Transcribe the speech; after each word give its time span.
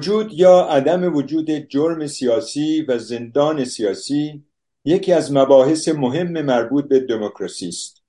وجود 0.00 0.32
یا 0.32 0.60
عدم 0.60 1.16
وجود 1.16 1.50
جرم 1.50 2.06
سیاسی 2.06 2.82
و 2.82 2.98
زندان 2.98 3.64
سیاسی 3.64 4.44
یکی 4.84 5.12
از 5.12 5.32
مباحث 5.32 5.88
مهم 5.88 6.42
مربوط 6.42 6.88
به 6.88 7.00
دموکراسی 7.00 7.68
است. 7.68 8.02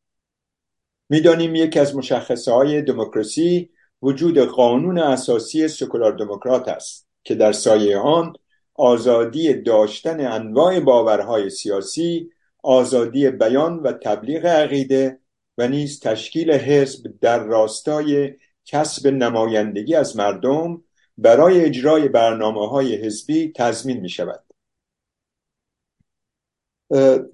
می‌دانیم 1.10 1.56
یکی 1.56 1.80
از 1.80 1.96
مشخصه 1.96 2.52
های 2.52 2.82
دموکراسی 2.82 3.70
وجود 4.02 4.38
قانون 4.40 5.00
اساسی 5.00 5.68
سکولار 5.68 6.12
دموکرات 6.12 6.68
است 6.68 7.08
که 7.24 7.36
در 7.36 7.52
سایه 7.52 7.98
آن 7.98 8.34
آزادی 8.74 9.54
داشتن 9.54 10.26
انواع 10.26 10.80
باورهای 10.80 11.50
سیاسی 11.50 12.30
آزادی 12.64 13.30
بیان 13.30 13.80
و 13.80 13.92
تبلیغ 13.92 14.46
عقیده 14.46 15.20
و 15.58 15.68
نیز 15.68 16.00
تشکیل 16.00 16.52
حزب 16.52 17.14
در 17.22 17.44
راستای 17.44 18.34
کسب 18.66 19.08
نمایندگی 19.08 19.96
از 19.96 20.18
مردم 20.18 20.84
برای 21.22 21.66
اجرای 21.66 22.10
برنامه 22.10 22.70
های 22.70 22.96
حزبی 22.96 23.52
تضمین 23.56 24.00
می 24.00 24.10
شود 24.10 24.44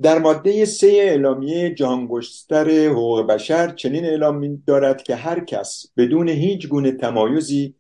در 0.02 0.20
ماده 0.20 0.66
سه 0.66 0.88
اعلامیه 0.88 1.74
جهانگستر 1.74 2.70
حقوق 2.70 3.28
بشر 3.28 3.72
چنین 3.76 4.06
اعلام 4.06 4.64
دارد 4.67 5.04
که 5.04 5.16
هر 5.16 5.39
کس 5.45 5.86
بدون 5.98 6.30
هیچ 6.30 6.67
گونه 6.67 6.92
تمایزی 6.92 7.76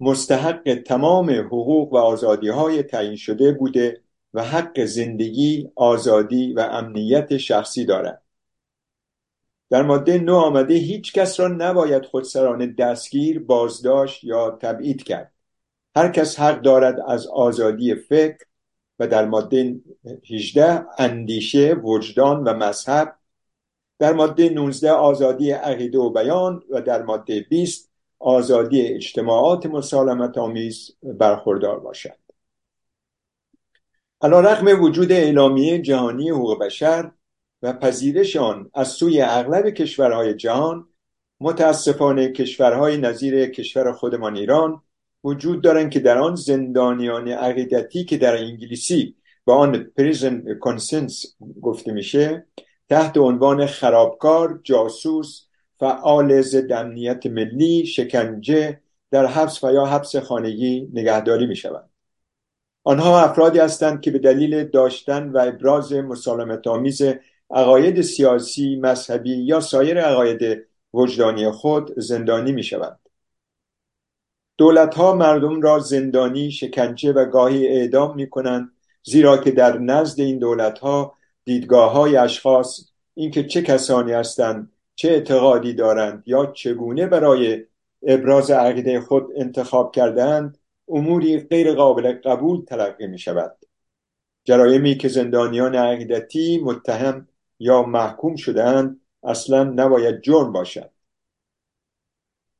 مستحق 0.00 0.82
تمام 0.86 1.30
حقوق 1.30 1.92
و 1.92 1.96
آزادی 1.96 2.48
های 2.48 2.82
تعیین 2.82 3.16
شده 3.16 3.52
بوده 3.52 4.02
و 4.34 4.44
حق 4.44 4.84
زندگی، 4.84 5.70
آزادی 5.76 6.52
و 6.52 6.60
امنیت 6.60 7.36
شخصی 7.36 7.84
دارد. 7.84 8.21
در 9.72 9.82
ماده 9.82 10.18
نو 10.18 10.36
آمده 10.36 10.74
هیچ 10.74 11.12
کس 11.12 11.40
را 11.40 11.48
نباید 11.48 12.04
خودسرانه 12.04 12.66
دستگیر 12.66 13.40
بازداشت 13.40 14.24
یا 14.24 14.50
تبعید 14.50 15.02
کرد. 15.02 15.32
هر 15.96 16.08
کس 16.08 16.40
حق 16.40 16.62
دارد 16.62 17.00
از 17.08 17.26
آزادی 17.26 17.94
فکر 17.94 18.38
و 18.98 19.06
در 19.06 19.24
ماده 19.24 19.80
18 20.30 20.86
اندیشه 20.98 21.74
وجدان 21.74 22.44
و 22.44 22.54
مذهب 22.54 23.16
در 23.98 24.12
ماده 24.12 24.48
19 24.48 24.92
آزادی 24.92 25.50
عقیده 25.50 25.98
و 25.98 26.10
بیان 26.10 26.62
و 26.70 26.80
در 26.82 27.02
ماده 27.02 27.40
20 27.40 27.90
آزادی 28.18 28.82
اجتماعات 28.86 29.66
مسالمت 29.66 30.38
آمیز 30.38 30.90
برخوردار 31.02 31.80
باشد. 31.80 32.16
علا 34.22 34.40
رقم 34.40 34.82
وجود 34.82 35.12
اعلامیه 35.12 35.78
جهانی 35.78 36.30
حقوق 36.30 36.58
بشر 36.58 37.10
و 37.62 37.72
پذیرش 37.72 38.36
آن 38.36 38.70
از 38.74 38.88
سوی 38.88 39.20
اغلب 39.20 39.70
کشورهای 39.70 40.34
جهان 40.34 40.88
متاسفانه 41.40 42.32
کشورهای 42.32 42.96
نظیر 42.96 43.46
کشور 43.46 43.92
خودمان 43.92 44.36
ایران 44.36 44.82
وجود 45.24 45.62
دارند 45.62 45.90
که 45.90 46.00
در 46.00 46.18
آن 46.18 46.34
زندانیان 46.34 47.28
عقیدتی 47.28 48.04
که 48.04 48.16
در 48.16 48.36
انگلیسی 48.36 49.16
با 49.44 49.56
آن 49.56 49.84
پریزن 49.96 50.58
کنسنس 50.60 51.36
گفته 51.62 51.92
میشه 51.92 52.46
تحت 52.88 53.18
عنوان 53.18 53.66
خرابکار 53.66 54.60
جاسوس 54.64 55.46
فعال 55.78 56.40
ضد 56.40 56.72
امنیت 56.72 57.26
ملی 57.26 57.86
شکنجه 57.86 58.80
در 59.10 59.26
حبس 59.26 59.64
و 59.64 59.72
یا 59.72 59.84
حبس 59.84 60.16
خانگی 60.16 60.88
نگهداری 60.92 61.46
می 61.46 61.56
شوند. 61.56 61.90
آنها 62.84 63.20
افرادی 63.20 63.58
هستند 63.58 64.00
که 64.00 64.10
به 64.10 64.18
دلیل 64.18 64.64
داشتن 64.64 65.28
و 65.28 65.38
ابراز 65.38 65.92
مسالمت 65.92 66.66
آمیز 66.66 67.02
عقاید 67.52 68.00
سیاسی 68.00 68.76
مذهبی 68.76 69.34
یا 69.34 69.60
سایر 69.60 70.00
عقاید 70.00 70.66
وجدانی 70.94 71.50
خود 71.50 72.00
زندانی 72.00 72.52
می 72.52 72.62
شوند 72.62 72.98
دولت 74.58 74.94
ها 74.94 75.14
مردم 75.14 75.60
را 75.60 75.78
زندانی 75.78 76.50
شکنجه 76.50 77.12
و 77.12 77.24
گاهی 77.24 77.66
اعدام 77.66 78.16
می 78.16 78.30
کنند 78.30 78.72
زیرا 79.04 79.36
که 79.36 79.50
در 79.50 79.78
نزد 79.78 80.20
این 80.20 80.38
دولت 80.38 80.78
ها 80.78 81.16
دیدگاه 81.44 81.92
های 81.92 82.16
اشخاص 82.16 82.92
اینکه 83.14 83.44
چه 83.44 83.62
کسانی 83.62 84.12
هستند 84.12 84.72
چه 84.94 85.08
اعتقادی 85.08 85.74
دارند 85.74 86.22
یا 86.26 86.46
چگونه 86.46 87.06
برای 87.06 87.64
ابراز 88.02 88.50
عقیده 88.50 89.00
خود 89.00 89.26
انتخاب 89.36 89.92
کردهاند 89.94 90.58
اموری 90.88 91.38
غیر 91.38 91.74
قابل 91.74 92.12
قبول 92.12 92.64
تلقی 92.64 93.06
می 93.06 93.18
شود 93.18 93.56
جرایمی 94.44 94.94
که 94.94 95.08
زندانیان 95.08 95.74
عقیدتی 95.74 96.60
متهم 96.64 97.28
یا 97.62 97.82
محکوم 97.82 98.36
شدهاند 98.36 99.00
اصلا 99.22 99.64
نباید 99.64 100.20
جرم 100.20 100.52
باشد. 100.52 100.90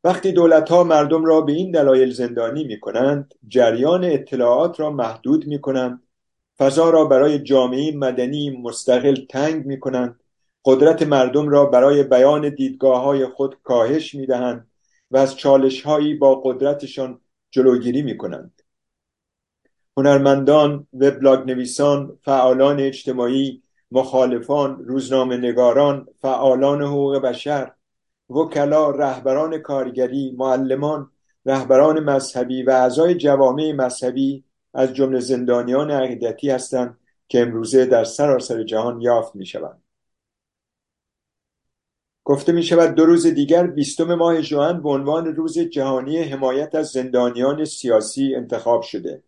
وقتی 0.04 0.32
دولت 0.32 0.68
ها 0.68 0.84
مردم 0.84 1.24
را 1.24 1.40
به 1.40 1.52
این 1.52 1.70
دلایل 1.70 2.12
زندانی 2.12 2.64
می 2.64 2.80
کنند 2.80 3.34
جریان 3.48 4.04
اطلاعات 4.04 4.80
را 4.80 4.90
محدود 4.90 5.46
می 5.46 5.60
کنند 5.60 6.02
فضا 6.58 6.90
را 6.90 7.04
برای 7.04 7.38
جامعه 7.38 7.96
مدنی 7.96 8.50
مستقل 8.50 9.16
تنگ 9.30 9.66
می 9.66 9.80
کنند 9.80 10.20
قدرت 10.64 11.02
مردم 11.02 11.48
را 11.48 11.66
برای 11.66 12.02
بیان 12.02 12.48
دیدگاه 12.48 13.02
های 13.02 13.26
خود 13.26 13.56
کاهش 13.62 14.14
می 14.14 14.26
دهند 14.26 14.66
و 15.10 15.16
از 15.16 15.36
چالش 15.36 15.82
هایی 15.82 16.14
با 16.14 16.34
قدرتشان 16.34 17.20
جلوگیری 17.50 18.02
می 18.02 18.16
کنند 18.16 18.62
هنرمندان، 19.96 20.87
وبلاگ 20.93 21.46
نویسان، 21.50 22.19
فعالان 22.22 22.81
اجتماعی، 22.81 23.62
مخالفان، 23.93 24.85
روزنامه 24.85 25.37
نگاران، 25.37 26.06
فعالان 26.23 26.83
حقوق 26.83 27.17
بشر، 27.17 27.73
وکلا، 28.31 28.91
رهبران 28.91 29.59
کارگری، 29.59 30.35
معلمان، 30.39 31.11
رهبران 31.47 32.00
مذهبی 32.00 32.62
و 32.62 32.71
اعضای 32.71 33.15
جوامع 33.15 33.73
مذهبی 33.73 34.44
از 34.75 34.94
جمله 34.94 35.21
زندانیان 35.21 35.91
عقیدتی 35.91 36.50
هستند 36.50 36.99
که 37.29 37.41
امروزه 37.41 37.87
در 37.87 38.05
سراسر 38.05 38.62
جهان 38.62 39.00
یافت 39.00 39.37
می 39.37 39.47
شوند. 39.47 39.83
گفته 42.25 42.53
می 42.53 42.62
شود 42.62 42.94
دو 42.94 43.05
روز 43.05 43.27
دیگر 43.27 43.67
بیستم 43.67 44.15
ماه 44.15 44.43
ژوئن 44.43 44.83
به 44.83 44.89
عنوان 44.89 45.27
روز 45.27 45.59
جهانی 45.59 46.19
حمایت 46.19 46.75
از 46.75 46.89
زندانیان 46.89 47.65
سیاسی 47.65 48.35
انتخاب 48.35 48.83
شده 48.83 49.23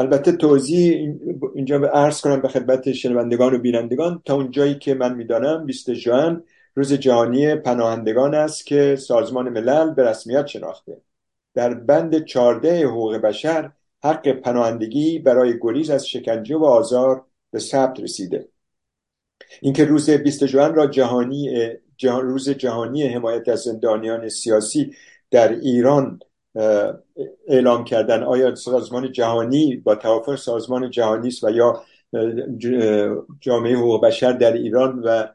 البته 0.00 0.32
توضیح 0.32 1.14
اینجا 1.54 1.78
به 1.78 1.88
عرض 1.88 2.20
کنم 2.20 2.40
به 2.40 2.48
خدمت 2.48 2.92
شنوندگان 2.92 3.54
و 3.54 3.58
بینندگان 3.58 4.22
تا 4.24 4.34
اونجایی 4.34 4.74
که 4.74 4.94
من 4.94 5.14
می‌دانم 5.14 5.66
20 5.66 5.92
ژوئن 5.94 6.42
روز 6.74 6.92
جهانی 6.92 7.54
پناهندگان 7.54 8.34
است 8.34 8.66
که 8.66 8.96
سازمان 8.96 9.48
ملل 9.48 9.94
به 9.94 10.04
رسمیت 10.04 10.46
شناخته. 10.46 11.00
در 11.54 11.74
بند 11.74 12.24
14 12.24 12.86
حقوق 12.86 13.16
بشر 13.16 13.72
حق 14.04 14.28
پناهندگی 14.28 15.18
برای 15.18 15.58
گریز 15.60 15.90
از 15.90 16.08
شکنجه 16.08 16.56
و 16.56 16.64
آزار 16.64 17.24
به 17.50 17.58
ثبت 17.58 18.00
رسیده. 18.00 18.48
اینکه 19.60 19.84
روز 19.84 20.10
20 20.10 20.46
ژوئن 20.46 20.74
را 20.74 20.86
جهانی 20.86 21.68
جهان 21.96 22.26
روز 22.26 22.50
جهانی 22.50 23.06
حمایت 23.06 23.48
از 23.48 23.60
زندانیان 23.60 24.28
سیاسی 24.28 24.94
در 25.30 25.52
ایران 25.52 26.20
اعلام 27.48 27.84
کردن. 27.84 28.22
آیا 28.22 28.54
سازمان 28.54 29.12
جهانی 29.12 29.76
با 29.76 29.94
توافق 29.94 30.34
سازمان 30.34 30.90
جهانی 30.90 31.28
است 31.28 31.44
و 31.44 31.50
یا 31.50 31.82
جامعه 33.40 33.76
حقوق 33.76 34.04
بشر 34.04 34.32
در 34.32 34.52
ایران 34.52 35.02
و 35.04 35.26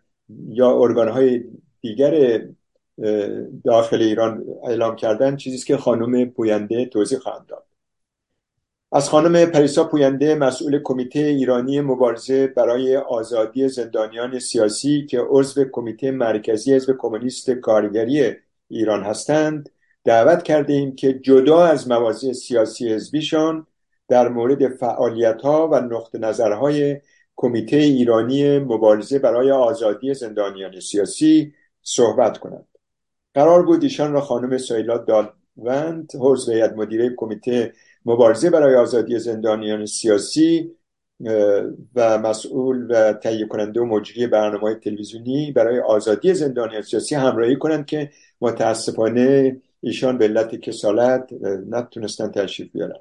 یا 0.49 0.81
ارگانهای 0.81 1.43
دیگر 1.81 2.41
داخل 3.63 4.01
ایران 4.01 4.45
اعلام 4.63 4.95
کردن؟ 4.95 5.35
چیزی 5.35 5.65
که 5.65 5.77
خانم 5.77 6.25
پوینده 6.25 6.85
توضیح 6.85 7.19
خواهند 7.19 7.45
داد. 7.45 7.65
از 8.91 9.09
خانم 9.09 9.45
پریسا 9.45 9.83
پوینده 9.83 10.35
مسئول 10.35 10.79
کمیته 10.83 11.19
ایرانی 11.19 11.81
مبارزه 11.81 12.47
برای 12.47 12.97
آزادی 12.97 13.67
زندانیان 13.69 14.39
سیاسی 14.39 15.05
که 15.05 15.19
عضو 15.29 15.65
کمیته 15.71 16.11
مرکزی 16.11 16.73
حزب 16.73 16.95
کمونیست 16.97 17.49
کارگری 17.49 18.33
ایران 18.67 19.03
هستند 19.03 19.69
دعوت 20.05 20.43
کرده 20.43 20.73
ایم 20.73 20.95
که 20.95 21.13
جدا 21.13 21.65
از 21.65 21.87
مواضع 21.87 22.33
سیاسی 22.33 22.93
حزبیشان 22.93 23.67
در 24.07 24.27
مورد 24.27 24.67
فعالیت 24.67 25.41
ها 25.41 25.67
و 25.67 25.75
نقط 25.75 26.15
نظرهای 26.15 27.01
کمیته 27.35 27.77
ایرانی 27.77 28.59
مبارزه 28.59 29.19
برای 29.19 29.51
آزادی 29.51 30.13
زندانیان 30.13 30.79
سیاسی 30.79 31.53
صحبت 31.81 32.37
کنند. 32.37 32.67
قرار 33.33 33.65
بود 33.65 33.83
ایشان 33.83 34.13
را 34.13 34.21
خانم 34.21 34.57
سایلا 34.57 34.97
دالوند 34.97 36.11
حوض 36.19 36.49
هیئت 36.49 36.73
مدیره 36.73 37.13
کمیته 37.17 37.73
مبارزه 38.05 38.49
برای 38.49 38.75
آزادی 38.75 39.19
زندانیان 39.19 39.85
سیاسی 39.85 40.71
و 41.95 42.17
مسئول 42.17 42.87
و 42.89 43.13
تهیه 43.13 43.45
کننده 43.45 43.81
و 43.81 43.85
مجری 43.85 44.27
برنامه 44.27 44.75
تلویزیونی 44.75 45.51
برای 45.51 45.79
آزادی 45.79 46.33
زندانیان 46.33 46.81
سیاسی 46.81 47.15
همراهی 47.15 47.55
کنند 47.55 47.85
که 47.85 48.11
متاسفانه 48.41 49.61
ایشان 49.85 50.17
به 50.17 50.25
علت 50.25 50.55
کسالت 50.55 51.33
نتونستن 51.69 52.31
تشریف 52.31 52.71
بیارن. 52.71 52.99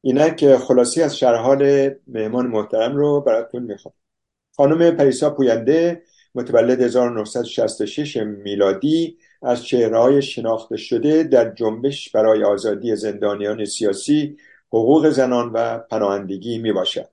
اینک 0.00 0.56
خلاصی 0.56 1.02
از 1.02 1.18
شرحال 1.18 1.90
مهمان 2.06 2.46
محترم 2.46 2.96
رو 2.96 3.20
براتون 3.20 3.62
می‌خوام. 3.62 3.94
خانم 4.56 4.96
پریسا 4.96 5.30
پوینده 5.30 6.02
متولد 6.34 6.80
1966 6.80 8.16
میلادی 8.16 9.18
از 9.42 9.64
چهره 9.64 10.20
شناخته 10.20 10.76
شده 10.76 11.22
در 11.22 11.54
جنبش 11.54 12.10
برای 12.10 12.44
آزادی 12.44 12.96
زندانیان 12.96 13.64
سیاسی 13.64 14.36
حقوق 14.68 15.08
زنان 15.10 15.52
و 15.54 15.78
پناهندگی 15.78 16.58
می 16.58 16.72
باشد 16.72 17.08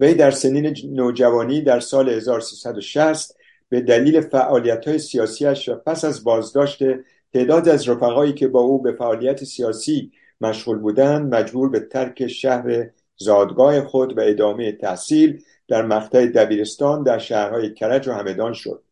وی 0.00 0.14
در 0.14 0.30
سنین 0.30 0.76
نوجوانی 0.84 1.62
در 1.62 1.80
سال 1.80 2.08
1360 2.08 3.36
به 3.68 3.80
دلیل 3.80 4.20
فعالیت 4.20 4.88
های 4.88 4.98
سیاسیش 4.98 5.68
و 5.68 5.74
پس 5.74 6.04
از 6.04 6.24
بازداشت 6.24 6.82
تعداد 7.32 7.68
از 7.68 7.88
رفقایی 7.88 8.32
که 8.32 8.48
با 8.48 8.60
او 8.60 8.82
به 8.82 8.92
فعالیت 8.92 9.44
سیاسی 9.44 10.12
مشغول 10.40 10.78
بودند 10.78 11.34
مجبور 11.34 11.68
به 11.68 11.80
ترک 11.80 12.26
شهر 12.26 12.90
زادگاه 13.16 13.84
خود 13.84 14.18
و 14.18 14.20
ادامه 14.20 14.72
تحصیل 14.72 15.42
در 15.68 15.82
مقطع 15.82 16.26
دبیرستان 16.26 17.02
در 17.02 17.18
شهرهای 17.18 17.74
کرج 17.74 18.08
و 18.08 18.12
همدان 18.12 18.52
شد 18.52 18.82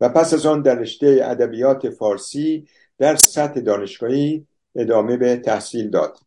و 0.00 0.08
پس 0.08 0.34
از 0.34 0.46
آن 0.46 0.62
در 0.62 0.74
رشته 0.74 1.20
ادبیات 1.24 1.90
فارسی 1.90 2.68
در 2.98 3.16
سطح 3.16 3.60
دانشگاهی 3.60 4.46
ادامه 4.76 5.16
به 5.16 5.36
تحصیل 5.36 5.90
داد. 5.90 6.18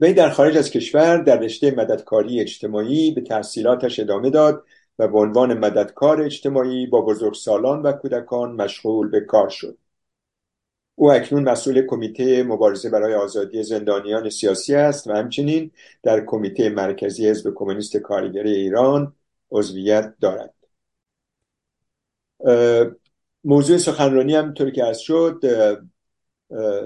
وی 0.00 0.12
در 0.12 0.30
خارج 0.30 0.56
از 0.56 0.70
کشور 0.70 1.16
در 1.16 1.40
رشته 1.40 1.70
مددکاری 1.70 2.40
اجتماعی 2.40 3.10
به 3.10 3.20
تحصیلاتش 3.20 4.00
ادامه 4.00 4.30
داد 4.30 4.64
و 4.98 5.08
به 5.08 5.18
عنوان 5.18 5.58
مددکار 5.58 6.22
اجتماعی 6.22 6.86
با 6.86 7.00
بزرگسالان 7.00 7.82
و 7.82 7.92
کودکان 7.92 8.52
مشغول 8.52 9.10
به 9.10 9.20
کار 9.20 9.48
شد. 9.48 9.78
او 10.98 11.12
اکنون 11.12 11.42
مسئول 11.48 11.86
کمیته 11.86 12.42
مبارزه 12.42 12.90
برای 12.90 13.14
آزادی 13.14 13.62
زندانیان 13.62 14.30
سیاسی 14.30 14.74
است 14.74 15.06
و 15.06 15.12
همچنین 15.12 15.70
در 16.02 16.24
کمیته 16.24 16.68
مرکزی 16.68 17.28
حزب 17.28 17.54
کمونیست 17.54 17.96
کارگری 17.96 18.54
ایران 18.54 19.12
عضویت 19.50 20.14
دارد. 20.20 20.54
موضوع 23.44 23.76
سخنرانی 23.76 24.34
هم 24.34 24.54
طور 24.54 24.70
که 24.70 24.84
از 24.84 25.00
شد 25.00 25.40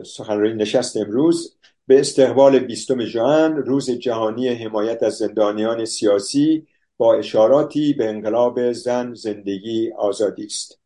سخنرانی 0.07 0.55
نشست 0.55 0.97
امروز. 0.97 1.57
به 1.87 2.01
استقبال 2.01 2.59
بیستم 2.59 3.05
ژوئن 3.05 3.57
روز 3.57 3.91
جهانی 3.91 4.49
حمایت 4.49 5.03
از 5.03 5.15
زندانیان 5.15 5.85
سیاسی 5.85 6.67
با 6.97 7.15
اشاراتی 7.15 7.93
به 7.93 8.09
انقلاب 8.09 8.73
زن 8.73 9.15
زندگی 9.15 9.93
آزادی 9.93 10.45
است. 10.45 10.80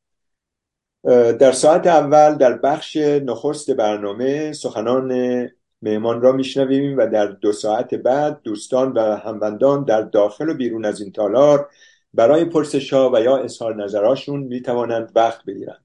در 1.38 1.52
ساعت 1.52 1.86
اول 1.86 2.34
در 2.34 2.58
بخش 2.58 2.96
نخست 2.96 3.70
برنامه 3.70 4.52
سخنان 4.52 5.48
مهمان 5.82 6.20
را 6.20 6.32
میشنویم 6.32 6.98
و 6.98 7.06
در 7.06 7.26
دو 7.26 7.52
ساعت 7.52 7.94
بعد 7.94 8.40
دوستان 8.42 8.92
و 8.92 9.00
هموندان 9.00 9.84
در 9.84 10.02
داخل 10.02 10.48
و 10.48 10.54
بیرون 10.54 10.84
از 10.84 11.00
این 11.00 11.12
تالار 11.12 11.68
برای 12.14 12.44
پرسش 12.44 12.92
ها 12.92 13.10
و 13.14 13.20
یا 13.20 13.36
اظهار 13.36 13.84
نظراشون 13.84 14.40
می 14.40 14.62
توانند 14.62 15.12
وقت 15.14 15.44
بگیرند. 15.44 15.84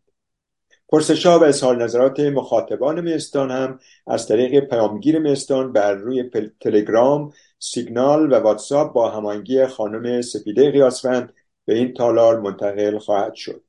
پرسش 0.90 1.26
ها 1.26 1.40
و 1.40 1.44
اظهار 1.44 1.84
نظرات 1.84 2.20
مخاطبان 2.20 3.14
مستان 3.14 3.52
هم 3.52 3.80
از 4.08 4.28
طریق 4.28 4.60
پیامگیر 4.60 5.20
مستان 5.20 5.74
بر 5.74 5.94
روی 5.94 6.30
تلگرام 6.60 7.34
سیگنال 7.60 8.32
و 8.32 8.36
واتساپ 8.36 8.94
با 8.94 9.10
هماهنگی 9.10 9.66
خانم 9.66 10.22
سپیده 10.22 10.72
قیاسفند 10.72 11.34
به 11.66 11.76
این 11.76 11.94
تالار 11.94 12.40
منتقل 12.40 12.98
خواهد 12.98 13.34
شد. 13.34 13.69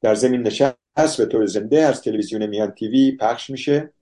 در 0.00 0.14
زمین 0.14 0.42
نشست 0.42 1.18
به 1.18 1.26
طور 1.26 1.46
زنده 1.46 1.82
از 1.82 2.02
تلویزیون 2.02 2.46
میان 2.46 2.70
تیوی 2.70 3.16
پخش 3.16 3.50
میشه. 3.50 3.92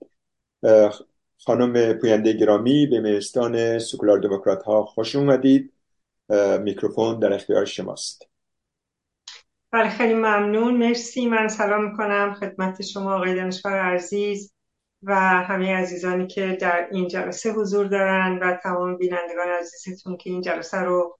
خانم 1.45 1.93
پوینده 1.93 2.33
گرامی 2.33 2.87
به 2.87 3.01
مهستان 3.01 3.79
سکولار 3.79 4.19
دموکرات 4.19 4.63
ها 4.63 4.85
خوش 4.85 5.15
اومدید. 5.15 5.73
میکروفون 6.59 7.19
در 7.19 7.33
اختیار 7.33 7.65
شماست. 7.65 8.27
بله 9.71 9.89
خیلی 9.89 10.13
ممنون. 10.13 10.77
مرسی. 10.77 11.25
من 11.25 11.47
سلام 11.47 11.91
می‌کنم 11.91 12.33
خدمت 12.39 12.81
شما 12.81 13.15
آقای 13.15 13.35
دانشور 13.35 13.79
عزیز 13.79 14.53
و 15.03 15.15
همه 15.19 15.75
عزیزانی 15.75 16.27
که 16.27 16.57
در 16.61 16.87
این 16.91 17.07
جلسه 17.07 17.51
حضور 17.51 17.85
دارن 17.85 18.39
و 18.41 18.57
تمام 18.63 18.97
بینندگان 18.97 19.47
عزیزتون 19.59 20.17
که 20.17 20.29
این 20.29 20.41
جلسه 20.41 20.77
رو 20.77 21.19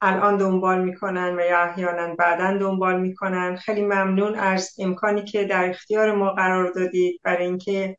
الان 0.00 0.36
دنبال 0.36 0.84
می‌کنن 0.84 1.36
و 1.38 1.40
یا 1.40 1.58
احیانا 1.58 2.14
بعدا 2.14 2.58
دنبال 2.58 3.00
می‌کنن. 3.00 3.56
خیلی 3.56 3.82
ممنون 3.82 4.34
از 4.34 4.74
امکانی 4.78 5.24
که 5.24 5.44
در 5.44 5.70
اختیار 5.70 6.14
ما 6.14 6.30
قرار 6.30 6.72
دادید. 6.72 7.20
برای 7.22 7.46
اینکه 7.46 7.96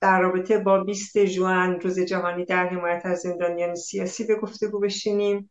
در 0.00 0.20
رابطه 0.20 0.58
با 0.58 0.84
20 0.84 1.18
جوان 1.18 1.80
روز 1.80 2.00
جهانی 2.00 2.44
در 2.44 2.68
حمایت 2.68 3.06
از 3.06 3.18
زندانیان 3.20 3.74
سیاسی 3.74 4.24
به 4.26 4.34
گفتگو 4.34 4.80
بشینیم. 4.80 5.50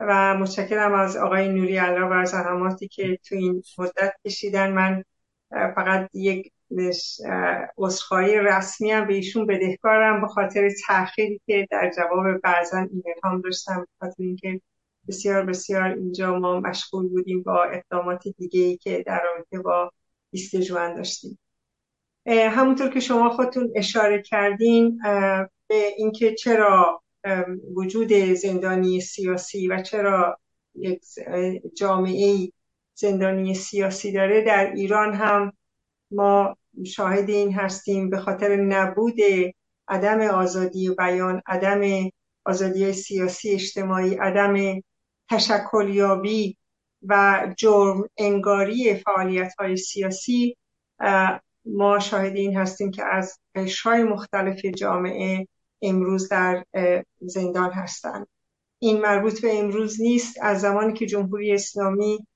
و 0.00 0.34
متشکرم 0.34 0.94
از 0.94 1.16
آقای 1.16 1.48
نوری 1.48 1.78
الله 1.78 2.06
و 2.06 2.24
زحماتی 2.24 2.88
که 2.88 3.18
تو 3.28 3.34
این 3.34 3.62
مدت 3.78 4.14
کشیدن. 4.26 4.72
من 4.72 5.04
فقط 5.50 6.08
یک 6.14 6.52
عذرخواهی 7.78 8.38
رسمی 8.38 8.90
هم 8.90 9.06
به 9.06 9.14
ایشون 9.14 9.46
بدهکارم 9.46 10.20
به 10.20 10.26
خاطر 10.26 10.70
تأخیری 10.86 11.40
که 11.46 11.66
در 11.70 11.90
جواب 11.96 12.38
بعضا 12.42 12.78
ایمیل 12.78 13.14
هم 13.24 13.40
داشتم 13.40 13.86
خاطر 14.00 14.22
اینکه 14.22 14.60
بسیار 15.08 15.44
بسیار 15.44 15.82
اینجا 15.82 16.38
ما 16.38 16.60
مشغول 16.60 17.08
بودیم 17.08 17.42
با 17.42 17.64
اقدامات 17.64 18.28
دیگه 18.28 18.60
ای 18.60 18.76
که 18.76 19.02
در 19.06 19.22
رابطه 19.24 19.58
با 19.58 19.92
20 20.30 20.56
جوان 20.56 20.94
داشتیم. 20.94 21.38
همونطور 22.26 22.88
که 22.88 23.00
شما 23.00 23.30
خودتون 23.30 23.72
اشاره 23.76 24.22
کردین 24.22 24.98
به 25.68 25.86
اینکه 25.96 26.34
چرا 26.34 27.02
وجود 27.74 28.12
زندانی 28.12 29.00
سیاسی 29.00 29.68
و 29.68 29.82
چرا 29.82 30.38
یک 30.74 31.02
جامعه 31.76 32.48
زندانی 32.94 33.54
سیاسی 33.54 34.12
داره 34.12 34.44
در 34.44 34.72
ایران 34.72 35.14
هم 35.14 35.52
ما 36.10 36.56
شاهد 36.86 37.30
این 37.30 37.52
هستیم 37.52 38.10
به 38.10 38.18
خاطر 38.18 38.56
نبود 38.56 39.18
عدم 39.88 40.20
آزادی 40.20 40.90
بیان 40.98 41.42
عدم 41.46 42.10
آزادی 42.44 42.92
سیاسی 42.92 43.50
اجتماعی 43.50 44.14
عدم 44.14 44.80
تشکلیابی 45.30 46.56
و 47.02 47.42
جرم 47.56 48.08
انگاری 48.16 48.94
فعالیت 48.94 49.54
های 49.58 49.76
سیاسی 49.76 50.56
ما 51.64 51.98
شاهد 51.98 52.36
این 52.36 52.56
هستیم 52.56 52.90
که 52.90 53.04
از 53.04 53.38
قشرهای 53.54 54.02
مختلف 54.02 54.64
جامعه 54.64 55.48
امروز 55.82 56.28
در 56.28 56.64
زندان 57.20 57.70
هستند. 57.72 58.26
این 58.78 59.00
مربوط 59.00 59.42
به 59.42 59.58
امروز 59.58 60.00
نیست. 60.00 60.38
از 60.42 60.60
زمانی 60.60 60.92
که 60.92 61.06
جمهوری 61.06 61.54
اسلامی 61.54 62.26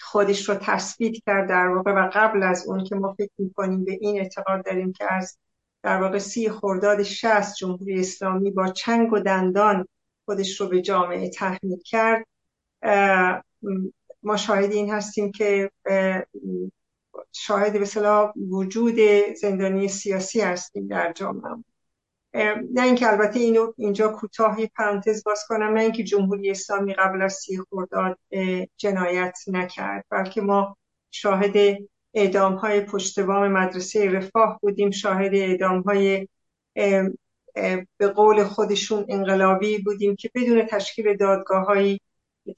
خودش 0.00 0.48
رو 0.48 0.54
تثبیت 0.54 1.14
کرد 1.26 1.48
در 1.48 1.68
واقع 1.68 1.92
و 1.92 2.10
قبل 2.12 2.42
از 2.42 2.66
اون 2.66 2.84
که 2.84 2.94
ما 2.94 3.14
فکر 3.14 3.32
می‌کنیم 3.38 3.84
به 3.84 3.98
این 4.00 4.20
اعتقاد 4.20 4.64
داریم 4.64 4.92
که 4.92 5.12
از 5.12 5.38
در 5.82 6.02
واقع 6.02 6.18
سی 6.18 6.50
خرداد 6.50 7.02
شست 7.02 7.56
جمهوری 7.56 8.00
اسلامی 8.00 8.50
با 8.50 8.68
چنگ 8.68 9.12
و 9.12 9.20
دندان 9.20 9.86
خودش 10.30 10.60
رو 10.60 10.68
به 10.68 10.80
جامعه 10.82 11.30
تحمیل 11.30 11.78
کرد. 11.84 12.26
ما 14.22 14.36
شاهد 14.36 14.72
این 14.72 14.90
هستیم 14.90 15.32
که 15.32 15.70
شاهد 17.32 17.72
به 17.72 18.32
وجود 18.50 18.98
زندانی 19.40 19.88
سیاسی 19.88 20.40
هستیم 20.40 20.86
در 20.86 21.12
جامعه. 21.12 21.64
نه 22.74 22.82
اینکه 22.82 23.08
البته 23.08 23.40
اینو 23.40 23.72
اینجا 23.76 24.08
کوتاهی 24.08 24.66
پرانتز 24.66 25.24
باز 25.24 25.44
کنم 25.48 25.74
نه 25.74 25.80
اینکه 25.80 26.04
جمهوری 26.04 26.50
اسلامی 26.50 26.94
قبل 26.94 27.22
از 27.22 27.34
سی 27.34 27.58
خرداد 27.70 28.18
جنایت 28.76 29.38
نکرد 29.46 30.04
بلکه 30.10 30.40
ما 30.40 30.76
شاهد 31.10 31.78
اعدام 32.14 32.54
های 32.54 32.80
پشت 32.80 33.20
بام 33.20 33.48
مدرسه 33.48 34.10
رفاه 34.10 34.58
بودیم 34.62 34.90
شاهد 34.90 35.34
اعدام 35.34 35.80
های 35.80 36.28
به 37.96 38.08
قول 38.08 38.44
خودشون 38.44 39.06
انقلابی 39.08 39.78
بودیم 39.78 40.16
که 40.16 40.30
بدون 40.34 40.66
تشکیل 40.66 41.16
دادگاه 41.16 41.64
های 41.64 42.00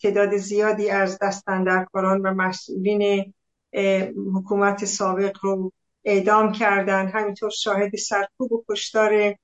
تعداد 0.03 0.37
زیادی 0.37 0.91
از 0.91 1.19
دستندرکاران 1.23 2.21
و 2.21 2.35
مسئولین 2.35 3.35
حکومت 4.35 4.85
سابق 4.85 5.37
رو 5.43 5.73
اعدام 6.05 6.53
کردن. 6.53 7.09
همینطور 7.09 7.51
شاهد 7.51 7.97
سرکوب 7.97 8.53
و 8.53 8.65
کشتار 8.69 9.35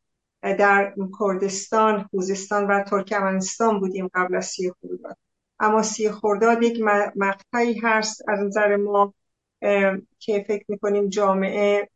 در 0.43 0.95
کردستان، 1.21 2.03
خوزستان 2.03 2.67
و 2.67 2.83
ترکمنستان 2.83 3.81
بودیم 3.81 4.11
قبل 4.15 4.37
از 4.37 4.47
سی 4.47 4.73
خرداد. 4.83 5.17
اما 5.61 5.83
سی 5.83 6.11
خرداد 6.11 6.63
یک 6.63 6.81
مقطعی 7.17 7.79
هست 7.79 8.23
از 8.29 8.41
نظر 8.41 8.77
ما 8.77 9.15
که 10.19 10.45
فکر 10.49 10.65
می‌کنیم 10.69 11.09
جامعه 11.09 11.89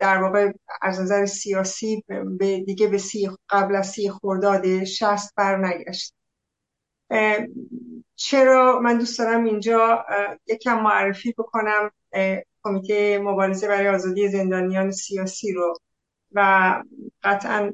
در 0.00 0.22
واقع 0.22 0.52
از 0.82 1.00
نظر 1.00 1.26
سیاسی 1.26 2.04
به 2.38 2.60
دیگه 2.60 2.86
به 2.86 2.98
سی 2.98 3.30
قبل 3.48 3.76
از 3.76 3.90
سی 3.90 4.10
خرداد 4.10 4.84
شست 4.84 5.34
برنگشت. 5.36 6.14
چرا 8.16 8.80
من 8.80 8.98
دوست 8.98 9.18
دارم 9.18 9.44
اینجا 9.44 10.04
یکم 10.46 10.82
معرفی 10.82 11.32
بکنم 11.32 11.90
کمیته 12.62 13.18
مبارزه 13.18 13.68
برای 13.68 13.88
آزادی 13.88 14.28
زندانیان 14.28 14.90
سیاسی 14.90 15.52
رو 15.52 15.78
و 16.32 16.82
قطعا 17.22 17.72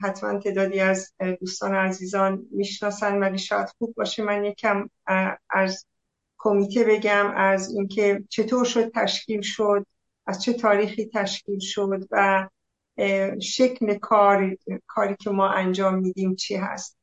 حتما 0.00 0.38
تعدادی 0.38 0.80
از 0.80 1.12
دوستان 1.40 1.74
عزیزان 1.74 2.46
می‌شناسن 2.50 3.18
ولی 3.18 3.38
شاید 3.38 3.68
خوب 3.78 3.94
باشه 3.94 4.22
من 4.22 4.44
یکم 4.44 4.90
از 5.50 5.86
کمیته 6.38 6.84
بگم 6.84 7.32
از 7.36 7.70
اینکه 7.70 8.24
چطور 8.28 8.64
شد 8.64 8.92
تشکیل 8.94 9.40
شد. 9.40 9.86
از 10.28 10.42
چه 10.42 10.52
تاریخی 10.52 11.10
تشکیل 11.14 11.58
شد 11.58 12.06
و 12.10 12.48
شکل 13.42 13.98
کار 13.98 14.56
کاری 14.86 15.16
که 15.20 15.30
ما 15.30 15.48
انجام 15.48 15.94
میدیم 15.94 16.34
چی 16.34 16.56
هست؟ 16.56 16.98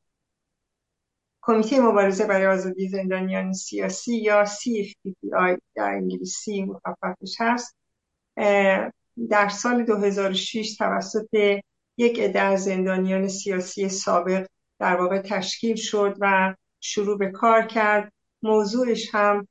کمیته 1.42 1.80
مبارزه 1.82 2.26
برای 2.26 2.48
آزادی 2.48 2.88
زندانیان 2.90 3.54
سیاسی 3.54 4.18
یا 4.18 4.46
CFPPI 4.46 5.60
در 5.76 5.90
انگلیسی 5.92 6.64
مخففش 6.64 7.36
هست. 7.40 7.78
در 9.30 9.50
سال 9.50 9.84
2006 9.84 10.76
توسط 10.78 11.60
یک 11.98 12.20
عده 12.20 12.56
زندانیان 12.56 13.28
سیاسی 13.28 13.90
سابق 13.90 14.48
در 14.80 14.96
واقع 14.96 15.22
تشکیل 15.22 15.76
شد 15.76 16.18
و 16.20 16.56
شروع 16.80 17.18
به 17.18 17.32
کار 17.32 17.66
کرد. 17.66 18.14
موضوعش 18.42 19.16
هم 19.16 19.48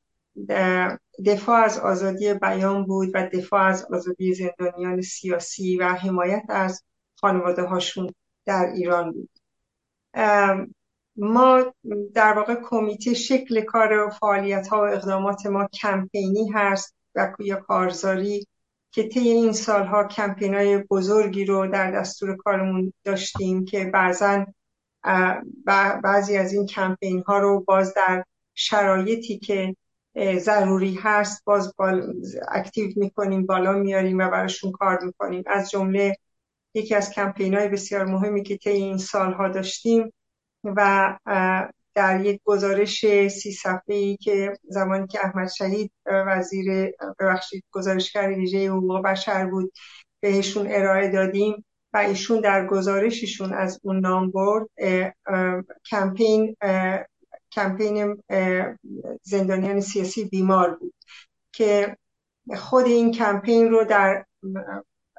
دفاع 1.27 1.65
از 1.65 1.79
آزادی 1.79 2.35
بیان 2.35 2.85
بود 2.87 3.11
و 3.15 3.29
دفاع 3.33 3.63
از 3.63 3.87
آزادی 3.93 4.35
زندانیان 4.35 5.01
سیاسی 5.01 5.77
و 5.77 5.89
حمایت 5.89 6.45
از 6.49 6.83
خانواده 7.21 7.63
هاشون 7.63 8.15
در 8.47 8.73
ایران 8.75 9.13
بود. 9.13 9.31
ما 11.17 11.75
در 12.15 12.33
واقع 12.39 12.55
کمیته 12.55 13.15
شکل 13.15 13.61
کار 13.61 13.93
و 13.93 14.11
فعالیت 14.11 14.69
ها 14.69 14.79
و 14.79 14.87
اقدامات 14.87 15.47
ما 15.47 15.69
کمپینی 15.83 16.51
هست 16.55 16.95
و 17.15 17.33
یا 17.39 17.57
کارزاری 17.57 18.47
که 18.91 19.09
طی 19.09 19.21
این 19.21 19.53
سالها 19.53 20.05
کمپین 20.05 20.55
های 20.55 20.79
بزرگی 20.91 21.45
رو 21.45 21.67
در 21.67 21.91
دستور 21.91 22.37
کارمون 22.37 22.93
داشتیم 23.05 23.65
که 23.65 23.85
بعضا 23.85 24.47
بعضی 26.03 26.37
از 26.37 26.53
این 26.53 26.67
کمپین 26.67 27.23
ها 27.27 27.39
رو 27.39 27.65
باز 27.67 27.95
در 27.95 28.25
شرایطی 28.55 29.39
که 29.39 29.77
ضروری 30.39 30.99
هست. 31.03 31.45
باز 31.45 31.75
بال... 31.77 32.15
اکتیو 32.49 32.93
می‌کنیم 32.97 33.47
بالا 33.47 33.73
میاریم 33.73 34.19
و 34.19 34.31
براشون 34.31 34.73
کار 34.73 35.05
می‌کنیم. 35.05 35.43
از 35.47 35.71
جمله 35.71 36.17
یکی 36.75 36.95
از 36.95 37.11
کمپین 37.11 37.55
های 37.55 37.69
بسیار 37.69 38.05
مهمی 38.05 38.43
که 38.43 38.57
طی 38.57 38.71
این 38.71 38.99
سالها 38.99 39.49
داشتیم 39.49 40.13
و 40.65 41.19
در 41.95 42.25
یک 42.25 42.41
گزارش 42.45 43.01
سی 43.29 43.53
صفحه 43.53 43.95
ای 43.97 44.17
که 44.17 44.53
زمانی 44.69 45.07
که 45.07 45.27
احمد 45.27 45.51
شهید 45.51 45.93
وزیر 46.07 46.93
ببخشید 47.19 47.65
گزارشگر 47.71 48.29
ویژه 48.29 48.71
حقوق 48.71 49.03
بشر 49.03 49.47
بود 49.47 49.73
بهشون 50.21 50.67
ارائه 50.71 51.09
دادیم 51.09 51.65
و 51.93 51.97
ایشون 51.97 52.41
در 52.41 52.67
گزارششون 52.67 53.53
از 53.53 53.81
اون 53.83 54.01
نام 54.01 54.31
برد. 54.31 54.67
کمپین 55.91 56.57
کمپین 57.55 58.23
زندانیان 59.23 59.81
سیاسی 59.81 60.25
بیمار 60.25 60.75
بود 60.75 60.95
که 61.53 61.97
خود 62.57 62.87
این 62.87 63.13
کمپین 63.13 63.71
رو 63.71 63.85
در 63.85 64.25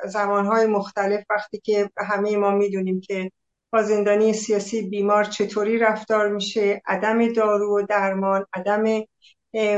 زمانهای 0.06 0.66
مختلف 0.66 1.24
وقتی 1.30 1.58
که 1.58 1.90
همه 1.98 2.38
ما 2.38 2.52
می‌دونیم 2.52 3.02
که 3.02 3.32
با 3.72 3.84
زندانی 3.84 4.34
سیاسی 4.34 4.82
بیمار 4.82 5.24
چطوری 5.24 5.78
رفتار 5.78 6.30
میشه 6.30 6.82
عدم 6.86 7.34
دارو 7.34 7.80
و 7.80 7.86
درمان 7.90 8.46
عدم 8.54 9.04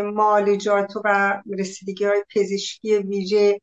معالجات 0.02 0.94
و 1.06 1.42
رسیدگی 1.60 2.06
های 2.06 2.24
پزشکی 2.36 2.98
ویژه 2.98 3.62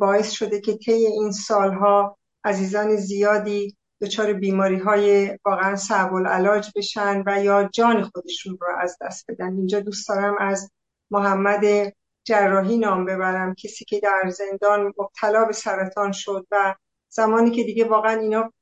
باعث 0.00 0.30
شده 0.30 0.60
که 0.60 0.76
طی 0.76 0.92
این 0.92 1.32
سالها 1.32 2.18
عزیزان 2.44 2.96
زیادی 2.96 3.76
دچار 4.00 4.32
بیماری 4.32 4.78
های 4.78 5.38
واقعا 5.44 5.76
صعب 5.76 6.14
العلاج 6.14 6.70
بشن 6.76 7.22
و 7.26 7.44
یا 7.44 7.68
جان 7.72 8.02
خودشون 8.02 8.58
رو 8.60 8.66
از 8.78 8.98
دست 9.00 9.30
بدن. 9.30 9.56
اینجا 9.56 9.80
دوست 9.80 10.08
دارم 10.08 10.36
از 10.40 10.70
محمد 11.10 11.92
جراحی 12.24 12.78
نام 12.78 13.04
ببرم 13.04 13.54
کسی 13.54 13.84
که 13.84 14.00
در 14.00 14.30
زندان 14.30 14.92
مبتلا 14.98 15.44
به 15.44 15.52
سرطان 15.52 16.12
شد 16.12 16.46
و 16.50 16.74
زمانی 17.08 17.50
که 17.50 17.64
دیگه 17.64 17.84
واقعا 17.84 18.20
اینا 18.20 18.52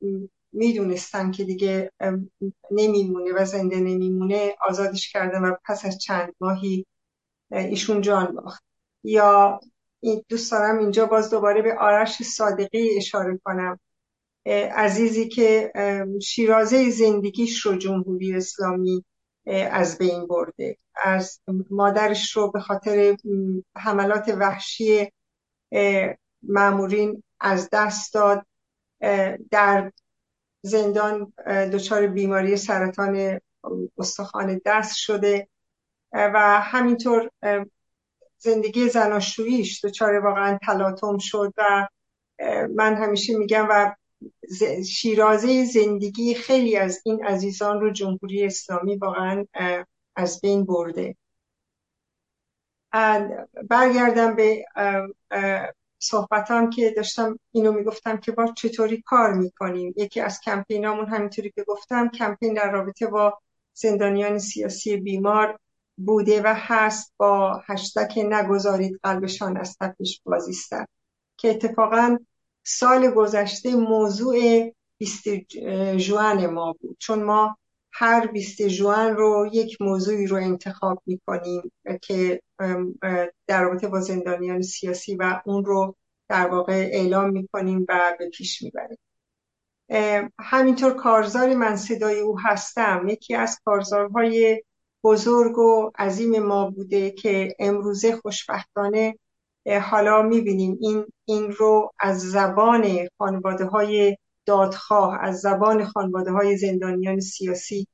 می‌دونستن 0.52 1.30
که 1.30 1.45
دیگه 1.45 1.92
نمیمونه 2.71 3.33
و 3.33 3.45
زنده 3.45 3.76
نمیمونه 3.76 4.54
آزادش 4.68 5.12
کردن 5.12 5.45
و 5.45 5.54
پس 5.64 5.85
از 5.85 5.99
چند 5.99 6.35
ماهی 6.40 6.87
ایشون 7.50 8.00
جان 8.00 8.35
باخت. 8.35 8.64
یا 9.04 9.61
دوست 10.28 10.52
دارم 10.52 10.78
اینجا 10.78 11.07
باز 11.07 11.30
دوباره 11.30 11.62
به 11.62 11.78
آرش 11.78 12.23
صادقی 12.23 12.97
اشاره 12.97 13.40
کنم. 13.45 13.80
عزیزی 14.75 15.28
که 15.28 15.73
شیرازه 16.23 16.90
زندگیش 16.90 17.67
رو 17.67 17.76
جمهوری 17.76 18.35
اسلامی 18.35 19.05
از 19.71 19.99
بین 19.99 20.26
برده. 20.26 20.76
از 21.05 21.40
مادرش 21.71 22.37
رو 22.37 22.50
به 22.50 22.61
خاطر 22.61 23.17
حملات 23.76 24.28
وحشی 24.28 25.12
معمورین 26.43 27.23
از 27.40 27.69
دست 27.73 28.14
داد. 28.14 28.47
در 29.50 29.93
زندان 30.62 31.33
دچار 31.73 32.07
بیماری 32.07 32.57
سرطان 32.57 33.40
استخوان 33.99 34.61
دست 34.64 34.97
شده. 34.97 35.49
و 36.12 36.61
همینطور 36.61 37.31
زندگی 38.38 38.88
زناشوییش 38.88 39.85
دچار 39.85 40.14
واقعا 40.14 40.59
تلاطم 40.67 41.19
شد 41.19 41.55
و 41.57 41.88
من 42.75 42.95
همیشه 42.95 43.37
میگم 43.37 43.67
و 43.71 43.95
شیرازه 44.87 45.65
زندگی 45.65 46.35
خیلی 46.35 46.77
از 46.77 47.01
این 47.05 47.25
عزیزان 47.25 47.81
رو 47.81 47.91
جمهوری 47.91 48.45
اسلامی 48.45 48.97
واقعا 48.97 49.45
از 50.17 50.41
بین 50.41 50.65
برده. 50.65 51.17
برگردم 53.71 54.37
به 54.37 54.65
صحبتام 55.99 56.71
که 56.71 56.91
داشتم 56.91 57.39
اینو 57.53 57.73
می‌گفتم 57.73 58.17
که 58.17 58.33
با 58.33 58.53
چطوری 58.57 59.03
کار 59.07 59.33
می‌کنیم. 59.33 59.95
یکی 59.97 60.21
از 60.21 60.41
کمپینامون 60.41 61.07
همینطوری 61.07 61.51
که 61.51 61.65
گفتم 61.65 62.09
کمپین 62.09 62.55
در 62.55 62.71
رابطه 62.71 63.07
با 63.07 63.39
زندانیان 63.75 64.39
سیاسی 64.39 64.97
بیمار 64.97 65.59
بوده 65.97 66.43
و 66.43 66.55
هست. 66.57 67.13
با 67.17 67.63
هشتک 67.67 68.19
نگذارید 68.19 69.01
قلبشان 69.03 69.57
از 69.57 69.77
تپش 69.81 70.21
بازیستن. 70.25 70.85
که 71.37 71.51
اتفاقا 71.51 72.19
سال 72.71 73.11
گذشته 73.11 73.77
موضوع 73.77 74.37
20 74.99 75.29
جوان 75.97 76.47
ما 76.47 76.73
بود. 76.81 76.97
چون 76.99 77.23
ما 77.23 77.59
هر 77.93 78.27
20 78.27 78.63
جوان 78.63 79.17
رو 79.17 79.49
یک 79.53 79.77
موضوعی 79.81 80.27
رو 80.27 80.37
انتخاب 80.37 81.03
می‌کنیم 81.07 81.73
که 82.03 82.43
در 83.47 83.63
رابطه 83.63 83.89
با 83.89 84.01
زندانیان 84.01 84.63
سیاسی 84.63 85.17
و 85.17 85.43
اون 85.45 85.65
رو 85.65 85.97
در 86.29 86.47
واقع 86.47 86.73
اعلام 86.73 87.31
می‌کنیم 87.31 87.87
و 87.89 88.17
به 88.19 88.29
پیش 88.29 88.63
می‌بریم. 88.63 88.99
همینطور 90.41 90.95
کارزار 90.95 91.55
من 91.55 91.77
صدای 91.77 92.21
او 92.21 92.41
هستم. 92.41 93.07
یکی 93.09 93.35
از 93.35 93.61
کارزارهای 93.65 94.63
بزرگ 95.05 95.59
و 95.59 95.91
عظیم 95.99 96.39
ما 96.39 96.71
بوده 96.71 97.11
که 97.11 97.57
امروزه 97.59 98.17
خوشبختانه 98.17 99.19
حالا 99.77 100.23
می‌بینیم 100.23 100.79
این, 100.81 101.07
این 101.25 101.53
رو 101.53 101.93
از 102.01 102.21
زبان 102.31 103.09
خانواده 103.19 103.65
های 103.65 104.17
دادخواه 104.47 105.19
از 105.21 105.41
زبان 105.41 105.85
خانواده 105.85 106.31
های 106.31 106.57
زندانیان 106.57 107.21
سیاسی 107.21 107.87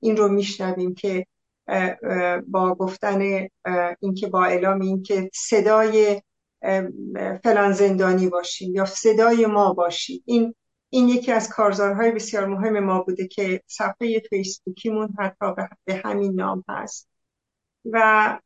این 0.00 0.16
رو 0.16 0.28
میشنویم 0.28 0.94
که 0.94 1.26
با 2.48 2.74
گفتن 2.74 3.46
اینکه 4.00 4.26
با 4.26 4.44
اعلام 4.44 4.80
اینکه 4.80 5.30
صدای 5.34 6.22
فلان 7.44 7.72
زندانی 7.72 8.28
باشیم 8.28 8.74
یا 8.74 8.84
صدای 8.84 9.46
ما 9.46 9.72
باشیم 9.72 10.22
این 10.26 10.54
این 10.90 11.08
یکی 11.08 11.32
از 11.32 11.48
کارزارهای 11.48 12.12
بسیار 12.12 12.46
مهم 12.46 12.80
ما 12.80 13.02
بوده 13.02 13.28
که 13.28 13.60
صفحه 13.66 14.22
فیسبوکیمون 14.30 15.14
حتی 15.18 15.46
به 15.84 15.94
همین 15.94 16.34
نام 16.34 16.64
هست. 16.68 17.08
و 17.84 18.38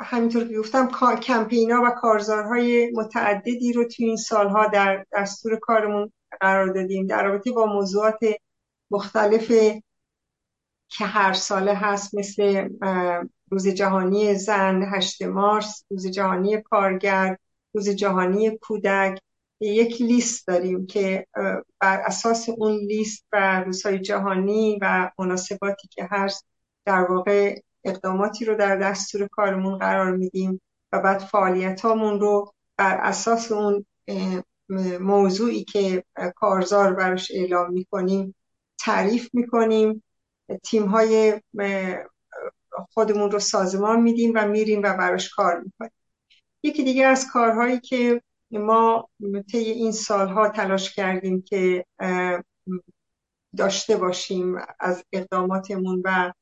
همینطور 0.00 0.48
که 0.48 0.58
گفتم 0.58 0.88
کمپینا 1.20 1.82
و 1.84 1.90
کارزارهای 1.90 2.90
متعددی 2.94 3.72
رو 3.72 3.84
توی 3.84 4.06
این 4.06 4.16
سالها 4.16 4.66
در 4.66 5.06
دستور 5.12 5.56
کارمون 5.56 6.12
قرار 6.40 6.72
دادیم. 6.72 7.06
در 7.06 7.24
رابطه 7.24 7.52
با 7.52 7.66
موضوعات 7.66 8.18
مختلف 8.90 9.52
که 10.88 11.04
هر 11.04 11.32
ساله 11.32 11.74
هست 11.74 12.14
مثل 12.14 12.68
روز 13.50 13.68
جهانی 13.68 14.34
زن 14.34 14.82
هشت 14.82 15.22
مارس 15.22 15.84
روز 15.90 16.06
جهانی 16.06 16.62
کارگر 16.62 17.36
روز 17.74 17.88
جهانی 17.88 18.58
کودک 18.58 19.20
یک 19.60 20.02
لیست 20.02 20.46
داریم 20.46 20.86
که 20.86 21.26
بر 21.80 22.00
اساس 22.00 22.48
اون 22.48 22.72
لیست 22.72 23.26
و 23.32 23.60
روزهای 23.60 23.98
جهانی 23.98 24.78
و 24.82 25.10
مناسباتی 25.18 25.88
که 25.88 26.08
هست 26.10 26.46
در 26.84 27.00
واقع 27.00 27.60
اقداماتی 27.88 28.44
رو 28.44 28.54
در 28.54 28.76
دستور 28.76 29.28
کارمون 29.28 29.78
قرار 29.78 30.16
میدیم 30.16 30.60
و 30.92 30.98
بعد 30.98 31.18
فعالیت 31.18 31.84
رو 31.84 32.52
بر 32.76 32.96
اساس 32.96 33.52
اون 33.52 33.86
موضوعی 35.00 35.64
که 35.64 36.04
کارزار 36.36 36.94
براش 36.94 37.30
اعلام 37.34 37.72
می‌کنیم 37.72 38.34
تعریف 38.80 39.28
می‌کنیم. 39.32 40.04
تیم 40.64 40.86
های 40.86 41.40
خودمون 42.94 43.30
رو 43.30 43.38
سازمان 43.38 44.00
میدیم 44.00 44.32
و 44.34 44.48
میریم 44.48 44.78
و 44.78 44.96
براش 44.96 45.30
کار 45.34 45.60
می‌کنیم. 45.60 45.92
یکی 46.62 46.84
دیگه 46.84 47.06
از 47.06 47.26
کارهایی 47.32 47.80
که 47.80 48.22
ما 48.50 49.08
طی 49.50 49.58
این 49.58 49.92
سالها 49.92 50.48
تلاش 50.48 50.94
کردیم 50.94 51.42
که 51.42 51.84
داشته 53.56 53.96
باشیم 53.96 54.56
از 54.80 55.04
اقداماتمون 55.12 56.02
و 56.04 56.32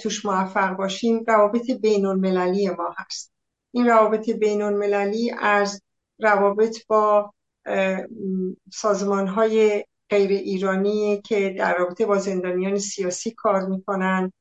توش 0.00 0.26
موفق 0.26 0.76
باشیم 0.76 1.24
روابط 1.26 1.70
بین 1.70 2.06
المللی 2.06 2.70
ما 2.70 2.94
هست. 2.98 3.32
این 3.72 3.86
روابط 3.86 4.30
بین 4.30 4.62
المللی 4.62 5.32
از 5.38 5.82
روابط 6.18 6.86
با 6.86 7.32
سازمان 8.72 9.26
های 9.26 9.84
غیر 10.10 10.30
ایرانی 10.30 11.22
که 11.24 11.54
در 11.58 11.76
رابطه 11.78 12.06
با 12.06 12.18
زندانیان 12.18 12.78
سیاسی 12.78 13.30
کار 13.30 13.66
می‌کنن 13.66 14.32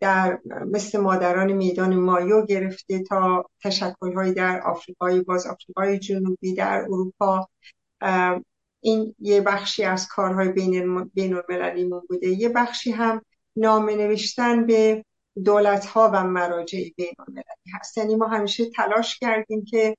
در 0.00 0.38
مثل 0.66 1.00
مادران 1.00 1.52
میدان 1.52 1.96
مایو 1.96 2.46
گرفته 2.46 3.02
تا 3.02 3.44
تشکلهایی 3.62 4.32
در 4.34 4.60
آفریقای 4.60 5.20
باز 5.20 5.46
آفریقای 5.46 5.98
جنوبی 5.98 6.54
در 6.54 6.80
اروپا. 6.80 7.48
این 8.80 9.14
یه 9.18 9.40
بخشی 9.40 9.84
از 9.84 10.08
کارهای 10.08 10.48
بین, 10.48 11.04
بین 11.04 11.34
المللیمون 11.34 12.02
بوده. 12.08 12.28
یه 12.28 12.48
بخشی 12.48 12.90
هم 12.90 13.22
نامه 13.56 13.96
نوشتن 13.96 14.66
به 14.66 15.04
دولت 15.44 15.86
ها 15.86 16.10
و 16.14 16.24
مراجع 16.24 16.78
بین 16.96 17.14
المللی 17.18 17.72
هست. 17.80 17.98
یعنی 17.98 18.16
ما 18.16 18.26
همیشه 18.26 18.70
تلاش 18.70 19.18
کردیم 19.18 19.64
که 19.64 19.96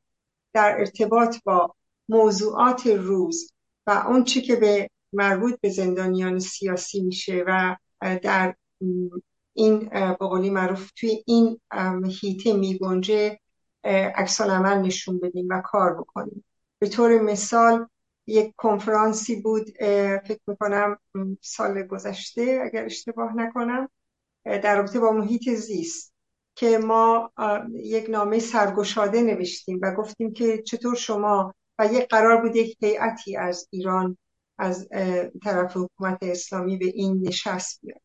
در 0.54 0.76
ارتباط 0.80 1.38
با 1.46 1.76
موضوعات 2.10 2.88
روز 2.88 3.52
و 3.88 3.92
اون 4.08 4.24
چی 4.24 4.42
که 4.42 4.56
به 4.56 4.90
مربوط 5.14 5.60
به 5.62 5.70
زندانیان 5.70 6.40
سیاسی 6.40 7.02
میشه 7.02 7.44
و 7.48 7.76
در 8.02 8.56
این 9.54 9.90
بقولی 9.90 10.50
معروف 10.50 10.92
توی 10.92 11.24
این 11.26 11.60
هیته 12.22 12.54
میگنجه 12.54 13.40
عکس 14.16 14.42
عمل 14.42 14.78
نشون 14.78 15.20
بدیم 15.20 15.48
و 15.50 15.62
کار 15.62 15.94
بکنیم. 15.94 16.46
به 16.80 16.88
طور 16.88 17.22
مثال 17.22 17.88
یک 18.28 18.54
کنفرانسی 18.58 19.42
بود 19.42 19.70
فکر 20.28 20.40
می‌کنم 20.48 20.98
سال 21.42 21.84
گذشته 21.84 22.62
اگر 22.64 22.86
اشتباه 22.86 23.36
نکنم 23.36 23.90
در 24.46 24.76
رابطه 24.76 25.00
با 25.00 25.12
محیط 25.12 25.50
زیست 25.50 26.14
که 26.56 26.78
ما 26.78 27.32
یک 27.74 28.10
نامه 28.10 28.40
سرگشاده 28.40 29.22
نوشتیم 29.22 29.80
و 29.82 29.96
گفتیم 29.96 30.34
که 30.34 30.62
چطور 30.62 30.96
شما 30.96 31.54
و 31.80 31.88
یک 31.94 32.08
قرار 32.08 32.42
بود 32.42 32.56
یک 32.56 32.84
هیئتی 32.84 33.38
از 33.38 33.68
ایران 33.70 34.18
از 34.58 34.88
طرف 35.44 35.78
حکومت 35.78 36.18
اسلامی 36.22 36.78
به 36.78 36.86
این 36.86 37.28
نشست 37.28 37.80
بیاد. 37.84 38.02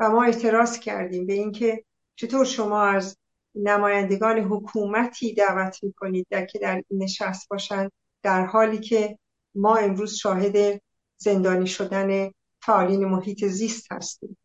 و 0.00 0.10
ما 0.10 0.24
اعتراض 0.24 0.78
کردیم 0.78 1.26
به 1.26 1.32
اینکه 1.32 1.84
چطور 2.16 2.44
شما 2.44 2.82
از 2.82 3.16
نمایندگان 3.54 4.38
حکومتی 4.38 5.34
دعوت 5.34 5.84
می‌کنید 5.84 6.26
در 6.30 6.46
که 6.46 6.58
در 6.58 6.74
این 6.74 7.02
نشست 7.02 7.48
باشند 7.48 7.92
در 8.22 8.46
حالی 8.46 8.78
که 8.78 9.18
ما 9.54 9.76
امروز 9.76 10.14
شاهد 10.14 10.82
زندانی 11.16 11.66
شدن 11.66 12.30
فعالین 12.60 13.04
محیط 13.04 13.44
زیست 13.44 13.92
هستیم 13.92 14.36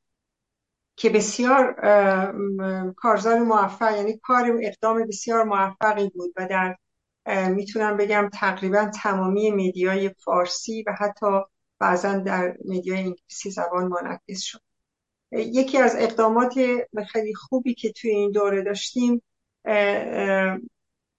که 0.96 1.10
بسیار 1.10 1.76
کارزار 2.98 3.40
موفق 3.40 3.96
یعنی 3.96 4.18
کار 4.24 4.60
اقدام 4.64 5.08
بسیار 5.08 5.44
موفقی 5.44 6.10
بود 6.10 6.34
و 6.38 6.48
در 6.48 6.76
می‌تونم 7.50 7.98
بگم 7.98 8.30
تقریبا 8.34 8.92
تمامی 9.04 9.52
میدیای 9.52 10.10
فارسی 10.10 10.84
و 10.88 10.92
حتی 11.00 11.42
بعضا 11.80 12.18
در 12.18 12.58
میدیای 12.66 13.00
انگلیسی 13.00 13.52
زبان 13.52 13.88
منعکس 13.88 14.42
شد. 14.42 14.62
یکی 15.32 15.78
از 15.78 15.96
اقدامات 16.00 16.54
خیلی 17.08 17.34
خوبی 17.34 17.74
که 17.74 17.92
توی 17.92 18.10
این 18.12 18.32
دوره 18.32 18.62
داشتیم 18.62 19.22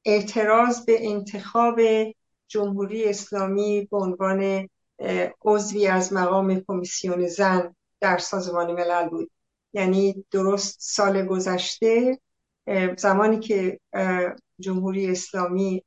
اعتراض 0.05 0.85
به 0.85 1.09
انتخاب 1.09 1.81
جمهوری 2.48 3.08
اسلامی 3.08 3.88
به 3.90 3.96
عنوان 3.96 4.68
عضوی 5.44 5.87
از 5.87 6.12
مقام 6.12 6.61
کمیسیون 6.61 7.26
زن 7.26 7.74
در 8.00 8.18
سازمان 8.18 8.72
ملل 8.72 9.08
بود. 9.08 9.30
یعنی 9.72 10.24
درست 10.30 10.76
سال 10.80 11.26
گذشته 11.26 12.18
زمانی 12.96 13.38
که 13.38 13.80
جمهوری 14.61 15.11
اسلامی 15.11 15.84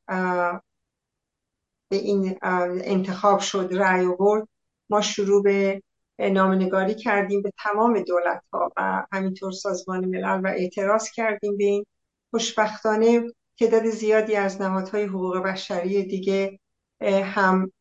به 1.90 1.98
این 1.98 2.38
انتخاب 2.84 3.40
شد 3.40 3.70
رأی 3.72 4.06
آورد 4.06 4.48
ما 4.90 5.02
شروع 5.02 5.44
به 5.44 5.82
نامنگاری 6.20 6.96
کردیم 6.96 7.42
به 7.42 7.52
تمام 7.64 8.00
دولت 8.00 8.44
ها 8.54 8.72
و 8.78 9.06
همینطور 9.12 9.52
سازمان 9.52 10.06
ملل 10.06 10.42
و 10.44 10.48
اعتراض 10.48 11.12
کردیم 11.12 11.58
به 11.58 11.64
این 11.64 11.86
خوشبختانه 12.32 13.34
تعداد 13.62 13.90
زیادی 13.90 14.36
از 14.36 14.62
نهادهای 14.62 15.04
حقوق 15.04 15.38
بشری 15.38 16.04
دیگه 16.04 16.60
هم 17.24 17.72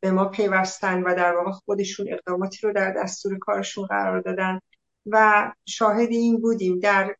به 0.00 0.10
ما 0.10 0.24
پیوستن 0.24 1.02
و 1.02 1.14
در 1.14 1.36
واقع 1.36 1.50
خودشون 1.50 2.06
اقداماتی 2.12 2.58
رو 2.66 2.72
در 2.72 2.92
دستور 2.92 3.38
کارشون 3.38 3.86
قرار 3.86 4.20
دادن. 4.20 4.60
و 5.06 5.52
شاهد 5.66 6.08
این 6.10 6.40
بودیم 6.40 6.78
در 6.78 7.16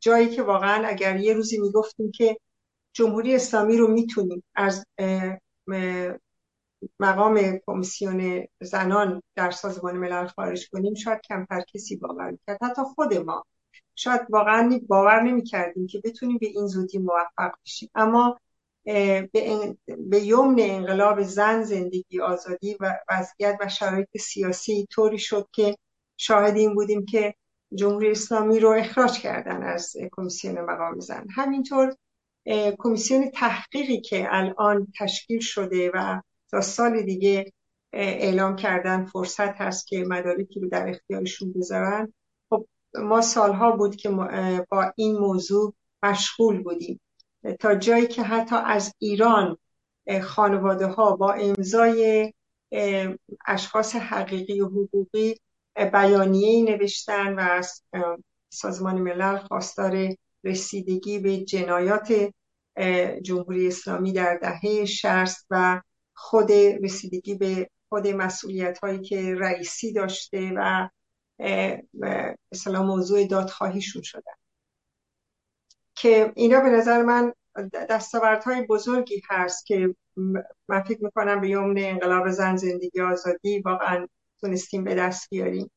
جایی 0.00 0.28
که 0.28 0.42
واقعا 0.42 0.86
اگر 0.86 1.16
یه 1.16 1.32
روزی 1.34 1.58
می‌گفتیم 1.58 2.10
که 2.10 2.36
جمهوری 2.92 3.34
اسلامی 3.34 3.76
رو 3.76 3.86
می‌تونیم 3.86 4.44
از 4.54 4.86
مقام 7.00 7.58
کمیسیون 7.66 8.46
زنان 8.60 9.22
در 9.34 9.50
سازمان 9.50 9.96
ملل 9.96 10.26
خارج 10.26 10.68
کنیم 10.72 10.94
شاید 10.94 11.20
کمتر 11.20 11.64
کسی 11.74 11.96
باور 11.96 12.30
می‌کرد. 12.30 12.58
حتی 12.62 12.82
خود 12.94 13.14
ما 13.14 13.44
شاید 13.94 14.20
واقعا 14.30 14.80
باور 14.88 15.22
نمی‌کردیم 15.22 15.86
که 15.86 16.00
بتونیم 16.04 16.38
به 16.38 16.46
این 16.46 16.66
زودی 16.66 16.98
موفق 16.98 17.52
بشیم. 17.64 17.90
اما 17.94 18.38
به, 18.84 19.28
به 19.98 20.20
یمن 20.20 20.56
انقلاب 20.58 21.22
زن 21.22 21.62
زندگی 21.62 22.20
آزادی 22.20 22.76
و 22.80 22.98
وضعیت 23.10 23.58
و 23.60 23.68
شرایط 23.68 24.16
سیاسی 24.20 24.86
طوری 24.90 25.18
شد 25.18 25.48
که 25.52 25.76
شاهد 26.16 26.56
این 26.56 26.74
بودیم 26.74 27.04
که 27.06 27.34
جمهوری 27.74 28.10
اسلامی 28.10 28.60
رو 28.60 28.70
اخراج 28.70 29.18
کردن 29.18 29.62
از 29.62 29.96
کمیسیون 30.12 30.60
مقام 30.60 31.00
زن. 31.00 31.26
همینطور 31.34 31.96
کمیسیون 32.78 33.30
تحقیقی 33.30 34.00
که 34.00 34.26
الان 34.30 34.86
تشکیل 34.98 35.40
شده 35.40 35.90
و 35.94 36.20
تا 36.50 36.60
سال 36.60 37.02
دیگه 37.02 37.52
اعلام 37.92 38.56
کردن 38.56 39.04
فرصت 39.04 39.54
هست 39.54 39.86
که 39.86 40.04
مدارکی 40.08 40.60
رو 40.60 40.68
در 40.68 40.88
اختیارشون 40.88 41.52
بذارن 41.52 42.12
ما 42.94 43.20
سالها 43.20 43.70
بود 43.70 43.96
که 43.96 44.08
با 44.70 44.92
این 44.96 45.18
موضوع 45.18 45.74
مشغول 46.02 46.62
بودیم. 46.62 47.00
تا 47.60 47.74
جایی 47.74 48.06
که 48.06 48.22
حتی 48.22 48.56
از 48.56 48.94
ایران 48.98 49.56
خانواده 50.22 50.86
ها 50.86 51.16
با 51.16 51.32
امضای 51.32 52.32
اشخاص 53.46 53.96
حقیقی 53.96 54.60
و 54.60 54.66
حقوقی 54.66 55.34
بیانیه 55.92 56.64
نوشتن 56.64 57.34
و 57.34 57.40
از 57.40 57.82
سازمان 58.48 59.00
ملل 59.00 59.36
خواستار 59.36 60.08
رسیدگی 60.44 61.18
به 61.18 61.36
جنایات 61.36 62.30
جمهوری 63.22 63.66
اسلامی 63.66 64.12
در 64.12 64.38
دهه 64.42 64.84
شست 64.84 65.46
و 65.50 65.82
خود 66.14 66.52
رسیدگی 66.52 67.34
به 67.34 67.70
خود 67.88 68.06
مسئولیت 68.06 68.78
هایی 68.78 69.00
که 69.00 69.34
رئیسی 69.34 69.92
داشته 69.92 70.52
و 70.56 70.88
مثلا 72.52 72.82
موضوع 72.82 73.26
دادخواهیشون 73.26 74.02
شدن 74.02 74.32
که 75.94 76.32
اینا 76.36 76.60
به 76.60 76.68
نظر 76.68 77.02
من 77.02 77.32
دستاوردهای 77.72 78.66
بزرگی 78.66 79.22
هست 79.30 79.66
که 79.66 79.94
من 80.68 80.82
فکر 80.82 81.04
می‌کنم 81.04 81.40
به 81.40 81.48
یمن 81.48 81.78
انقلاب 81.78 82.30
زن 82.30 82.56
زندگی 82.56 83.00
آزادی 83.00 83.58
واقعا 83.58 84.06
تونستیم 84.40 84.84
به 84.84 84.94
دست 84.94 85.30
بیاریم. 85.30 85.70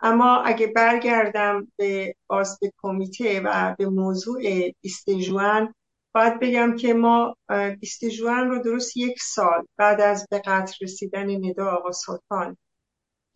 اما 0.00 0.42
اگه 0.42 0.66
برگردم 0.66 1.72
به 1.76 2.14
باز 2.26 2.58
به 2.60 2.72
کمیته 2.78 3.40
و 3.40 3.74
به 3.78 3.88
موضوع 3.88 4.42
20 4.80 5.10
جوان 5.10 5.74
باید 6.14 6.40
بگم 6.40 6.76
که 6.76 6.94
ما 6.94 7.36
20 7.80 8.04
جوان 8.04 8.50
رو 8.50 8.62
درست 8.62 8.96
یک 8.96 9.22
سال 9.22 9.66
بعد 9.76 10.00
از 10.00 10.26
به 10.30 10.38
قتل 10.38 10.74
رسیدن 10.80 11.46
ندا 11.46 11.70
آقا 11.70 11.92
سلطان 11.92 12.56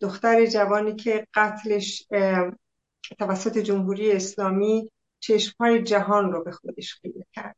دختر 0.01 0.45
جوانی 0.45 0.95
که 0.95 1.27
قتلش 1.33 2.07
توسط 3.19 3.57
جمهوری 3.57 4.11
اسلامی 4.11 4.91
چشمهای 5.19 5.83
جهان 5.83 6.31
رو 6.31 6.43
به 6.43 6.51
خودش 6.51 6.93
خیره 6.93 7.25
کرد. 7.33 7.55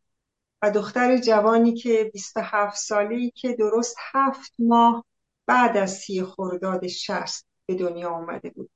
و 0.61 0.71
دختر 0.71 1.17
جوانی 1.17 1.73
که 1.73 2.09
27 2.13 2.77
سالی 2.77 3.31
که 3.31 3.55
درست 3.55 3.95
هفت 4.11 4.53
ماه 4.59 5.05
بعد 5.45 5.77
از 5.77 5.97
سی 5.97 6.23
خرداد 6.23 6.87
شست 6.87 7.47
به 7.65 7.75
دنیا 7.75 8.09
آمده 8.09 8.49
بود 8.49 8.69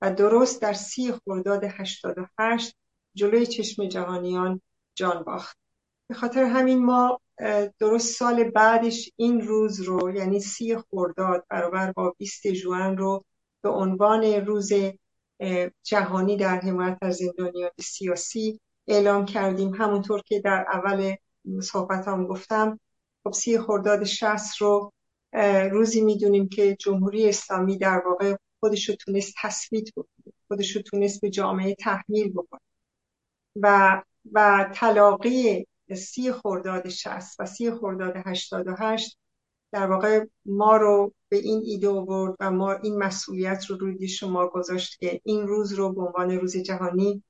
و 0.00 0.14
درست 0.14 0.62
در 0.62 0.72
سی 0.72 1.12
خرداد 1.12 1.64
88 1.64 2.76
جلوی 3.14 3.46
چشم 3.46 3.88
جهانیان 3.88 4.60
جان 4.94 5.22
باخت. 5.22 5.58
به 6.08 6.14
خاطر 6.14 6.44
همین 6.44 6.84
ما 6.84 7.20
درست 7.78 8.16
سال 8.16 8.50
بعدش 8.50 9.10
این 9.16 9.40
روز 9.40 9.80
رو 9.80 10.16
یعنی 10.16 10.40
سی 10.40 10.76
خرداد 10.76 11.46
برابر 11.50 11.92
با 11.92 12.14
20 12.18 12.46
جوان 12.46 12.96
رو 12.96 13.24
به 13.62 13.68
عنوان 13.68 14.24
روز 14.24 14.72
جهانی 15.82 16.36
در 16.36 16.60
حمایت 16.60 16.98
از 17.02 17.16
زندانیان 17.16 17.70
سیاسی 17.80 18.60
اعلام 18.86 19.24
کردیم. 19.24 19.74
همونطور 19.74 20.22
که 20.22 20.40
در 20.40 20.66
اول 20.72 21.14
صحبت 21.62 22.08
هم 22.08 22.26
گفتم 22.26 22.80
خب 23.24 23.32
سی 23.32 23.58
خرداد 23.58 24.04
شست 24.04 24.56
رو 24.56 24.92
روزی 25.70 26.00
می‌دونیم 26.00 26.48
که 26.48 26.76
جمهوری 26.76 27.28
اسلامی 27.28 27.78
در 27.78 28.02
واقع 28.06 28.36
خودش 28.60 28.88
رو 28.88 28.94
تونست 28.94 29.34
تثبیت 29.42 29.90
بکنه 29.96 30.32
خودش 30.48 30.76
رو 30.76 30.82
تونست 30.82 31.20
به 31.20 31.30
جامعه 31.30 31.74
تحمیل 31.74 32.32
بکنه. 32.32 32.60
و 33.56 34.02
و 34.32 34.70
تلاقی 34.74 35.66
سی 35.94 36.32
خرداد 36.32 36.88
شست 36.88 37.40
و 37.40 37.46
سی 37.46 37.70
خرداد 37.70 38.12
هشتاد 38.26 38.66
و 38.68 38.74
هشت 38.78 39.18
در 39.72 39.86
واقع 39.86 40.26
ما 40.46 40.76
رو 40.76 41.12
به 41.28 41.36
این 41.36 41.62
ایده 41.64 41.88
آورد 41.88 42.36
و 42.40 42.50
ما 42.50 42.72
این 42.72 42.98
مسئولیت 42.98 43.64
رو 43.66 43.76
روی 43.76 44.08
شما 44.08 44.46
گذاشت 44.46 44.98
که 45.00 45.20
این 45.24 45.46
روز 45.46 45.72
رو 45.72 45.92
به 45.92 46.02
عنوان 46.02 46.30
روز 46.30 46.56
جهانی 46.56 47.22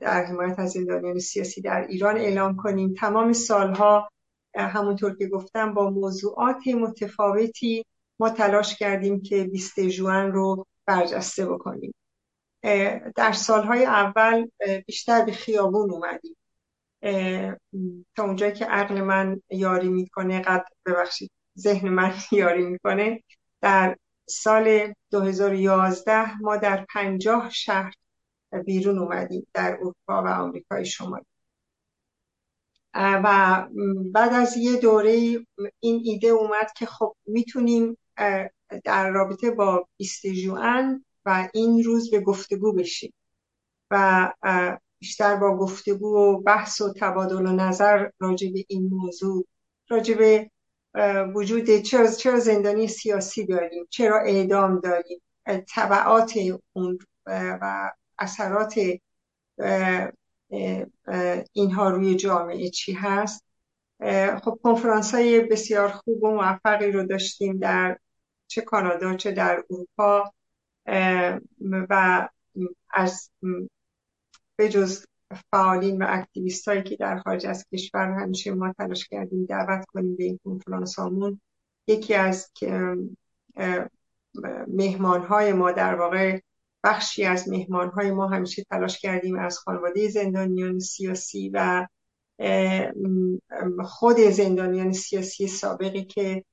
در 0.00 0.24
حمایت 0.24 0.58
از 0.58 0.70
زندانیان 0.70 1.18
سیاسی 1.18 1.60
در 1.60 1.86
ایران 1.86 2.16
اعلام 2.16 2.56
کنیم. 2.56 2.94
تمام 2.94 3.32
سالها 3.32 4.08
همونطور 4.56 5.16
که 5.16 5.26
گفتم 5.26 5.74
با 5.74 5.90
موضوعات 5.90 6.66
متفاوتی 6.66 7.84
ما 8.18 8.30
تلاش 8.30 8.76
کردیم 8.78 9.22
که 9.22 9.44
20 9.44 9.80
جوان 9.80 10.32
رو 10.32 10.66
برجسته 10.86 11.46
بکنیم. 11.46 11.94
در 13.16 13.32
سالهای 13.32 13.84
اول 13.84 14.48
بیشتر 14.86 15.24
به 15.24 15.32
خیابون 15.32 15.90
اومدیم. 15.90 16.36
تا 18.16 18.24
اونجایی 18.24 18.52
که 18.52 18.64
عقل 18.64 19.00
من 19.00 19.42
یاری 19.50 19.88
می‌کنه 19.88 20.40
قد 20.40 20.64
ببخشید 20.86 21.30
ذهن 21.58 21.88
من 21.88 22.14
یاری 22.32 22.64
می‌کنه 22.64 23.22
در 23.60 23.96
سال 24.28 24.94
2011 25.10 26.36
ما 26.40 26.56
در 26.56 26.86
پنجاه 26.94 27.50
شهر 27.50 27.94
بیرون 28.66 28.98
اومدیم 28.98 29.46
در 29.54 29.72
اروپا 29.72 30.22
و 30.22 30.26
آمریکای 30.26 30.86
شمالی. 30.86 31.24
و 32.94 33.66
بعد 34.12 34.32
از 34.32 34.56
یه 34.56 34.76
دوره 34.76 35.10
این 35.80 36.02
ایده 36.04 36.28
اومد 36.28 36.72
که 36.76 36.86
خب 36.86 37.16
می‌تونیم 37.26 37.98
در 38.84 39.10
رابطه 39.10 39.50
با 39.50 39.88
20 39.96 40.26
جوان 40.26 41.04
و 41.26 41.48
این 41.54 41.82
روز 41.84 42.10
به 42.10 42.20
گفتگو 42.20 42.72
بشیم. 42.72 43.12
و 43.90 44.32
بیشتر 44.98 45.36
با 45.36 45.56
گفتگو 45.56 46.16
و 46.16 46.40
بحث 46.40 46.80
و 46.80 46.92
تبادل 47.00 47.46
و 47.46 47.52
نظر 47.52 48.10
راجع 48.20 48.48
به 48.52 48.64
این 48.68 48.88
موضوع 48.88 49.46
راجع 49.88 50.14
به 50.14 50.50
وجود 51.34 51.76
چرا, 51.76 52.10
چرا 52.10 52.40
زندانی 52.40 52.88
سیاسی 52.88 53.46
داریم 53.46 53.86
چرا 53.90 54.20
اعدام 54.20 54.80
داریم 54.80 55.20
طبعات 55.68 56.38
اون 56.72 56.98
و 57.26 57.92
اثرات 58.18 58.74
اینها 61.52 61.90
روی 61.90 62.14
جامعه 62.14 62.70
چی 62.70 62.92
هست. 62.92 63.44
خب 64.44 64.58
کنفرانس 64.62 65.14
های 65.14 65.40
بسیار 65.40 65.88
خوب 65.88 66.22
و 66.22 66.30
موفقی 66.30 66.92
رو 66.92 67.06
داشتیم 67.06 67.58
در 67.58 67.98
چه 68.46 68.60
کانادا 68.60 69.14
چه 69.16 69.32
در 69.32 69.64
اروپا. 69.70 70.32
و 71.90 72.28
از 72.90 73.30
بجز 74.58 75.04
فعالین 75.50 76.02
و 76.02 76.06
اکتیویست 76.08 76.68
هایی 76.68 76.82
که 76.82 76.96
در 76.96 77.18
خارج 77.18 77.46
از 77.46 77.66
کشور 77.72 78.10
همیشه 78.10 78.50
ما 78.54 78.72
تلاش 78.72 79.08
کردیم 79.08 79.44
دعوت 79.44 79.84
کنیم 79.86 80.16
به 80.16 80.24
این 80.24 80.40
کنفرانس 80.44 80.98
هامون 80.98 81.40
یکی 81.86 82.14
از 82.14 82.50
مهمان 84.68 85.22
های 85.22 85.52
ما 85.52 85.72
در 85.72 85.94
واقع 85.94 86.40
بخشی 86.84 87.24
از 87.24 87.48
مهمان 87.48 87.88
های 87.88 88.10
ما 88.10 88.26
همیشه 88.26 88.64
تلاش 88.70 88.98
کردیم 88.98 89.38
از 89.38 89.58
خانواده 89.58 90.08
زندانیان 90.08 90.78
سیاسی 90.78 91.50
و 91.54 91.86
خود 93.84 94.16
زندانیان 94.16 94.92
سیاسی 94.92 95.46
سابقی 95.46 96.04
که 96.04 96.44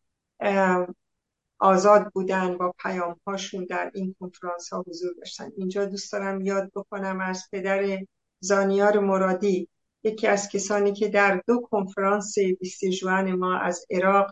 آزاد 1.62 2.12
بودن 2.14 2.58
با 2.58 2.74
پیام 2.80 3.20
هاشون 3.28 3.66
در 3.66 3.92
این 3.94 4.16
کنفرانس 4.20 4.74
ها 4.74 4.84
حضور 4.88 5.14
داشتن. 5.18 5.52
اینجا 5.58 5.86
دوست 5.86 6.12
دارم 6.12 6.42
یاد 6.42 6.72
بکنم 6.76 7.20
از 7.22 7.48
پدر 7.52 8.00
زانیار 8.40 9.00
مرادی 9.00 9.70
یکی 10.04 10.28
از 10.28 10.50
کسانی 10.50 10.94
که 10.94 11.08
در 11.08 11.42
دو 11.48 11.62
کنفرانس 11.72 12.36
20 12.60 12.86
جوان 12.86 13.32
ما 13.36 13.58
از 13.58 13.86
عراق 13.92 14.32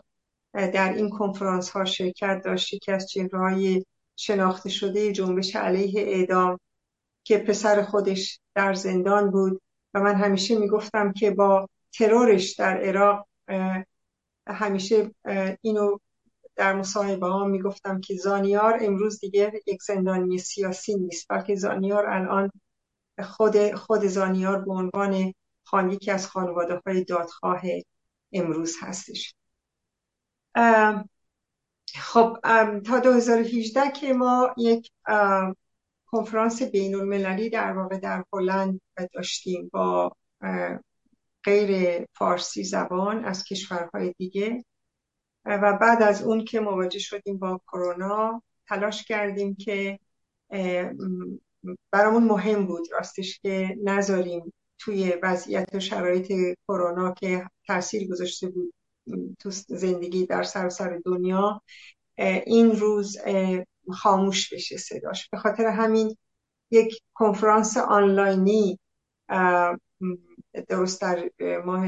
در 0.54 0.92
این 0.92 1.10
کنفرانس 1.10 1.70
ها 1.70 1.84
شرکت 1.84 2.42
داشت. 2.44 2.72
یکی 2.72 2.92
از 2.92 3.08
چهرهای 3.10 3.84
شناخته 4.16 4.68
شده 4.68 5.12
جنبش 5.12 5.56
علیه 5.56 6.00
اعدام 6.00 6.58
که 7.24 7.38
پسر 7.38 7.82
خودش 7.82 8.40
در 8.54 8.74
زندان 8.74 9.30
بود 9.30 9.62
و 9.94 10.00
من 10.00 10.14
همیشه 10.14 10.58
می‌گفتم 10.58 11.12
که 11.12 11.30
با 11.30 11.68
ترورش 11.92 12.54
در 12.54 12.76
عراق 12.76 13.26
همیشه 14.46 15.10
اینو 15.60 15.98
در 16.56 16.72
مصاحبه 16.72 17.26
ها 17.26 17.44
می‌گفتم 17.44 18.00
که 18.00 18.14
زانیار 18.14 18.78
امروز 18.80 19.20
دیگه 19.20 19.52
یک 19.66 19.82
زندانی 19.82 20.38
سیاسی 20.38 20.94
نیست 20.94 21.26
بلکه 21.28 21.54
زانیار 21.54 22.06
الان 22.06 22.50
خود 23.24 23.74
خود 23.74 24.06
زانیار 24.06 24.64
به 24.64 24.72
عنوان 24.72 25.34
خان 25.64 25.90
یکی 25.90 26.10
از 26.10 26.26
خانواده 26.26 26.80
های 26.86 27.04
دادخواه 27.04 27.62
امروز 28.32 28.76
هستش. 28.80 29.34
خب 31.94 32.38
تا 32.86 32.98
2018 33.02 33.90
که 33.90 34.12
ما 34.12 34.54
یک 34.56 34.90
کنفرانس 36.06 36.62
بین 36.62 36.94
المللی 36.94 37.50
در 37.50 37.72
واقع 37.72 37.98
در 37.98 38.24
هلند 38.32 38.80
داشتیم 39.14 39.70
با 39.72 40.16
غیر 41.44 42.04
فارسی 42.14 42.64
زبان 42.64 43.24
از 43.24 43.44
کشورهای 43.44 44.14
دیگه. 44.18 44.64
و 45.44 45.78
بعد 45.80 46.02
از 46.02 46.22
اون 46.22 46.44
که 46.44 46.60
مواجه 46.60 46.98
شدیم 46.98 47.38
با 47.38 47.60
کرونا 47.66 48.42
تلاش 48.68 49.04
کردیم 49.04 49.54
که 49.54 49.98
برامون 51.90 52.24
مهم 52.24 52.66
بود 52.66 52.88
راستش 52.92 53.40
که 53.40 53.78
نذاریم 53.84 54.52
توی 54.78 55.14
وضعیت 55.22 55.74
و 55.74 55.80
شرایط 55.80 56.56
کرونا 56.68 57.12
که 57.12 57.50
تاثیر 57.66 58.08
گذاشته 58.08 58.48
بود 58.48 58.74
تو 59.38 59.50
زندگی 59.50 60.26
در 60.26 60.42
سراسر 60.42 61.00
دنیا 61.04 61.62
این 62.46 62.76
روز 62.76 63.16
خاموش 63.92 64.54
بشه 64.54 64.76
صداش. 64.76 65.28
به 65.28 65.38
خاطر 65.38 65.66
همین 65.66 66.16
یک 66.70 67.00
کنفرانس 67.14 67.76
آنلاینی 67.76 68.78
درست 70.68 71.00
در 71.00 71.30
ماه 71.64 71.86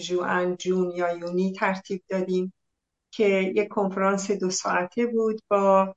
جوان 0.00 0.56
جون 0.56 0.90
یا 0.90 1.16
یونی 1.16 1.52
ترتیب 1.52 2.02
دادیم 2.08 2.52
که 3.10 3.52
یک 3.56 3.68
کنفرانس 3.68 4.30
دو 4.30 4.50
ساعته 4.50 5.06
بود 5.06 5.42
با 5.48 5.94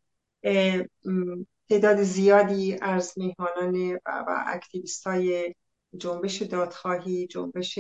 تعداد 1.70 2.04
زیادی 2.04 2.78
از 2.82 3.14
میهمانان 3.18 4.00
و 4.06 4.44
اکتیویست 4.48 5.08
های 5.08 5.56
جنبش 5.98 6.42
دادخواهی 6.42 7.28
جنبش 7.28 7.80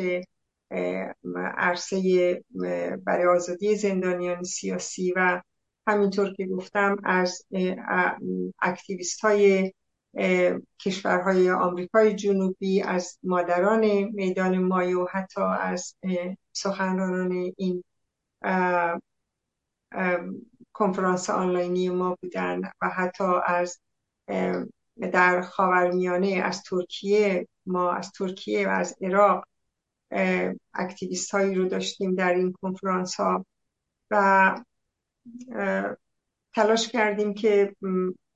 عرصه 1.36 2.44
برای 3.06 3.36
آزادی 3.36 3.76
زندانیان 3.76 4.44
سیاسی 4.44 5.14
و 5.16 5.42
همینطور 5.88 6.34
که 6.34 6.46
گفتم 6.46 6.96
از 7.04 7.46
اکتیویست 8.62 9.22
های 9.22 9.74
کشورهای 10.80 11.52
آمریکای 11.52 12.15
جنوبی 12.15 12.82
از 12.82 13.19
مادران 13.23 13.86
میدان 14.04 14.58
مایو 14.58 15.08
حتی 15.12 15.41
از 15.41 15.95
سخنرانان 16.52 17.52
این 17.58 17.84
کنفرانس 20.73 21.30
آنلاینی 21.30 21.89
ما 21.89 22.17
بودن 22.21 22.62
و 22.82 22.89
حتی 22.89 23.23
از 23.45 23.80
در 25.12 25.41
خاورمیانه 25.41 26.41
از 26.45 26.63
ترکیه 26.63 27.47
ما 27.65 27.91
از 27.91 28.12
ترکیه 28.12 28.67
و 28.67 28.71
از 28.71 28.95
عراق 29.02 29.45
اکتیویست 30.73 31.32
هایی 31.32 31.56
رو 31.56 31.67
داشتیم 31.67 32.15
در 32.15 32.34
این 32.34 32.54
کنفرانس 32.62 33.15
ها 33.15 33.45
و 34.12 34.63
تلاش 36.56 36.88
کردیم 36.88 37.34
که 37.34 37.76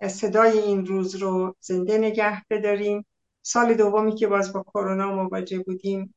صدای 0.01 0.59
این 0.59 0.85
روز 0.85 1.15
رو 1.15 1.55
زنده 1.59 1.97
نگه 1.97 2.41
بداریم. 2.49 3.05
سال 3.41 3.73
دومی 3.73 4.15
که 4.15 4.27
باز 4.27 4.53
با 4.53 4.63
کرونا 4.63 5.15
مواجه 5.15 5.59
بودیم 5.59 6.15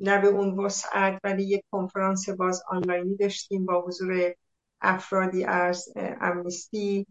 نه 0.00 0.20
به 0.22 0.28
اون 0.28 0.64
وسعت 0.64 1.20
ولی 1.24 1.42
یک 1.44 1.64
کنفرانس 1.70 2.28
باز 2.28 2.62
آنلاینی 2.68 3.16
داشتیم 3.16 3.66
با 3.66 3.80
حضور 3.86 4.34
افرادی 4.80 5.44
از 5.44 5.92
امنیستی 5.96 7.06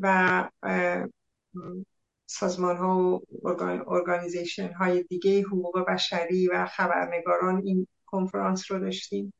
و 0.00 0.48
سازمان 2.26 2.76
ها 2.76 3.22
و 3.42 3.62
ارگانیزیشن 3.88 4.72
های 4.72 5.02
دیگه 5.02 5.42
حقوق 5.42 5.84
بشری 5.88 6.48
و 6.48 6.66
خبرنگاران 6.66 7.62
این 7.64 7.86
کنفرانس 8.06 8.70
رو 8.70 8.78
داشتیم. 8.78 9.32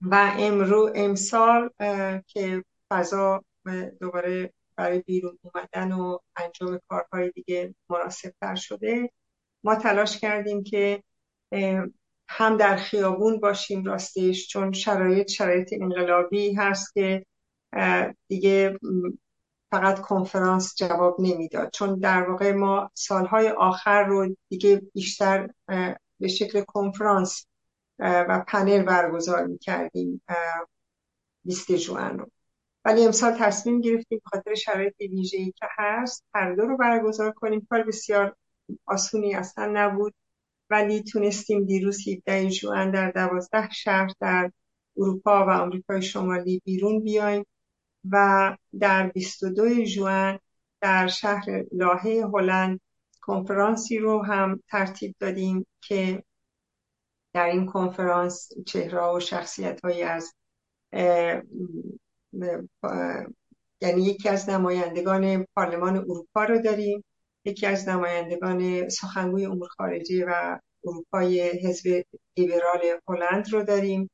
و 0.00 0.34
امرو 0.38 0.92
امسال 0.94 1.70
که 2.26 2.64
فضا 2.90 3.44
دوباره 4.00 4.52
برای 4.76 4.98
بیرون 4.98 5.38
اومدن 5.42 5.92
و 5.92 6.18
انجام 6.36 6.80
کارهای 6.88 7.30
دیگه 7.30 7.74
مناسب 7.88 8.32
تر 8.40 8.54
شده. 8.54 9.10
ما 9.64 9.74
تلاش 9.74 10.18
کردیم 10.18 10.62
که 10.62 11.02
هم 12.28 12.56
در 12.56 12.76
خیابون 12.76 13.40
باشیم 13.40 13.84
راستش 13.84 14.48
چون 14.48 14.72
شرایط 14.72 15.30
شرایط 15.30 15.72
انقلابی 15.72 16.54
هست 16.54 16.94
که 16.94 17.26
دیگه 18.28 18.78
فقط 19.70 20.00
کنفرانس 20.00 20.74
جواب 20.76 21.16
نمی‌داد. 21.20 21.70
چون 21.70 21.98
در 21.98 22.30
واقع 22.30 22.52
ما 22.52 22.90
سالهای 22.94 23.48
آخر 23.48 24.04
رو 24.04 24.36
دیگه 24.48 24.82
بیشتر 24.94 25.48
به 26.20 26.28
شکل 26.28 26.60
کنفرانس 26.60 27.46
و 27.98 28.44
پنل 28.48 28.82
برگزار 28.82 29.46
می‌کردیم 29.46 30.22
20 31.44 31.72
جوان 31.72 32.18
رو. 32.18 32.30
ولی 32.84 33.04
امسال 33.04 33.32
تصمیم 33.38 33.80
گرفتیم 33.80 34.20
خاطر 34.24 34.54
شرایط 34.54 34.94
ویژه‌ای 35.00 35.52
که 35.52 35.66
هست 35.78 36.24
هر 36.34 36.54
دو 36.54 36.62
رو 36.62 36.76
برگزار 36.76 37.32
کنیم. 37.32 37.66
کار 37.70 37.82
بسیار 37.82 38.36
آسونی 38.86 39.34
اصلا 39.34 39.70
نبود 39.74 40.14
ولی 40.70 41.02
تونستیم 41.02 41.64
دیروز 41.64 42.08
17 42.08 42.50
جوان 42.50 42.90
در 42.90 43.10
دوازده 43.10 43.70
شهر 43.70 44.10
در 44.20 44.50
اروپا 44.96 45.46
و 45.46 45.50
آمریکای 45.50 46.02
شمالی 46.02 46.62
بیرون 46.64 47.04
بیایم 47.04 47.46
و 48.10 48.56
در 48.80 49.06
22 49.08 49.84
جوان 49.84 50.38
در 50.80 51.06
شهر 51.06 51.64
لاهه 51.72 52.30
هلند 52.34 52.80
کنفرانسی 53.20 53.98
رو 53.98 54.22
هم 54.22 54.62
ترتیب 54.68 55.14
دادیم 55.18 55.66
که 55.80 56.24
در 57.32 57.46
این 57.46 57.66
کنفرانس 57.66 58.48
چهره 58.66 59.02
و 59.02 59.20
شخصیت 59.20 59.84
های 59.84 60.02
از 60.02 60.34
یعنی 63.80 64.02
یکی 64.02 64.28
از 64.28 64.48
نمایندگان 64.48 65.46
پارلمان 65.56 65.96
اروپا 65.96 66.44
رو 66.44 66.58
داریم. 66.58 67.04
یکی 67.44 67.66
از 67.66 67.88
نمایندگان 67.88 68.88
سخنگوی 68.88 69.46
امور 69.46 69.68
خارجه 69.68 70.24
و 70.28 70.58
اروپای 70.84 71.40
حزب 71.40 72.04
لیبرال 72.36 72.80
هلند 73.08 73.52
رو 73.52 73.62
داریم 73.62 74.10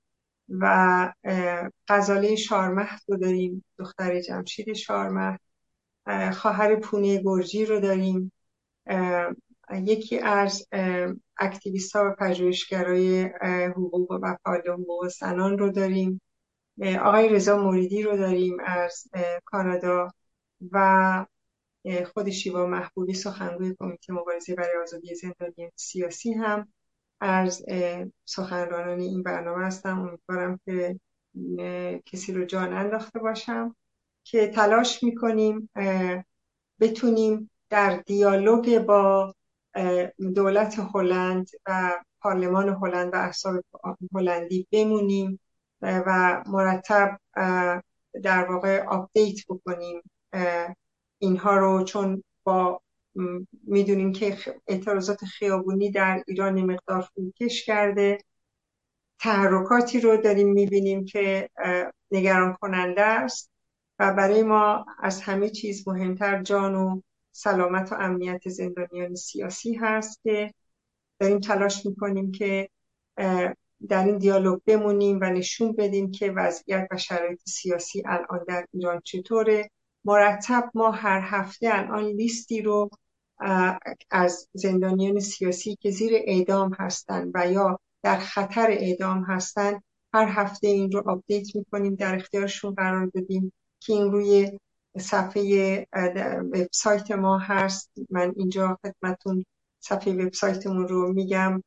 و 0.48 1.12
غزاله 1.88 2.36
شارمهد 2.36 3.00
رو 3.08 3.16
داریم 3.16 3.64
دختر 3.78 4.20
جمشید 4.20 4.72
شارمهد 4.72 5.40
خواهر 6.32 6.76
پونه 6.76 7.22
گرجی 7.22 7.66
رو 7.66 7.80
داریم. 7.80 8.32
یکی 9.82 10.18
از 10.18 10.66
اکتیویست 11.38 11.96
ها 11.96 12.10
و 12.10 12.14
پژوهشگرای 12.18 13.22
حقوق 13.76 14.10
و 14.22 14.36
فعال 14.44 14.62
حقوق 14.68 15.08
زنان 15.08 15.58
رو 15.58 15.70
داریم. 15.70 16.20
آقای 16.80 17.28
رضا 17.28 17.56
موریدی 17.56 18.02
رو 18.02 18.16
داریم 18.16 18.56
از 18.66 19.04
کانادا 19.44 20.08
و 20.72 21.26
خود 22.14 22.30
شیوا 22.30 22.66
محبوبی 22.66 23.14
سخنگوی 23.14 23.74
کمیته 23.80 24.12
مبارزه 24.12 24.54
برای 24.54 24.82
آزادی 24.82 25.14
زندانی 25.14 25.72
سیاسی 25.76 26.32
هم 26.32 26.72
از 27.20 27.64
سخنرانان 28.24 29.00
این 29.00 29.22
برنامه 29.22 29.66
هستم. 29.66 30.00
امیدوارم 30.00 30.60
که 30.64 31.00
کسی 32.06 32.32
رو 32.32 32.44
جان 32.44 32.72
انداخته 32.72 33.18
باشم 33.18 33.76
که 34.24 34.46
تلاش 34.46 35.02
می‌کنیم 35.02 35.70
بتونیم 36.80 37.50
در 37.70 37.96
دیالوگ 37.96 38.78
با 38.78 39.34
دولت 40.34 40.78
هلند 40.94 41.50
و 41.66 41.98
پارلمان 42.20 42.68
هلند 42.68 43.14
و 43.14 43.16
احزاب 43.16 43.64
هلندی 44.14 44.66
بمونیم. 44.72 45.40
و 45.82 46.42
مرتب 46.46 47.20
در 48.22 48.44
واقع 48.50 48.84
update 48.84 49.46
بکنیم 49.48 50.02
اینها 51.18 51.56
رو 51.56 51.84
چون 51.84 52.24
با 52.44 52.80
می‌دونیم 53.64 54.12
که 54.12 54.36
اعتراضات 54.66 55.24
خیابونی 55.24 55.90
در 55.90 56.22
ایران 56.26 56.62
مقدار 56.62 57.00
فروکش 57.00 57.64
کرده. 57.64 58.18
تحرکاتی 59.18 60.00
رو 60.00 60.16
داریم 60.16 60.48
می‌بینیم 60.52 61.04
که 61.04 61.50
نگران 62.10 62.56
کننده 62.60 63.02
است 63.02 63.50
و 63.98 64.14
برای 64.14 64.42
ما 64.42 64.86
از 64.98 65.20
همه 65.20 65.48
چیز 65.48 65.88
مهمتر 65.88 66.42
جان 66.42 66.74
و 66.74 67.00
سلامت 67.32 67.92
و 67.92 67.94
امنیت 67.94 68.48
زندانیان 68.48 69.14
سیاسی 69.14 69.74
هست 69.74 70.20
که 70.22 70.54
داریم 71.20 71.40
تلاش 71.40 71.86
می‌کنیم 71.86 72.32
که 72.32 72.68
در 73.88 74.04
این 74.04 74.18
دیالوگ 74.18 74.60
بمونیم 74.66 75.18
و 75.22 75.24
نشون 75.24 75.72
بدیم 75.72 76.10
که 76.10 76.30
وضعیت 76.30 76.88
و 76.90 76.96
شرایط 76.96 77.40
سیاسی 77.46 78.02
الان 78.06 78.44
در 78.48 78.66
ایران 78.72 79.00
چطوره. 79.04 79.70
مرتب 80.04 80.70
ما 80.74 80.90
هر 80.90 81.20
هفته 81.24 81.68
الان 81.72 82.04
لیستی 82.04 82.62
رو 82.62 82.90
از 84.10 84.48
زندانیان 84.52 85.20
سیاسی 85.20 85.76
که 85.80 85.90
زیر 85.90 86.12
اعدام 86.14 86.72
هستند 86.78 87.30
و 87.34 87.52
یا 87.52 87.80
در 88.02 88.18
خطر 88.18 88.66
اعدام 88.70 89.24
هستند 89.24 89.82
هر 90.14 90.26
هفته 90.28 90.66
این 90.66 90.92
رو 90.92 91.10
آپدیت 91.10 91.56
می‌کنیم 91.56 91.94
در 91.94 92.14
اختیارشون 92.14 92.74
قرار 92.74 93.06
دادیم 93.06 93.52
که 93.80 93.92
این 93.92 94.12
روی 94.12 94.58
صفحه 94.98 95.86
وبسایت 96.52 97.10
ما 97.10 97.38
هست. 97.38 97.90
من 98.10 98.32
اینجا 98.36 98.78
خدمتون 98.82 99.44
صفحه 99.80 100.12
وبسایتمون 100.12 100.88
رو 100.88 101.12
میگم 101.12 101.62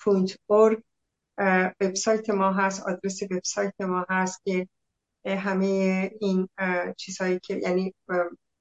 cfppi.org 0.00 0.82
وبسایت 1.80 2.30
ما 2.30 2.52
هست 2.52 2.82
آدرس 2.82 3.22
وبسایت 3.22 3.80
ما 3.80 4.06
هست 4.10 4.42
که 4.44 4.68
همه 5.26 6.10
این 6.20 6.48
چیزهایی 6.96 7.40
که 7.42 7.56
یعنی 7.56 7.94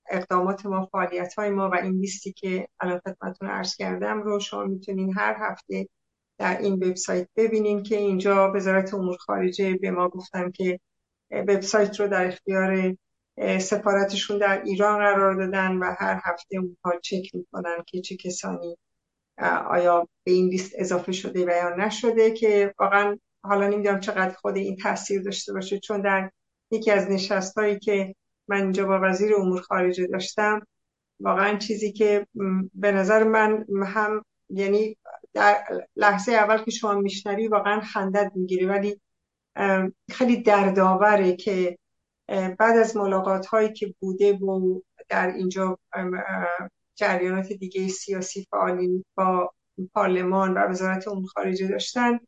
اقدامات 0.10 0.66
ما 0.66 0.86
فعالیت 0.86 1.34
های 1.34 1.50
ما 1.50 1.70
و 1.70 1.76
این 1.76 2.00
لیستی 2.00 2.34
که 2.34 2.68
الان 2.80 3.02
خدمتتون 3.06 3.50
عرض 3.50 3.76
کردم 3.76 4.22
رو 4.22 4.40
شما 4.40 4.64
می‌تونین 4.64 5.14
هر 5.18 5.36
هفته 5.40 5.88
در 6.38 6.58
این 6.58 6.74
وبسایت 6.74 7.28
ببینین 7.36 7.84
که 7.84 7.98
اینجا 7.98 8.52
وزارت 8.56 8.94
امور 8.94 9.18
خارجه 9.18 9.76
به 9.76 9.92
ما 9.92 10.10
گفتن 10.10 10.52
که 10.52 10.80
وبسایت 11.32 12.00
رو 12.00 12.08
در 12.08 12.28
اختیار 12.28 12.96
سفارتشون 13.60 14.38
در 14.38 14.62
ایران 14.64 14.98
قرار 14.98 15.36
دادن 15.36 15.78
و 15.78 15.96
هر 16.00 16.22
هفته 16.24 16.58
اونها 16.58 17.00
چک 17.04 17.36
می‌کنن 17.36 17.84
که 17.88 18.02
چه 18.02 18.18
کسانی 18.18 18.78
آیا 19.70 20.08
به 20.24 20.32
این 20.32 20.48
لیست 20.48 20.72
اضافه 20.78 21.12
شده 21.12 21.46
و 21.46 21.50
یا 21.50 21.76
نشده 21.76 22.32
که 22.32 22.74
واقعا 22.80 23.18
حالا 23.44 23.68
نمی‌دونم 23.68 24.00
چقدر 24.00 24.34
خود 24.34 24.58
این 24.58 24.78
تاثیر 24.78 25.22
داشته 25.22 25.54
باشه 25.54 25.80
چون 25.80 26.02
در 26.02 26.32
یکی 26.72 26.92
از 26.92 27.12
نشست 27.12 27.58
هایی 27.58 27.80
که 27.80 28.16
من 28.48 28.62
اینجا 28.62 28.86
با 28.86 29.00
وزیر 29.04 29.36
امور 29.36 29.62
خارجه 29.62 30.08
داشتم 30.08 30.68
واقعا 31.20 31.58
چیزی 31.58 31.92
که 31.92 32.28
به 32.74 32.92
نظر 32.92 33.24
من 33.24 33.66
هم 33.86 34.26
یعنی 34.50 34.98
در 35.34 35.64
لحظه 35.96 36.32
اول 36.32 36.58
که 36.58 36.72
شما 36.72 36.94
میشنوی 36.94 37.48
واقعا 37.48 37.80
خندت 37.80 38.32
می‌گیره 38.36 38.68
ولی 38.68 39.02
خیلی 40.12 40.42
دردآوره 40.42 41.36
که 41.36 41.78
بعد 42.28 42.78
از 42.78 42.98
ملاقات 42.98 43.46
هایی 43.46 43.74
که 43.74 43.94
بوده 44.00 44.34
و 44.34 44.82
در 45.10 45.28
اینجا 45.28 45.80
جریانات 46.98 47.54
دیگه 47.54 47.88
سیاسی 47.88 48.48
فعالین 48.52 49.06
با 49.16 49.54
پارلمان 49.94 50.54
و 50.54 50.58
وزارت 50.70 51.08
امور 51.08 51.26
خارجه 51.28 51.68
داشتن. 51.68 52.20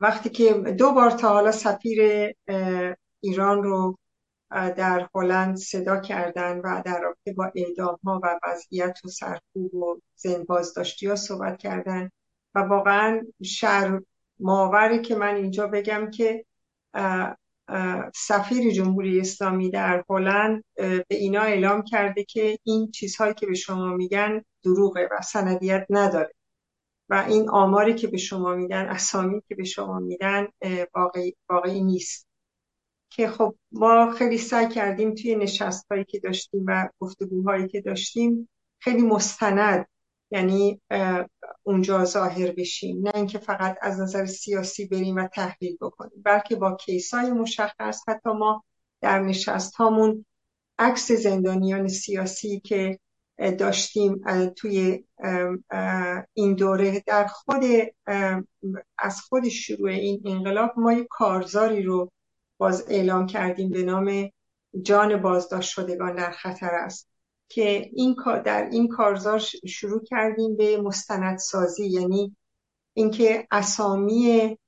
وقتی 0.00 0.30
که 0.30 0.52
دو 0.52 0.92
بار 0.92 1.10
تا 1.10 1.28
حالا 1.28 1.52
سفیر 1.52 2.32
ایران 3.20 3.62
رو 3.62 3.98
در 4.50 5.08
هلند 5.14 5.56
صدا 5.56 6.00
کردن 6.00 6.58
و 6.58 6.82
در 6.84 7.00
رابطه 7.00 7.32
با 7.36 7.52
اعدام 7.54 7.98
ها 8.04 8.20
و 8.22 8.38
وضعیت 8.46 8.98
و 9.04 9.08
سرکوب 9.08 9.74
و 9.74 10.00
زن 10.14 10.44
بازداشتی 10.44 11.06
ها 11.06 11.16
صحبت 11.16 11.58
کردن 11.58 12.10
و 12.54 12.58
واقعا 12.58 13.26
شر 13.44 14.00
ماوری 14.40 15.00
که 15.02 15.14
من 15.14 15.34
اینجا 15.34 15.66
بگم 15.66 16.10
که 16.10 16.44
سفیر 18.14 18.72
جمهوری 18.72 19.20
اسلامی 19.20 19.70
در 19.70 20.04
هلند 20.10 20.64
به 20.76 21.04
اینا 21.08 21.40
اعلام 21.40 21.82
کرده 21.82 22.24
که 22.24 22.58
این 22.62 22.90
چیزهایی 22.90 23.34
که 23.34 23.46
به 23.46 23.54
شما 23.54 23.96
میگن 23.96 24.42
دروغه 24.64 25.08
و 25.12 25.22
سندیت 25.22 25.86
نداره. 25.90 26.34
و 27.08 27.24
این 27.28 27.48
آماری 27.48 27.94
که 27.94 28.06
به 28.06 28.16
شما 28.16 28.54
میدن 28.54 28.86
اسامی 28.86 29.42
که 29.48 29.54
به 29.54 29.64
شما 29.64 29.98
میدن 29.98 30.48
واقعی, 30.94 31.36
واقعی 31.48 31.82
نیست. 31.82 32.28
که 33.10 33.28
خب 33.28 33.54
ما 33.72 34.12
خیلی 34.12 34.38
سعی 34.38 34.68
کردیم 34.68 35.14
توی 35.14 35.36
نشست 35.36 35.86
هایی 35.90 36.04
که 36.04 36.18
داشتیم 36.18 36.64
و 36.66 36.88
گفتگوهایی 37.00 37.68
که 37.68 37.80
داشتیم 37.80 38.48
خیلی 38.78 39.02
مستند 39.02 39.88
یعنی 40.32 40.80
اونجا 41.62 42.04
ظاهر 42.04 42.52
بشیم. 42.52 43.08
نه 43.08 43.10
اینکه 43.14 43.38
فقط 43.38 43.78
از 43.82 44.00
نظر 44.00 44.26
سیاسی 44.26 44.86
بریم 44.86 45.16
و 45.16 45.26
تحلیل 45.26 45.76
بکنیم 45.80 46.22
بلکه 46.24 46.56
با 46.56 46.76
کیس 46.76 47.14
های 47.14 47.30
مشخص 47.30 48.00
حتی 48.08 48.30
ما 48.30 48.64
در 49.00 49.18
نشست 49.18 49.74
هامون 49.74 50.24
عکس 50.78 51.12
زندانیان 51.12 51.88
سیاسی 51.88 52.60
که 52.60 52.98
داشتیم 53.58 54.20
توی 54.56 55.04
این 56.34 56.54
دوره 56.54 57.02
در 57.06 57.26
خود 57.26 57.64
از 58.98 59.20
خود 59.20 59.48
شروع 59.48 59.90
این 59.90 60.22
انقلاب 60.24 60.72
ما 60.76 60.92
یک 60.92 61.06
کارزاری 61.10 61.82
رو 61.82 62.10
باز 62.58 62.84
اعلام 62.88 63.26
کردیم 63.26 63.70
به 63.70 63.82
نام 63.82 64.30
جان 64.82 65.22
بازداشت 65.22 65.70
شدگان 65.70 66.14
در 66.14 66.30
خطر 66.30 66.70
است. 66.74 67.11
که 67.54 67.90
این 67.92 68.16
در 68.44 68.68
این 68.70 68.88
کارزار 68.88 69.38
شروع 69.66 70.04
کردیم 70.04 70.56
به 70.56 70.80
مستندسازی. 70.80 71.86
یعنی 71.86 72.36
اینکه 72.94 73.46
اسامی 73.50 74.58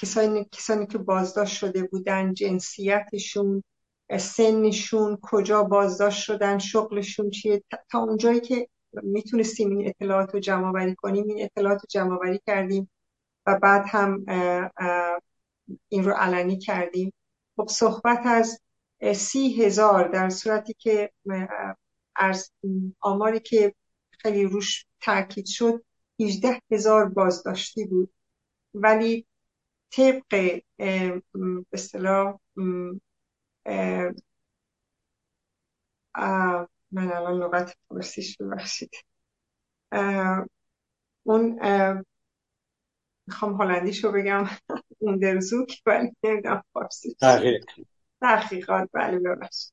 کسانی, 0.00 0.44
کسانی 0.52 0.86
که 0.86 0.98
بازداشت 0.98 1.56
شده 1.56 1.82
بودن 1.82 2.34
جنسیتشون 2.34 3.62
سنشون 4.18 5.18
کجا 5.22 5.62
بازداشت 5.62 6.22
شدن 6.22 6.58
شغلشون 6.58 7.30
چیه؟ 7.30 7.62
تا 7.90 7.98
اونجایی 7.98 8.40
که 8.40 8.68
می‌تونستیم 9.02 9.70
این 9.70 9.88
اطلاعات 9.88 10.34
رو 10.34 10.40
جمع 10.40 10.94
کنیم 10.94 11.28
این 11.28 11.44
اطلاعات 11.44 11.80
رو 11.80 11.86
جمع 11.90 12.38
کردیم 12.46 12.90
و 13.46 13.58
بعد 13.58 13.84
هم 13.88 14.24
این 15.88 16.04
رو 16.04 16.12
علنی 16.12 16.58
کردیم. 16.58 17.12
خب 17.56 17.68
صحبت 17.68 18.20
از 18.24 18.60
سی 19.12 19.62
هزار 19.62 20.08
در 20.08 20.30
صورتی 20.30 20.74
که 20.78 21.12
از 22.16 22.52
آماری 23.00 23.40
که 23.40 23.74
خیلی 24.10 24.44
روش 24.44 24.86
تاکید 25.00 25.46
شد 25.46 25.84
18 26.20 26.60
هزار 26.70 27.08
بازداشتی 27.08 27.84
بود. 27.84 28.12
ولی 28.74 29.26
طبق 29.90 30.60
اصطلاح 31.72 32.38
من 36.92 37.12
الان 37.12 37.42
لغت 37.42 37.76
فارسیش 37.88 38.36
ببخشید. 38.36 38.90
اون 41.22 41.58
می‌خوام 43.26 43.62
هلندیش 43.62 44.04
رو 44.04 44.12
بگم. 44.12 44.44
اون 44.98 45.18
درزوک 45.18 45.82
ولی 45.86 46.12
نمی‌دونم 46.22 46.64
فارسی 46.72 47.16
تحقیقات 48.20 48.88
بله 48.92 49.18
ببخشید. 49.18 49.72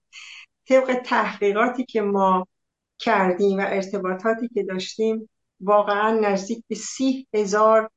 طبق 0.67 1.01
تحقیقاتی 1.05 1.85
که 1.85 2.01
ما 2.01 2.47
کردیم 2.99 3.57
و 3.59 3.61
ارتباطاتی 3.67 4.47
که 4.47 4.63
داشتیم 4.63 5.29
واقعا 5.59 6.19
نزدیک 6.19 6.63
به 6.67 6.75
سی 6.75 7.27
هزار 7.33 7.89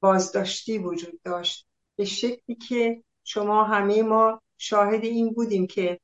بازداشتی 0.00 0.78
وجود 0.78 1.20
داشت. 1.24 1.66
به 1.96 2.04
شکلی 2.04 2.56
که 2.68 3.02
شما 3.24 3.64
همه 3.64 4.02
ما 4.02 4.42
شاهد 4.58 5.04
این 5.04 5.32
بودیم 5.32 5.66
که 5.66 6.00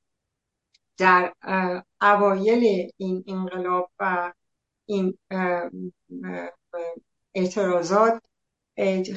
در 0.99 1.33
اوایل 2.01 2.91
این 2.97 3.25
انقلاب 3.27 3.91
و 3.99 4.33
این 4.87 5.19
اعتراضات 7.35 8.23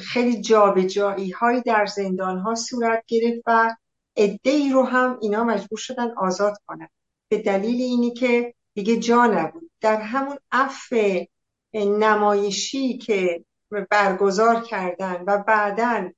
خیلی 0.00 0.40
جابجایی 0.40 1.30
هایی 1.30 1.62
در 1.62 1.86
زندان 1.86 2.38
ها 2.38 2.54
صورت 2.54 3.04
گرفت 3.06 3.42
و 3.46 3.76
عده 4.18 4.50
ای 4.50 4.72
رو 4.72 4.82
هم 4.82 5.18
اینا 5.22 5.44
مجبور 5.44 5.78
شدن 5.78 6.10
آزاد 6.16 6.58
کنن. 6.66 6.88
به 7.28 7.38
دلیل 7.38 7.82
اینی 7.82 8.10
که 8.10 8.54
دیگه 8.74 8.96
جا 8.96 9.26
نبود. 9.26 9.70
در 9.80 10.00
همون 10.00 10.38
عفو 10.52 11.24
نمایشی 11.74 12.98
که 12.98 13.44
برگزار 13.90 14.60
کردن 14.60 15.24
و 15.26 15.38
بعدا 15.38 16.10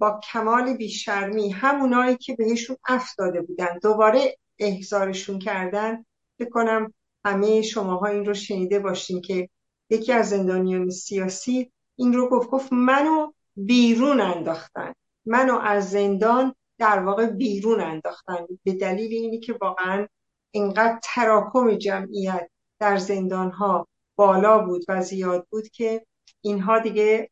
با 0.00 0.20
کمال 0.32 0.74
بیشرمی 0.76 1.50
همونایی 1.50 2.16
که 2.16 2.34
بهشون 2.34 2.76
اف 2.88 3.14
داده 3.18 3.40
بودن 3.40 3.78
دوباره 3.82 4.36
احزارشون 4.58 5.38
کردن 5.38 6.04
فکر 6.38 6.48
کنم 6.48 6.94
همه 7.24 7.62
شماها 7.62 8.06
این 8.06 8.24
رو 8.24 8.34
شنیده 8.34 8.78
باشین 8.78 9.20
که 9.20 9.48
یکی 9.90 10.12
از 10.12 10.30
زندانیان 10.30 10.90
سیاسی 10.90 11.72
این 11.96 12.12
رو 12.12 12.28
گفت 12.28 12.50
گفت 12.50 12.72
منو 12.72 13.32
بیرون 13.56 14.20
انداختن. 14.20 14.92
منو 15.26 15.58
از 15.58 15.90
زندان 15.90 16.54
در 16.82 16.98
واقع 16.98 17.26
بیرون 17.26 17.80
انداختن. 17.80 18.46
به 18.64 18.72
دلیل 18.72 19.12
اینی 19.12 19.40
که 19.40 19.52
واقعا 19.52 20.08
اینقدر 20.50 20.98
تراکم 21.02 21.74
جمعیت 21.74 22.50
در 22.78 22.96
زندان 22.96 23.50
ها 23.50 23.88
بالا 24.16 24.58
بود 24.58 24.84
و 24.88 25.02
زیاد 25.02 25.46
بود 25.50 25.68
که 25.68 26.06
اینها 26.40 26.78
دیگه 26.78 27.30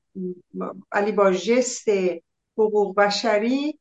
علی 0.92 1.12
با 1.12 1.32
جست 1.32 1.88
حقوق 2.58 2.94
بشری 2.94 3.78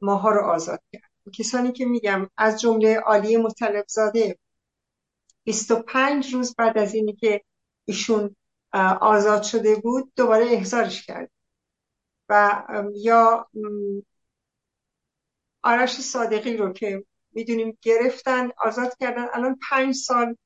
ماها 0.00 0.30
رو 0.30 0.40
آزاد 0.40 0.80
کرد. 0.92 1.10
کسانی 1.34 1.72
که 1.72 1.84
میگم 1.84 2.30
از 2.36 2.60
جمله 2.60 2.98
عالی 2.98 3.36
مطلب 3.36 3.84
زاده 3.88 4.38
25 5.44 6.34
روز 6.34 6.54
بعد 6.58 6.78
از 6.78 6.94
اینی 6.94 7.12
که 7.12 7.44
ایشون 7.84 8.36
آزاد 9.00 9.42
شده 9.42 9.76
بود 9.76 10.12
دوباره 10.16 10.46
احضارش 10.46 11.06
کرد. 11.06 11.30
و 12.28 12.64
یا 12.94 13.48
آرش 15.66 16.00
صادقی 16.00 16.56
رو 16.56 16.72
که 16.72 17.04
می‌دونیم 17.32 17.78
گرفتن 17.82 18.48
آزاد 18.64 18.96
کردن 19.00 19.26
الان 19.32 19.58
پنج 19.70 19.94
سال 19.94 20.36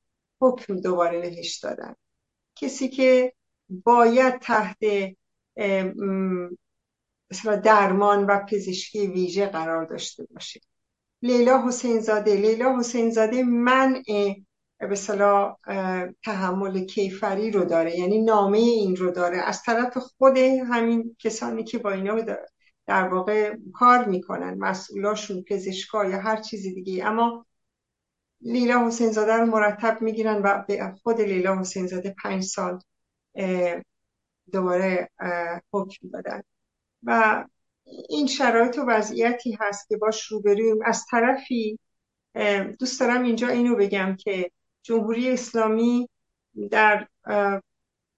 حکم 0.41 0.75
دوباره 0.75 1.19
بهش 1.19 1.57
دادن. 1.57 1.95
کسی 2.55 2.89
که 2.89 3.33
باید 3.69 4.39
تحت 4.39 4.77
مثلا 7.31 7.55
درمان 7.55 8.25
و 8.25 8.45
پزشکی 8.45 9.07
ویژه 9.07 9.45
قرار 9.45 9.85
داشته 9.85 10.25
باشه. 10.33 10.59
لیلا 11.21 11.67
حسین 11.67 11.99
زاده 11.99 12.35
لیلا 12.35 12.79
حسین 12.79 13.09
زاده 13.09 13.43
منع 13.43 14.35
به 14.79 14.95
صلاح 14.95 15.57
تحمل 16.23 16.85
کیفری 16.85 17.51
رو 17.51 17.65
داره. 17.65 17.99
یعنی 17.99 18.21
نامه 18.21 18.57
این 18.57 18.95
رو 18.95 19.11
داره. 19.11 19.37
از 19.37 19.63
طرف 19.63 19.97
خود 19.97 20.37
همین 20.37 21.15
کسانی 21.19 21.63
که 21.63 21.77
با 21.77 21.91
اینا 21.91 22.15
در 22.91 23.07
واقع 23.07 23.55
کار 23.73 24.05
می‌کنن 24.05 24.57
مسئولاشون 24.57 25.43
پزشکا 25.43 26.05
یا 26.05 26.19
هر 26.21 26.41
چیزی 26.41 26.73
دیگه 26.73 27.05
اما 27.05 27.45
لیلا 28.41 28.87
حسین 28.87 29.11
زاده 29.11 29.33
رو 29.33 29.45
مرتب 29.45 30.01
می‌گیرن 30.01 30.41
و 30.43 30.63
به 30.67 30.95
خود 31.03 31.21
لیلا 31.21 31.59
حسین 31.59 31.87
زاده 31.87 32.15
پنج 32.23 32.43
سال 32.43 32.79
دوباره 34.51 35.09
حکم 35.73 36.09
دادن. 36.13 36.41
و 37.03 37.43
این 38.09 38.27
شرایط 38.27 38.77
و 38.77 38.81
وضعیتی 38.87 39.57
هست 39.59 39.89
که 39.89 39.97
باش 39.97 40.23
روبرویم. 40.23 40.79
از 40.85 41.05
طرفی 41.11 41.79
دوست 42.79 42.99
دارم 42.99 43.23
اینجا 43.23 43.47
اینو 43.47 43.75
بگم 43.75 44.15
که 44.19 44.51
جمهوری 44.81 45.29
اسلامی 45.29 46.09
در 46.71 47.07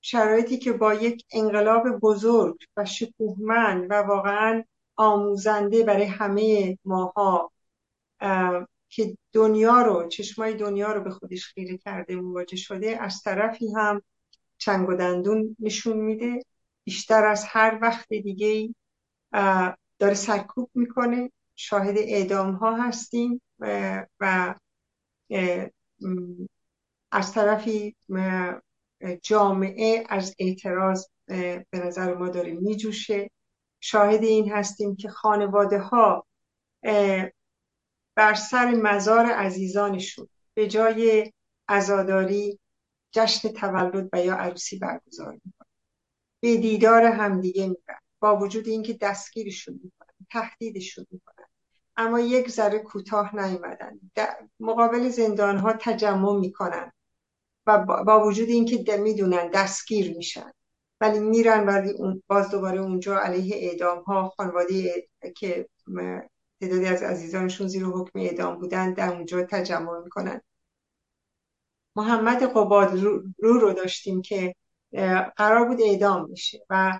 شرایطی 0.05 0.57
که 0.57 0.73
با 0.73 0.93
یک 0.93 1.25
انقلاب 1.31 1.89
بزرگ 1.89 2.57
و 2.77 2.85
شکوهمند 2.85 3.87
و 3.89 3.93
واقعا 3.93 4.63
آموزنده 4.95 5.83
برای 5.83 6.05
همه 6.05 6.77
ماها 6.85 7.51
که 8.89 9.17
دنیا 9.33 9.81
رو 9.81 10.07
چشمای 10.07 10.53
دنیا 10.53 10.91
رو 10.93 11.03
به 11.03 11.09
خودش 11.09 11.45
خیره 11.45 11.77
کرده 11.77 12.15
مواجه 12.15 12.57
شده 12.57 12.97
از 13.01 13.21
طرفی 13.21 13.71
هم 13.71 14.01
چنگ 14.57 14.89
و 14.89 14.93
دندون 14.93 15.55
نشون 15.59 15.97
میده. 15.97 16.43
بیشتر 16.83 17.25
از 17.25 17.45
هر 17.47 17.79
وقت 17.81 18.09
دیگه 18.09 18.75
داره 19.99 20.13
سرکوب 20.13 20.69
می‌کنه. 20.73 21.31
شاهد 21.55 21.97
اعدام 21.97 22.51
ها 22.51 22.75
هستیم 22.75 23.41
و 24.19 24.55
از 27.11 27.33
طرفی 27.33 27.95
جامعه 29.21 30.03
از 30.09 30.35
اعتراض 30.39 31.05
به 31.27 31.65
نظر 31.73 32.13
ما 32.13 32.29
داره 32.29 32.53
میجوشه. 32.53 33.29
شاهد 33.79 34.23
این 34.23 34.51
هستیم 34.51 34.95
که 34.95 35.09
خانواده 35.09 35.79
ها 35.79 36.25
بر 38.15 38.33
سر 38.33 38.71
مزار 38.71 39.25
عزیزانشون 39.25 40.27
به 40.53 40.67
جای 40.67 41.31
عزاداری 41.67 42.59
جشن 43.11 43.49
تولد 43.49 44.09
و 44.13 44.25
یا 44.25 44.35
عروسی 44.35 44.79
برگزار 44.79 45.31
می‌کنن. 45.31 45.67
به 46.39 46.57
دیدار 46.57 47.03
همدیگه 47.03 47.67
میرن. 47.67 47.99
با 48.19 48.37
وجود 48.37 48.67
اینکه 48.67 48.93
دستگیرشون 48.93 49.79
می‌کنن 49.83 50.27
تهدیدشون 50.31 51.05
می‌کنن. 51.11 51.45
اما 51.97 52.19
یک 52.19 52.49
ذره 52.49 52.79
کوتاه 52.79 53.35
نیومدن. 53.35 53.99
مقابل 54.59 55.09
زندان 55.09 55.57
ها 55.57 55.73
تجمع 55.73 56.39
می‌کنن. 56.39 56.91
و 57.67 57.85
با 58.03 58.25
وجود 58.25 58.49
اینکه 58.49 58.97
می‌دونن 58.97 59.49
دستگیر 59.49 60.17
میشن. 60.17 60.51
ولی 61.01 61.19
میرن 61.19 61.65
ولی 61.67 62.21
باز 62.27 62.49
دوباره 62.49 62.79
اونجا 62.79 63.19
علیه 63.19 63.55
اعدام 63.55 64.03
ها 64.03 64.33
خانواده 64.37 65.07
که 65.35 65.69
تعدادی 66.61 66.85
از 66.85 67.03
عزیزانشون 67.03 67.67
زیر 67.67 67.83
حکم 67.83 68.19
اعدام 68.19 68.59
بودن 68.59 68.93
در 68.93 69.13
اونجا 69.13 69.43
تجمع 69.43 69.99
می‌کنن. 69.99 70.41
محمد 71.95 72.43
قباد 72.43 72.99
رو 72.99 73.23
رو 73.39 73.73
داشتیم 73.73 74.21
که 74.21 74.55
قرار 75.37 75.65
بود 75.65 75.81
اعدام 75.81 76.29
میشه 76.29 76.65
و 76.69 76.99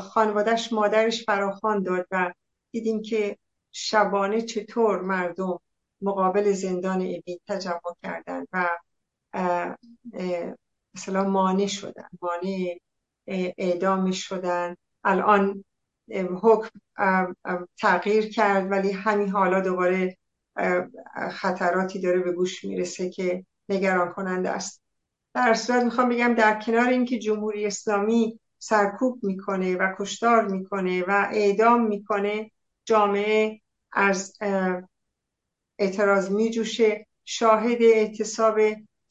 خانوادهش 0.00 0.72
مادرش 0.72 1.24
فراخان 1.24 1.82
داد 1.82 2.06
و 2.10 2.32
دیدیم 2.70 3.02
که 3.02 3.38
شبانه 3.72 4.42
چطور 4.42 5.00
مردم 5.00 5.60
مقابل 6.00 6.52
زندان 6.52 7.00
ابین 7.00 7.38
تجمع 7.48 7.94
کردن 8.02 8.46
و 8.52 8.68
مثلا 10.94 11.24
مانع 11.28 11.66
شدن 11.66 12.08
مانع 12.22 12.74
اعدام 13.58 14.10
شدن. 14.10 14.76
الان 15.04 15.64
حکم 16.42 16.78
تغییر 17.78 18.30
کرد 18.30 18.70
ولی 18.70 18.92
همین 18.92 19.28
حالا 19.28 19.60
دوباره 19.60 20.16
خطراتی 21.30 22.00
داره 22.00 22.20
به 22.20 22.32
گوش 22.32 22.64
می‌رسه 22.64 23.10
که 23.10 23.46
نگران 23.68 24.12
کننده 24.12 24.50
است. 24.50 24.82
در 25.34 25.54
صورت 25.54 25.82
می‌خوام 25.82 26.08
بگم 26.08 26.34
در 26.34 26.60
کنار 26.60 26.88
اینکه 26.88 27.18
جمهوری 27.18 27.66
اسلامی 27.66 28.40
سرکوب 28.58 29.24
می‌کنه 29.24 29.76
و 29.76 29.94
کشتار 29.98 30.48
می‌کنه 30.48 31.04
و 31.08 31.28
اعدام 31.32 31.86
می‌کنه 31.86 32.50
جامعه 32.84 33.60
از 33.92 34.38
اعتراض 35.78 36.30
میجوشه. 36.30 37.06
شاهد 37.24 37.82
اعتصاب 37.82 38.58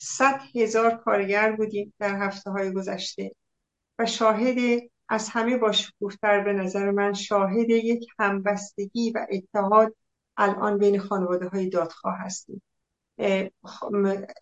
صد 0.04 0.42
هزار 0.56 0.98
کارگر 0.98 1.52
بودیم 1.52 1.94
در 2.00 2.16
هفته 2.16 2.52
های 2.52 2.74
گذشته 2.74 3.36
و 4.00 4.06
شاهد 4.06 4.82
از 5.10 5.30
همه 5.30 5.58
باشکوفتر 5.58 6.44
به 6.44 6.54
نظر 6.54 6.92
من 6.92 7.14
شاهد 7.14 7.70
یک 7.70 8.08
همبستگی 8.20 9.12
و 9.12 9.28
اتحاد 9.32 9.96
الان 10.38 10.78
بین 10.78 11.00
خانواده 11.00 11.48
های 11.48 11.70
دادخواه 11.70 12.18
هستیم. 12.18 12.62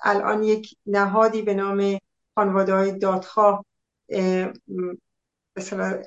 الان 0.04 0.44
یک 0.44 0.76
نهادی 0.86 1.42
به 1.42 1.54
نام 1.54 2.00
خانواده 2.36 2.74
های 2.74 3.00
دادخواه 3.00 3.66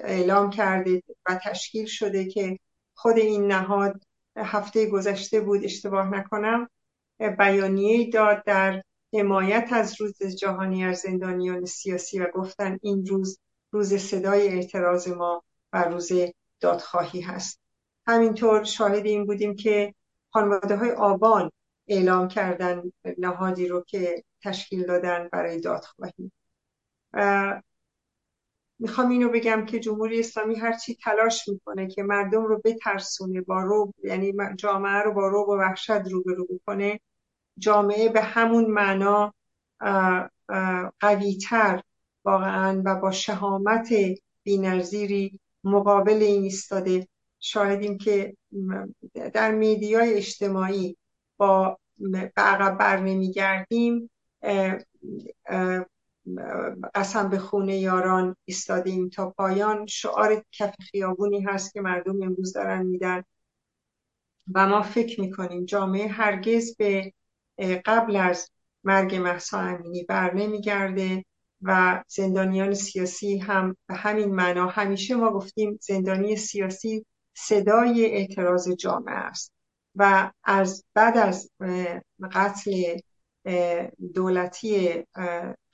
اعلام 0.00 0.50
کرده 0.50 1.02
و 1.28 1.40
تشکیل 1.44 1.86
شده 1.86 2.24
که 2.24 2.58
خود 2.94 3.18
این 3.18 3.46
نهاد 3.46 4.04
هفته 4.36 4.90
گذشته 4.90 5.40
بود 5.40 5.64
اشتباه 5.64 6.08
نکنم 6.08 6.68
بیانیه 7.38 8.10
داد 8.10 8.44
در 8.44 8.82
حمایت 9.14 9.68
از 9.72 10.00
روز 10.00 10.22
جهانی 10.22 10.84
از 10.84 10.98
زندانیان 10.98 11.64
سیاسی 11.64 12.18
و 12.18 12.26
گفتن 12.34 12.78
این 12.82 13.06
روز 13.06 13.38
روز 13.72 13.94
صدای 13.94 14.48
اعتراض 14.48 15.08
ما 15.08 15.42
و 15.72 15.84
روز 15.84 16.12
دادخواهی 16.60 17.20
هست. 17.20 17.60
همینطور 18.06 18.64
شاهد 18.64 19.06
این 19.06 19.26
بودیم 19.26 19.56
که 19.56 19.94
خانواده 20.30 20.76
های 20.76 20.90
آبان 20.90 21.50
اعلام 21.88 22.28
کردن 22.28 22.82
نهادی 23.18 23.68
رو 23.68 23.84
که 23.86 24.24
تشکیل 24.42 24.86
دادن 24.86 25.28
برای 25.32 25.60
دادخواهی. 25.60 26.32
می‌خوام 28.78 29.08
اینو 29.10 29.28
بگم 29.28 29.66
که 29.66 29.80
جمهوری 29.80 30.20
اسلامی 30.20 30.54
هرچی 30.54 30.94
تلاش 30.94 31.48
می‌کنه 31.48 31.86
که 31.86 32.02
مردم 32.02 32.44
رو 32.44 32.60
بترسونه 32.64 33.40
با 33.40 33.62
روب 33.62 33.94
یعنی 34.04 34.32
جامعه 34.56 35.02
رو 35.02 35.12
با 35.12 35.28
روب 35.28 35.48
و 35.48 35.56
وحشت 35.56 35.90
روبرو 35.90 36.46
بکنه 36.46 37.00
جامعه 37.58 38.08
به 38.08 38.22
همون 38.22 38.64
معنا 38.64 39.34
قویتر 41.00 41.82
واقعا 42.24 42.82
و 42.84 42.94
با 42.94 43.10
شهامت 43.10 43.88
بینظیری 44.42 45.40
مقابل 45.64 46.22
این 46.22 46.42
ایستاده. 46.42 47.08
شاهدیم 47.40 47.98
که 47.98 48.36
در 49.34 49.52
میدیای 49.52 50.14
اجتماعی 50.14 50.96
با 51.36 51.78
به 51.98 52.32
عقب 52.36 52.78
بر 52.78 53.00
نمیگردیم 53.00 54.10
قسم 56.94 57.28
به 57.28 57.38
خونه 57.38 57.76
یاران 57.76 58.36
ایستادیم 58.44 59.08
تا 59.08 59.30
پایان. 59.30 59.86
شعار 59.86 60.44
کف 60.52 60.74
خیابونی 60.80 61.40
هست 61.40 61.72
که 61.72 61.80
مردم 61.80 62.22
امروز 62.22 62.52
دارن 62.52 62.86
میدن. 62.86 63.24
و 64.54 64.66
ما 64.66 64.82
فکر 64.82 65.20
می‌کنیم 65.20 65.64
جامعه 65.64 66.08
هرگز 66.08 66.76
به 66.76 67.12
قبل 67.58 68.16
از 68.16 68.50
مرگ 68.84 69.14
محسا 69.14 69.58
امینی 69.58 70.02
بر 70.02 70.34
نمیگرده 70.34 71.24
و 71.62 72.02
زندانیان 72.08 72.74
سیاسی 72.74 73.38
هم 73.38 73.76
به 73.86 73.94
همین 73.94 74.34
معنا 74.34 74.66
همیشه 74.66 75.14
ما 75.14 75.30
گفتیم 75.30 75.78
زندانی 75.82 76.36
سیاسی 76.36 77.06
صدای 77.34 78.04
اعتراض 78.06 78.68
جامعه 78.68 79.14
است 79.14 79.52
و 79.94 80.32
از 80.44 80.84
بعد 80.94 81.18
از 81.18 81.50
قتل 82.32 82.98
دولتی 84.14 85.04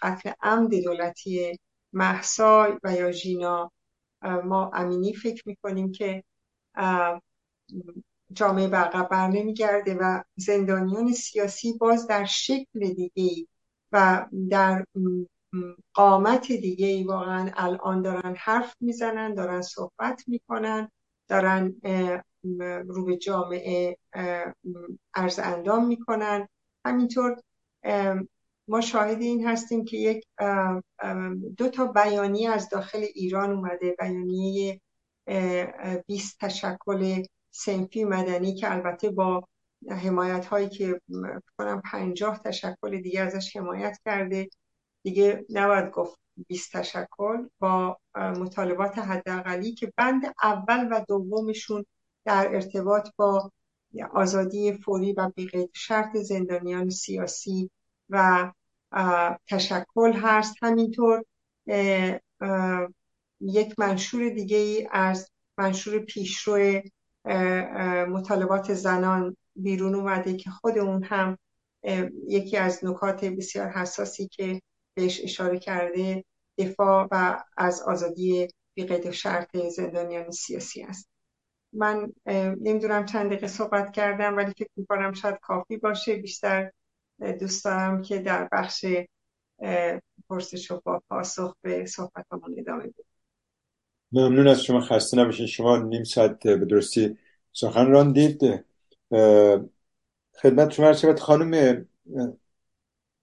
قتل 0.02 0.30
عمد 0.42 0.74
دولتی 0.84 1.58
محسا 1.92 2.78
و 2.82 2.92
یا 2.92 3.10
ژینا 3.10 3.72
ما 4.22 4.70
امینی 4.74 5.14
فکر 5.14 5.42
می‌کنیم 5.46 5.92
که 5.92 6.24
جامعه 8.32 8.68
به 8.68 8.76
عقب 8.76 9.08
بر 9.08 9.28
نمیگرده 9.28 9.94
و 9.94 10.22
زندانیان 10.36 11.12
سیاسی 11.12 11.72
باز 11.72 12.06
در 12.06 12.24
شکل 12.24 12.80
دیگه 12.94 13.46
و 13.92 14.26
در 14.50 14.84
قامت 15.94 16.52
دیگه 16.52 16.86
ای 16.86 17.04
واقعا 17.04 17.50
الان 17.56 18.02
دارن 18.02 18.34
حرف 18.38 18.76
می‌زنن 18.80 19.34
دارن 19.34 19.62
صحبت 19.62 20.24
می‌کنن 20.26 20.90
دارن 21.28 21.74
رو 22.88 23.04
به 23.04 23.16
جامعه 23.16 23.96
ارز 25.14 25.38
اندام 25.38 25.86
می‌کنن. 25.86 26.48
همینطور 26.84 27.36
ما 28.68 28.80
شاهد 28.80 29.22
این 29.22 29.46
هستیم 29.46 29.84
که 29.84 29.96
یک 29.96 30.24
دو 31.56 31.68
تا 31.68 31.86
بیانیه 31.86 32.50
از 32.50 32.68
داخل 32.68 33.06
ایران 33.14 33.50
اومده 33.50 33.96
بیانیه 33.98 34.80
20 36.06 36.40
تشکل 36.40 37.22
سنفی 37.50 38.04
مدنی 38.04 38.54
که 38.54 38.72
البته 38.72 39.10
با 39.10 39.48
حمایت 39.90 40.46
هایی 40.46 40.68
که 40.68 41.00
کنم 41.58 41.82
پنجاه 41.92 42.38
تشکل 42.38 43.00
دیگه 43.02 43.20
ازش 43.20 43.56
حمایت 43.56 43.98
کرده. 44.04 44.48
دیگه 45.02 45.44
نباید 45.50 45.90
گفت 45.90 46.18
20 46.48 46.76
تشکل 46.76 47.48
با 47.58 47.98
مطالبات 48.16 48.98
حداقلی 48.98 49.74
که 49.74 49.92
بند 49.96 50.22
اول 50.42 50.88
و 50.92 51.04
دومشون 51.08 51.84
در 52.24 52.54
ارتباط 52.54 53.08
با 53.16 53.52
آزادی 54.12 54.72
فوری 54.72 55.12
و 55.12 55.30
بغیر 55.36 55.68
شرط 55.74 56.16
زندانیان 56.16 56.90
سیاسی 56.90 57.70
و 58.08 58.52
تشکل 59.48 60.12
هست. 60.12 60.54
همینطور 60.62 61.24
یک 63.40 63.78
منشور 63.78 64.28
دیگه 64.28 64.56
ای 64.56 64.88
از 64.90 65.30
منشور 65.58 65.98
پیشرو 65.98 66.80
مطالبات 68.08 68.74
زنان 68.74 69.36
بیرون 69.56 69.94
اومده 69.94 70.36
که 70.36 70.50
خود 70.50 70.78
اون 70.78 71.04
هم 71.04 71.38
یکی 72.28 72.56
از 72.56 72.84
نکات 72.84 73.24
بسیار 73.24 73.68
حساسی 73.68 74.28
که 74.28 74.60
بهش 74.94 75.20
اشاره 75.24 75.58
کرده 75.58 76.24
دفاع 76.58 77.08
و 77.10 77.44
از 77.56 77.82
آزادی 77.82 78.48
بی 78.74 79.12
شرط 79.12 79.56
زندانیان 79.56 80.30
سیاسی 80.30 80.82
است. 80.82 81.08
من 81.72 82.12
نمی‌دونم 82.60 83.06
چند 83.06 83.26
دقیقه 83.26 83.46
صحبت 83.46 83.92
کردم 83.92 84.36
ولی 84.36 84.52
فکر 84.58 84.70
می‌کنم 84.76 85.12
شاید 85.12 85.38
کافی 85.42 85.76
باشه. 85.76 86.16
بیشتر 86.16 86.70
دوست 87.40 87.64
دارم 87.64 88.02
که 88.02 88.18
در 88.18 88.48
بخش 88.52 88.84
پرسش 90.28 90.70
و 90.70 90.80
با 90.84 91.02
پاسخ 91.08 91.54
به 91.62 91.86
صحبتمون 91.86 92.54
ادامه 92.58 92.82
بدیم 92.82 93.09
ممنون 94.12 94.48
از 94.48 94.62
شما 94.64 94.80
خسته 94.80 95.16
نباشین. 95.16 95.46
شما 95.46 95.78
نیم 95.78 96.04
ساعت 96.04 96.42
به 96.42 96.66
درستی 96.66 97.18
سخن 97.52 97.86
راندید 97.86 98.64
خدمت 100.42 100.70
شما 100.70 100.92
شود 100.92 101.20
خانم 101.20 101.84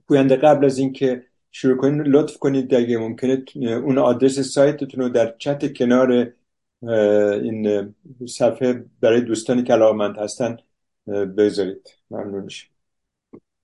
گوینده 0.07 0.35
قبل 0.35 0.65
از 0.65 0.77
اینکه 0.77 1.25
شروع 1.51 1.77
کنید 1.77 2.07
لطف 2.07 2.37
کنید 2.37 2.73
اگه 2.75 2.97
ممکنه 2.97 3.43
اون 3.55 3.97
آدرس 3.97 4.39
سایتتون 4.39 5.03
رو 5.03 5.09
در 5.09 5.35
چت 5.37 5.73
کنار 5.73 6.33
این 7.41 7.95
صفحه 8.27 8.85
برای 9.01 9.21
دوستانی 9.21 9.63
که 9.63 9.73
علاقمند 9.73 10.17
هستن 10.17 10.57
بذارید 11.07 11.89
ممنون 12.11 12.43
میشه 12.43 12.67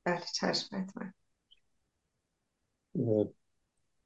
بله 0.06 0.22
چشم 0.34 0.88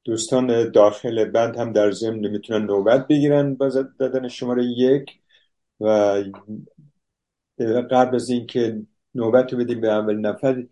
دوستان 0.07 0.71
داخل 0.71 1.25
بند 1.25 1.55
هم 1.55 1.73
در 1.73 1.91
ضمن 1.91 2.27
می‌تونن 2.27 2.65
نوبت 2.65 3.07
بگیرن 3.07 3.55
با 3.55 3.69
دادن 3.99 4.27
شماره 4.27 4.65
یک 4.65 5.19
و 5.79 6.23
قبل 7.91 8.15
از 8.15 8.29
اینکه 8.29 8.81
نوبت 9.15 9.53
رو 9.53 9.59
بدیم 9.59 9.81
به 9.81 9.91
اول 9.91 10.15
نفر 10.15 10.65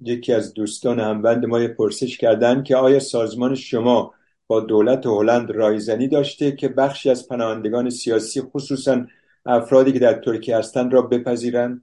یکی 0.00 0.32
از 0.32 0.54
دوستان 0.54 1.00
هموند 1.00 1.46
ما 1.46 1.68
پرسش 1.68 2.18
کردن 2.18 2.62
که 2.62 2.76
آیا 2.76 2.98
سازمان 3.00 3.54
شما 3.54 4.14
با 4.46 4.60
دولت 4.60 5.06
هلند 5.06 5.50
رایزنی 5.50 6.08
داشته 6.08 6.52
که 6.52 6.68
بخشی 6.68 7.10
از 7.10 7.28
پناهندگان 7.28 7.90
سیاسی 7.90 8.40
خصوصا 8.40 9.06
افرادی 9.46 9.92
که 9.92 9.98
در 9.98 10.14
ترکیه 10.14 10.56
هستند 10.56 10.92
را 10.92 11.02
بپذیرند؟ 11.02 11.82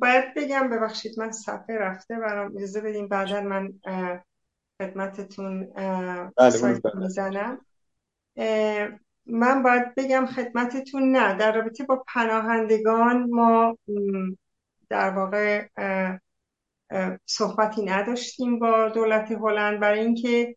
باید 0.00 0.34
بگم 0.36 0.70
ببخشید 0.70 1.18
من 1.18 1.30
صفحه 1.30 1.78
رفته 1.78 2.16
برام. 2.16 2.56
اجازه 2.56 2.80
بدیم 2.80 3.08
بعدا 3.08 3.40
من 3.40 3.72
خدمتتون 4.82 5.72
بله، 6.36 6.50
سایت 6.50 6.80
می‌زنم. 6.94 7.66
من 9.26 9.62
باید 9.62 9.94
بگم 9.94 10.26
خدمتتون 10.26 11.16
نه. 11.16 11.34
در 11.34 11.52
رابطه 11.52 11.84
با 11.84 12.04
پناهندگان 12.14 13.30
ما 13.30 13.78
در 14.90 15.10
واقع 15.10 15.68
صحبتی 17.26 17.84
نداشتیم 17.84 18.58
با 18.58 18.88
دولت 18.88 19.32
هلند. 19.32 19.80
برای 19.80 20.00
اینکه 20.00 20.56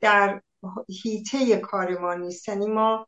در 0.00 0.42
هیته 1.02 1.56
کار 1.56 1.98
ما 1.98 2.14
نیست. 2.14 2.48
یعنی 2.48 2.66
ما 2.66 3.06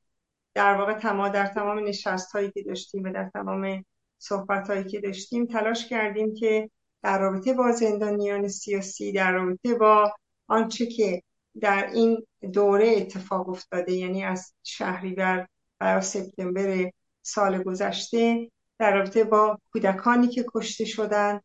در 0.55 0.75
واقع 0.75 0.95
تمام 0.95 1.29
در 1.29 1.47
تمام 1.47 1.79
نشست 1.79 2.33
هایی 2.33 2.51
که 2.51 2.63
داشتیم 2.63 3.05
و 3.05 3.13
در 3.13 3.31
تمام 3.35 3.85
صحبت 4.21 4.71
هایی 4.71 4.85
که 4.85 5.01
داشتیم 5.01 5.47
تلاش 5.47 5.87
کردیم 5.87 6.35
که 6.35 6.71
در 7.03 7.19
رابطه 7.19 7.55
با 7.55 7.73
زندانیان 7.73 8.49
سیاسی 8.49 9.13
در 9.13 9.33
رابطه 9.33 9.75
با 9.75 10.13
آنچه 10.47 10.87
که 10.87 11.23
در 11.61 11.91
این 11.93 12.27
دوره 12.53 12.95
اتفاق 12.97 13.49
افتاده 13.49 13.93
یعنی 13.93 14.25
از 14.25 14.55
شهریور 14.63 15.47
و 15.81 16.01
سپتامبر 16.01 16.91
سال 17.23 17.63
گذشته 17.63 18.51
در 18.79 18.95
رابطه 18.95 19.25
با 19.25 19.59
کودکانی 19.73 20.29
که 20.29 20.47
کشته 20.55 20.85
شدن 20.85 21.41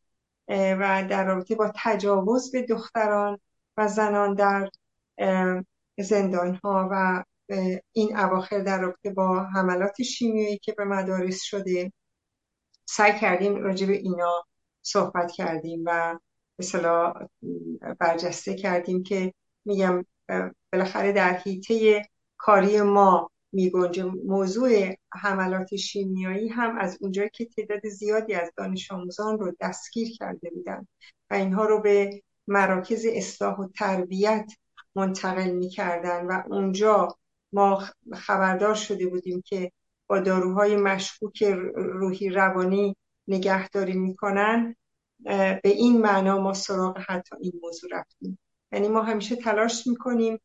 و 0.50 1.08
در 1.10 1.26
رابطه 1.26 1.56
با 1.56 1.72
تجاوز 1.76 2.52
به 2.52 2.62
دختران 2.62 3.40
و 3.78 3.88
زنان 3.88 4.34
در 4.34 4.70
زندان 6.00 6.60
ها 6.64 6.90
و 6.92 7.24
این 7.92 8.18
اواخر 8.18 8.60
در 8.60 8.82
رابطه 8.82 9.10
با 9.10 9.44
حملات 9.44 10.02
شیمیایی 10.02 10.58
که 10.58 10.72
به 10.72 10.86
مدارس 10.86 11.42
شده. 11.42 11.92
سعی 12.86 13.20
کردیم 13.20 13.56
راجع 13.56 13.88
به 13.88 13.94
اینا 13.94 14.46
صحبت 14.82 15.32
کردیم 15.32 15.84
و 15.86 16.20
مثلا 16.60 17.14
برجسته 18.00 18.56
کردیم 18.56 19.04
که 19.04 19.34
میگم 19.66 20.06
بالاخره 20.74 21.12
در 21.12 21.34
حیطه 21.34 22.02
کاری 22.38 22.82
ما 22.82 23.32
میگنجه. 23.52 24.04
موضوع 24.04 24.96
حملات 25.14 25.76
شیمیایی 25.76 26.48
هم 26.48 26.78
از 26.78 26.98
اونجایی 27.02 27.30
که 27.34 27.46
تعداد 27.46 27.88
زیادی 27.88 28.34
از 28.34 28.52
دانش 28.58 28.92
آموزان 28.92 29.40
رو 29.40 29.56
دستگیر 29.62 30.18
کرده 30.18 30.50
بودن 30.50 30.88
و 31.30 31.34
اینها 31.34 31.66
رو 31.66 31.82
به 31.82 32.22
مراکز 32.48 33.06
اصلاح 33.10 33.60
و 33.60 33.68
تربیت 33.68 34.52
منتقل 34.96 35.52
می‌کردن 35.52 36.26
و 36.26 36.44
اونجا 36.48 37.18
ما 37.54 37.84
خبردار 38.14 38.76
شده 38.76 39.08
بودیم 39.08 39.42
که 39.46 39.72
با 40.08 40.20
داروهای 40.20 40.76
مشکوک 40.76 41.43
روحی 41.76 42.30
روانی 42.30 42.97
نگهداری 43.28 43.93
می‌کنن 43.93 44.76
به 45.24 45.62
این 45.64 46.01
معنا 46.01 46.41
ما 46.41 46.53
سراغ 46.53 46.97
حتی 47.08 47.36
این 47.39 47.53
موضوع 47.64 47.89
رفتیم. 47.93 48.39
یعنی 48.72 48.88
ما 48.88 49.01
همیشه 49.01 49.36
تلاش 49.36 49.88
می‌کنیم 49.88 50.39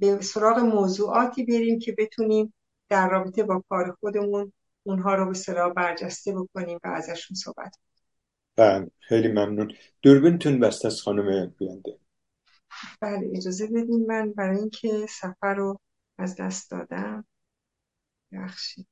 به 0.00 0.20
سراغ 0.20 0.58
موضوعاتی 0.58 1.44
بریم 1.44 1.78
که 1.78 1.94
بتونیم 1.98 2.54
در 2.88 3.08
رابطه 3.08 3.42
با 3.42 3.64
کار 3.68 3.96
خودمون 4.00 4.52
اونها 4.82 5.14
رو 5.14 5.26
به 5.26 5.34
صلاح 5.34 5.72
برجسته 5.72 6.34
بکنیم 6.34 6.78
و 6.84 6.88
ازشون 6.88 7.34
صحبت 7.34 7.76
کنیم. 7.76 7.88
بله 8.56 8.90
خیلی 8.98 9.28
ممنون. 9.28 9.72
دوربینتون 10.02 10.60
بست 10.60 10.84
از 10.86 11.00
خانم 11.00 11.54
بیانده. 11.58 11.98
بله 13.00 13.30
اجازه 13.34 13.66
بدین 13.66 14.06
من 14.08 14.32
برای 14.32 14.58
اینکه 14.58 15.06
سفر 15.08 15.54
رو 15.54 15.80
از 16.18 16.36
دست 16.36 16.70
دادم. 16.70 17.24
بخشید 18.32 18.86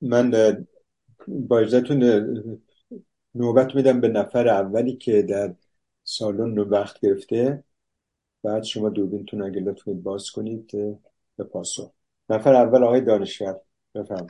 من 0.00 0.30
با 1.28 1.64
نوبت 3.34 3.74
میدم 3.74 4.00
به 4.00 4.08
نفر 4.08 4.48
اولی 4.48 4.96
که 4.96 5.22
در 5.22 5.54
سالن 6.04 6.58
وقت 6.58 7.00
گرفته. 7.00 7.64
بعد 8.42 8.62
شما 8.62 8.88
دوربینتون 8.88 9.42
اگه 9.42 9.60
لطف 9.60 9.88
باز 9.88 10.30
کنید 10.30 10.70
به 11.36 11.44
پاسخ. 11.44 11.92
نفر 12.28 12.54
اول 12.54 12.84
آقای 12.84 13.00
دانشور 13.00 13.60
بفهم 13.94 14.26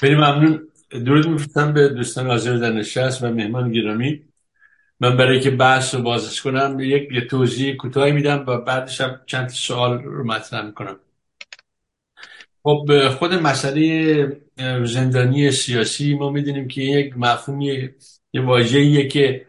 خیلی 0.00 0.14
ممنون. 0.14 0.68
درود 0.90 1.28
میفتم 1.28 1.72
به 1.72 1.88
دوستان 1.88 2.26
حاضر 2.26 2.56
در 2.56 2.72
نشست 2.72 3.22
و 3.22 3.30
مهمان 3.30 3.72
گرامی. 3.72 4.33
من 5.00 5.16
برای 5.16 5.40
که 5.40 5.50
بحث 5.50 5.94
رو 5.94 6.02
بازش 6.02 6.42
کنم 6.42 6.80
یک 6.80 7.08
یه 7.12 7.20
توضیح 7.20 7.76
کوتاهی 7.76 8.12
میدم 8.12 8.44
و 8.46 8.58
بعدش 8.58 9.00
هم 9.00 9.20
چند 9.26 9.48
سوال 9.48 10.02
رو 10.02 10.24
مطرح 10.24 10.66
می‌کنم. 10.66 10.96
خب 12.62 13.08
خود 13.08 13.34
مسئله 13.34 14.42
زندانی 14.84 15.50
سیاسی 15.50 16.14
ما 16.14 16.30
می‌دونیم 16.30 16.68
که 16.68 16.82
یک 16.82 17.14
مفهومی 17.16 17.90
یه 18.32 18.42
واژه‌ایه 18.42 19.08
که 19.08 19.46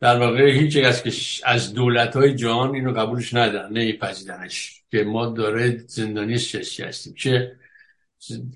در 0.00 0.18
واقع 0.18 0.50
هیچ 0.50 0.76
از 0.76 1.02
از 1.44 1.74
دولت 1.74 2.16
های 2.16 2.34
جهان 2.34 2.74
اینو 2.74 2.92
قبولش 2.92 3.34
ندارن 3.34 3.72
نمیپذیرنش 3.72 4.82
که 4.90 5.04
ما 5.04 5.26
داره 5.26 5.76
زندانی 5.76 6.38
سیاسی 6.38 6.82
هستیم. 6.82 7.14
چه 7.14 7.56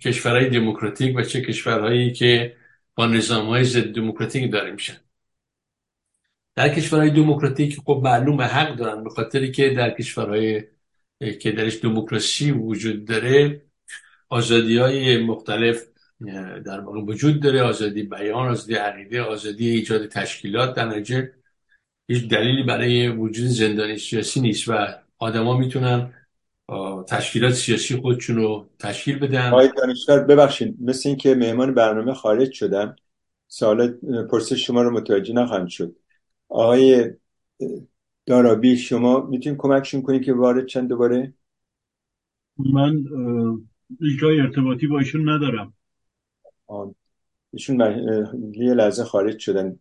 کشورهای 0.05 0.51
دموکراتیک 0.51 1.16
و 1.16 1.22
چه 1.22 1.41
کشورهایی 1.41 2.12
که 2.12 2.57
با 2.95 3.07
نظام 3.07 3.47
های 3.47 3.64
ضد 3.64 3.95
دموکراتیک 3.95 4.53
داره 4.53 4.70
میشن. 4.70 4.97
در 6.59 6.68
کشورهای 6.68 7.11
دموکراتیک 7.11 7.80
خب 7.80 8.00
معلوم 8.04 8.40
حق 8.40 8.76
دارن 8.76 9.04
به 9.04 9.11
خاطری 9.11 9.52
که 9.52 9.70
در 9.70 9.90
کشورهای 9.90 10.62
که 11.40 11.52
درش 11.52 11.80
دموکراسی 11.82 12.52
وجود 12.52 13.04
داره 13.04 13.62
آزادی 14.28 14.78
های 14.78 15.22
مختلف 15.22 15.84
در 16.66 16.80
واقع 16.80 17.00
وجود 17.00 17.42
داره 17.42 17.62
آزادی 17.62 18.02
بیان 18.02 18.48
آزادی 18.48 18.74
عقیده 18.74 19.22
آزادی 19.22 19.70
ایجاد 19.70 20.06
تشکیلات 20.06 20.74
در 20.74 20.84
نتیجه 20.84 21.32
هیچ 22.09 22.28
دلیلی 22.28 22.62
برای 22.62 23.09
وجود 23.09 23.46
زندانی 23.46 23.98
سیاسی 23.98 24.40
نیست 24.40 24.68
و 24.68 24.86
آدما 25.18 25.56
می‌تونن 25.56 26.12
تشکیلات 27.09 27.52
سیاسی 27.52 27.96
خودشون 27.96 28.36
رو 28.36 28.68
تشکیل 28.78 29.18
بدن. 29.18 29.48
آقای 29.48 29.70
دانشور 29.76 30.20
ببخشید 30.20 30.76
مثل 30.80 31.09
اینکه 31.09 31.34
مهمان 31.34 31.74
برنامه 31.74 32.14
خارج 32.14 32.52
شدن 32.52 32.96
سوال 33.48 33.90
پرسش 34.30 34.66
شما 34.66 34.82
رو 34.82 34.90
متوجه 34.90 35.34
نخواهند 35.34 35.68
شد. 35.68 35.96
آقای 36.49 37.11
دارابی 38.26 38.76
شما 38.76 39.20
می‌تونید 39.20 39.59
کمکشون 39.59 40.03
کنید 40.03 40.24
که 40.24 40.32
وارد 40.32 40.66
چند 40.66 40.88
دوباره؟ 40.88 41.34
من 42.57 43.05
جای 44.20 44.40
ارتباطی 44.40 44.86
با 44.86 44.99
ایشون 44.99 45.28
ندارم. 45.28 45.74
ایشون 47.53 47.80
یه 48.55 48.74
لحظه 48.74 49.05
خارج 49.05 49.38
شدن. 49.38 49.78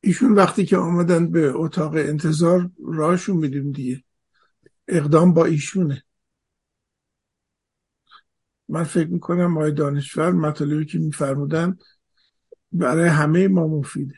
ایشون 0.00 0.32
وقتی 0.32 0.64
که 0.64 0.76
آمدن 0.76 1.30
به 1.30 1.52
اتاق 1.54 1.94
انتظار 1.94 2.70
راهشون 2.84 3.36
میدیم 3.36 3.72
دیگه. 3.72 4.02
اقدام 4.88 5.34
با 5.34 5.44
ایشونه. 5.44 6.04
من 8.68 8.84
فکر 8.84 9.08
می‌کنم 9.08 9.56
آقای 9.56 9.72
دانشور 9.72 10.32
مطالبی 10.32 10.84
که 10.84 10.98
میفرمودن 10.98 11.78
برای 12.72 13.08
همه 13.08 13.48
ما 13.48 13.66
مفیده. 13.66 14.14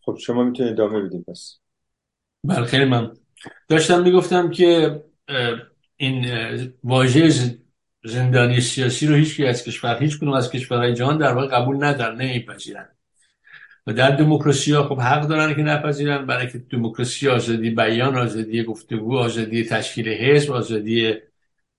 خب 0.00 0.16
شما 0.20 0.44
می‌تونید 0.44 0.72
ادامه 0.72 1.00
بدید 1.00 1.24
پس. 1.24 1.58
بله 2.44 2.64
خیلی 2.64 2.84
من 2.84 3.12
داشتم 3.68 4.02
می‌گفتم 4.02 4.50
که 4.50 5.00
این 5.96 6.26
واژه 6.84 7.30
زندانی 8.04 8.60
سیاسی 8.60 9.06
رو 9.06 9.14
هیچ 9.14 9.40
از 9.40 9.64
کشور 9.64 10.02
هیچ 10.02 10.18
کنون 10.18 10.34
از 10.34 10.50
کشورهای 10.50 10.94
جهان 10.94 11.18
در 11.18 11.34
واقع 11.34 11.46
قبول 11.46 11.84
ندارن 11.84 12.20
نمیپذیرن. 12.20 12.88
و 13.86 13.92
در 13.92 14.10
دموکراسی 14.10 14.72
ها 14.72 14.88
خب 14.88 15.00
حق 15.00 15.26
دارن 15.26 15.54
که 15.54 15.62
نپذیرن 15.62 16.26
برای 16.26 16.50
که 16.50 16.58
دموکراسی 16.58 17.28
آزادی 17.28 17.70
بیان 17.70 18.16
آزادی 18.16 18.64
گفتگو 18.64 19.18
آزادی 19.18 19.64
تشکیل 19.64 20.08
حزب 20.08 20.52
آزادی 20.52 21.14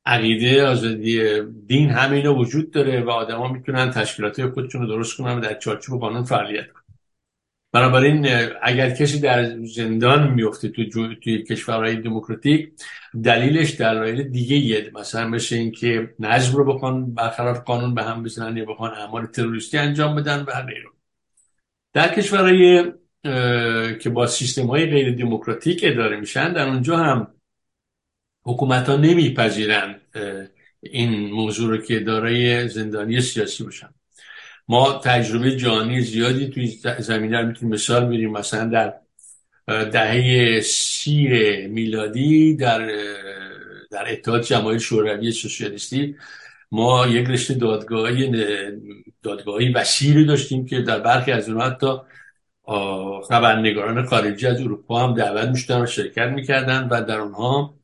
عقیده 0.06 0.68
آزادی 0.68 1.42
دین 1.68 1.90
همه 1.90 2.16
اینا 2.16 2.36
وجود 2.36 2.72
داره 2.72 3.02
و 3.02 3.10
آدما 3.10 3.48
می‌تونن 3.48 3.92
تشکیلات 3.92 4.48
خودشون 4.48 4.82
رو 4.82 4.88
درست 4.88 5.18
کنن 5.18 5.38
و 5.38 5.40
در 5.40 5.54
چارچوب 5.54 6.02
قانون 6.02 6.24
فعالیت 6.24 6.68
کنن. 6.72 6.84
بنابراین 7.72 8.28
اگر 8.62 8.90
کسی 8.90 9.20
در 9.20 9.64
زندان 9.66 10.34
میفته 10.34 10.70
تو 10.70 10.90
توی 11.24 11.44
کشورهای 11.44 11.96
دموکراتیک 11.96 12.70
دلیلش 13.24 13.76
دلایل 13.76 14.24
دیگه 14.24 14.56
یه 14.56 14.92
مثلا 14.94 15.28
مثل 15.28 15.56
اینکه 15.56 16.14
نظم 16.20 16.58
رو 16.58 16.74
بخوان 16.74 17.14
برخلاف 17.14 17.60
قانون 17.60 17.96
به 17.96 18.04
هم 18.04 18.24
بزنن 18.24 18.58
یا 18.58 18.66
بخوان 18.66 18.94
اعمال 18.94 19.26
تروریستی 19.26 19.78
انجام 19.78 20.16
بدن 20.16 20.40
و 20.40 20.66
غیره 20.66 20.86
در 21.94 22.16
کشورهای 22.16 22.92
که 24.00 24.10
با 24.14 24.28
سیستم 24.28 24.68
های 24.68 24.86
غیر 24.86 25.16
دموکراتیک 25.16 25.80
اداره 25.84 26.20
میشن 26.20 26.54
در 26.54 26.68
اونجا 26.68 26.98
هم 26.98 27.28
حکومت 28.50 28.90
ها 28.90 28.96
نمیپذیرند 28.96 30.02
این 30.82 31.32
موضوع 31.32 31.70
رو 31.70 31.78
که 31.78 32.00
دارای 32.00 32.68
زندانی 32.68 33.22
سیاسی 33.22 33.64
باشن. 33.64 33.90
ما 34.68 35.02
تجربه 35.04 35.56
جهانی 35.56 36.02
زیادی 36.02 36.48
توی 36.48 36.68
زمینه 37.00 37.42
رو 37.42 37.48
می‌تونیم 37.48 37.74
مثال 37.74 38.08
میریم 38.08 38.32
مثلا 38.32 38.66
در 38.66 38.94
دهه 39.68 40.62
سی 40.62 41.28
میلادی 41.68 42.56
در 42.56 42.92
در 43.92 44.12
اتحاد 44.12 44.44
جماهیر 44.44 44.80
شوروی 44.80 45.32
سوسیالیستی 45.32 46.16
ما 46.72 47.08
یک 47.08 47.28
رشته 47.28 47.54
دادگاهی 47.54 48.32
دادگاهی 49.24 49.74
وسیعی 49.74 50.26
داشتیم 50.26 50.66
که 50.66 50.82
در 50.82 51.00
برخی 51.00 51.32
از 51.32 51.50
اونها 51.50 51.70
حتی 51.70 51.88
خبرنگاران 53.30 54.06
خارجی 54.06 54.48
از 54.48 54.62
اروپا 54.62 55.08
هم 55.08 55.14
دعوت 55.14 55.50
می‌شدن 55.50 55.82
و 55.82 55.86
شرکت 55.86 56.28
می‌کردن 56.28 56.88
و 56.92 57.02
در 57.06 57.20
اونها 57.20 57.76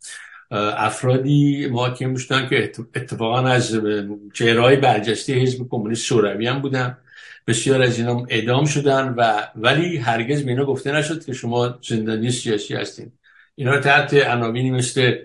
افرادی 0.52 1.68
محاکم 1.68 2.10
می‌شدن 2.10 2.50
که 2.50 2.72
اتفاقا 2.96 3.41
از 3.48 3.82
چهرهای 4.34 4.76
برجسته 4.76 5.34
حزب 5.34 5.68
کمونیست 5.70 6.06
شوروی 6.06 6.48
هم 6.48 6.62
بودن. 6.62 6.98
بسیار 7.48 7.82
از 7.82 8.00
اینا 8.00 8.26
اعدام 8.30 8.66
شدن 8.66 9.14
و 9.18 9.48
ولی 9.56 9.98
هرگز 9.98 10.43
به 10.43 10.52
اینا 10.52 10.66
گفته 10.66 10.91
نشد 10.91 11.26
که 11.26 11.34
شما 11.34 11.80
زندانی 11.89 12.32
سیاسی 12.32 12.76
هستین. 12.76 13.12
اینا 13.56 13.80
تحت 13.80 14.14
عناوینی 14.14 14.72
مثل 14.72 15.16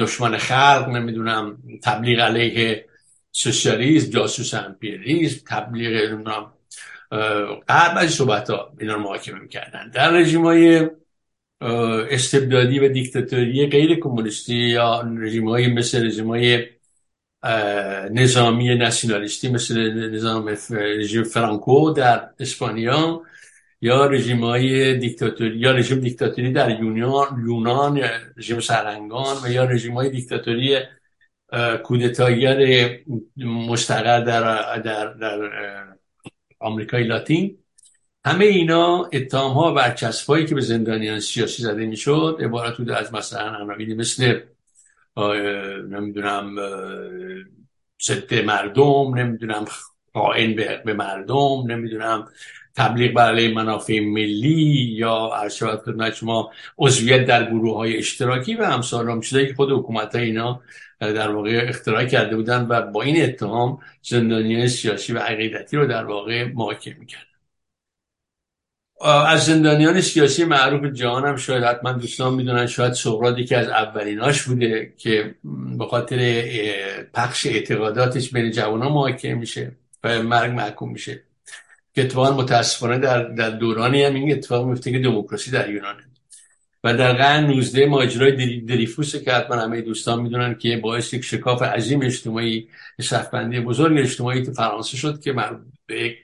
دشمن 0.00 0.36
خلق 0.36 0.88
نمی‌دونم 0.88 1.58
تبلیغ 1.82 2.20
علیه 2.20 2.84
سوسیالیسم 3.32 4.10
جاسوس 4.10 4.54
امپریالیسم 4.54 5.40
تبلیغ 5.48 6.10
نمی‌دونم 6.12 6.52
غرب 7.68 7.96
از 7.96 8.10
صحبت 8.10 8.50
ها 8.50 8.72
اینا 8.80 8.94
رو 8.94 9.00
محاکمه 9.00 9.38
می‌کردن. 9.40 9.90
در 9.94 10.10
رژیم 10.10 10.44
های 10.44 10.90
استبدادی 11.60 12.78
و 12.78 12.88
دیکتاتوری 12.88 13.66
غیر 13.66 14.00
کمونیستی 14.00 14.54
یا 14.54 15.00
رژیم 15.00 15.48
های 15.48 15.66
مثل 15.66 16.06
رژیم 16.06 16.26
های 16.26 16.66
نظامی 18.10 18.74
ناسیونالیستی 18.74 19.48
مثل 19.48 20.10
نظام 20.10 20.56
رژیم 20.70 21.22
فرانکو 21.22 21.90
در 21.90 22.30
اسپانیا 22.40 23.22
یا 23.80 24.06
رژیم 24.06 24.44
های 24.44 24.98
دیکتاتوری 24.98 25.58
یا 25.58 25.72
رژیم 25.72 26.00
دیکتاتوری 26.00 26.52
در 26.52 26.80
یونان 26.80 27.44
یونان 27.46 28.00
رژیم 28.36 28.60
سرهنگان 28.60 29.36
و 29.44 29.52
یا 29.52 29.64
رژیم 29.64 29.94
های 29.94 30.10
دیکتاتوری 30.10 30.78
کودتاگر 31.82 32.88
مستقر 33.36 34.20
در, 34.20 34.78
در, 34.78 35.14
در 35.14 35.50
آمریکای 36.60 37.04
لاتین. 37.04 37.63
همه 38.26 38.44
اینا 38.44 39.08
اتهام 39.12 39.52
ها 39.52 39.70
و 39.70 39.74
برچسب 39.74 40.46
که 40.46 40.54
به 40.54 40.60
زندانیان 40.60 41.20
سیاسی 41.20 41.62
زده 41.62 41.86
می‌شد 41.86 42.38
عبارت 42.40 42.76
بوده 42.76 42.96
از 42.96 43.14
مثلا 43.14 43.56
عناوین 43.56 44.00
مثل 44.00 44.40
نمی‌دونم 45.90 46.56
ضد 48.02 48.34
مردم 48.34 49.14
نمی‌دونم 49.14 49.64
خائن 50.12 50.54
به 50.84 50.94
مردم 50.94 51.64
نمی‌دونم 51.66 52.28
تبلیغ 52.76 53.12
برای 53.12 53.52
منافع 53.52 54.00
ملی 54.00 54.94
یا 54.96 55.34
ارشاد 55.34 55.82
خدمت 55.82 56.14
شما 56.14 56.50
عضویت 56.78 57.26
در 57.26 57.50
گروه 57.50 57.76
های 57.76 57.96
اشتراکی 57.96 58.54
و 58.54 58.64
همسال 58.64 59.10
هم 59.10 59.20
که 59.20 59.54
خود 59.56 59.72
حکومت 59.72 60.14
های 60.16 60.24
اینا 60.24 60.60
در 61.00 61.30
واقع 61.30 61.64
اختراع 61.68 62.04
کرده 62.04 62.36
بودن 62.36 62.66
و 62.68 62.82
با 62.82 63.02
این 63.02 63.24
اتهام 63.24 63.78
زندانی 64.02 64.68
سیاسی 64.68 65.12
و 65.12 65.18
عقیدتی 65.18 65.76
رو 65.76 65.86
در 65.86 66.04
واقع 66.04 66.44
محاکمه 66.44 66.94
می‌کردن 66.98 67.33
از 69.04 69.46
زندانیان 69.46 70.00
سیاسی 70.00 70.44
معروف 70.44 70.92
جهان 70.92 71.26
هم 71.28 71.36
شاید 71.36 71.64
حتما 71.64 71.92
دوستان 71.92 72.34
می‌دونن 72.34 72.66
شاید 72.66 72.92
سقراط 72.92 73.36
که 73.40 73.56
از 73.56 73.68
اولیناش 73.68 74.42
بوده 74.42 74.92
که 74.98 75.34
به 75.78 75.86
خاطر 75.86 76.44
پخش 77.14 77.46
اعتقاداتش 77.46 78.30
بین 78.30 78.50
جوان 78.50 78.80
محاکمه 78.80 79.34
میشه 79.34 79.72
و 80.04 80.22
مرگ 80.22 80.52
محکوم 80.52 80.92
میشه. 80.92 81.22
که 81.94 82.02
اتفاقا 82.02 82.36
متاسفانه 82.36 82.98
در, 82.98 83.22
در 83.22 83.50
دورانی 83.50 84.02
هم 84.02 84.14
این 84.14 84.32
اتفاق 84.32 84.66
میفته 84.66 84.92
که 84.92 84.98
دموکراسی 84.98 85.50
در 85.50 85.70
یونانه. 85.70 86.04
و 86.84 86.94
در 86.94 87.12
قرن 87.12 87.46
19 87.46 87.86
ماجرای 87.86 88.60
دریفوس 88.60 89.16
که 89.16 89.32
حتما 89.32 89.56
همه 89.56 89.80
دوستان 89.80 90.22
می‌دونن 90.22 90.54
که 90.54 90.76
باعث 90.76 91.14
یک 91.14 91.24
شکاف 91.24 91.62
عظیم 91.62 92.02
اجتماعی 92.02 92.68
صفبندی 93.00 93.60
بزرگ 93.60 93.98
اجتماعی 93.98 94.42
تو 94.42 94.52
فرانسه 94.52 94.96
شد 94.96 95.20
که 95.20 95.34
به 95.86 96.16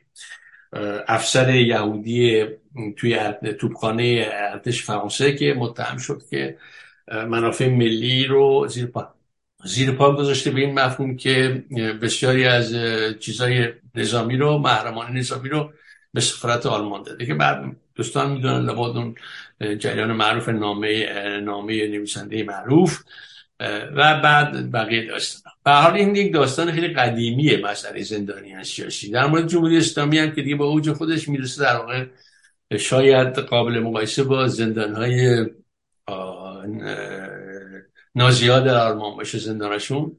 افسر 1.08 1.54
یهودی 1.54 2.46
توی 2.96 3.18
توپخانه 3.60 4.28
ارتش 4.32 4.82
فرانسه 4.82 5.32
که 5.32 5.54
متهم 5.54 5.98
شد 5.98 6.22
که 6.30 6.56
منافع 7.08 7.68
ملی 7.68 8.24
رو 8.24 8.66
زیر 8.68 8.86
پا 8.86 9.14
زیر 9.64 9.90
پا 9.90 10.16
گذاشته 10.16 10.50
به 10.50 10.60
این 10.60 10.74
مفهوم 10.74 11.16
که 11.16 11.64
بسیاری 12.02 12.44
از 12.44 12.74
چیزای 13.20 13.68
نظامی 13.94 14.36
رو 14.36 14.58
محرمان 14.58 15.16
نظامی 15.16 15.48
رو 15.48 15.72
به 16.14 16.20
سفارت 16.20 16.66
آلمان 16.66 17.02
داده 17.02 17.26
که 17.26 17.34
بعد 17.34 17.76
دوستان 17.94 18.32
می‌دونن 18.32 18.70
لباد 18.70 18.96
اون 18.96 19.14
جریان 19.78 20.12
معروف 20.12 20.48
نامه 20.48 21.06
نامه 21.40 21.86
نویسنده 21.86 22.42
معروف 22.42 23.02
و 23.96 24.20
بعد 24.20 24.72
بقیه 24.72 25.06
داستان. 25.06 25.52
به 25.64 25.70
حال 25.70 25.94
این 25.94 26.16
یک 26.16 26.32
داستان 26.32 26.72
خیلی 26.72 26.88
قدیمیه 26.88 27.60
مسئله 27.64 28.02
زندانیان 28.02 28.62
سیاسی. 28.62 29.10
در 29.10 29.26
مورد 29.26 29.46
جمهوری 29.46 29.76
اسلامی 29.76 30.18
هم 30.18 30.32
که 30.32 30.42
دیگه 30.42 30.56
با 30.56 30.64
اوج 30.64 30.92
خودش 30.92 31.28
می‌رسه 31.28 31.62
در 31.62 31.76
واقع 31.76 32.06
شاید 32.78 33.38
قابل 33.38 33.78
مقایسه 33.78 34.24
با 34.24 34.48
زندان 34.48 34.94
های 34.94 35.46
نازیاد 38.14 38.64
در 38.64 38.86
آلمان 38.86 39.16
باشه 39.16 39.38
زندانشون. 39.38 40.16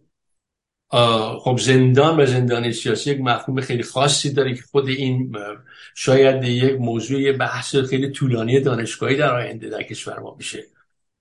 خب 1.39 1.57
زندان 1.61 2.19
و 2.19 2.25
زندان 2.25 2.71
سیاسی 2.71 3.11
یک 3.11 3.21
مفهوم 3.21 3.61
خیلی 3.61 3.83
خاصی 3.83 4.33
داره 4.33 4.55
که 4.55 4.61
خود 4.61 4.87
این 4.87 5.37
شاید 5.95 6.43
یک 6.43 6.79
موضوع 6.79 7.31
بحث 7.31 7.75
خیلی 7.75 8.09
طولانی 8.09 8.59
دانشگاهی 8.59 9.15
در 9.17 9.35
آینده 9.35 9.69
در 9.69 9.83
کشور 9.83 10.19
ما 10.19 10.35
میشه. 10.37 10.63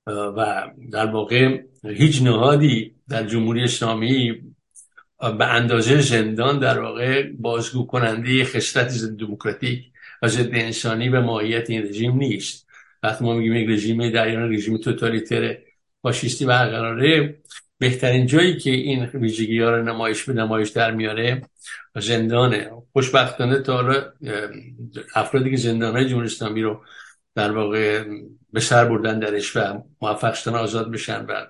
و 0.07 0.71
در 0.93 1.07
واقع 1.07 1.61
هیچ 1.85 2.23
نهادی 2.23 2.95
در 3.09 3.27
جمهوری 3.27 3.65
اسلامی 3.65 4.43
به 5.19 5.47
اندازه 5.47 6.01
زندان 6.01 6.59
در 6.59 6.79
واقع 6.81 7.31
بازگو 7.39 7.87
کننده 7.87 8.45
خصلت 8.45 9.05
دموکراتیک 9.05 9.91
و 10.23 10.29
ضد 10.29 10.49
انسانی 10.53 11.09
و 11.09 11.21
ماهیت 11.21 11.71
این 11.71 11.83
رژیم 11.83 12.17
نیست. 12.17 12.67
وقتی 13.03 13.25
ما 13.25 13.35
میگیم 13.35 13.55
یک 13.55 13.69
رژیم 13.69 14.11
در 14.11 14.27
ایران 14.27 14.53
رژیم 14.53 14.77
توتالیتر 14.77 15.59
فاشیستی 16.03 16.47
برقراره 16.47 17.39
بهترین 17.79 18.27
جایی 18.27 18.59
که 18.59 18.71
این 18.71 19.05
ویژگی 19.05 19.61
ها 19.61 19.71
رو 19.71 19.83
نمایش 19.83 20.25
به 20.25 20.33
نمایش 20.33 20.71
در 20.71 20.91
میاره 20.91 21.43
زندانه. 21.97 22.71
خوشبختانه 22.93 23.59
تا 23.59 23.75
حالا 23.75 24.13
افرادی 25.15 25.51
که 25.51 25.57
زندان 25.57 25.97
های 25.97 26.09
جمهوری 26.09 26.63
رو 26.63 26.85
در 27.35 27.53
واقع 27.53 28.05
به 28.53 28.61
سر 28.61 28.85
بردن 28.85 29.19
درش 29.19 29.57
و 29.57 29.83
موفق 30.03 30.35
شدن 30.35 30.55
آزاد 30.55 30.91
بشن 30.91 31.25
و 31.25 31.47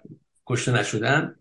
کشته 0.47 0.73
نشدن 0.73 1.35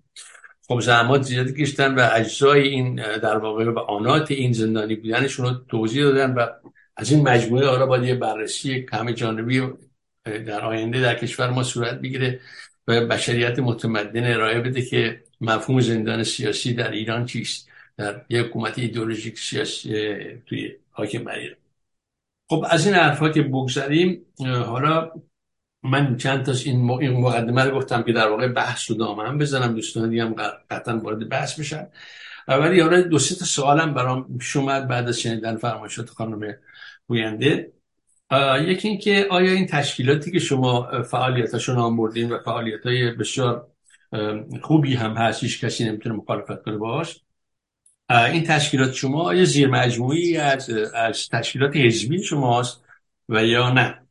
خب 0.67 0.80
زحمات 0.80 1.21
زیادی 1.21 1.53
کشتن 1.53 1.95
و 1.95 2.09
اجزای 2.13 2.67
این 2.67 2.95
در 2.95 3.38
واقع 3.38 3.65
و 3.65 3.80
آنات 3.80 4.32
این 4.32 4.53
زندانی 4.53 4.95
بودنشون 4.95 5.45
رو 5.45 5.53
توضیح 5.69 6.03
دادن 6.03 6.34
و 6.34 6.47
از 6.99 7.11
این 7.11 7.27
مجموعه 7.29 7.67
آرا 7.67 7.85
باید 7.85 8.03
یه 8.03 8.15
بررسی 8.15 8.85
همه 8.93 9.13
جانبی 9.13 9.67
در 10.23 10.61
آینده 10.61 11.01
در 11.01 11.15
کشور 11.15 11.49
ما 11.49 11.63
صورت 11.63 12.01
بگیره 12.01 12.39
و 12.87 13.05
بشریت 13.05 13.59
متمدن 13.59 14.33
ارائه 14.33 14.59
بده 14.59 14.81
که 14.81 15.23
مفهوم 15.41 15.79
زندان 15.79 16.23
سیاسی 16.23 16.73
در 16.73 16.91
ایران 16.91 17.25
چیست؟ 17.25 17.69
در 17.97 18.21
یک 18.29 18.45
حکومت 18.45 18.79
ایدولوژیک 18.79 19.39
سیاسی 19.39 19.91
توی 20.45 20.75
حاکم 20.91 21.23
بر 21.23 21.39
خب 22.49 22.65
از 22.69 22.85
این 22.85 22.95
حرفا 22.95 23.29
که 23.29 23.41
بگذاریم 23.41 24.25
حالا 24.65 25.11
من 25.83 26.17
چند 26.17 26.45
تاش 26.45 26.67
این, 26.67 26.81
مقدمه 27.11 27.63
رو 27.63 27.77
گفتم 27.77 28.03
که 28.03 28.13
در 28.13 28.27
واقع 28.27 28.47
بحث 28.47 28.91
و 28.91 28.93
دامه 28.93 29.23
هم 29.23 29.37
بزنم 29.37 29.73
دوستان 29.73 30.09
دیگه 30.09 30.25
هم 30.25 30.35
قطعا 30.69 30.99
وارد 30.99 31.29
بحث 31.29 31.59
بشن. 31.59 31.87
ولی 32.47 32.77
یاره 32.77 33.01
دو 33.01 33.19
سه 33.19 33.35
تا 33.35 33.45
سوالم 33.45 33.93
برام 33.93 34.39
شومد 34.39 34.87
بعد 34.87 35.07
از 35.07 35.19
شنیدن 35.19 35.57
فرمایشات 35.57 36.09
خانم 36.09 36.55
گوینده 37.10 37.72
یکی 38.62 38.88
اینکه 38.88 39.28
آیا 39.30 39.51
این 39.51 39.68
تشکیلاتی 39.68 40.32
که 40.32 40.39
شما 40.39 41.03
فعالیتاشون 41.03 41.78
آموردین 41.78 42.32
و 42.32 42.39
فعالیت 42.39 42.86
های 42.86 43.12
بسیار 43.12 43.68
خوبی 44.62 44.95
هم 44.95 45.14
هست 45.14 45.43
هیچ 45.43 45.66
کسی 45.66 45.86
نمی‌تونه 45.86 46.16
مخالفت 46.16 46.64
کنه 46.64 46.78
باش 46.78 47.22
این 48.10 48.43
تشکیلات 48.43 48.93
شما 48.93 49.22
آیا 49.22 49.45
زیر 49.45 49.68
مجموعی 49.68 50.38
از, 50.38 50.70
از 50.95 51.30
تشکیلات 51.30 51.76
حزبی 51.76 52.24
شماست 52.24 52.84
و 53.30 53.45
یا 53.45 53.70
نه؟ 53.70 54.01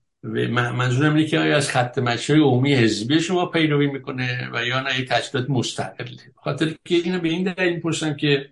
منظورم 0.50 1.14
اینه 1.14 1.28
که 1.28 1.38
آیا 1.38 1.56
از 1.56 1.68
خط 1.68 1.98
مشی 1.98 2.32
عمومی 2.32 2.74
حزبی 2.74 3.20
شما 3.20 3.46
پیروی 3.46 3.86
می‌کنه 3.86 4.50
و 4.52 4.64
یا 4.64 4.80
نه؟ 4.80 5.00
یک 5.00 5.08
تشکیلات 5.08 5.50
مستقله. 5.50 6.18
خاطر 6.36 6.66
که 6.84 6.94
اینو 6.94 7.20
به 7.20 7.28
این 7.28 7.52
دلیل 7.52 7.80
پرسم 7.80 8.14
که 8.14 8.50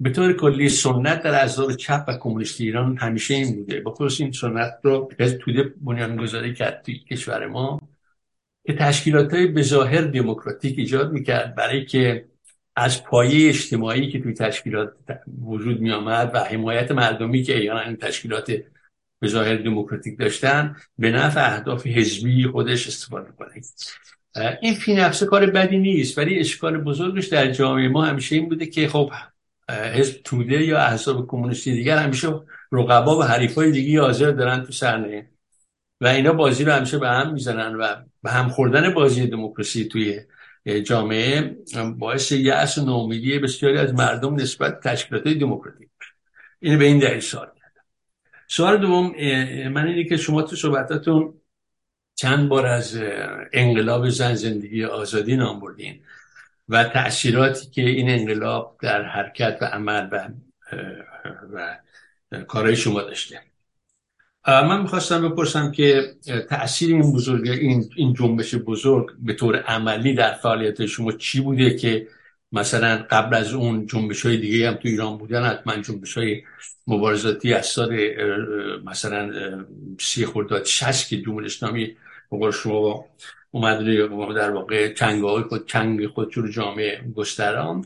به 0.00 0.10
طور 0.10 0.32
کلی 0.32 0.68
سنت 0.68 1.22
در 1.22 1.34
اعضاب 1.34 1.72
چپ 1.72 2.04
و 2.08 2.16
کمونیست 2.18 2.60
ایران 2.60 2.96
همیشه 2.96 3.34
این 3.34 3.56
بوده. 3.56 3.80
با 3.80 3.90
خصوص 3.90 4.20
این 4.20 4.32
سنت 4.32 4.72
رو 4.82 5.10
حزب 5.20 5.38
توده 5.38 5.62
بنیانگذاری 5.62 6.54
کرد 6.54 6.82
توی 6.82 6.98
کشور 6.98 7.46
ما. 7.46 7.80
که 8.66 8.72
تشکیلات 8.72 9.34
های 9.34 9.46
بظاهر 9.46 10.00
دموکراتیک 10.00 10.78
ایجاد 10.78 11.12
می‌کرد 11.12 11.54
برای 11.54 11.84
که 11.84 12.28
از 12.76 13.04
پایه 13.04 13.48
اجتماعی 13.48 14.10
که 14.10 14.20
توی 14.20 14.34
تشکیلات 14.34 14.92
وجود 15.42 15.80
می 15.80 15.90
آمد 15.90 16.30
و 16.34 16.38
حمایت 16.38 16.90
مردمی 16.90 17.42
که 17.42 17.56
ایران 17.56 17.86
این 17.86 17.96
تشکیلات 17.96 18.52
به 19.20 19.28
ظاهر 19.28 19.56
دموکراتیک 19.56 20.18
داشتن 20.18 20.76
به 20.98 21.10
نفع 21.10 21.54
اهداف 21.54 21.86
حزبی 21.86 22.46
خودش 22.46 22.86
استفاده 22.86 23.32
کنه. 23.32 23.62
این 24.62 24.74
فی 24.74 24.94
نفسه 24.94 25.26
کار 25.26 25.46
بدی 25.46 25.78
نیست 25.78 26.18
ولی 26.18 26.38
اشکال 26.38 26.78
بزرگش 26.78 27.26
در 27.26 27.50
جامعه 27.52 27.88
ما 27.88 28.04
همیشه 28.04 28.36
این 28.36 28.48
بوده 28.48 28.66
که 28.66 28.88
خب 28.88 29.10
حزب 29.70 30.22
توده 30.22 30.64
یا 30.64 30.78
احزاب 30.78 31.26
کمونیستی 31.26 31.72
دیگر 31.72 31.98
همیشه 31.98 32.40
رقبا 32.72 33.18
و 33.18 33.22
حریفای 33.22 33.70
دیگه 33.70 34.00
حاضر 34.00 34.30
دارن 34.30 34.64
تو 34.64 34.72
صحنه. 34.72 35.30
و 36.00 36.06
اینا 36.06 36.32
بازی 36.32 36.64
رو 36.64 36.72
همیشه 36.72 36.98
به 36.98 37.08
هم 37.08 37.32
می‌زنن 37.32 37.74
و 37.74 37.96
به 38.22 38.30
هم 38.30 38.48
خوردن 38.48 38.94
بازی 38.94 39.26
دموکراسی 39.26 39.84
توی 39.84 40.20
جامعه 40.84 41.56
باعث 41.98 42.32
یأس 42.32 42.78
و 42.78 42.84
ناامیدی 42.84 43.38
بسیاری 43.38 43.78
از 43.78 43.94
مردم 43.94 44.34
نسبت 44.34 44.80
تشکیلات 44.80 45.28
دموکراتیک. 45.28 45.88
اینو 46.60 46.78
به 46.78 46.84
این 46.84 46.98
دلیل 46.98 47.20
سوال 47.20 47.48
سوال 48.48 48.78
دوم 48.78 49.06
من 49.68 49.86
اینه 49.86 50.04
که 50.04 50.16
شما 50.16 50.42
تو 50.42 50.56
صحبتاتون 50.56 51.34
چند 52.14 52.48
بار 52.48 52.66
از 52.66 52.98
انقلاب 53.52 54.08
زن 54.08 54.34
زندگی 54.34 54.84
آزادی 54.84 55.36
نام 55.36 55.60
بردین. 55.60 56.00
و 56.68 56.84
تأثیراتی 56.84 57.70
که 57.70 57.82
این 57.82 58.10
انقلاب 58.10 58.78
در 58.82 59.02
حرکت 59.02 59.58
و 59.60 59.64
عمل 59.64 60.08
و, 60.12 60.28
و 61.52 61.76
کارهای 62.48 62.76
شما 62.76 63.02
داشته. 63.02 63.40
من 64.48 64.82
می‌خواستم 64.82 65.28
بپرسم 65.28 65.72
که 65.72 66.14
تأثیر 66.48 66.94
این 66.94 67.12
بزرگ 67.12 67.48
این, 67.48 67.90
این 67.96 68.14
جنبش 68.14 68.54
بزرگ 68.54 69.06
به 69.18 69.32
طور 69.32 69.56
عملی 69.56 70.14
در 70.14 70.32
فعالیت 70.32 70.86
شما 70.86 71.12
چی 71.12 71.40
بوده 71.40 71.76
که 71.76 72.08
مثلا 72.52 73.06
قبل 73.10 73.36
از 73.36 73.52
اون 73.54 73.86
جنبش 73.86 74.26
های 74.26 74.36
دیگه 74.36 74.68
هم 74.68 74.74
تو 74.74 74.88
ایران 74.88 75.18
بودن 75.18 75.44
حتما 75.44 75.76
جنبش 75.76 76.18
های 76.18 76.42
مبارزاتی 76.86 77.54
از 77.54 77.66
سال 77.66 77.98
مثلا 78.84 79.32
سی 80.00 80.26
خرداد 80.26 80.64
شش 80.64 81.06
که 81.08 81.22
جمهوری 81.22 81.46
اسلامی 81.46 81.96
بقول 82.32 82.50
شما 82.50 83.04
اومد 83.56 84.34
در 84.34 84.50
واقع 84.50 84.92
چنگ 84.92 85.22
های 85.24 85.42
خود 85.42 85.66
چنگ 85.66 86.06
خود 86.06 86.36
رو 86.36 86.48
جامعه 86.48 87.04
گستران 87.16 87.84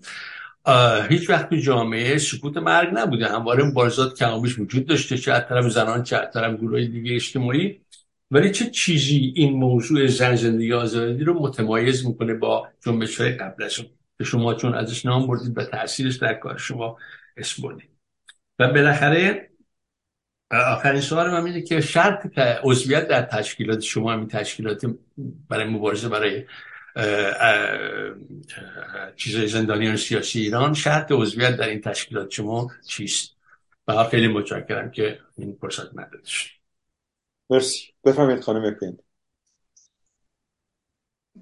هیچ 1.08 1.30
وقت 1.30 1.50
تو 1.50 1.56
جامعه 1.56 2.18
سکوت 2.18 2.56
مرگ 2.56 2.88
نبوده. 2.92 3.28
همواره 3.28 3.64
مبارزات 3.64 4.18
کمابیش 4.18 4.58
وجود 4.58 4.86
داشته 4.86 5.18
چه 5.18 5.32
از 5.32 5.42
طرف 5.48 5.68
زنان 5.68 6.02
چه 6.02 6.16
از 6.16 6.32
طرف 6.34 6.56
گروه 6.56 6.84
دیگه 6.84 7.14
اجتماعی. 7.14 7.80
ولی 8.30 8.50
چه 8.50 8.70
چیزی 8.70 9.32
این 9.36 9.52
موضوع 9.52 10.06
زن 10.06 10.36
زندگی 10.36 10.72
آزادی 10.72 11.24
رو 11.24 11.34
متمایز 11.34 12.06
می‌کنه 12.06 12.34
با 12.34 12.68
جنبش 12.84 13.20
های 13.20 13.32
قبل 13.32 13.62
از 13.64 13.76
که 14.18 14.24
شما 14.24 14.54
چون 14.54 14.74
ازش 14.74 15.06
نام 15.06 15.26
بردید 15.26 15.58
و 15.58 15.64
تاثیرش 15.64 16.16
در 16.16 16.34
کار 16.34 16.58
شما 16.58 16.96
اسم 17.36 17.62
بردید. 17.62 17.90
و 18.58 18.68
بالاخره 18.68 19.49
آخرین 20.50 21.00
سوال 21.00 21.30
من 21.30 21.46
اینه 21.46 21.62
که 21.62 21.80
شرط 21.80 22.38
عضویت 22.38 23.08
در 23.08 23.22
تشکیلات 23.22 23.80
شما 23.80 24.12
همین 24.12 24.28
تشکیلات 24.28 24.86
برای 25.48 25.64
مبارزه 25.64 26.08
برای 26.08 26.44
چیزای 29.16 29.48
زندانیان 29.48 29.96
سیاسی 29.96 30.40
ایران 30.40 30.74
شرط 30.74 31.12
عضویت 31.12 31.56
در 31.56 31.68
این 31.68 31.80
تشکیلات 31.80 32.30
شما 32.30 32.70
چیست؟ 32.86 33.36
و 33.88 34.04
خیلی 34.04 34.28
متشکرم 34.28 34.90
که 34.90 35.20
این 35.36 35.58
فرصت 35.60 35.94
مدد 35.94 36.24
شد 36.24 36.50
مرسی. 37.50 37.92
بفهمید 38.04 38.40
خانم 38.40 38.64
اکوین 38.64 38.98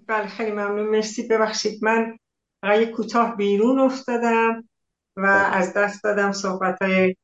بله 0.07 0.27
خیلی 0.27 0.51
ممنون. 0.51 0.87
مرسی. 0.87 1.29
ببخشید 1.29 1.85
من 1.85 2.19
فقط 2.61 2.85
کوتاه 2.85 3.37
بیرون 3.37 3.79
افتادم 3.79 4.69
و 5.17 5.27
از 5.53 5.75
دست 5.75 6.05
دادم 6.05 6.33
صحبت 6.33 6.83
های 6.83 7.17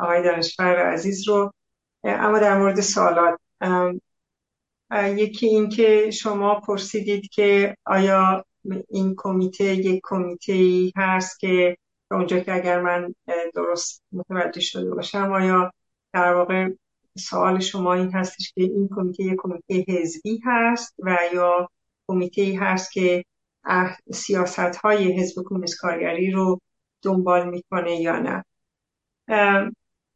آقای 0.00 0.22
دانشور 0.22 0.92
عزیز 0.92 1.28
رو. 1.28 1.52
اما 2.04 2.38
در 2.38 2.58
مورد 2.58 2.80
سوالات 2.80 3.40
یکی 4.94 5.46
این 5.46 5.68
که 5.68 6.10
شما 6.10 6.60
پرسیدید 6.60 7.30
که 7.30 7.76
آیا 7.84 8.44
این 8.88 9.14
کمیته 9.16 9.64
یک 9.64 10.00
کمیته 10.04 10.52
ای 10.52 10.92
هست 10.96 11.40
که 11.40 11.76
اونجا 12.10 12.40
که 12.40 12.54
اگر 12.54 12.80
من 12.80 13.14
درست 13.54 14.02
متوجه 14.12 14.60
شده 14.60 14.94
باشم 14.94 15.32
آیا 15.32 15.72
در 16.12 16.34
واقع 16.34 16.68
سوال 17.18 17.60
شما 17.60 17.94
این 17.94 18.12
هستش 18.12 18.52
که 18.54 18.62
این 18.62 18.88
کمیته 18.96 19.22
یک 19.22 19.36
کمیته 19.38 19.92
حزبی 19.92 20.40
هست 20.44 20.94
و 20.98 21.18
یا 21.34 21.68
کمیته 22.08 22.42
ای 22.42 22.56
هست 22.56 22.92
که 22.92 23.24
سیاست 24.12 24.76
های 24.76 25.20
حزب 25.20 25.42
کمونیست 25.46 25.80
کارگری 25.80 26.30
رو 26.30 26.60
دنبال 27.02 27.50
می‌کنه 27.50 28.00
یا 28.00 28.18
نه؟ 28.18 28.44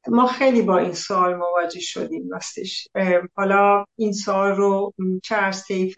ما 0.09 0.27
خیلی 0.27 0.63
با 0.63 0.79
این 0.79 0.93
سوال 0.93 1.35
مواجه 1.35 1.81
شدیم 1.81 2.29
راستش. 2.31 2.89
حالا 3.35 3.85
این 3.97 4.13
سوال 4.13 4.57
رو 4.57 4.95
چه 5.23 5.35
از 5.37 5.65
طیف 5.65 5.95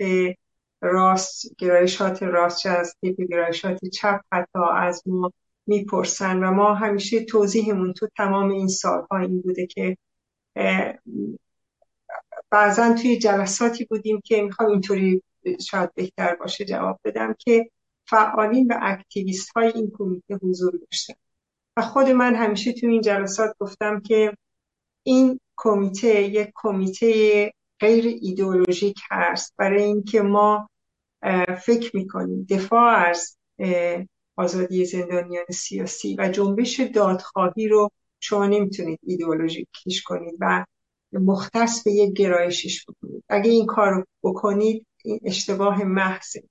راست 0.80 1.54
گرایشات 1.58 2.22
راست 2.22 2.58
چه 2.58 2.70
از 2.70 2.96
طیف 3.00 3.20
گرایشات 3.20 3.84
چپ 3.84 4.20
حتی 4.32 4.58
از 4.76 5.02
ما 5.06 5.32
می‌پرسن 5.66 6.44
و 6.44 6.50
ما 6.50 6.74
همیشه 6.74 7.24
توضیحمون 7.24 7.92
تو 7.92 8.08
تمام 8.16 8.50
این 8.50 8.68
سالها 8.68 9.18
این 9.18 9.40
بوده 9.40 9.66
که 9.66 9.96
بعضا 12.50 12.94
توی 12.94 13.18
جلساتی 13.18 13.84
بودیم 13.84 14.20
که 14.24 14.42
می‌خوام 14.42 14.70
اینطوری 14.70 15.22
شاید 15.70 15.94
بهتر 15.94 16.34
باشه 16.34 16.64
جواب 16.64 17.00
بدم 17.04 17.34
که 17.38 17.70
فعالین 18.06 18.66
و 18.72 18.78
اکتیویست 18.82 19.50
های 19.56 19.72
این 19.74 19.92
کمیته 19.98 20.34
حضور 20.42 20.72
داشتن. 20.90 21.14
خود 21.80 22.08
من 22.08 22.34
همیشه 22.34 22.72
تو 22.72 22.86
این 22.86 23.00
جلسات 23.00 23.54
گفتم 23.58 24.00
که 24.00 24.32
این 25.02 25.40
کمیته 25.56 26.22
یک 26.22 26.50
کمیته 26.54 27.52
غیر 27.80 28.18
ایدئولوژیک 28.22 28.96
هست. 29.10 29.54
برای 29.58 29.82
اینکه 29.82 30.22
ما 30.22 30.68
فکر 31.64 31.96
می‌کنیم 31.96 32.46
دفاع 32.50 33.08
از 33.08 33.36
آزادی 34.36 34.84
زندانیان 34.84 35.44
سیاسی 35.50 36.16
و 36.18 36.28
جنبش 36.28 36.80
دادخواهی 36.80 37.68
رو 37.68 37.88
شما 38.20 38.46
نمی‌تونید 38.46 38.98
ایدئولوژیکش 39.02 40.02
کنید 40.04 40.34
و 40.40 40.64
مختص 41.12 41.84
به 41.84 41.92
یک 41.92 42.12
گرایشش 42.12 42.84
بکنید. 42.88 43.24
اگه 43.28 43.50
این 43.50 43.66
کار 43.66 43.92
رو 43.92 44.04
بکنید 44.22 44.86
این 45.04 45.20
اشتباه 45.24 45.84
محضه. 45.84 46.42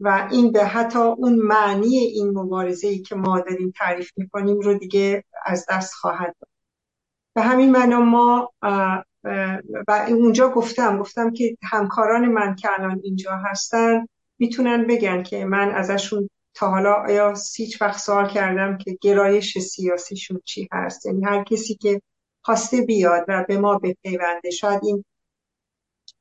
و 0.00 0.28
این 0.30 0.52
به 0.52 0.64
حتی 0.64 0.98
اون 0.98 1.34
معنی 1.34 1.96
این 1.96 2.30
مبارزه 2.38 2.88
ای 2.88 2.98
که 2.98 3.14
ما 3.14 3.40
داریم 3.40 3.72
تعریف 3.76 4.10
می‌کنیم 4.16 4.60
رو 4.60 4.74
دیگه 4.74 5.24
از 5.46 5.66
دست 5.70 5.94
خواهد 5.94 6.36
داد. 6.40 6.48
به 7.34 7.42
همین 7.42 7.72
معنا 7.72 8.00
ما 8.00 8.52
و 9.88 10.06
اونجا 10.08 10.48
گفتم 10.48 10.98
گفتم 10.98 11.32
که 11.32 11.56
همکاران 11.62 12.28
من 12.28 12.54
که 12.54 12.68
الان 12.78 13.00
اینجا 13.04 13.30
هستن 13.36 14.06
می‌تونن 14.38 14.86
بگن 14.86 15.22
که 15.22 15.44
من 15.44 15.70
ازشون 15.70 16.30
تا 16.54 16.70
حالا 16.70 16.92
آیا 16.92 17.34
هیچ 17.56 17.82
وقت 17.82 17.98
سوال 17.98 18.28
کردم 18.28 18.78
که 18.78 18.98
گرایش 19.00 19.58
سیاسیشون 19.58 20.40
چی 20.44 20.68
هست؟ 20.72 21.06
یعنی 21.06 21.24
هر 21.24 21.44
کسی 21.44 21.74
که 21.74 22.02
خواسته 22.42 22.80
بیاد 22.82 23.24
و 23.28 23.44
به 23.48 23.58
ما 23.58 23.78
بپیونده 23.78 24.50
شاید 24.50 24.80
این 24.84 25.04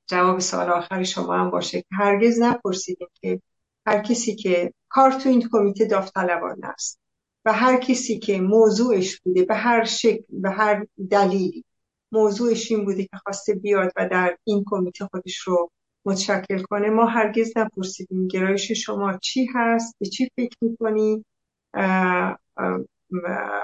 جواب 0.07 0.39
سوال 0.39 0.69
آخر 0.69 1.03
شما 1.03 1.34
هم 1.34 1.49
باشه. 1.49 1.82
که 1.82 1.88
هرگز 1.91 2.39
نپرسیدیم 2.39 3.07
که 3.21 3.41
هر 3.86 4.02
کسی 4.02 4.36
که 4.36 4.74
کار 4.90 5.12
تو 5.12 5.30
این 5.30 5.50
کمیته 5.52 5.86
داوطلبانه 5.86 6.68
است 6.68 7.00
و 7.46 7.54
هر 7.54 7.78
کسی 7.78 8.20
که 8.20 8.42
موضوعش 8.42 9.20
بوده 9.22 9.44
به 9.44 9.56
هر 9.56 9.84
شکل 9.84 10.24
به 10.30 10.50
هر 10.50 10.86
دلیلی 11.10 11.66
موضوعش 12.12 12.72
این 12.72 12.86
بوده 12.86 13.04
که 13.04 13.18
خواسته 13.24 13.54
بیاد 13.54 13.92
و 13.96 14.10
در 14.10 14.38
این 14.44 14.64
کمیته 14.68 15.06
خودش 15.06 15.38
رو 15.38 15.72
متشکل 16.06 16.64
کنه 16.64 16.90
ما 16.90 17.06
هرگز 17.06 17.58
نپرسیدیم 17.58 18.28
گرایش 18.28 18.72
شما 18.72 19.18
چی 19.18 19.48
هست 19.56 19.96
به 20.00 20.06
چی 20.06 20.30
فکر 20.36 20.58
می‌کنی 20.62 21.26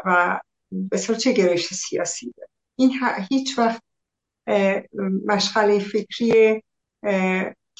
و 0.05 0.39
به 0.71 0.97
چه 0.97 1.31
گرایش 1.31 1.73
سیاسی 1.73 2.33
داره. 2.37 2.49
این 2.75 2.91
هیچ 3.29 3.59
وقت 3.59 3.83
مشغله 5.25 5.79
فکری 5.79 6.63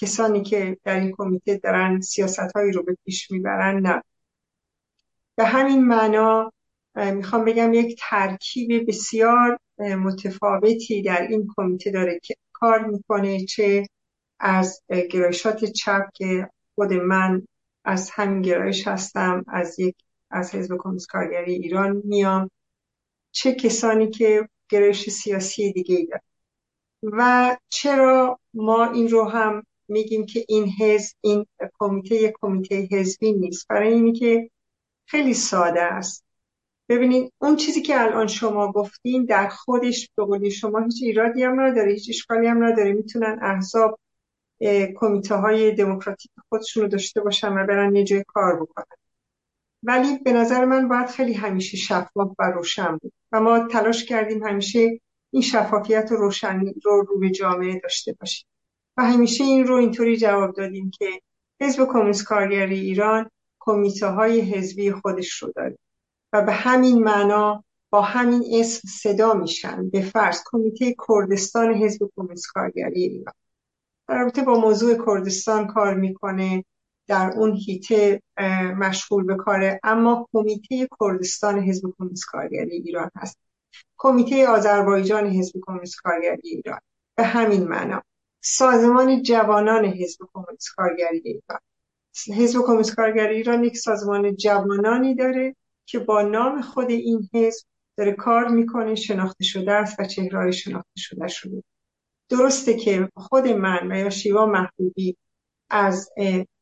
کسانی 0.02 0.42
که 0.42 0.78
در 0.84 1.00
این 1.00 1.12
کمیته 1.18 1.58
دارن 1.58 2.02
سیاست 2.02 2.52
هایی 2.56 2.72
رو 2.72 2.84
به 2.84 2.98
پیش 3.06 3.32
می‌برن 3.32 3.80
نه. 3.80 4.04
به 5.36 5.46
همین 5.46 5.86
معنا 5.86 6.52
می‌خوام 6.96 7.46
بگم 7.46 7.74
یک 7.74 8.00
ترکیب 8.10 8.88
بسیار 8.88 9.60
متفاوتی 9.78 11.02
در 11.02 11.22
این 11.22 11.48
کمیته 11.58 11.92
داره 11.92 12.20
که 12.24 12.36
کار 12.54 12.86
می‌کنه 12.86 13.46
چه 13.46 13.88
از 14.40 14.82
گرایشات 15.12 15.66
چپ 15.66 16.10
که 16.14 16.50
خود 16.76 16.94
من 16.94 17.48
از 17.86 18.10
همین 18.10 18.42
گرایش 18.42 18.88
هستم 18.88 19.46
از 19.48 19.80
یک 19.80 19.96
از 20.30 20.56
حزب 20.56 20.78
کمونیست 20.78 21.08
کارگری 21.08 21.54
ایران 21.54 22.02
میام 22.06 22.52
چه 23.32 23.56
کسانی 23.56 24.10
که 24.10 24.50
گرایش 24.70 25.10
سیاسی 25.10 25.72
دیگه 25.74 25.96
ای 25.96 26.06
دارن. 26.06 26.22
و 27.04 27.58
چرا 27.70 28.40
ما 28.54 28.92
این 28.92 29.10
رو 29.10 29.30
هم 29.30 29.64
میگیم 29.92 30.26
که 30.26 30.46
این 30.48 30.70
حزب 30.80 31.16
این 31.22 31.46
کمیته 31.80 32.16
یک 32.16 32.34
کمیته 32.42 32.88
حزبی 32.92 33.34
نیست. 33.34 33.68
برای 33.68 33.94
اینی 33.94 34.14
که 34.14 34.50
خیلی 35.06 35.34
ساده 35.34 35.82
است. 35.82 36.26
ببینید 36.90 37.34
اون 37.42 37.56
چیزی 37.56 37.82
که 37.82 38.02
الان 38.02 38.28
شما 38.28 38.72
گفتین 38.72 39.26
در 39.26 39.48
خودش 39.48 40.10
به 40.16 40.26
قولی 40.26 40.52
شما 40.52 40.80
هیچ 40.80 41.00
ایرادی 41.04 41.44
هم 41.44 41.62
نداره 41.62 41.92
هیچ 41.92 42.10
اشکالی 42.10 42.48
هم 42.48 42.64
نداره. 42.64 42.94
می‌تونن 42.94 43.40
احزاب 43.42 44.00
کمیته 44.96 45.36
های 45.36 45.72
دموکراتیک 45.72 46.32
خودشون 46.50 46.84
رو 46.84 46.90
داشته 46.90 47.22
باشن 47.22 47.54
و 47.54 47.66
برن 47.66 47.96
یه 47.96 48.04
جای 48.04 48.24
کار 48.28 48.62
بکنن. 48.62 48.86
ولی 49.84 50.18
به 50.18 50.34
نظر 50.34 50.66
من 50.66 50.88
باید 50.88 51.08
خیلی 51.08 51.34
همیشه 51.34 51.78
شفاف 51.78 52.32
و 52.40 52.44
روشن 52.44 52.98
بود. 52.98 53.14
و 53.32 53.42
ما 53.42 53.68
تلاش 53.68 54.06
کردیم 54.06 54.44
همیشه 54.44 55.00
این 55.32 55.42
شفافیت 55.42 56.12
و 56.12 56.16
روشنی 56.16 56.74
رو 56.84 57.02
رو 57.02 57.20
به 57.20 57.30
جامعه 57.30 57.80
داشته 57.80 58.14
باشیم. 58.20 58.48
و 58.98 59.06
همیشه 59.06 59.44
این 59.44 59.68
رو 59.68 59.76
اینطوری 59.76 60.18
جواب 60.18 60.56
دادیم 60.56 60.92
که 60.92 61.22
حزب 61.62 61.86
کمونیست 61.86 62.26
کارگری 62.26 62.80
ایران 62.80 63.30
کمیته 63.60 64.08
های 64.08 64.42
حزبی 64.42 64.92
خودش 64.92 65.34
رو 65.42 65.52
داره 65.56 65.78
و 66.34 66.42
به 66.42 66.52
همین 66.52 67.04
معنا 67.04 67.64
با 67.90 68.02
همین 68.02 68.44
اسم 68.54 68.88
صدا 68.88 69.34
میشن 69.34 69.90
به 69.90 70.02
فرض 70.02 70.42
کمیته 70.46 70.96
کردستان 71.08 71.74
حزب 71.74 72.10
کمونیست 72.16 72.48
کارگری 72.54 73.04
ایران. 73.04 73.34
در 74.08 74.18
رابطه 74.18 74.42
با 74.42 74.60
موضوع 74.60 75.06
کردستان 75.06 75.68
کار 75.68 75.94
می‌کنه 75.94 76.66
در 77.08 77.32
اون 77.36 77.56
هیته 77.56 78.22
مشغول 78.78 79.24
به 79.24 79.36
کاره 79.36 79.80
اما 79.84 80.28
کمیته 80.34 80.88
کردستان 81.00 81.60
حزب 81.60 81.94
کمونیست 81.98 82.26
کارگری 82.26 82.76
ایران 82.76 83.12
هست. 83.16 83.38
کمیته 83.98 84.48
آذربایجان 84.48 85.28
حزب 85.28 85.60
کمونیست 85.62 86.02
کارگری 86.02 86.50
ایران. 86.50 86.80
به 87.16 87.24
همین 87.24 87.68
معنا. 87.68 88.04
سازمان 88.42 89.22
جوانان 89.22 89.86
حزب 89.86 90.20
کمونیست 90.34 90.76
کارگری 90.76 91.22
ایران. 91.26 91.60
حزب 92.38 92.62
کمونیست 92.62 92.96
کارگری 92.96 93.36
ایران 93.36 93.64
یک 93.64 93.78
سازمان 93.78 94.36
جوانانی 94.36 95.16
داره 95.16 95.56
که 95.86 96.00
با 96.00 96.22
نام 96.22 96.62
خود 96.62 96.90
این 96.90 97.30
حزب 97.34 97.66
داره 97.98 98.12
کار 98.12 98.48
می‌کنه 98.48 98.96
شناخته 98.96 99.44
شده 99.44 99.72
است 99.72 100.00
و 100.00 100.06
چهرهای 100.06 100.54
شناخته 100.54 100.96
شده 100.96 101.28
شده. 101.28 101.64
درسته 102.30 102.74
که 102.74 103.10
خود 103.16 103.48
من 103.48 103.92
و 103.92 103.96
یا 103.96 104.10
شیوا 104.10 104.46
محبوبی 104.46 105.18
از 105.70 106.10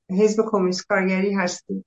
حزب 0.09 0.45
کمونیست 0.51 0.87
کارگری 0.87 1.33
هستیم. 1.33 1.85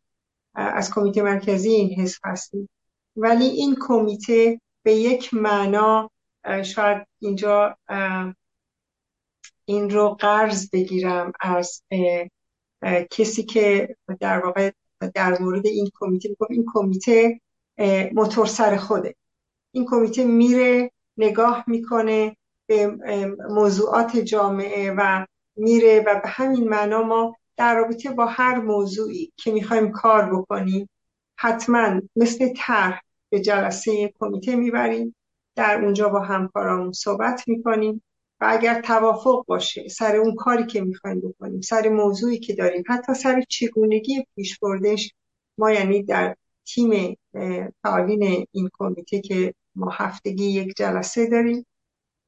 از 0.54 0.90
کمیته 0.94 1.22
مرکزی 1.22 1.70
این 1.70 2.00
حزب 2.00 2.20
هستیم. 2.24 2.68
ولی 3.16 3.44
این 3.44 3.76
کمیته 3.80 4.60
به 4.82 4.94
یک 4.94 5.34
معنا 5.34 6.10
شاید 6.64 7.06
اینجا 7.18 7.76
این 9.64 9.90
رو 9.90 10.08
قرض 10.08 10.70
بگیرم 10.70 11.32
از 11.40 11.82
کسی 13.10 13.42
که 13.42 13.96
در 14.20 14.38
واقع 14.38 14.70
در 15.14 15.38
مورد 15.42 15.66
این 15.66 15.90
کمیته 15.94 16.28
این 16.50 16.64
کمیته 16.74 17.40
موتور 18.12 18.46
سر 18.46 18.76
خوده. 18.76 19.14
این 19.72 19.86
کمیته 19.90 20.24
میره 20.24 20.90
نگاه 21.16 21.64
می‌کنه 21.66 22.36
به 22.66 22.96
موضوعات 23.50 24.16
جامعه 24.16 24.94
و 24.98 25.26
میره 25.56 26.00
و 26.00 26.20
به 26.20 26.28
همین 26.28 26.68
معنا 26.68 27.02
ما 27.02 27.36
در 27.56 27.74
رابطه 27.74 28.10
با 28.10 28.26
هر 28.26 28.60
موضوعی 28.60 29.32
که 29.36 29.52
می‌خوایم 29.52 29.92
کار 29.92 30.36
بکنیم 30.36 30.88
حتما 31.36 32.00
مثل 32.16 32.48
طرح 32.56 33.00
به 33.30 33.40
جلسه 33.40 34.12
کمیته 34.20 34.56
می‌بریم. 34.56 35.14
در 35.54 35.84
اونجا 35.84 36.08
با 36.08 36.20
همکارامون 36.20 36.92
صحبت 36.92 37.48
می‌کنیم. 37.48 38.02
و 38.42 38.46
اگر 38.48 38.80
توافق 38.80 39.44
باشه 39.46 39.88
سر 39.88 40.16
اون 40.16 40.34
کاری 40.34 40.66
که 40.66 40.80
می‌خوایم 40.80 41.20
بکنیم 41.20 41.60
سر 41.60 41.88
موضوعی 41.88 42.38
که 42.38 42.54
داریم 42.54 42.84
حتی 42.88 43.14
سر 43.14 43.42
چگونگی 43.48 44.26
پیش 44.36 44.58
بردش 44.58 45.14
ما 45.58 45.72
یعنی 45.72 46.02
در 46.02 46.36
تیم 46.66 47.16
فعالین 47.82 48.46
این 48.52 48.70
کمیته 48.72 49.20
که 49.20 49.54
ما 49.74 49.90
هفتگی 49.90 50.44
یک 50.44 50.72
جلسه 50.76 51.26
داریم 51.26 51.66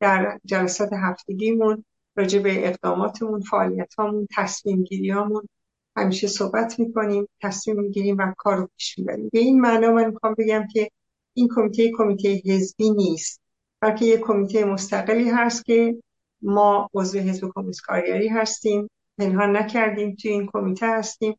در 0.00 0.40
جلسات 0.44 0.88
هفتگیمون 0.92 1.84
راجع 2.16 2.38
به 2.38 2.68
اقداماتمون 2.68 3.40
فعالیتامون 3.40 4.28
تصمیم 4.36 4.82
گیریامون 4.82 5.48
همیشه 5.96 6.26
صحبت 6.26 6.78
می‌کنیم 6.80 7.28
تصمیم 7.42 7.80
می‌گیریم 7.80 8.16
و 8.18 8.32
کار 8.36 8.56
رو 8.56 8.68
پیش 8.76 8.98
می‌بریم. 8.98 9.28
به 9.32 9.38
این 9.38 9.60
معنا 9.60 9.92
من 9.92 10.10
می‌خوام 10.10 10.34
بگم 10.38 10.66
که 10.72 10.90
این 11.34 11.48
کمیته 11.54 11.92
کمیته 11.98 12.42
حزبی 12.44 12.90
نیست. 12.90 13.43
بلکه 13.80 14.04
یک 14.04 14.20
کمیته 14.20 14.64
مستقلی 14.64 15.30
هست 15.30 15.64
که 15.64 15.96
ما 16.42 16.88
عضو 16.94 17.18
حزب 17.18 17.50
کمونیست 17.54 17.82
کارگری 17.82 18.28
هستیم 18.28 18.90
پنهان 19.18 19.56
نکردیم 19.56 20.14
توی 20.14 20.30
این 20.30 20.50
کمیته 20.52 20.86
هستیم 20.86 21.36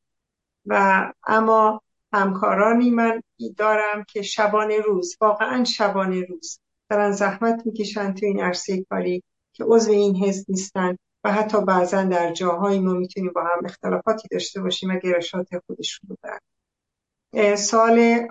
و 0.65 1.11
اما 1.27 1.81
همکارانی 2.13 2.89
من 2.89 3.21
دارم 3.57 4.03
که 4.07 4.21
شبانه 4.21 4.79
روز 4.79 5.17
واقعا 5.21 5.63
شبانه 5.63 6.21
روز 6.21 6.59
دارن 6.89 7.11
زحمت 7.11 7.65
می‌کشن 7.65 8.13
توی 8.13 8.27
این 8.27 8.41
عرصه 8.41 8.83
کاری 8.89 9.23
که 9.53 9.63
عضو 9.63 9.91
این 9.91 10.15
حزب 10.15 10.45
نیستن 10.49 10.97
و 11.23 11.31
حتی 11.31 11.61
بعضا 11.61 12.03
در 12.03 12.33
جاهایی 12.33 12.79
ما 12.79 12.93
می‌تونیم 12.93 13.31
با 13.35 13.41
هم 13.43 13.65
اختلافاتی 13.65 14.27
داشته 14.31 14.61
باشیم 14.61 14.89
و 14.89 14.99
گرشات 14.99 15.47
خودشون 15.67 16.09
رو 16.09 16.15
دارن. 16.23 17.55
سال 17.55 18.27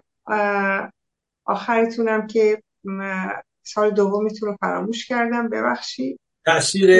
آخرتونم 1.44 2.26
که 2.26 2.62
سال 3.64 3.90
دومیتون 3.90 4.48
رو 4.48 4.56
فراموش 4.60 5.06
کردم 5.06 5.48
ببخشید. 5.48 6.20
تاثیر 6.44 6.90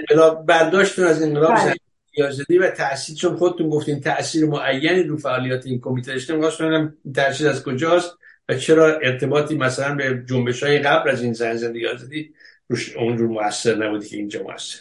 انقلاب 0.00 0.46
برداشتون 0.46 1.04
از 1.04 1.22
انقلاب 1.22 1.54
بله. 1.54 1.74
یازدی 2.16 2.58
و 2.58 2.70
تاثیر 2.70 3.16
چون 3.16 3.36
خودتون 3.36 3.70
گفتین 3.70 4.00
تاثیر 4.00 4.46
معینی 4.46 5.02
رو 5.02 5.16
فعالیت 5.16 5.66
این 5.66 5.80
کمیته 5.80 6.12
داشته 6.12 6.34
می‌خواستم 6.34 6.96
تاثیر 7.14 7.48
از 7.48 7.64
کجاست 7.64 8.18
و 8.48 8.54
چرا 8.54 8.86
ارتباطی 8.86 9.56
مثلا 9.56 9.94
به 9.94 10.22
جنبش 10.28 10.62
های 10.62 10.78
قبل 10.78 11.10
از 11.10 11.22
این 11.22 11.32
زن 11.32 11.56
زندگی 11.56 11.86
آزادی 11.86 12.34
روش 12.68 12.96
اونجور 12.96 13.28
موثر 13.28 13.74
نبودی 13.74 14.08
که 14.08 14.16
اینجا 14.16 14.42
موثر؟ 14.42 14.78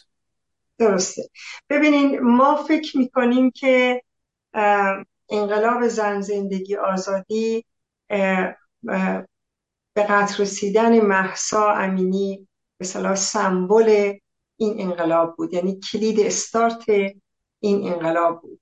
درسته. 0.77 1.21
ببینین 1.69 2.19
ما 2.19 2.55
فکر 2.55 2.97
می‌کنیم 2.97 3.51
که 3.51 4.01
انقلاب 5.29 5.87
زن 5.87 6.21
زندگی 6.21 6.75
آزادی 6.75 7.65
به 9.93 10.03
قطر 10.03 10.43
رسیدن 10.43 11.01
محسا 11.01 11.71
امینی 11.71 12.47
به 12.77 12.85
صلاح 12.85 13.15
سمبل 13.15 14.13
این 14.57 14.81
انقلاب 14.81 15.35
بود. 15.35 15.53
یعنی 15.53 15.79
کلید 15.79 16.19
استارت 16.19 16.83
این 17.59 17.93
انقلاب 17.93 18.41
بود. 18.41 18.59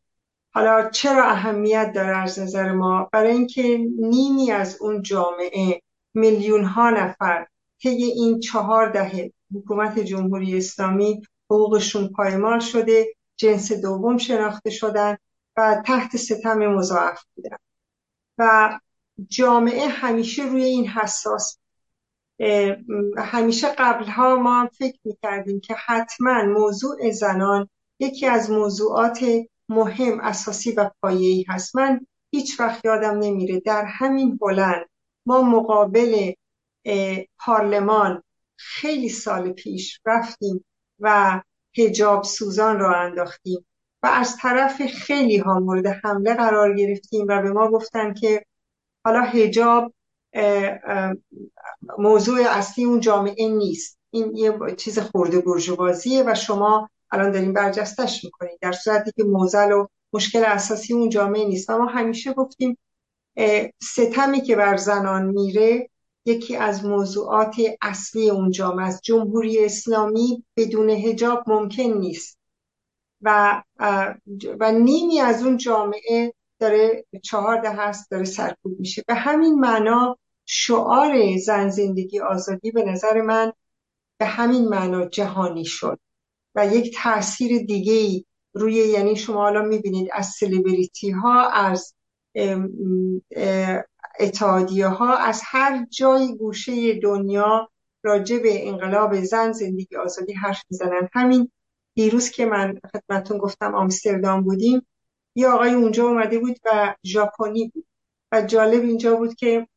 حالا 0.53 0.89
چرا 0.89 1.23
اهمیت 1.23 1.91
داره 1.95 2.17
از 2.17 2.39
نظر 2.39 2.71
ما؟ 2.71 3.09
برای 3.11 3.31
اینکه 3.31 3.77
نیمی 3.99 4.51
از 4.51 4.77
اون 4.81 5.01
جامعه 5.01 5.81
میلیون 6.13 6.63
ها 6.63 6.89
نفر 6.89 7.47
طی 7.81 7.89
این 7.89 8.39
چهار 8.39 8.91
دهه 8.91 9.31
حکومت 9.55 9.99
جمهوری 9.99 10.57
اسلامی 10.57 11.21
حقوقشون 11.45 12.07
پایمال 12.07 12.59
شده 12.59 13.07
جنس 13.35 13.71
دوم 13.71 14.17
شناخته 14.17 14.69
شدن 14.69 15.17
و 15.57 15.83
تحت 15.85 16.17
ستم 16.17 16.57
مضاعف 16.57 17.23
بودن. 17.35 17.57
و 18.37 18.79
جامعه 19.27 19.87
همیشه 19.87 20.43
روی 20.43 20.63
این 20.63 20.87
حساس. 20.87 21.59
همیشه 23.17 23.67
قبلها 23.77 24.35
ما 24.35 24.69
فکر 24.77 24.99
می‌کردیم 25.03 25.59
که 25.59 25.75
حتما 25.85 26.43
موضوع 26.43 27.11
زنان 27.11 27.69
یکی 27.99 28.25
از 28.25 28.51
موضوعات 28.51 29.25
مهم 29.69 30.19
اساسی 30.19 30.71
و 30.71 30.91
پایه‌ای 31.01 31.45
هست. 31.47 31.75
من 31.75 32.05
هیچ 32.31 32.59
وقت 32.59 32.85
یادم 32.85 33.17
نمیره 33.17 33.59
در 33.59 33.85
همین 33.85 34.37
بلند 34.37 34.85
ما 35.25 35.41
مقابل 35.41 36.31
پارلمان 37.39 38.23
خیلی 38.57 39.09
سال 39.09 39.51
پیش 39.51 40.01
رفتیم 40.05 40.65
و 40.99 41.41
هجاب 41.77 42.23
سوزان 42.23 42.79
را 42.79 42.95
انداختیم 42.95 43.65
و 44.03 44.07
از 44.07 44.37
طرف 44.37 44.85
خیلی 44.85 45.37
ها 45.37 45.59
مورد 45.59 45.87
حمله 45.87 46.33
قرار 46.33 46.75
گرفتیم 46.75 47.25
و 47.29 47.41
به 47.41 47.51
ما 47.51 47.71
گفتن 47.71 48.13
که 48.13 48.45
حالا 49.09 49.21
هجاب 49.21 49.93
موضوع 51.97 52.39
اصلی 52.49 52.85
اون 52.85 52.99
جامعه 52.99 53.47
نیست. 53.47 53.99
این 54.11 54.35
یه 54.35 54.53
چیز 54.77 54.99
خورده 54.99 55.39
برجوازیه 55.41 56.23
و 56.27 56.35
شما 56.35 56.89
الان 57.11 57.31
داریم 57.31 57.53
برجستش 57.53 58.23
می‌کنید 58.23 58.59
در 58.61 58.71
صورتی 58.71 59.11
که 59.15 59.23
موزل 59.23 59.71
و 59.71 59.87
مشکل 60.13 60.43
اساسی 60.45 60.93
اون 60.93 61.09
جامعه 61.09 61.45
نیست. 61.45 61.69
و 61.69 61.77
ما 61.77 61.85
همیشه 61.85 62.33
گفتیم 62.33 62.77
ستمی 63.81 64.41
که 64.41 64.55
بر 64.55 64.77
زنان 64.77 65.25
میره 65.25 65.89
یکی 66.25 66.55
از 66.55 66.85
موضوعات 66.85 67.55
اصلی 67.81 68.29
اون 68.29 68.51
جامعه 68.51 68.85
است. 68.85 69.01
جمهوری 69.03 69.65
اسلامی 69.65 70.43
بدون 70.57 70.89
هجاب 70.89 71.43
ممکن 71.47 71.83
نیست. 71.83 72.37
و 73.21 73.61
و 74.59 74.71
نیمی 74.71 75.19
از 75.19 75.43
اون 75.43 75.57
جامعه 75.57 76.33
داره 76.59 77.05
چهارده 77.23 77.69
هست 77.69 78.11
داره 78.11 78.25
سرکوب 78.25 78.79
میشه. 78.79 79.03
به 79.07 79.13
همین 79.15 79.59
معنا 79.59 80.17
شعار 80.45 81.37
زن 81.37 81.69
زندگی 81.69 82.19
آزادی 82.19 82.71
به 82.71 82.83
نظر 82.83 83.21
من 83.21 83.53
به 84.19 84.25
همین 84.25 84.67
معنا 84.67 85.05
جهانی 85.05 85.65
شد 85.65 85.99
و 86.55 86.67
یک 86.67 86.97
تاثیر 86.97 87.65
دیگه 87.65 88.25
روی 88.53 88.73
یعنی 88.73 89.15
شما 89.15 89.41
حالا 89.41 89.61
می‌بینید 89.61 90.09
از 90.13 90.27
سلبریتی 90.27 91.11
ها 91.11 91.49
از 91.49 91.95
اتحادیه 94.19 94.87
ها 94.87 95.17
از 95.17 95.41
هر 95.45 95.85
جای 95.85 96.37
گوشه 96.37 96.99
دنیا 96.99 97.69
راجع 98.03 98.37
به 98.37 98.67
انقلاب 98.67 99.21
زن 99.21 99.51
زندگی 99.51 99.95
آزادی 99.95 100.33
حرف 100.33 100.63
می‌زنن. 100.69 101.09
همین 101.13 101.51
دیروز 101.95 102.29
که 102.29 102.45
من 102.45 102.79
خدمتون 102.93 103.37
گفتم 103.37 103.75
آمستردام 103.75 104.43
بودیم 104.43 104.87
یه 105.35 105.47
آقای 105.47 105.73
اونجا 105.73 106.07
اومده 106.07 106.39
بود 106.39 106.59
و 106.65 106.95
ژاپنی 107.05 107.71
بود. 107.73 107.85
و 108.31 108.41
جالب 108.41 108.83
اینجا 108.83 109.15
بود 109.15 109.35
که 109.35 109.67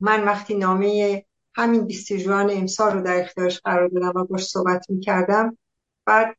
من 0.00 0.24
وقتی 0.24 0.54
نامه 0.54 1.24
همین 1.54 1.86
20 1.86 2.12
جوان 2.12 2.50
امسال 2.50 2.92
رو 2.92 3.02
در 3.02 3.20
اختیارش 3.20 3.60
قرار 3.60 3.88
دادم 3.88 4.20
و 4.20 4.24
باش 4.24 4.44
صحبت 4.46 4.86
می‌کردم 4.90 5.58
بعد 6.06 6.36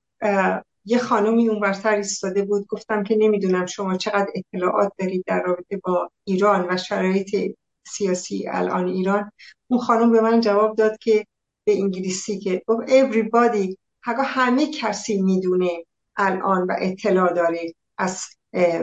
یه 0.85 0.97
خانمی 0.97 1.49
اون 1.49 1.59
برتر 1.59 1.95
ایستاده 1.95 2.41
بود. 2.45 2.67
گفتم 2.67 3.03
که 3.03 3.15
نمی‌دونم 3.15 3.65
شما 3.65 3.97
چقدر 3.97 4.27
اطلاعات 4.35 4.91
دارید 4.97 5.23
در 5.27 5.41
رابطه 5.41 5.77
با 5.77 6.11
ایران 6.23 6.67
و 6.69 6.77
شرایط 6.77 7.55
سیاسی 7.87 8.47
الان 8.47 8.87
ایران. 8.87 9.31
اون 9.67 9.79
خانم 9.79 10.11
به 10.11 10.21
من 10.21 10.41
جواب 10.41 10.75
داد 10.75 10.97
که 10.97 11.25
به 11.63 11.73
انگلیسی 11.73 12.39
که 12.39 12.63
everybody 12.87 13.75
همه 14.05 14.71
کسی 14.71 15.21
می‌دونه 15.21 15.85
الان 16.15 16.67
و 16.67 16.75
اطلاع 16.79 17.33
داره 17.33 17.73
از 17.99 18.25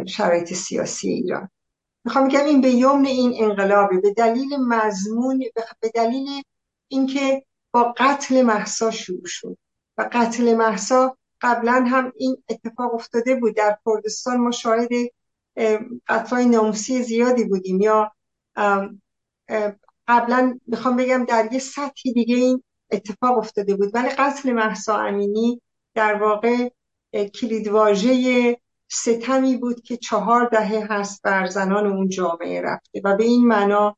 شرایط 0.06 0.52
سیاسی 0.52 1.08
ایران. 1.08 1.48
می‌خوام 2.04 2.28
بگم 2.28 2.44
این 2.44 2.60
به 2.60 2.70
یمن 2.70 3.06
این 3.06 3.44
انقلابه. 3.44 4.00
به 4.00 4.12
دلیل 4.12 4.56
مضمون 4.56 5.44
به 5.80 5.88
دلیل 5.94 6.42
اینکه 6.88 7.44
با 7.72 7.94
قتل 7.96 8.42
محسا 8.42 8.90
شروع 8.90 9.26
شد. 9.26 9.58
و 9.98 10.08
قتل 10.12 10.54
محسا 10.54 11.16
قبلا 11.40 11.84
هم 11.90 12.12
این 12.16 12.42
اتفاق 12.48 12.94
افتاده 12.94 13.34
بود. 13.34 13.56
در 13.56 13.78
کردستان 13.86 14.36
ما 14.36 14.50
شاهد 14.50 14.88
قتلای 16.08 16.46
ناموسی 16.46 17.02
زیادی 17.02 17.44
بودیم. 17.44 17.80
یا 17.80 18.12
قبلا 20.08 20.58
می‌خوام 20.66 20.96
بگم 20.96 21.24
در 21.24 21.48
یه 21.52 21.58
سطحی 21.58 22.12
دیگه 22.12 22.36
این 22.36 22.62
اتفاق 22.90 23.38
افتاده 23.38 23.76
بود. 23.76 23.94
ولی 23.94 24.08
قتل 24.08 24.52
محسا 24.52 24.98
امینی 24.98 25.62
در 25.94 26.14
واقع 26.14 26.68
کلیدواژه 27.34 28.56
ستمی 28.88 29.56
بود 29.56 29.80
که 29.82 29.96
چهار 29.96 30.48
دهه 30.48 30.86
هست 30.90 31.22
بر 31.22 31.46
زنان 31.46 31.86
اون 31.86 32.08
جامعه 32.08 32.62
رفته 32.62 33.00
و 33.04 33.16
به 33.16 33.24
این 33.24 33.46
معنا 33.46 33.96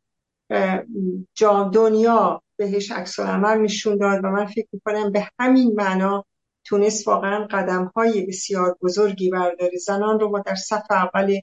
دنیا 1.73 2.43
بهش 2.57 2.93
عکس 2.93 3.21
عمل 3.21 3.59
نشون 3.59 3.97
داد 3.97 4.25
و 4.25 4.29
من 4.29 4.47
فکر 4.47 4.69
می‌کنم 4.73 5.13
به 5.13 5.29
همین 5.41 5.75
معنا 5.77 6.25
تونست 6.65 7.09
واقعا 7.09 7.47
قدم 7.51 7.93
های 7.97 8.27
بسیار 8.27 8.77
بزرگی 8.83 9.31
برداره. 9.31 9.79
زنان 9.87 10.21
رو 10.21 10.29
ما 10.31 10.39
در 10.39 10.55
صف 10.55 10.91
اول 10.91 11.41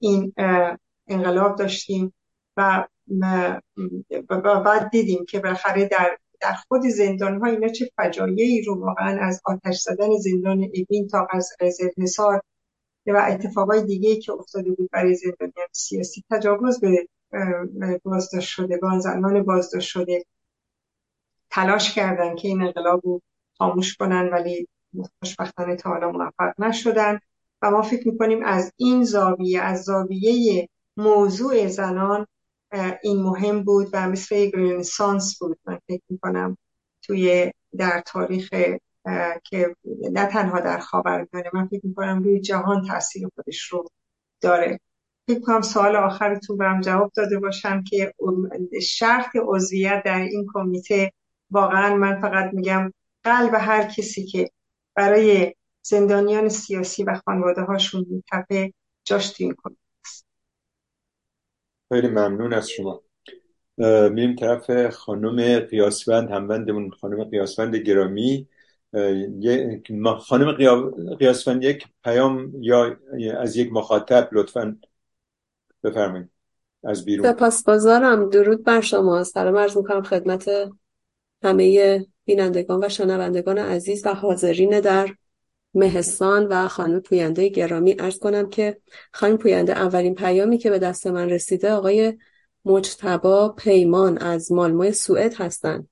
این 0.00 0.32
انقلاب 1.08 1.56
داشتیم 1.56 2.14
و 2.56 2.86
بعد 4.64 4.90
دیدیم 4.90 5.24
که 5.28 5.40
بالاخره 5.40 5.88
در 5.88 6.18
در 6.40 6.54
خود 6.68 6.82
زندان 6.82 7.40
ها 7.40 7.46
اینا 7.46 7.68
چه 7.68 7.90
فجایعی 7.96 8.62
رو 8.62 8.80
واقعا 8.86 9.18
از 9.20 9.40
آتش 9.44 9.78
زدن 9.80 10.16
زندان 10.18 10.58
اوین 10.74 11.08
تا 11.08 11.26
از 11.30 11.52
نصار 11.98 12.42
و 13.12 13.26
اتفاقای 13.28 13.82
دیگه 13.84 14.16
که 14.16 14.32
افتاده 14.32 14.70
بود 14.72 14.90
برای 14.92 15.14
زندانیان 15.14 15.68
سیاسی. 15.72 16.24
تجاوز 16.30 16.80
به 16.80 17.08
بازداشت 18.04 18.48
شدگان 18.48 19.00
زنان 19.00 19.42
بازداشت 19.42 19.88
شده. 19.88 20.24
تلاش 21.50 21.94
کردن 21.94 22.36
که 22.36 22.48
این 22.48 22.62
انقلاب 22.62 23.00
رو 23.04 23.22
خاموش 23.58 23.96
کنن 23.96 24.28
ولی 24.32 24.68
خوشبختانه 25.18 25.76
تا 25.76 25.90
حالا 25.90 26.10
موفق 26.12 26.52
نشدن. 26.58 27.20
و 27.62 27.70
ما 27.70 27.82
فکر 27.82 28.08
می‌کنیم 28.08 28.44
از 28.44 28.72
این 28.76 29.04
زاویه 29.04 29.60
از 29.60 29.82
زاویه 29.82 30.68
موضوع 30.96 31.66
زنان 31.66 32.26
این 33.02 33.22
مهم 33.22 33.62
بود 33.62 33.88
و 33.92 34.08
مثل 34.08 34.34
یک 34.34 34.54
رنسانس 34.54 35.38
بود. 35.38 35.58
من 35.64 35.78
فکر 35.88 36.02
می‌کنم 36.08 36.58
توی 37.02 37.52
در 37.76 38.02
تاریخ 38.06 38.54
که 39.44 39.76
نه 40.12 40.26
تنها 40.26 40.60
در 40.60 40.78
خاورمیانه 40.78 41.50
من 41.54 41.66
فکر 41.66 41.86
می‌کنم 41.86 42.22
روی 42.22 42.40
جهان 42.40 42.86
تاثیر 42.88 43.28
خودش 43.34 43.62
رو 43.62 43.84
داره. 44.40 44.80
فکر 45.28 45.40
کنم 45.40 45.60
سوال 45.60 45.96
آخرتون 45.96 46.56
برم 46.56 46.80
جواب 46.80 47.12
داده 47.14 47.38
باشم 47.38 47.82
که 47.82 48.14
شرط 48.82 49.36
عضویت 49.42 50.02
در 50.04 50.20
این 50.20 50.46
کمیته 50.54 51.12
واقعا 51.50 51.96
من 51.96 52.20
فقط 52.20 52.54
میگم 52.54 52.92
قلب 53.24 53.54
هر 53.54 53.82
کسی 53.82 54.26
که 54.26 54.50
برای 54.94 55.54
زندانیان 55.82 56.48
سیاسی 56.48 57.04
و 57.04 57.20
خانواده 57.24 57.62
هاشون 57.62 58.06
میتپه 58.10 58.72
جاش 59.04 59.30
تو 59.30 59.44
این 59.44 59.54
کمیته 59.62 59.80
خیلی 61.92 62.08
ممنون 62.08 62.52
از 62.52 62.70
شما. 62.70 63.02
میریم 64.10 64.36
طرف 64.36 64.94
خانم 64.94 65.60
قیاسوند 65.60 66.30
هموندمون 66.30 66.90
خانم 66.90 67.24
قیاسوند 67.24 67.76
گرامی. 67.76 68.48
خانم 70.18 70.52
قیاسوند 71.18 71.64
یک 71.64 71.86
پیام 72.04 72.52
یا 72.60 72.96
از 73.38 73.56
یک 73.56 73.72
مخاطب 73.72 74.28
لطفا 74.32 74.76
بفرمایید. 75.84 76.28
از 76.84 77.04
بیرون. 77.04 77.32
سپاسگزارم. 77.32 78.30
درود 78.30 78.64
بر 78.64 78.80
شما. 78.80 79.24
سلام 79.24 79.56
عرض 79.56 79.76
می‌کنم 79.76 80.02
خدمت 80.02 80.50
همه 81.42 82.06
بینندگان 82.24 82.84
و 82.84 82.88
شنوندگان 82.88 83.58
عزیز 83.58 84.06
و 84.06 84.14
حاضرین 84.14 84.80
در 84.80 85.08
مهستان 85.74 86.46
و 86.46 86.68
خانم 86.68 87.00
پوینده 87.00 87.48
گرامی. 87.48 87.96
ارز 87.98 88.18
کنم 88.18 88.48
که 88.48 88.80
خانم 89.12 89.36
پوینده 89.36 89.72
اولین 89.72 90.14
پیامی 90.14 90.58
که 90.58 90.70
به 90.70 90.78
دست 90.78 91.06
من 91.06 91.30
رسیده 91.30 91.72
آقای 91.72 92.18
مجتبا 92.64 93.48
پیمان 93.48 94.18
از 94.18 94.52
مالموی 94.52 94.92
سوئد 94.92 95.34
هستند. 95.34 95.88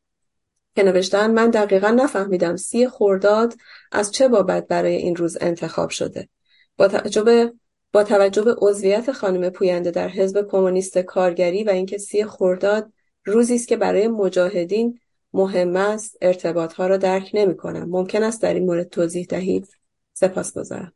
که 0.75 0.83
نوشتن 0.83 1.31
من 1.31 1.51
دقیقا 1.51 1.91
نفهمیدم 1.91 2.57
سی 2.57 2.89
خورداد 2.89 3.55
از 3.93 4.12
چه 4.12 4.29
بابت 4.29 4.66
برای 4.66 4.97
این 4.97 5.16
روز 5.16 5.39
انتخاب 5.41 5.91
شده. 5.91 6.29
با 6.77 6.89
توجه 6.89 7.22
به 7.22 7.53
با 7.93 8.05
توجه 8.05 8.43
به 8.43 8.55
عضویت 8.59 9.12
خانم 9.12 9.51
پوینده 9.51 9.91
در 9.91 10.09
حزب 10.09 10.49
کمونیست 10.51 10.99
کارگری 10.99 11.64
و 11.64 11.70
اینکه 11.70 11.99
سی 11.99 12.25
خورداد 12.25 12.93
روزی 13.25 13.55
است 13.55 13.68
که 13.68 13.77
برای 13.77 14.09
مجاهدین 14.09 15.01
مهم 15.33 15.77
است 15.77 16.16
ارتباط 16.22 16.72
ها 16.72 16.87
را 16.87 16.97
درک 16.97 17.31
نمی 17.35 17.57
کنم 17.57 17.89
ممکن 17.91 18.22
است 18.22 18.43
در 18.43 18.55
این 18.55 18.66
مورد 18.66 18.89
توضیح 18.89 19.27
دهید؟ 19.27 19.68
سپاسگزارم 20.12 20.93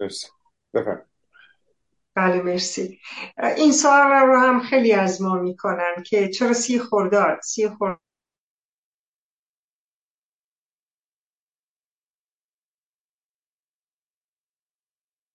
مرسی. 0.00 0.28
بفرمایید. 0.74 1.06
بله 2.14 2.42
مرسی. 2.42 2.98
این 3.56 3.72
سوال 3.72 4.10
رو 4.26 4.38
هم 4.38 4.60
خیلی 4.60 4.92
از 4.92 5.22
ما 5.22 5.34
می‌کنن 5.34 6.02
که 6.06 6.28
چرا 6.28 6.52
سی 6.52 6.78
خورداد 6.78 7.40
سی 7.42 7.68
خورداد 7.68 8.00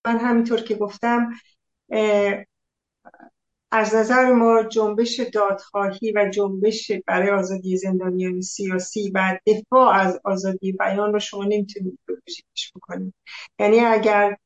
من 0.08 0.18
همینطور 0.18 0.62
که 0.62 0.76
گفتم 0.76 1.30
از 3.72 3.96
نظر 3.96 4.34
ما 4.34 4.64
جنبش 4.64 5.20
دادخواهی 5.20 6.14
و 6.16 6.30
جنبش 6.30 6.92
برای 7.08 7.30
آزادی 7.30 7.78
زندانیان 7.78 8.42
سیاسی 8.42 9.12
و 9.14 9.40
دفاع 9.46 9.96
از 9.96 10.20
آزادی 10.24 10.72
بیان 10.72 11.14
رو 11.14 11.20
شما 11.20 11.44
نمی‌تونید 11.44 12.00
ایدئولوژیکش 12.08 12.72
بکنید. 12.76 13.14
یعنی 13.60 13.80
اگر 13.80 14.38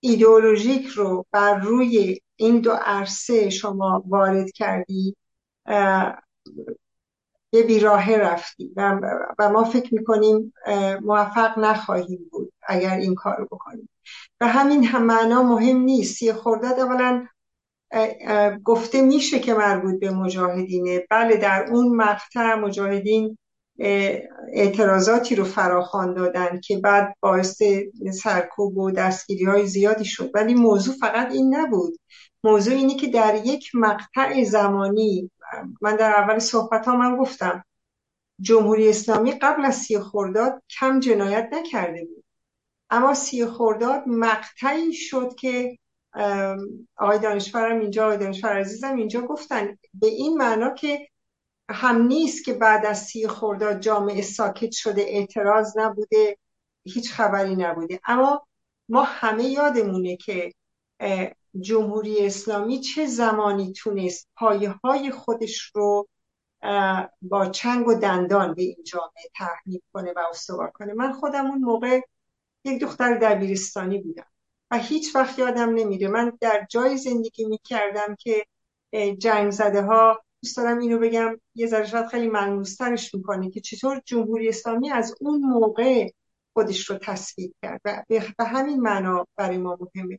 ایدئولوژیک 0.00 0.86
رو 0.86 1.26
بر 1.32 1.58
روی 1.58 2.20
این 2.36 2.60
دو 2.60 2.72
عرصه 2.72 3.50
شما 3.50 4.04
وارد 4.06 4.52
کردی 4.52 5.16
به 7.52 7.62
بیراه 7.62 8.16
رفتیم 8.16 8.72
و, 8.76 9.00
و 9.38 9.50
ما 9.50 9.64
فکر 9.64 9.94
می‌کنیم 9.94 10.52
موفق 11.02 11.58
نخواهیم 11.58 12.28
بود 12.30 12.52
اگر 12.68 12.96
این 12.96 13.14
کار 13.14 13.36
رو 13.36 13.44
بکنیم. 13.44 13.88
و 14.40 14.48
همین 14.48 14.84
هم 14.84 15.04
معنا 15.04 15.42
مهم 15.42 15.76
نیست. 15.76 16.16
سی 16.16 16.32
خورداد 16.32 16.80
اولا 16.80 17.26
گفته 18.64 19.02
میشه 19.02 19.38
که 19.38 19.54
مربوط 19.54 20.00
به 20.00 20.10
مجاهدینه. 20.10 21.06
بله 21.10 21.36
در 21.36 21.66
اون 21.70 21.96
مقطع 21.96 22.54
مجاهدین 22.54 23.38
اعتراضاتی 24.52 25.34
رو 25.34 25.44
فراخوان 25.44 26.14
دادن 26.14 26.60
که 26.60 26.78
بعد 26.78 27.14
باعث 27.20 27.62
سرکوب 28.22 28.78
و 28.78 28.90
دستگیری 28.90 29.44
های 29.44 29.66
زیادی 29.66 30.04
شد. 30.04 30.30
ولی 30.34 30.54
موضوع 30.54 30.94
فقط 30.94 31.32
این 31.32 31.54
نبود. 31.54 31.98
موضوع 32.44 32.74
اینه 32.74 32.94
که 32.94 33.06
در 33.06 33.34
یک 33.44 33.70
مقطع 33.74 34.44
زمانی 34.44 35.30
من 35.80 35.96
در 35.96 36.10
اول 36.10 36.38
صحبت 36.38 36.86
ها 36.86 36.96
من 36.96 37.16
گفتم 37.16 37.64
جمهوری 38.40 38.88
اسلامی 38.88 39.32
قبل 39.32 39.64
از 39.64 39.76
سی 39.76 39.98
خورداد 39.98 40.62
کم 40.78 41.00
جنایت 41.00 41.48
نکرده 41.52 42.04
بود. 42.04 42.24
اما 42.90 43.14
سی 43.14 43.46
خورداد 43.46 44.02
مقطعی 44.06 44.92
شد 44.92 45.34
که 45.34 45.78
آقای 46.96 47.18
دانشورم 47.18 47.80
اینجا 47.80 48.04
آقای 48.04 48.18
دانشور 48.18 48.60
عزیزم 48.60 48.96
اینجا 48.96 49.20
گفتن. 49.20 49.78
به 49.94 50.06
این 50.06 50.36
معنا 50.36 50.70
که 50.70 51.08
هم 51.70 52.02
نیست 52.02 52.44
که 52.44 52.52
بعد 52.52 52.86
از 52.86 52.98
سی 52.98 53.28
خورداد 53.28 53.80
جامعه 53.80 54.22
ساکت 54.22 54.72
شده 54.72 55.02
اعتراض 55.02 55.78
نبوده 55.78 56.38
هیچ 56.84 57.12
خبری 57.12 57.56
نبوده. 57.56 58.00
اما 58.04 58.46
ما 58.88 59.02
همه 59.02 59.44
یادمونه 59.44 60.16
که 60.16 60.52
جمهوری 61.60 62.26
اسلامی 62.26 62.80
چه 62.80 63.06
زمانی 63.06 63.72
تونست 63.72 64.28
پایه 64.36 64.70
های 64.70 65.10
خودش 65.10 65.70
رو 65.74 66.08
با 67.22 67.46
چنگ 67.52 67.88
و 67.88 67.94
دندان 67.94 68.54
به 68.54 68.62
این 68.62 68.84
جامعه 68.86 69.28
تحمیل 69.36 69.80
کنه 69.92 70.12
و 70.16 70.20
استوار 70.30 70.70
کنه؟ 70.70 70.92
من 70.92 71.12
خودم 71.12 71.46
اون 71.46 71.58
موقع 71.58 72.00
یک 72.64 72.80
دختر 72.80 73.18
دبیرستانی 73.18 73.98
بودم 73.98 74.26
و 74.70 74.78
هیچ 74.78 75.16
وقت 75.16 75.38
یادم 75.38 75.74
نمیره. 75.74 76.08
من 76.08 76.32
در 76.40 76.66
جای 76.70 76.96
زندگی 76.96 77.44
می‌کردم 77.44 78.16
که 78.18 78.46
جنگ 79.18 79.50
زده 79.50 79.82
ها 79.82 80.22
دوست 80.42 80.56
دارم 80.56 80.78
اینو 80.78 80.98
بگم 80.98 81.40
یه 81.54 81.66
ذره 81.66 81.86
شاید 81.86 82.06
خیلی 82.06 82.28
ملموسترش 82.28 83.14
می‌کنه 83.14 83.50
که 83.50 83.60
چطور 83.60 84.02
جمهوری 84.04 84.48
اسلامی 84.48 84.90
از 84.90 85.14
اون 85.20 85.40
موقع 85.40 86.08
خودش 86.54 86.90
رو 86.90 86.98
تصویر 86.98 87.52
کرد 87.62 87.80
و 87.84 88.02
به 88.38 88.44
همین 88.44 88.80
معنا 88.80 89.26
برای 89.36 89.58
ما 89.58 89.78
مهمه. 89.80 90.18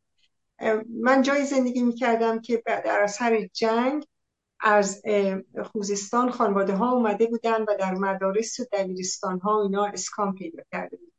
من 0.89 1.22
جای 1.22 1.45
زندگی 1.45 1.82
می‌کردم 1.82 2.41
که 2.41 2.64
در 2.66 3.01
اثر 3.04 3.47
جنگ 3.54 4.06
از 4.60 5.01
خوزستان 5.72 6.32
خانواده 6.32 6.74
ها 6.74 6.91
اومده 6.91 7.26
بودن 7.26 7.62
و 7.62 7.76
در 7.80 7.93
مدارس 7.93 8.60
و 8.60 8.64
دبیرستان 8.72 9.39
ها 9.39 9.62
اینا 9.62 9.86
اسکان 9.86 10.36
پیدا 10.36 10.64
کرده 10.72 10.97
بود 10.97 11.14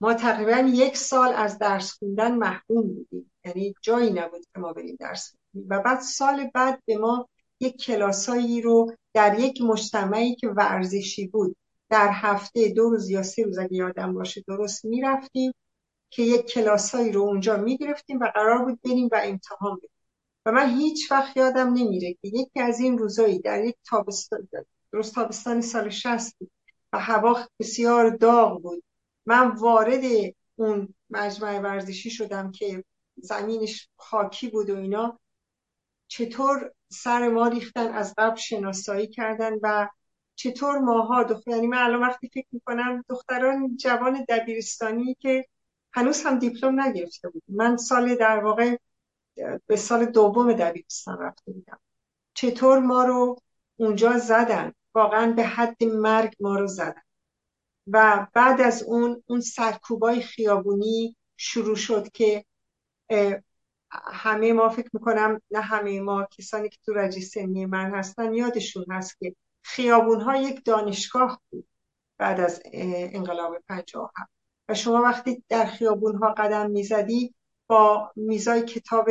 ما 0.00 0.14
تقریبا 0.14 0.68
یک 0.68 0.96
سال 0.96 1.32
از 1.32 1.58
درس 1.58 1.92
خوندن 1.92 2.34
محروم 2.34 2.94
بودیم. 2.94 3.32
یعنی 3.44 3.74
جایی 3.82 4.10
نبود 4.10 4.46
که 4.54 4.60
ما 4.60 4.72
بریم 4.72 4.96
درس 5.00 5.34
و 5.68 5.80
بعد 5.80 6.00
سال 6.00 6.50
بعد 6.54 6.82
به 6.86 6.98
ما 6.98 7.28
یک 7.60 7.76
کلاسایی 7.76 8.62
رو 8.62 8.96
در 9.14 9.38
یک 9.38 9.62
مجتمعی 9.62 10.34
که 10.34 10.48
ورزشی 10.48 11.26
بود 11.26 11.56
در 11.90 12.08
هفته 12.12 12.68
دو 12.68 12.90
روز 12.90 13.10
یا 13.10 13.22
سه 13.22 13.42
روز 13.42 13.58
اگه 13.58 13.74
یادم 13.74 14.14
باشه 14.14 14.44
درست 14.48 14.84
می‌رفتیم. 14.84 15.52
که 16.10 16.22
یک 16.22 16.46
کلاسایی 16.46 17.12
رو 17.12 17.20
اونجا 17.22 17.56
می‌گرفتیم 17.56 18.20
و 18.20 18.30
قرار 18.34 18.64
بود 18.64 18.80
بریم 18.82 19.08
و 19.12 19.20
امتحان 19.24 19.76
بدیم. 19.76 19.90
و 20.46 20.52
من 20.52 20.78
هیچ 20.78 21.12
وقت 21.12 21.36
یادم 21.36 21.72
نمیره 21.72 22.12
که 22.12 22.28
یکی 22.28 22.60
از 22.60 22.80
این 22.80 22.98
روزایی 22.98 23.38
در 23.38 23.64
یک 23.64 23.76
تابستان 23.86 24.48
درست 24.92 25.14
تابستان 25.14 25.60
سال 25.60 25.90
60 25.90 26.36
بود 26.38 26.50
و 26.92 26.98
هوا 26.98 27.46
بسیار 27.60 28.10
داغ 28.10 28.62
بود. 28.62 28.82
من 29.26 29.48
وارد 29.50 30.02
اون 30.56 30.94
مجمع 31.10 31.58
ورزشی 31.60 32.10
شدم 32.10 32.50
که 32.50 32.84
زمینش 33.16 33.88
خاکی 33.96 34.48
بود 34.48 34.70
و 34.70 34.76
اینا. 34.76 35.18
چطور 36.08 36.72
سر 36.88 37.28
ما 37.28 37.48
ریختن 37.48 37.88
از 37.88 38.14
قبل 38.18 38.36
شناسایی 38.36 39.06
کردن 39.06 39.52
و 39.62 39.88
چطور 40.34 40.78
ماها 40.78 41.22
دختر 41.22 41.50
یعنی 41.50 41.66
من 41.66 41.78
الان 41.78 42.02
وقتی 42.02 42.28
فکر 42.28 42.46
می‌کنم 42.52 43.04
دختران 43.08 43.76
جوان 43.76 44.24
دبیرستانی 44.28 45.16
که 45.20 45.46
هنوز 45.98 46.22
هم 46.22 46.38
دیپلم 46.38 46.80
نگرفته 46.80 47.28
بود. 47.28 47.42
من 47.48 47.76
سال 47.76 48.14
در 48.14 48.44
واقع 48.44 48.76
به 49.66 49.76
سال 49.76 50.04
دوم 50.04 50.52
دبیرستان 50.52 51.18
رفته 51.18 51.52
بودم. 51.52 51.80
چطور 52.34 52.78
ما 52.78 53.04
رو 53.04 53.36
اونجا 53.76 54.18
زدن؟ 54.18 54.72
واقعا 54.94 55.32
به 55.32 55.44
حد 55.44 55.84
مرگ 55.84 56.36
ما 56.40 56.56
رو 56.56 56.66
زدن. 56.66 57.02
و 57.86 58.26
بعد 58.32 58.60
از 58.60 58.82
اون 58.82 59.22
اون 59.26 59.40
سرکوبای 59.40 60.22
خیابونی 60.22 61.16
شروع 61.36 61.76
شد 61.76 62.10
که 62.12 62.44
همه 64.12 64.52
ما 64.52 64.68
فکر 64.68 64.90
می‌کنم 64.92 65.40
نه 65.50 65.60
همه 65.60 66.00
ما 66.00 66.28
کسانی 66.30 66.68
که 66.68 66.78
تو 66.86 66.92
رجی 66.92 67.20
سنی 67.20 67.66
من 67.66 67.94
هستن 67.94 68.34
یادشون 68.34 68.84
هست 68.90 69.18
که 69.18 69.36
خیابون 69.62 70.20
ها 70.20 70.36
یک 70.36 70.64
دانشگاه 70.64 71.40
بود 71.50 71.68
بعد 72.18 72.40
از 72.40 72.62
انقلاب 72.64 73.58
پنجاه 73.68 74.12
هم 74.16 74.26
و 74.68 74.74
شما 74.74 75.02
وقتی 75.02 75.44
در 75.48 75.66
خیابون 75.66 76.16
ها 76.16 76.34
قدم 76.36 76.70
می‌زدی 76.70 77.34
با 77.66 78.12
میزای 78.16 78.62
کتاب 78.62 79.08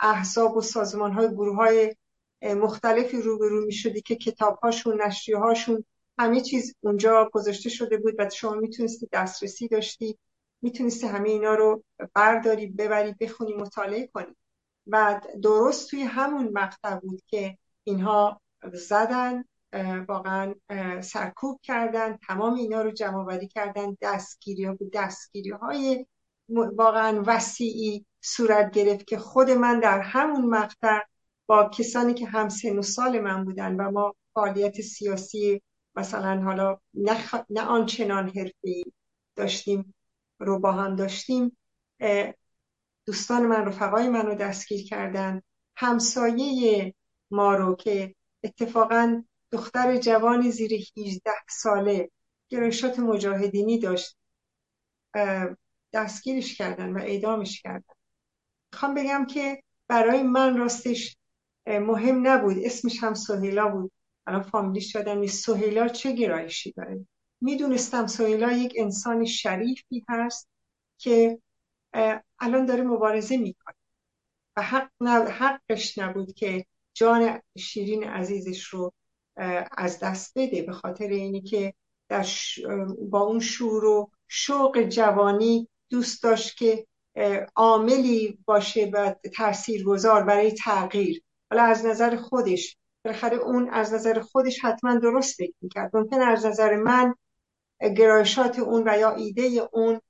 احزاب 0.00 0.56
و 0.56 0.60
سازمان 0.60 1.12
های 1.12 1.28
گروه 1.28 1.56
های 1.56 1.94
مختلفی 2.42 3.22
روبرو 3.22 3.64
می 3.66 3.72
شدی 3.72 4.00
که 4.00 4.16
کتاب 4.16 4.58
هاشون 4.62 5.02
نشریه 5.02 5.38
هاشون 5.38 5.84
همه 6.18 6.40
چیز 6.40 6.74
اونجا 6.80 7.30
گذاشته 7.32 7.70
شده 7.70 7.96
بود 7.96 8.14
و 8.18 8.30
شما 8.30 8.54
می‌تونستی 8.54 9.08
دسترسی 9.12 9.68
داشتی 9.68 10.18
می‌تونستی 10.62 11.06
همه 11.06 11.28
اینا 11.28 11.54
رو 11.54 11.84
برداری 12.14 12.66
ببری 12.66 13.14
بخونی 13.20 13.54
مطالعه 13.54 14.06
کنی. 14.06 14.36
و 14.86 15.20
درست 15.42 15.90
توی 15.90 16.02
همون 16.02 16.48
مقطع 16.52 16.94
بود 16.94 17.22
که 17.26 17.58
اینها 17.84 18.40
زدن 18.72 19.44
واقعا 20.08 20.54
سرکوب 21.00 21.60
کردن 21.62 22.16
تمام 22.16 22.54
اینا 22.54 22.82
رو 22.82 22.90
جمع 22.90 23.24
وری 23.24 23.48
کردن 23.48 23.96
دستگیری 24.00 24.64
ها 24.64 24.76
دستگیری 24.92 25.50
های 25.50 26.06
واقعا 26.76 27.22
وسیعی 27.26 28.06
صورت 28.20 28.70
گرفت 28.70 29.06
که 29.06 29.18
خود 29.18 29.50
من 29.50 29.80
در 29.80 30.00
همون 30.00 30.46
مقطع 30.46 31.00
با 31.46 31.68
کسانی 31.68 32.14
که 32.14 32.26
هم 32.26 32.48
سن 32.48 32.78
و 32.78 32.82
سال 32.82 33.20
من 33.20 33.44
بودن 33.44 33.76
و 33.76 33.90
ما 33.90 34.14
فعالیت 34.34 34.80
سیاسی 34.80 35.62
مثلا 35.96 36.42
حالا 36.42 36.78
نه, 36.94 37.16
نه 37.50 37.62
آنچنان 37.62 38.28
حرفی 38.28 38.84
داشتیم 39.36 39.94
رو 40.38 40.58
با 40.58 40.72
هم 40.72 40.96
داشتیم 40.96 41.56
دوستان 43.06 43.46
من 43.46 43.64
رفقای 43.64 44.08
من 44.08 44.26
رو 44.26 44.34
دستگیر 44.34 44.84
کردن. 44.86 45.42
همسایه 45.76 46.94
ما 47.30 47.54
رو 47.54 47.74
که 47.74 48.14
اتفاقا 48.42 49.22
دختر 49.52 49.96
جوان 49.96 50.50
زیر 50.50 50.72
18 50.74 51.30
ساله 51.48 52.10
گرایشات 52.48 52.98
مجاهدینی 52.98 53.78
داشت. 53.78 54.16
دستگیرش 55.92 56.54
کردن 56.54 56.92
و 56.92 56.98
اعدامش 56.98 57.62
کردن. 57.62 57.94
می‌خوام 58.72 58.94
بگم 58.94 59.26
که 59.26 59.62
برای 59.88 60.22
من 60.22 60.56
راستش 60.56 61.16
مهم 61.66 62.26
نبود. 62.28 62.56
اسمش 62.58 63.02
هم 63.02 63.14
سهیلا 63.14 63.68
بود. 63.68 63.92
الان 64.26 64.42
فامیلیش 64.42 64.94
یادم 64.94 65.18
نیست. 65.18 65.44
سهیلا 65.46 65.88
چه 65.88 66.12
گرایشی 66.12 66.72
داره؟ 66.72 67.06
می‌دونستم 67.40 68.06
سهیلا 68.06 68.52
یک 68.52 68.74
انسان 68.76 69.24
شریفی 69.24 70.04
هست 70.08 70.48
که 70.98 71.38
الان 72.38 72.66
داره 72.66 72.82
مبارزه 72.82 73.36
می‌کنه. 73.36 73.74
و 74.56 74.62
حق 74.62 74.90
حقش 75.30 75.98
نبود 75.98 76.34
که 76.34 76.66
جان 76.94 77.42
شیرین 77.58 78.04
عزیزش 78.04 78.64
رو 78.64 78.92
از 79.76 79.98
دست 79.98 80.38
بده 80.38 80.62
به 80.62 80.72
خاطر 80.72 81.08
اینی 81.08 81.40
که 81.40 81.74
در 82.08 82.26
با 83.10 83.20
اون 83.20 83.40
شور 83.40 83.84
و 83.84 84.10
شوق 84.28 84.82
جوانی 84.82 85.68
دوست 85.90 86.22
داشت 86.22 86.56
که 86.56 86.86
عاملی 87.56 88.38
باشه 88.44 88.90
و 88.92 89.14
تاثیرگذار 89.36 90.22
برای 90.22 90.52
تغییر. 90.52 91.22
حالا 91.50 91.62
از 91.62 91.86
نظر 91.86 92.16
خودش 92.16 92.76
بالاخره 93.04 93.36
اون 93.36 93.68
از 93.70 93.94
نظر 93.94 94.20
خودش 94.20 94.64
حتما 94.64 94.94
درست 94.94 95.36
فکر 95.36 95.54
می‌کرد. 95.60 95.96
ممکن 95.96 96.20
از 96.20 96.46
نظر 96.46 96.76
من 96.76 97.14
گرایشات 97.96 98.58
اون 98.58 98.88
و 98.88 98.98
یا 98.98 99.14
ایده 99.14 99.68
اون 99.72 100.00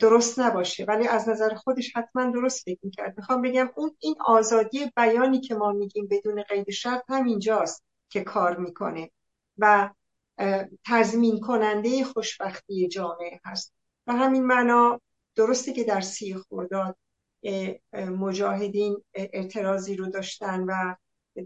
درست 0.00 0.38
نباشه 0.38 0.84
ولی 0.84 1.08
از 1.08 1.28
نظر 1.28 1.54
خودش 1.54 1.96
حتما 1.96 2.30
درست 2.30 2.62
فکر 2.64 2.78
می‌کرد. 2.82 3.14
می‌خوام 3.16 3.42
بگم 3.42 3.70
اون 3.76 3.96
این 3.98 4.14
آزادی 4.26 4.92
بیانی 4.96 5.40
که 5.40 5.54
ما 5.54 5.72
میگیم 5.72 6.08
بدون 6.10 6.42
قید 6.42 6.70
شرط 6.70 7.02
همینجاست. 7.08 7.82
که 8.14 8.20
کار 8.24 8.56
می‌کنه 8.56 9.10
و 9.58 9.90
تضمین 10.86 11.40
کننده 11.40 12.04
خوشبختی 12.04 12.88
جامعه 12.88 13.40
هست. 13.44 13.74
و 14.06 14.12
همین 14.12 14.44
معنا 14.44 15.00
درسته 15.36 15.72
که 15.72 15.84
در 15.84 16.00
سی 16.00 16.34
خورداد 16.34 16.96
مجاهدین 17.94 19.02
اعتراضی 19.14 19.96
رو 19.96 20.06
داشتن 20.10 20.64
و 20.64 20.94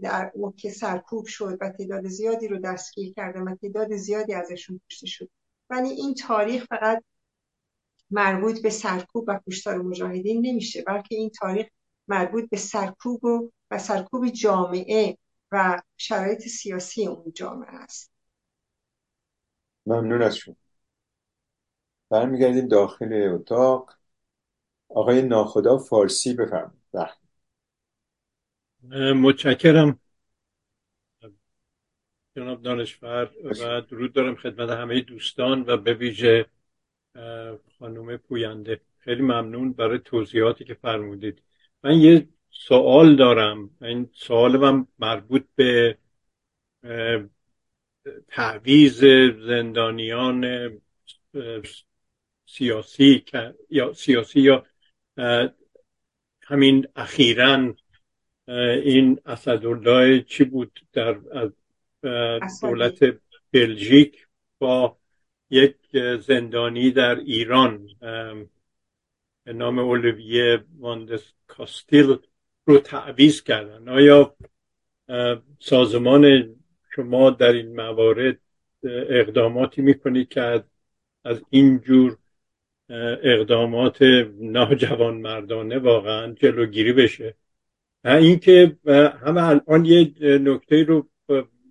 در 0.01 0.31
که 0.57 0.69
سرکوب 0.69 1.25
شد 1.25 1.57
و 1.61 1.69
تعداد 1.69 2.07
زیادی 2.07 2.47
رو 2.47 2.59
دستگیر 2.59 3.13
کرده 3.13 3.39
و 3.39 3.55
تعداد 3.55 3.95
زیادی 3.95 4.33
ازشون 4.33 4.81
کشته 4.89 5.07
شد. 5.07 5.29
ولی 5.69 5.89
این 5.89 6.13
تاریخ 6.13 6.65
فقط 6.65 7.03
مربوط 8.11 8.61
به 8.61 8.69
سرکوب 8.69 9.25
و 9.27 9.39
کشتار 9.47 9.77
مجاهدین 9.77 10.45
نمیشه 10.45 10.81
بلکه 10.81 11.15
این 11.15 11.29
تاریخ 11.29 11.67
مربوط 12.07 12.49
به 12.49 12.57
سرکوب 12.57 13.25
و, 13.25 13.51
و 13.71 13.79
سرکوب 13.79 14.27
جامعه 14.27 15.17
و 15.51 15.81
شرایط 15.97 16.39
سیاسی 16.39 17.07
اون 17.07 17.31
جامعه 17.35 17.75
است. 17.75 18.11
ممنون 19.85 20.21
از 20.21 20.37
شما. 20.37 20.55
برمیگردیم 22.09 22.67
داخل 22.67 23.29
اتاق. 23.33 23.97
آقای 24.89 25.21
ناخدا 25.21 25.77
فارسی 25.77 26.33
بفرمایید. 26.33 26.83
بله. 26.93 27.13
متشکرم. 29.13 29.99
جناب 32.35 32.61
دانشور 32.61 33.31
و 33.43 33.81
درود 33.81 34.13
دارم 34.13 34.35
خدمت 34.35 34.69
همه 34.69 35.01
دوستان 35.01 35.65
و 35.67 35.77
به 35.77 35.93
ویژه 35.93 36.45
خانم 37.79 38.17
پوینده. 38.17 38.81
خیلی 38.99 39.21
ممنون 39.21 39.73
برای 39.73 39.99
توضیحاتی 39.99 40.65
که 40.65 40.73
فرمودید. 40.73 41.43
من 41.83 41.97
یه 41.97 42.27
سوال 42.67 43.15
دارم. 43.15 43.69
این 43.81 44.09
سوال 44.13 44.57
من 44.57 44.87
مربوط 44.99 45.45
به 45.55 45.97
تعویز 48.27 48.99
زندانیان 49.47 50.71
سیاسی 52.45 53.25
یا 53.69 53.93
سیاسی 53.93 54.41
یا 54.41 54.65
همین 56.41 56.87
اخیرا 56.95 57.75
این 58.83 59.19
اسدالله 59.25 60.21
چی 60.21 60.43
بود 60.43 60.79
در 60.93 61.19
دولت 62.61 63.19
بلژیک 63.51 64.27
با 64.59 64.97
یک 65.49 65.75
زندانی 66.19 66.91
در 66.91 67.15
ایران 67.15 67.87
به 69.43 69.53
نام 69.53 69.79
اولویه 69.79 70.63
واندس 70.79 71.33
کاستیل. 71.47 72.17
رو 72.69 72.79
تعویز 72.79 73.43
کردن. 73.43 73.89
آیا 73.89 74.35
سازمان 75.59 76.55
شما 76.95 77.29
در 77.29 77.53
این 77.53 77.75
موارد 77.75 78.37
اقداماتی 79.09 79.81
می‌کنید 79.81 80.29
که 80.29 80.63
از 81.23 81.41
اینجور 81.49 82.17
اقدامات 83.23 84.01
ناجوان 84.39 85.17
مردانه 85.17 85.77
واقعا 85.77 86.33
جلوگیری 86.33 86.93
بشه؟ 86.93 87.35
اینکه 88.05 88.77
همه 89.25 89.43
الان 89.43 89.85
یه 89.85 90.11
نکته 90.21 90.83
رو 90.83 91.09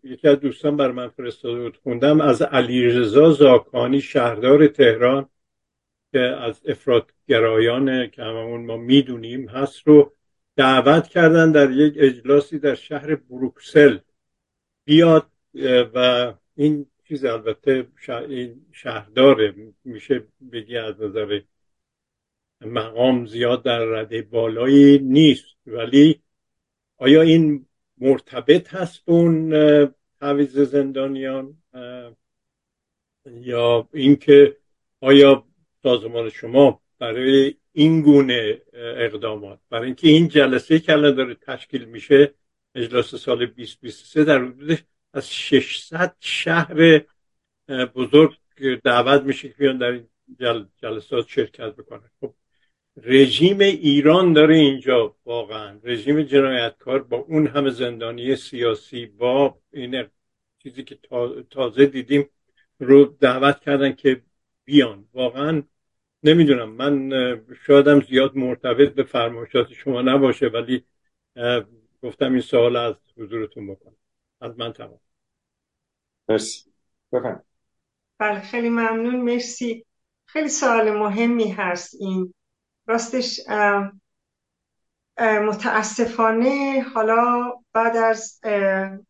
یکی 0.04 0.28
از 0.28 0.40
دوستان 0.40 0.76
بر 0.76 0.92
من 0.92 1.08
فرستاده 1.08 1.60
بود 1.60 1.76
خوندم 1.76 2.20
از 2.20 2.42
علیرضا 2.42 3.30
زاکانی 3.30 4.00
شهردار 4.00 4.66
تهران 4.66 5.28
که 6.12 6.20
از 6.20 6.62
افرادگرایان 6.66 8.10
که 8.10 8.22
هممون 8.22 8.64
ما 8.64 8.76
می‌دونیم 8.76 9.48
هست 9.48 9.88
رو 9.88 10.12
دعوت 10.58 11.08
کردن 11.08 11.52
در 11.52 11.70
یک 11.70 11.94
اجلاسی 11.96 12.58
در 12.58 12.74
شهر 12.74 13.14
بروکسل. 13.14 13.98
بیاد 14.84 15.30
و 15.94 16.32
این 16.56 16.86
چیز 17.08 17.24
البته 17.24 17.86
این 18.08 18.66
شهرداره 18.72 19.54
میشه 19.84 20.24
بگی 20.52 20.76
از 20.76 21.00
نظر 21.00 21.40
مقام 22.60 23.26
زیاد 23.26 23.64
در 23.64 23.78
رده 23.78 24.22
بالایی 24.22 24.98
نیست. 24.98 25.46
ولی 25.66 26.22
آیا 26.96 27.22
این 27.22 27.66
مرتبط 27.98 28.74
هست 28.74 29.02
اون 29.04 29.50
تعویز 30.20 30.58
زندانیان؟ 30.58 31.62
یا 33.26 33.88
اینکه 33.92 34.56
آیا 35.00 35.44
سازمان 35.82 36.30
شما 36.30 36.80
برای 36.98 37.54
این 37.78 38.02
گونه 38.02 38.62
اقدامات. 38.74 39.58
برای 39.70 39.86
اینکه 39.86 40.08
این 40.08 40.28
جلسه 40.28 40.78
که 40.80 40.92
الان 40.92 41.14
داره 41.14 41.34
تشکیل 41.34 41.84
میشه 41.84 42.34
اجلاس 42.74 43.14
سال 43.14 43.46
2023 43.46 44.24
در 44.24 44.44
حدود 44.44 44.78
از 45.12 45.34
600 45.34 46.16
شهر 46.20 47.00
بزرگ 47.94 48.36
دعوت 48.84 49.22
میشه 49.22 49.48
که 49.48 49.54
بیان 49.58 49.78
در 49.78 49.90
این 49.90 50.08
جلسات 50.82 51.28
شرکت 51.28 51.76
بکنن. 51.76 52.10
خب 52.20 52.34
رژیم 52.96 53.58
ایران 53.60 54.32
داره 54.32 54.54
اینجا 54.56 55.16
واقعا. 55.24 55.80
رژیم 55.84 56.22
جنایتکار 56.22 57.02
با 57.02 57.16
اون 57.16 57.46
همه 57.46 57.70
زندانی 57.70 58.36
سیاسی 58.36 59.06
با 59.06 59.58
این 59.72 60.04
چیزی 60.58 60.84
که 60.84 60.98
تازه 61.50 61.86
دیدیم 61.86 62.28
رو 62.78 63.04
دعوت 63.04 63.60
کردن 63.60 63.92
که 63.92 64.22
بیان. 64.64 65.08
واقعا 65.12 65.62
نمی‌دونم. 66.22 66.68
من 66.68 67.10
شایدم 67.66 68.00
زیاد 68.00 68.36
مرتبط 68.36 68.94
به 68.94 69.04
فرمایشات 69.04 69.72
شما 69.72 70.02
نباشه 70.02 70.46
ولی 70.46 70.84
گفتم 72.02 72.32
این 72.32 72.40
سوال 72.40 72.76
از 72.76 72.94
حضورتون 73.16 73.74
بکنم. 73.74 73.96
از 74.40 74.58
من 74.58 74.72
تمام. 74.72 75.00
مرسی. 76.28 76.72
بفهم 77.12 77.44
بله 78.18 78.40
خیلی 78.40 78.68
ممنون. 78.68 79.16
مرسی. 79.16 79.84
خیلی 80.26 80.48
سوال 80.48 80.90
مهمی 80.90 81.50
هست 81.50 81.94
این. 82.00 82.34
راستش 82.86 83.40
متاسفانه 85.18 86.80
حالا 86.94 87.52
بعد 87.72 87.96
از 87.96 88.40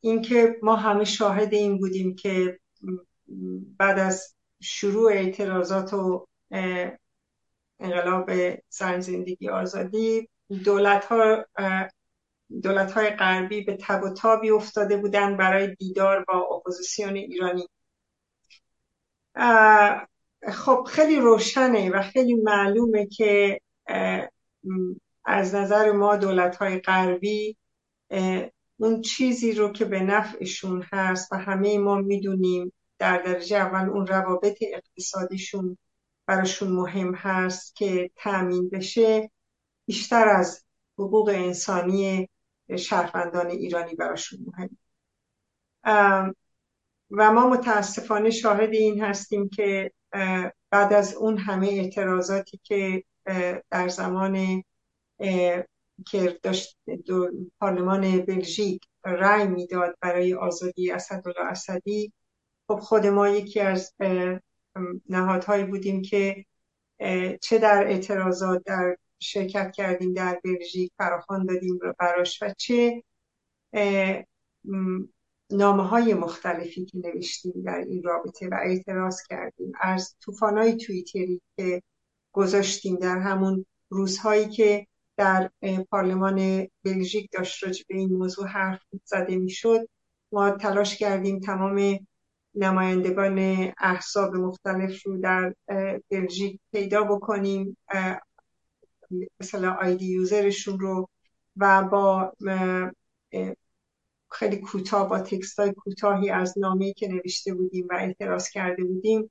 اینکه 0.00 0.56
ما 0.62 0.76
همه 0.76 1.04
شاهد 1.04 1.54
این 1.54 1.78
بودیم 1.78 2.14
که 2.14 2.60
بعد 3.78 3.98
از 3.98 4.36
شروع 4.62 5.12
اعتراضات 5.12 5.94
و 5.94 6.26
انقلاب 7.80 8.30
زن 8.68 9.00
زندگی 9.00 9.48
آزادی 9.48 10.28
دولت 10.64 11.04
ها 11.04 11.44
دولت 12.62 12.92
های 12.92 13.10
غربی 13.10 13.60
به 13.60 13.76
تب 13.80 14.02
و 14.04 14.10
تابی 14.10 14.50
افتاده 14.50 14.96
بودن 14.96 15.36
برای 15.36 15.74
دیدار 15.74 16.24
با 16.24 16.56
اپوزیسیون 16.56 17.14
ایرانی. 17.14 17.68
خب 20.48 20.86
خیلی 20.90 21.16
روشنه 21.16 21.90
و 21.90 22.02
خیلی 22.02 22.34
معلومه 22.34 23.06
که 23.06 23.60
از 25.24 25.54
نظر 25.54 25.92
ما 25.92 26.16
دولت 26.16 26.56
های 26.56 26.78
غربی 26.78 27.56
اون 28.76 29.02
چیزی 29.02 29.52
رو 29.52 29.72
که 29.72 29.84
به 29.84 30.00
نفعشون 30.00 30.84
هست 30.92 31.32
و 31.32 31.36
همه 31.36 31.78
ما 31.78 31.96
می‌دونیم 31.96 32.72
در 32.98 33.18
درجه 33.18 33.56
اول 33.56 33.88
اون 33.90 34.06
روابط 34.06 34.58
اقتصادیشون 34.72 35.78
براشون 36.28 36.68
مهم 36.68 37.14
هست 37.14 37.76
که 37.76 38.10
تأمین 38.16 38.68
بشه 38.68 39.30
بیشتر 39.86 40.28
از 40.28 40.64
حقوق 40.98 41.28
انسانی 41.28 42.28
شهروندان 42.78 43.46
ایرانی 43.46 43.94
براشون 43.94 44.38
مهم. 44.46 44.78
و 47.10 47.32
ما 47.32 47.48
متاسفانه 47.48 48.30
شاهد 48.30 48.70
این 48.70 49.04
هستیم 49.04 49.48
که 49.48 49.92
بعد 50.70 50.92
از 50.92 51.14
اون 51.14 51.38
همه 51.38 51.66
اعتراضاتی 51.66 52.60
که 52.62 53.04
در 53.70 53.88
زمان 53.88 54.64
که 56.06 56.38
داشت 56.42 56.78
پارلمان 57.60 58.20
بلژیک 58.20 58.82
رأی 59.04 59.46
می‌داد 59.46 59.96
برای 60.00 60.34
آزادی 60.34 60.90
اسدالله 60.92 61.46
اسدی 61.50 62.12
خب 62.68 62.78
خود 62.78 63.06
ما 63.06 63.28
یکی 63.28 63.60
از 63.60 63.94
نهادهایی 65.08 65.64
بودیم 65.64 66.02
که 66.02 66.44
چه 67.42 67.58
در 67.58 67.86
اعتراضات 67.86 68.62
در 68.64 68.96
شرکت 69.20 69.72
کردیم 69.72 70.12
در 70.12 70.40
بلژیک 70.44 70.92
فراخوان 70.98 71.46
دادیم 71.46 71.78
رو 71.82 71.94
براش 71.98 72.42
و 72.42 72.52
چه 72.58 73.02
نامه 75.50 75.82
های 75.82 76.14
مختلفی 76.14 76.84
که 76.84 76.98
نوشتیم 76.98 77.62
در 77.64 77.78
این 77.78 78.02
رابطه 78.02 78.48
و 78.48 78.54
اعتراض 78.62 79.22
کردیم. 79.22 79.72
از 79.80 80.16
طوفان 80.20 80.58
های 80.58 80.76
تویتری 80.76 81.40
که 81.56 81.82
گذاشتیم 82.32 82.96
در 82.96 83.18
همون 83.18 83.66
روزهایی 83.88 84.48
که 84.48 84.86
در 85.16 85.50
پارلمان 85.90 86.68
بلژیک 86.84 87.30
داشت 87.32 87.64
راجع 87.64 87.84
به 87.88 87.96
این 87.96 88.12
موضوع 88.12 88.46
حرف 88.46 88.80
زده 89.04 89.36
می‌شد 89.36 89.88
ما 90.32 90.50
تلاش 90.50 90.96
کردیم 90.96 91.40
تمام 91.40 92.06
نمایندگان 92.58 93.72
احزاب 93.78 94.34
مختلف 94.34 95.06
رو 95.06 95.18
در 95.20 95.54
بلژیک 96.10 96.60
پیدا 96.72 97.04
بکنیم 97.04 97.76
مثلا 99.40 99.70
آیدی 99.72 100.06
یوزرشون 100.06 100.80
رو 100.80 101.08
و 101.56 101.82
با 101.82 102.32
خیلی 104.30 104.56
کوتاه 104.56 105.08
با 105.08 105.18
تکست 105.18 105.58
های 105.58 105.72
کوتاهی 105.72 106.30
از 106.30 106.58
نامه‌ای 106.58 106.92
که 106.92 107.08
نوشته 107.08 107.54
بودیم 107.54 107.86
و 107.90 107.94
اعتراض 107.94 108.48
کرده 108.48 108.84
بودیم 108.84 109.30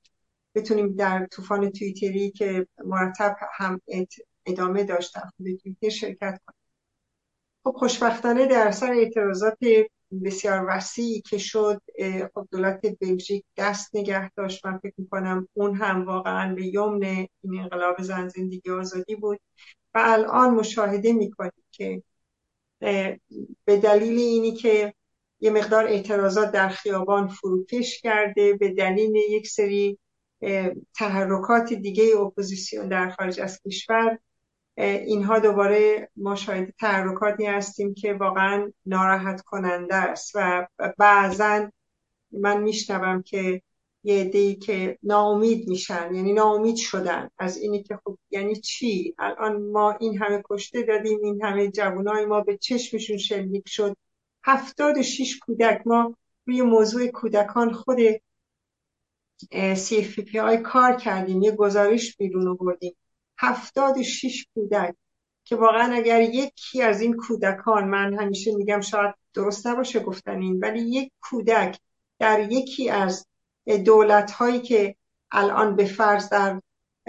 بتونیم 0.54 0.94
در 0.94 1.26
طوفان 1.26 1.70
تویتری 1.70 2.30
که 2.30 2.66
مرتب 2.84 3.36
هم 3.52 3.80
ادامه 4.46 4.84
داشت 4.84 5.14
در 5.14 5.22
تویتر 5.62 5.88
شرکت 5.88 6.40
کنیم. 6.46 6.58
خب 7.64 7.74
خوشبختانه 7.78 8.46
در 8.46 8.68
اثر 8.68 8.92
اعتراضات 8.92 9.58
بسیار 10.24 10.64
وسیعی 10.68 11.20
که 11.20 11.38
شد 11.38 11.82
خب 12.34 12.48
دولت 12.52 12.80
بلژیک 13.00 13.44
دست 13.56 13.96
نگه 13.96 14.30
داشت. 14.30 14.66
من 14.66 14.78
فکر 14.78 14.94
می‌کنم 14.98 15.48
اون 15.52 15.74
هم 15.74 16.06
واقعا 16.06 16.54
به 16.54 16.66
یمن 16.66 17.02
این 17.04 17.28
انقلاب 17.60 18.02
زن 18.02 18.28
زندگی 18.28 18.70
آزادی 18.70 19.16
بود. 19.16 19.40
و 19.94 20.00
الان 20.04 20.54
مشاهده 20.54 21.12
می‌کنیم 21.12 21.64
که 21.70 22.02
به 23.64 23.76
دلیل 23.82 24.18
اینی 24.18 24.52
که 24.52 24.94
یه 25.40 25.50
مقدار 25.50 25.86
اعتراضات 25.86 26.52
در 26.52 26.68
خیابان 26.68 27.28
فروکش 27.28 28.00
کرده 28.00 28.52
به 28.54 28.68
دلیل 28.68 29.16
یک 29.16 29.48
سری 29.48 29.98
تحرکات 30.94 31.72
دیگه 31.72 32.16
اپوزیسیون 32.20 32.88
در 32.88 33.10
خارج 33.10 33.40
از 33.40 33.60
کشور 33.66 34.18
اینها 34.78 35.38
دوباره 35.38 36.10
ما 36.16 36.34
شاهد 36.34 36.74
تحرکاتی 36.80 37.46
هستیم 37.46 37.94
که 37.94 38.14
واقعا 38.14 38.72
ناراحت 38.86 39.40
کننده 39.40 39.94
است 39.94 40.32
و 40.34 40.68
بعضا 40.98 41.70
من 42.32 42.62
میشنوم 42.62 43.22
که 43.22 43.62
یه 44.02 44.20
عده‌ای 44.20 44.54
که 44.54 44.98
ناامید 45.02 45.68
میشن 45.68 46.14
یعنی 46.14 46.32
ناامید 46.32 46.76
شدن. 46.76 47.30
از 47.38 47.56
اینی 47.56 47.82
که 47.82 47.98
خب 48.04 48.18
یعنی 48.30 48.56
چی؟ 48.56 49.14
الان 49.18 49.62
ما 49.62 49.92
این 50.00 50.22
همه 50.22 50.42
کشته 50.50 50.82
دادیم 50.82 51.18
این 51.22 51.42
همه 51.42 51.70
جوانای 51.70 52.26
ما 52.26 52.40
به 52.40 52.56
چشمشون 52.56 53.16
شلیک 53.16 53.64
شد. 53.68 53.96
هفتاد 54.44 54.98
و 54.98 55.02
شیش 55.02 55.38
کودک 55.38 55.82
ما 55.86 56.16
روی 56.46 56.62
موضوع 56.62 57.06
کودکان 57.06 57.72
خود 57.72 57.98
آی 60.42 60.56
کار 60.64 60.96
کردیم. 60.96 61.42
یه 61.42 61.50
گزارش 61.50 62.16
بیرون 62.16 62.56
بردیم 62.56 62.96
هفتاد 63.38 64.02
شیش 64.02 64.46
کودک. 64.54 64.94
که 65.48 65.56
واقعا 65.56 65.94
اگر 65.94 66.20
یکی 66.20 66.82
از 66.82 67.00
این 67.00 67.16
کودکان 67.16 67.84
من 67.84 68.18
همیشه 68.18 68.54
میگم 68.54 68.80
شاید 68.80 69.14
درست 69.34 69.66
نباشه 69.66 70.00
گفتن 70.00 70.42
این 70.42 70.58
ولی 70.58 70.80
یک 70.80 71.12
کودک 71.20 71.78
در 72.18 72.52
یکی 72.52 72.90
از 72.90 73.26
دولت 73.84 74.30
هایی 74.30 74.60
که 74.60 74.96
الان 75.30 75.76
به 75.76 75.84
فرض 75.84 76.28
در 76.28 76.60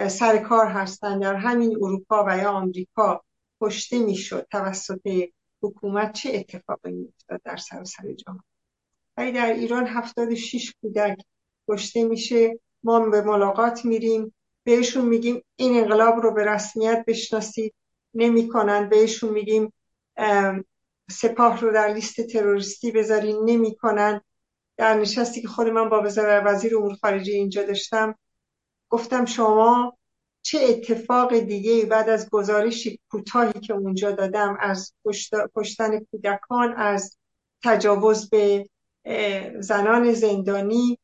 سر 0.07 0.38
کار 0.38 0.68
هستند 0.68 1.22
در 1.22 1.35
همین 1.35 1.77
اروپا 1.81 2.26
و 2.27 2.38
یا 2.38 2.51
آمریکا 2.51 3.23
کشته 3.61 3.99
می‌شد 3.99 4.47
توسط 4.51 5.30
حکومت 5.61 6.14
چه 6.14 6.30
اتفاقی 6.34 6.91
میافتاد 6.91 7.41
در 7.45 7.57
سراسر 7.57 8.14
جهان؟ 8.14 8.43
ولی 9.18 9.31
در 9.31 9.53
ایران 9.53 9.88
76 9.88 10.73
کودک 10.81 11.18
کشته 11.69 12.03
میشه. 12.03 12.60
ما 12.84 12.99
به 12.99 13.22
ملاقات 13.22 13.85
میریم. 13.85 14.34
بهشون 14.64 15.06
میگیم 15.06 15.44
این 15.56 15.77
انقلاب 15.77 16.15
رو 16.15 16.34
به 16.34 16.45
رسمیت 16.45 17.03
بشناسید 17.07 17.73
نمی‌کنن. 18.14 18.90
بهشون 18.90 19.30
میگیم 19.30 19.73
سپاه 21.11 21.61
رو 21.61 21.73
در 21.73 21.94
لیست 21.94 22.22
تروریستی 22.22 22.91
بذارین. 22.91 23.38
نمی‌کنن. 23.45 24.22
در 24.77 24.94
نشستی 24.94 25.41
که 25.41 25.48
خود 25.48 25.68
من 25.68 25.90
با 25.90 26.03
وزیر 26.45 26.77
امور 26.77 26.94
خارجه 26.94 27.34
اینجا 27.34 27.64
داشتم 27.64 28.15
گفتم 28.90 29.26
شما 29.26 29.98
چه 30.41 30.60
اتفاق 30.61 31.40
دیگه 31.40 31.86
بعد 31.86 32.10
از 32.10 32.30
گزارشی 32.30 32.99
کوتاهی 33.10 33.60
که 33.60 33.73
اونجا 33.73 34.11
دادم 34.11 34.57
از 34.60 34.94
کشتن 35.56 35.99
کودکان 35.99 36.73
از 36.77 37.18
تجاوز 37.64 38.30
به 38.30 38.69
زنان 39.60 40.14
زندانی 40.14 40.99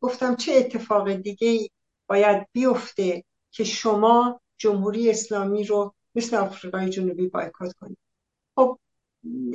گفتم 0.00 0.36
چه 0.36 0.52
اتفاق 0.52 1.12
دیگه 1.12 1.68
باید 2.08 2.46
بیفته 2.52 3.24
که 3.50 3.64
شما 3.64 4.40
جمهوری 4.58 5.10
اسلامی 5.10 5.64
رو 5.64 5.94
مثل 6.14 6.36
آفریقای 6.36 6.88
جنوبی 6.88 7.28
بایکات 7.28 7.72
کنید. 7.72 7.98
خب 8.56 8.78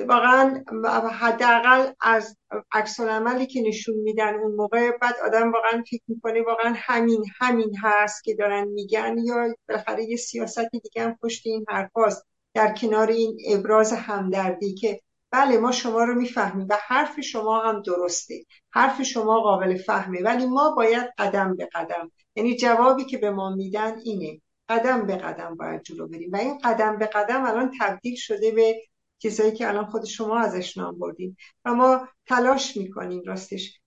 واقعا 0.07 0.63
حداقل 1.11 1.91
از 2.01 2.37
عکس 2.71 2.99
عملی 2.99 3.45
که 3.47 3.61
نشون 3.61 3.95
میدن 3.95 4.35
اون 4.35 4.55
موقع 4.55 4.97
بعد 4.97 5.15
آدم 5.25 5.51
واقعا 5.51 5.83
فکر 5.91 6.03
می‌کنه 6.07 6.41
واقعا 6.41 6.73
همین 6.77 7.23
همین 7.39 7.75
هست 7.83 8.23
که 8.23 8.35
دارن 8.35 8.67
میگن 8.67 9.15
یا 9.17 9.55
بالاخره 9.69 10.03
یه 10.03 10.15
سیاست 10.15 10.69
دیگه 10.71 11.03
هم 11.03 11.17
پشت 11.21 11.47
این 11.47 11.65
حرفاست 11.69 12.25
در 12.53 12.73
کنار 12.73 13.07
این 13.07 13.37
ابراز 13.47 13.93
همدردی 13.93 14.73
که 14.73 15.01
بله 15.31 15.57
ما 15.57 15.71
شما 15.71 16.03
رو 16.03 16.15
می‌فهمیم 16.15 16.67
و 16.69 16.77
حرف 16.87 17.19
شما 17.19 17.59
هم 17.59 17.81
درسته 17.81 18.43
حرف 18.71 19.01
شما 19.01 19.39
قابل 19.41 19.77
فهمه 19.77 20.21
ولی 20.21 20.45
ما 20.45 20.71
باید 20.75 21.13
قدم 21.17 21.55
به 21.55 21.69
قدم 21.73 22.11
یعنی 22.35 22.55
جوابی 22.57 23.05
که 23.05 23.17
به 23.17 23.31
ما 23.31 23.55
میدن 23.55 23.97
اینه. 23.99 24.41
قدم 24.69 25.05
به 25.05 25.15
قدم 25.15 25.55
باید 25.55 25.81
جلو 25.81 26.07
بریم. 26.07 26.29
و 26.31 26.35
این 26.35 26.57
قدم 26.57 26.97
به 26.97 27.05
قدم 27.05 27.45
الان 27.45 27.71
تبدیل 27.79 28.15
شده 28.15 28.51
به 28.51 28.81
چیزایی 29.17 29.51
که 29.51 29.67
الان 29.67 29.85
خود 29.85 30.05
شما 30.05 30.39
ازش 30.39 30.77
نام 30.77 30.99
بردین. 30.99 31.37
و 31.65 31.73
ما 31.73 32.07
تلاش 32.27 32.77
می‌کنیم 32.77 33.21
راستش 33.25 33.79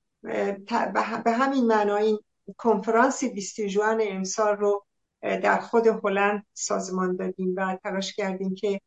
به 1.24 1.32
همین 1.32 1.66
معنا 1.66 1.96
این 1.96 2.18
کنفرانس 2.56 3.24
20 3.24 3.60
جوان 3.60 4.00
امسال 4.02 4.56
رو 4.56 4.84
در 5.22 5.60
خود 5.60 5.86
هلند 5.86 6.46
سازمان 6.52 7.16
دادیم 7.16 7.54
و 7.56 7.78
تلاش 7.84 8.14
کردیم 8.14 8.54
که 8.54 8.80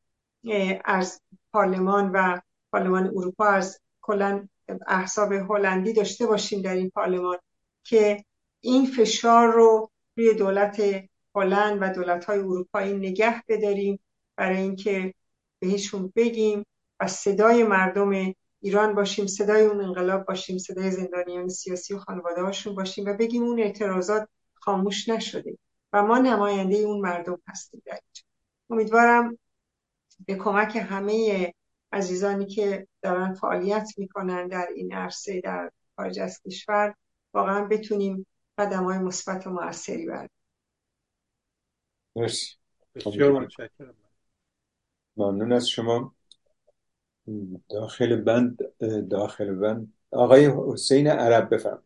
از 0.85 1.21
پارلمان 1.53 2.11
و 2.13 2.39
پارلمان 2.71 3.07
اروپا 3.07 3.45
از 3.45 3.79
کلا 4.01 4.47
احساب 4.87 5.31
هلندی 5.31 5.93
داشته 5.93 6.25
باشیم 6.25 6.61
در 6.61 6.73
این 6.73 6.89
پارلمان 6.89 7.37
که 7.83 8.25
این 8.61 8.85
فشار 8.85 9.47
رو 9.53 9.89
روی 10.17 10.33
دولت 10.33 10.81
هلند 11.35 11.77
و 11.81 11.93
دولت 11.93 12.25
های 12.25 12.39
اروپایی 12.39 12.93
نگه 12.93 13.43
بداریم 13.47 13.99
برای 14.35 14.57
اینکه 14.57 15.13
بهشون 15.59 16.13
بگیم 16.15 16.65
و 16.99 17.07
صدای 17.07 17.63
مردم 17.63 18.33
ایران 18.61 18.95
باشیم 18.95 19.27
صدای 19.27 19.65
اون 19.65 19.81
انقلاب 19.81 20.25
باشیم 20.25 20.57
صدای 20.57 20.91
زندانیان 20.91 21.47
سیاسی 21.47 21.93
و 21.93 21.99
خانواده 21.99 22.41
هاشون 22.41 22.75
باشیم 22.75 23.05
و 23.05 23.13
بگیم 23.13 23.43
اون 23.43 23.59
اعتراضات 23.59 24.27
خاموش 24.53 25.09
نشده 25.09 25.57
و 25.93 26.03
ما 26.03 26.17
نماینده 26.17 26.77
اون 26.77 27.01
مردم 27.01 27.41
هستیم 27.47 27.81
در 27.85 27.99
امیدوارم 28.69 29.37
به 30.25 30.35
کمک 30.35 30.75
همه 30.75 31.53
عزیزانی 31.91 32.45
که 32.45 32.87
دارن 33.01 33.33
فعالیت 33.33 33.89
می‌کنن 33.97 34.47
در 34.47 34.67
این 34.75 34.93
عرصه 34.93 35.41
در 35.41 35.71
خارج 35.95 36.19
از 36.19 36.41
کشور 36.45 36.95
واقعا 37.33 37.65
بتونیم 37.65 38.27
قدم 38.59 38.83
های 38.83 38.97
مثبت 38.97 39.47
و 39.47 39.49
موثری 39.49 40.05
برداریم 40.05 40.29
مرسی. 42.15 42.55
بسیار 42.95 43.31
متشکرم. 43.31 43.93
ممنون 45.17 45.53
از 45.53 45.69
شما. 45.69 46.15
داخل 47.69 48.15
بند 48.21 48.59
داخل 49.09 49.55
بند. 49.55 49.93
آقای 50.11 50.51
حسین 50.67 51.07
عرب 51.07 51.53
بفرم 51.53 51.83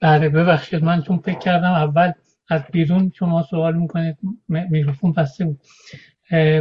بله 0.00 0.28
ببخشید 0.28 0.84
من 0.84 1.02
چون 1.02 1.18
فکر 1.18 1.38
کردم 1.38 1.72
اول 1.72 2.12
از 2.48 2.62
بیرون 2.72 3.12
شما 3.14 3.42
سوال 3.42 3.76
می‌کنید 3.76 4.18
میکروفون 4.48 5.12
بسته 5.12 5.44
بود. 5.44 5.60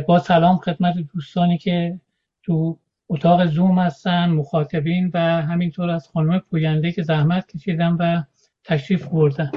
با 0.07 0.19
سلام 0.19 0.57
خدمت 0.57 0.95
دوستانی 1.14 1.57
که 1.57 1.99
تو 2.44 2.80
اتاق 3.10 3.45
زوم 3.45 3.80
هستن 3.80 4.30
مخاطبین 4.30 5.11
و 5.14 5.19
همینطور 5.19 5.90
از 5.90 6.07
خانم 6.07 6.40
پوینده 6.40 6.91
که 6.91 7.03
زحمت 7.03 7.48
کشیدن 7.48 7.91
و 7.99 8.23
تشریف 8.64 9.07
بردن. 9.07 9.52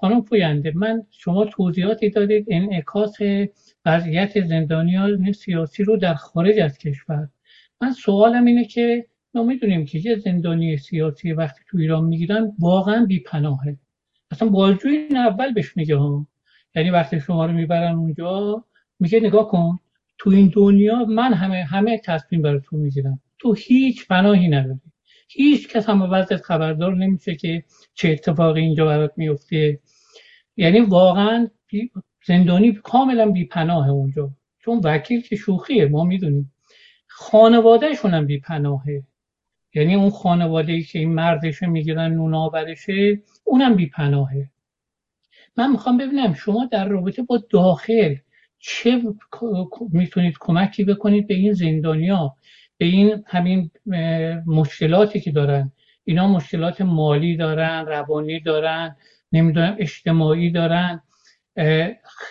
خانم 0.00 0.22
پوینده 0.22 0.72
من 0.74 1.02
شما 1.10 1.44
توضیحاتی 1.44 2.10
دادید 2.10 2.46
انعکاس 2.48 3.16
وضعیت 3.86 4.44
زندانیان 4.44 5.32
سیاسی 5.32 5.84
رو 5.84 5.96
در 5.96 6.14
خارج 6.14 6.58
از 6.58 6.78
کشور. 6.78 7.28
من 7.80 7.92
سوالم 7.92 8.44
اینه 8.44 8.64
که 8.64 9.06
ما 9.34 9.42
می‌دونیم 9.42 9.84
که 9.84 9.98
یه 9.98 10.16
زندانی 10.16 10.76
سیاسی 10.76 11.32
وقتی 11.32 11.60
تو 11.68 11.78
ایران 11.78 12.04
می‌گیرن 12.04 12.52
واقعا 12.58 13.04
بیپناهه. 13.04 13.76
اصلا 14.30 14.48
بازجوی 14.48 14.96
این 14.96 15.16
اول 15.16 15.52
بهش 15.52 15.76
میگه 15.76 15.96
ها. 15.96 16.26
یعنی 16.74 16.90
وقتی 16.90 17.20
شما 17.20 17.46
رو 17.46 17.52
می‌برن 17.52 17.94
اونجا 17.94 18.64
میگه 19.00 19.20
نگاه 19.20 19.48
کن. 19.48 19.78
تو 20.20 20.30
این 20.30 20.52
دنیا 20.54 21.04
من 21.04 21.32
همه 21.32 21.64
همه 21.64 21.98
تصمیم 22.04 22.42
برای 22.42 22.60
تو 22.64 22.76
می‌گیرم. 22.76 23.20
تو 23.38 23.52
هیچ 23.52 24.08
پناهی 24.08 24.48
نداری. 24.48 24.80
هیچ 25.28 25.68
کس 25.68 25.88
هم 25.88 26.02
وضعیت 26.02 26.42
خبردار 26.42 26.96
نمیشه 26.96 27.34
که 27.34 27.64
چه 27.94 28.08
اتفاقی 28.08 28.60
اینجا 28.60 28.86
برات 28.86 29.12
میفته 29.16 29.80
یعنی 30.56 30.80
واقعا 30.80 31.48
زندانی 32.26 32.72
کاملا 32.72 33.30
بی 33.30 33.44
پناه 33.44 33.88
اونجا. 33.90 34.30
چون 34.58 34.80
وکیل 34.84 35.22
که 35.22 35.36
شوخیه 35.36 35.86
ما 35.86 36.04
می‌دونیم. 36.04 36.52
خانوادهشون 37.06 38.14
هم 38.14 38.26
بی 38.26 38.40
پناهه 38.40 39.02
یعنی 39.74 39.94
اون 39.94 40.10
خانواده 40.10 40.72
ای 40.72 40.82
که 40.82 40.98
این 40.98 41.14
مردشه 41.14 41.66
می‌گیرن 41.66 42.12
نوناورشه 42.12 43.22
اونم 43.44 43.76
بی 43.76 43.86
پناهه 43.86 44.50
من 45.56 45.72
می‌خوام 45.72 45.96
ببینم 45.96 46.34
شما 46.34 46.68
در 46.72 46.88
رابطه 46.88 47.22
با 47.22 47.44
داخل 47.50 48.14
چه 48.60 49.02
می‌تونید 49.92 50.34
کمکی 50.40 50.84
بکنید 50.84 51.26
به 51.26 51.34
این 51.34 51.52
زندانیا 51.52 52.36
به 52.78 52.86
این 52.86 53.24
همین 53.26 53.70
مشکلاتی 54.46 55.20
که 55.20 55.30
دارن؟ 55.30 55.72
اینا 56.04 56.28
مشکلات 56.28 56.80
مالی 56.80 57.36
دارن 57.36 57.86
روانی 57.86 58.40
دارن 58.40 58.96
نمی‌دونم 59.32 59.76
اجتماعی 59.78 60.50
دارن. 60.50 61.02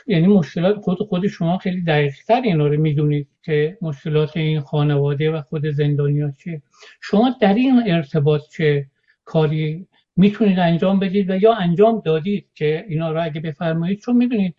یعنی 0.07 0.27
مشکلات 0.27 0.75
خود 0.77 0.97
خود 0.97 1.27
شما 1.27 1.57
خیلی 1.57 1.83
دقیق 1.83 2.13
تر 2.27 2.41
اینا 2.41 2.67
رو 2.67 2.81
می‌دونید 2.81 3.27
که 3.43 3.77
مشکلات 3.81 4.37
این 4.37 4.59
خانواده 4.59 5.31
و 5.31 5.41
خود 5.41 5.69
زندانی 5.69 6.21
ها 6.21 6.31
چیه. 6.31 6.61
شما 7.01 7.35
در 7.41 7.53
این 7.53 7.83
ارتباط 7.87 8.41
چه 8.51 8.85
کاری 9.25 9.87
می‌تونید 10.15 10.59
انجام 10.59 10.99
بدید 10.99 11.29
و 11.29 11.35
یا 11.35 11.53
انجام 11.53 12.01
دادید 12.05 12.45
که 12.55 12.85
اینا 12.87 13.11
رو 13.11 13.23
اگه 13.23 13.41
بفرمایید 13.41 13.99
چون 13.99 14.17
می‌دونید 14.17 14.55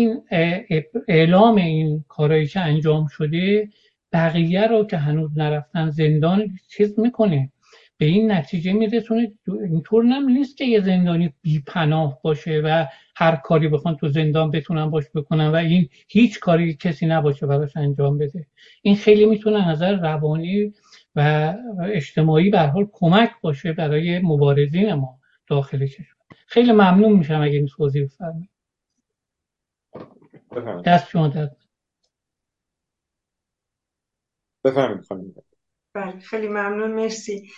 این 0.00 0.22
اعلام 1.08 1.56
این 1.56 2.04
کارایی 2.08 2.46
که 2.46 2.60
انجام 2.60 3.06
شده 3.06 3.68
بقیه 4.12 4.66
رو 4.66 4.84
که 4.84 4.96
هنوز 4.96 5.38
نرفتن 5.38 5.90
زندان 5.90 6.58
چیز 6.68 6.98
می‌کنه. 7.00 7.52
به 7.98 8.06
این 8.06 8.32
نتیجه 8.32 8.72
میرسونه. 8.72 9.32
اینطور 9.64 10.04
نم 10.04 10.28
نیست 10.28 10.56
که 10.56 10.64
یه 10.64 10.80
زندانی 10.80 11.32
بی 11.42 11.62
پناه 11.66 12.18
باشه 12.22 12.60
و 12.64 12.86
هر 13.16 13.36
کاری 13.36 13.68
بخوان 13.68 13.96
تو 13.96 14.08
زندان 14.08 14.50
بتونن 14.50 14.90
باش 14.90 15.04
بکنن 15.14 15.46
و 15.48 15.54
این 15.54 15.88
هیچ 16.08 16.40
کاری 16.40 16.74
کسی 16.74 17.06
نباشه 17.06 17.46
براش 17.46 17.76
انجام 17.76 18.18
بده. 18.18 18.46
این 18.82 18.96
خیلی 18.96 19.26
می‌تونه 19.26 19.68
نظر 19.68 19.96
روانی 19.96 20.72
و 21.16 21.54
اجتماعی 21.92 22.50
به 22.50 22.60
حال 22.60 22.88
کمک 22.92 23.30
باشه 23.42 23.72
برای 23.72 24.18
مبارزین 24.18 24.94
ما 24.94 25.18
داخل 25.46 25.86
کشور. 25.86 26.06
خیلی 26.46 26.72
ممنون 26.72 27.12
میشم 27.12 27.40
اگه 27.40 27.56
این 27.56 27.66
توضیح 27.66 28.04
بفرمایید 28.04 28.50
دست 30.86 31.08
شما 31.08 31.28
دست 31.28 31.56
بفرمایید 34.64 35.44
بله 35.94 36.20
خیلی 36.20 36.48
ممنون 36.48 36.92
مرسی. 36.92 37.50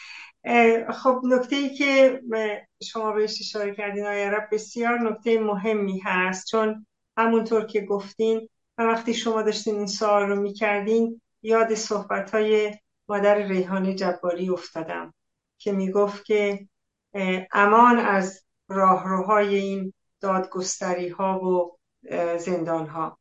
خب 0.94 1.20
نکته 1.24 1.56
ای 1.56 1.74
که 1.74 2.20
شما 2.82 3.12
بهش 3.12 3.40
اشاره 3.40 3.74
کردین 3.74 4.06
آیا 4.06 4.28
رب 4.28 4.48
بسیار 4.52 4.98
نکته 4.98 5.40
مهمی 5.40 5.98
هست. 6.04 6.46
چون 6.46 6.86
همونطور 7.16 7.66
که 7.66 7.80
گفتین 7.80 8.48
و 8.78 8.82
وقتی 8.82 9.14
شما 9.14 9.42
داشتین 9.42 9.74
این 9.74 9.86
سوال 9.86 10.22
رو 10.28 10.40
می‌کردین 10.40 11.20
یاد 11.42 11.74
صحبت 11.74 12.34
های 12.34 12.74
مادر 13.08 13.34
ریحان 13.34 13.96
جباری 13.96 14.50
افتادم 14.50 15.14
که 15.58 15.72
می‌گفت 15.72 16.24
که 16.24 16.68
امان 17.52 17.98
از 17.98 18.44
راهروهای 18.68 19.54
این 19.54 19.92
دادگستری 20.20 21.08
ها 21.08 21.44
و 21.44 21.78
زندان 22.38 22.86
ها 22.86 23.18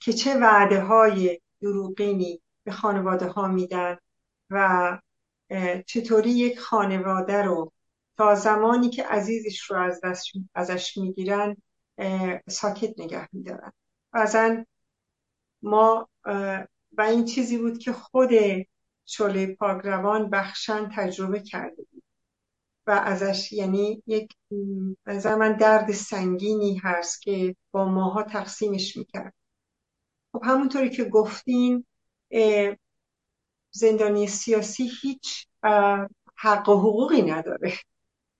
که 0.00 0.12
چه 0.12 0.38
وعده 0.38 0.80
های 0.80 1.40
دروغینی 1.60 2.42
به 2.64 2.72
خانواده 2.72 3.26
ها 3.26 3.48
میدن 3.48 3.96
و 4.50 4.98
چطوری 5.86 6.30
یک 6.30 6.58
خانواده 6.58 7.42
رو 7.42 7.72
تا 8.16 8.34
زمانی 8.34 8.90
که 8.90 9.04
عزیزش 9.04 9.70
رو 9.70 9.76
از 9.76 10.00
دست 10.04 10.26
ازش 10.54 10.96
می‌گیرن 10.96 11.56
ساکت 12.48 13.00
نگه 13.00 13.28
میدارن. 13.32 13.72
بعضا 14.12 14.64
ما 15.62 16.08
و 16.92 17.02
این 17.02 17.24
چیزی 17.24 17.58
بود 17.58 17.78
که 17.78 17.92
خود 17.92 18.30
شله 19.06 19.46
پاگروان 19.54 20.30
بخشن 20.30 20.90
تجربه 20.96 21.40
کرده 21.40 21.82
بود. 21.92 21.95
و 22.86 22.90
ازش 22.90 23.52
یعنی 23.52 24.02
یک 24.06 24.32
نظر 25.06 25.34
من 25.34 25.52
درد 25.52 25.92
سنگینی 25.92 26.76
هست 26.76 27.22
که 27.22 27.56
با 27.70 27.84
ماها 27.84 28.22
تقسیمش 28.22 28.96
می‌کرد. 28.96 29.34
خب 30.32 30.42
همونطوری 30.44 30.90
که 30.90 31.04
گفتین 31.04 31.86
زندانی 33.70 34.26
سیاسی 34.26 34.90
هیچ 35.02 35.46
حق 36.36 36.68
و 36.68 36.74
حقوقی 36.80 37.22
نداره 37.22 37.72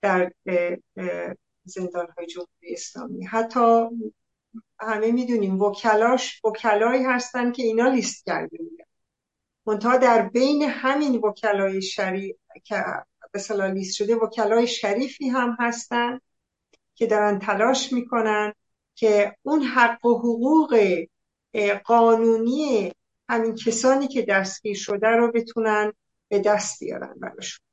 در 0.01 0.31
زندان 1.63 2.07
های 2.17 2.25
جمهوری 2.25 2.73
اسلامی. 2.73 3.25
حتی 3.25 3.87
همه 4.79 5.11
می‌دونیم 5.11 5.61
وکلاش 5.61 6.45
وکلایی 6.45 7.03
هستن 7.03 7.51
که 7.51 7.63
اینا 7.63 7.87
لیست 7.87 8.25
کرده 8.25 8.57
بودن 8.57 8.85
منتها 9.65 9.97
در 9.97 10.29
بین 10.29 10.63
همین 10.63 11.15
وکلای 11.15 11.81
شریف 11.81 12.35
لیست 13.35 13.95
شده 13.95 14.15
وکلای 14.15 14.67
شریفی 14.67 15.29
هم 15.29 15.57
هستن 15.59 16.19
که 16.95 17.07
دارن 17.07 17.39
تلاش 17.39 17.93
می‌کنن 17.93 18.53
که 18.95 19.35
اون 19.41 19.63
حق 19.63 20.05
و 20.05 20.17
حقوق 20.17 20.97
قانونی 21.85 22.91
همین 23.29 23.55
کسانی 23.55 24.07
که 24.07 24.21
دستگیر 24.21 24.77
شده 24.77 25.07
رو 25.07 25.31
بتونن 25.31 25.93
به 26.27 26.39
دست 26.39 26.79
بیارن 26.79 27.13
براشون. 27.19 27.65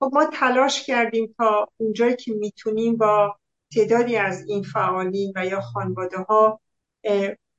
خب 0.00 0.10
ما 0.12 0.24
تلاش 0.24 0.86
کردیم 0.86 1.34
تا 1.38 1.68
اونجایی 1.76 2.16
که 2.16 2.32
می‌تونیم 2.32 2.96
با 2.96 3.38
تعدادی 3.74 4.16
از 4.16 4.48
این 4.48 4.62
فعالین 4.62 5.32
و 5.36 5.46
یا 5.46 5.60
خانواده 5.60 6.18
ها 6.18 6.60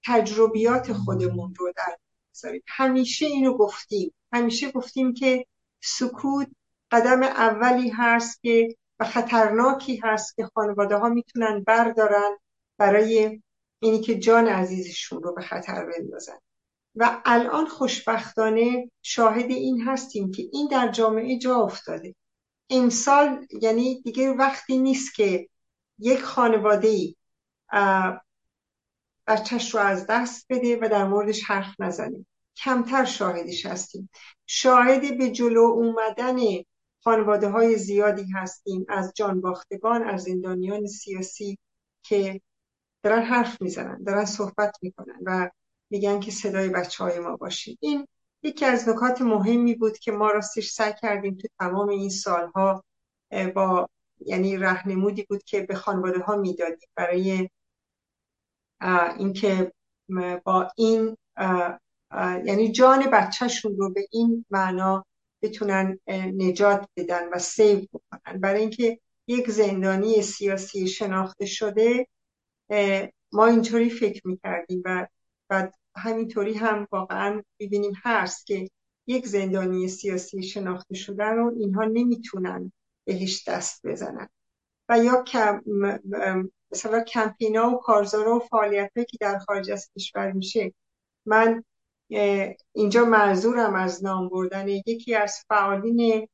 تجربیات 0.06 0.94
خودمون 0.94 1.56
رو 1.56 1.74
در 1.78 1.98
بذاریم 2.34 2.64
همیشه 2.68 3.26
اینو 3.26 3.58
گفتیم. 3.58 4.14
همیشه 4.34 4.72
گفتیم 4.72 5.14
که 5.14 5.46
سکوت 5.82 6.48
قدم 6.92 7.24
اولی 7.24 7.90
هست 7.90 8.42
که 8.42 8.76
و 9.00 9.06
خطرناکی 9.06 10.02
هست 10.04 10.36
که 10.36 10.46
خانواده 10.56 10.98
ها 10.98 11.10
می‌تونن 11.10 11.64
بردارن 11.64 12.38
برای 12.78 13.42
اینی 13.80 14.02
که 14.02 14.20
جان 14.20 14.48
عزیزشون 14.48 15.24
رو 15.24 15.34
به 15.34 15.42
خطر 15.42 15.86
بندازن. 15.86 16.38
و 16.96 17.22
الان 17.26 17.68
خوشبختانه 17.68 18.92
شاهد 19.02 19.52
این 19.52 19.82
هستیم 19.82 20.32
که 20.32 20.44
این 20.54 20.68
در 20.72 20.88
جامعه 20.92 21.38
جا 21.38 21.56
افتاده. 21.56 22.16
امسال 22.70 23.46
یعنی 23.62 24.02
دیگه 24.02 24.32
وقتی 24.32 24.78
نیست 24.78 25.16
که 25.16 25.50
یک 26.00 26.22
خانواده 26.22 26.88
ای 26.88 27.16
بچهش 29.28 29.76
رو 29.76 29.82
از 29.82 30.08
دست 30.10 30.46
بده 30.50 30.80
و 30.82 30.90
در 30.90 31.08
موردش 31.08 31.44
حرف 31.44 31.76
نزنه. 31.80 32.26
کمتر 32.64 33.06
شاهدش 33.06 33.66
هستیم. 33.66 34.10
شاهد 34.46 35.18
به 35.18 35.32
جلو 35.32 35.62
اومدن 35.62 36.38
خانواده 37.08 37.50
های 37.50 37.76
زیادی 37.76 38.32
هستیم 38.32 38.86
از 38.90 39.12
جانباختگان 39.16 40.04
از 40.04 40.24
زندانیان 40.24 40.88
سیاسی 40.88 41.58
که 42.04 42.42
دارن 43.04 43.22
حرف 43.22 43.62
می‌زنن 43.62 44.04
دارن 44.04 44.26
صحبت 44.26 44.78
می‌کنن 44.82 45.20
و 45.26 45.50
میگن 45.90 46.20
که 46.20 46.32
صدای 46.32 46.70
بچه 46.70 47.04
های 47.04 47.20
ما 47.20 47.36
باشید. 47.36 47.78
این 47.82 48.08
یکی 48.44 48.66
از 48.66 48.90
نکات 48.90 49.22
مهمی 49.22 49.76
بود 49.76 49.98
که 49.98 50.12
ما 50.12 50.32
راستش 50.32 50.70
سعی 50.70 50.94
کردیم 51.02 51.36
تو 51.36 51.48
تمام 51.60 51.90
این 51.90 52.10
سالها 52.10 52.84
با 53.56 53.90
یعنی 54.20 54.58
رهنمودی 54.58 55.24
بود 55.24 55.44
که 55.44 55.62
به 55.62 55.76
خانواده 55.76 56.20
ها 56.20 56.36
می‌دادیم 56.36 56.90
برای 56.96 57.50
اینکه 59.18 59.72
با 60.44 60.72
این 60.78 61.18
یعنی 62.46 62.72
جان 62.72 63.10
بچهشون 63.12 63.78
رو 63.78 63.94
به 63.94 64.08
این 64.12 64.46
معنا 64.50 65.06
بتونن 65.42 66.00
نجات 66.38 66.90
بدن 66.98 67.30
و 67.30 67.40
سیو 67.40 67.80
بکنن. 67.80 68.40
برای 68.40 68.62
اینکه 68.62 69.00
یک 69.28 69.52
زندانی 69.52 70.22
سیاسی 70.22 70.88
شناخته 70.88 71.46
شده 71.46 72.08
ما 73.32 73.46
اینطوری 73.46 73.90
فکر 73.90 74.28
می‌کردیم 74.28 74.82
و 74.86 75.08
و 75.50 75.72
همینطوری 75.96 76.54
هم 76.54 76.88
واقعا 76.92 77.44
ببینیم 77.60 77.94
هست 78.04 78.46
که 78.46 78.70
یک 79.08 79.28
زندانی 79.28 79.88
سیاسی 79.88 80.44
شناخته 80.44 80.96
شده 80.96 81.24
رو 81.24 81.54
اینها 81.60 81.84
نمی‌تونن 81.84 82.72
بهش 83.06 83.48
دست 83.48 83.88
بزنن. 83.88 84.30
و 84.90 85.04
یا 85.04 85.24
کم 85.24 85.62
مثلا 86.72 87.04
کمپینا 87.04 87.70
و 87.70 87.78
کارزارا 87.78 88.36
و 88.36 88.40
فعالیت 88.40 88.92
که 88.96 89.18
در 89.20 89.40
خارج 89.40 89.72
از 89.72 89.90
کشور 89.96 90.32
میشه. 90.32 90.74
من 91.26 91.64
اینجا 92.74 93.06
معذورم 93.06 93.76
از 93.76 94.04
نام 94.04 94.30
بردن. 94.30 94.68
یکی 94.68 95.16
از 95.16 95.44
فعالین 95.48 96.28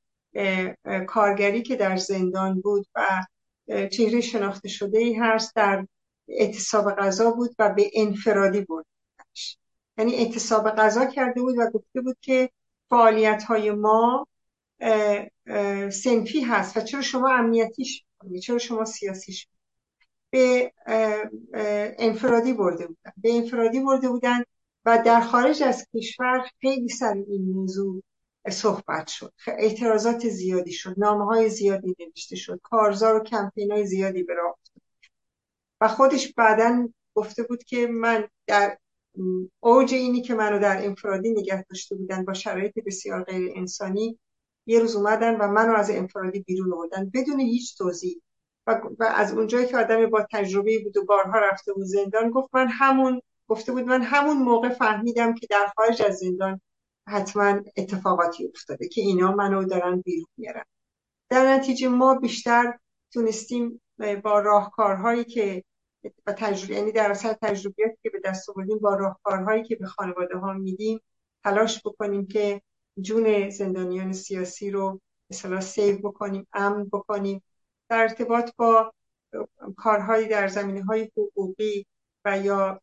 کارگری 1.08 1.62
که 1.62 1.76
در 1.76 1.98
زندان 1.98 2.62
بود 2.62 2.88
و 2.96 3.26
چهره 3.92 4.22
شناخته 4.22 4.70
شده 4.70 5.00
ای 5.00 5.14
هست 5.14 5.56
در 5.56 5.88
اعتصاب 6.28 6.96
غذا 6.96 7.32
بود 7.32 7.56
و 7.60 7.70
به 7.70 7.92
انفرادی 7.94 8.62
برد 8.62 8.86
یعنی 9.98 10.16
اعتصاب 10.16 10.70
غذا 10.70 11.06
کرده 11.06 11.42
بود 11.42 11.56
و 11.58 11.70
گفته 11.74 12.02
بود 12.02 12.18
که 12.22 12.50
فعالیت 12.90 13.44
های 13.44 13.72
ما 13.72 14.28
سنفی 15.90 16.42
هست 16.42 16.78
و 16.78 16.82
چرا 16.82 17.02
شما 17.02 17.30
امنیتیش 17.30 18.04
چرا 18.44 18.58
شما 18.58 18.86
سیاسیش 18.86 19.48
به 20.30 20.74
انفرادی 22.00 22.54
برده 22.54 22.88
بودن. 22.88 23.12
به 23.18 23.34
انفرادی 23.34 23.80
برده 23.80 24.10
بودن 24.10 24.44
و 24.86 25.04
در 25.06 25.22
خارج 25.22 25.64
از 25.64 25.88
کشور 25.96 26.50
خیلی 26.62 26.90
سر 26.90 27.14
این 27.28 27.52
موضوع 27.52 28.04
صحبت 28.50 29.08
شد. 29.08 29.34
اعتراضات 29.48 30.30
زیادی 30.30 30.72
شد 30.72 30.96
نامه 30.98 31.26
های 31.26 31.50
زیادی 31.50 31.96
نوشته 32.00 32.36
شد 32.36 32.60
کارزار 32.64 33.16
و 33.16 33.24
کمپین 33.24 33.72
های 33.72 33.86
زیادی 33.86 34.24
به 34.24 34.34
راه 34.34 34.58
و 35.82 35.88
خودش 35.88 36.34
بعدا 36.34 36.90
گفته 37.16 37.44
بود 37.44 37.64
که 37.64 37.88
من 37.88 38.28
در 38.48 38.78
اوج 39.60 39.94
اینی 39.94 40.22
که 40.22 40.34
منو 40.34 40.60
در 40.60 40.86
انفرادی 40.86 41.32
نگه 41.32 41.64
داشته 41.64 41.96
بودن 41.96 42.26
با 42.26 42.34
شرایط 42.34 42.74
بسیار 42.86 43.24
غیر 43.24 43.52
انسانی 43.56 44.20
یه 44.66 44.80
روز 44.80 44.96
اومدن 44.96 45.36
و 45.36 45.48
منو 45.48 45.74
از 45.74 45.90
انفرادی 45.90 46.40
بیرون 46.40 46.74
آوردن 46.74 47.12
بدون 47.14 47.40
هیچ 47.40 47.78
توضیح. 47.78 48.22
و, 48.68 48.82
از 49.00 49.34
اونجایی 49.34 49.68
که 49.68 49.78
آدم 49.78 50.10
با 50.10 50.28
تجربه 50.32 50.80
بود 50.84 50.98
و 50.98 51.06
بارها 51.06 51.40
رفته 51.40 51.74
بود 51.74 51.86
زندان 51.86 52.30
گفت 52.30 52.50
من 52.54 52.68
همون 52.68 53.22
گفته 53.54 53.72
بود 53.72 53.84
من 53.84 54.02
همون 54.02 54.38
موقع 54.38 54.70
فهمیدم 54.70 55.34
که 55.34 55.48
در 55.50 55.72
خارج 55.76 56.02
از 56.02 56.18
زندان 56.18 56.62
حتما 57.08 57.62
اتفاقاتی 57.78 58.48
افتاده 58.48 58.88
که 58.88 59.02
اینا 59.02 59.32
منو 59.32 59.64
دارن 59.64 60.02
بیرون 60.02 60.28
میارن. 60.38 60.64
در 61.30 61.56
نتیجه 61.56 61.88
ما 61.88 62.16
بیشتر 62.16 62.80
تونستیم 63.12 63.82
با 64.24 64.40
راهکارهایی 64.40 65.24
که 65.24 65.64
و 66.26 66.34
تجربه 66.34 66.76
یعنی 66.76 66.92
در 66.92 67.12
اثر 67.12 67.34
تجربیاتی 67.42 67.98
که 68.04 68.10
به 68.10 68.20
دست 68.26 68.50
آوردیم 68.50 68.80
با 68.80 68.96
راهکارهایی 68.96 69.64
که 69.64 69.76
به 69.76 69.86
خانواده 69.86 70.38
ها 70.38 70.54
میدیم 70.54 71.00
تلاش 71.44 71.82
بکنیم 71.86 72.28
که 72.28 72.62
جون 73.02 73.50
زندانیان 73.50 74.14
سیاسی 74.14 74.72
رو 74.72 75.02
مثلا 75.30 75.62
سیو 75.62 75.98
بکنیم 75.98 76.48
امن 76.54 76.86
بکنیم. 76.86 77.44
در 77.90 78.02
ارتباط 78.02 78.52
با 78.58 78.94
کارهایی 79.78 80.28
در 80.28 80.48
زمینه 80.48 80.84
های 80.84 81.12
حقوقی 81.18 81.86
و 82.26 82.40
یا 82.40 82.82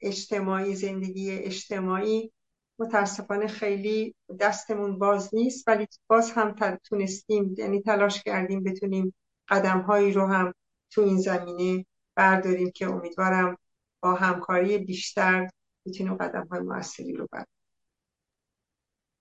اجتماعی 0.00 0.74
زندگی 0.74 1.30
اجتماعی. 1.30 2.32
متاسفانه 2.78 3.46
خیلی 3.46 4.14
دستمون 4.40 4.98
باز 4.98 5.34
نیست 5.34 5.68
ولی 5.68 5.86
باز 6.06 6.30
هم 6.30 6.54
تونستیم 6.84 7.54
یعنی 7.58 7.82
تلاش 7.82 8.22
کردیم 8.22 8.62
بتونیم 8.62 9.14
قدم 9.48 9.80
هایی 9.80 10.12
رو 10.12 10.26
هم 10.26 10.54
تو 10.90 11.00
این 11.00 11.18
زمینه 11.18 11.86
برداریم 12.14 12.70
که 12.70 12.86
امیدوارم 12.86 13.58
با 14.00 14.14
همکاری 14.14 14.78
بیشتر 14.78 15.50
بتونیم 15.86 16.14
قدم 16.14 16.46
های 16.46 16.60
موثری 16.60 17.12
رو 17.12 17.26
برداریم. 17.32 17.52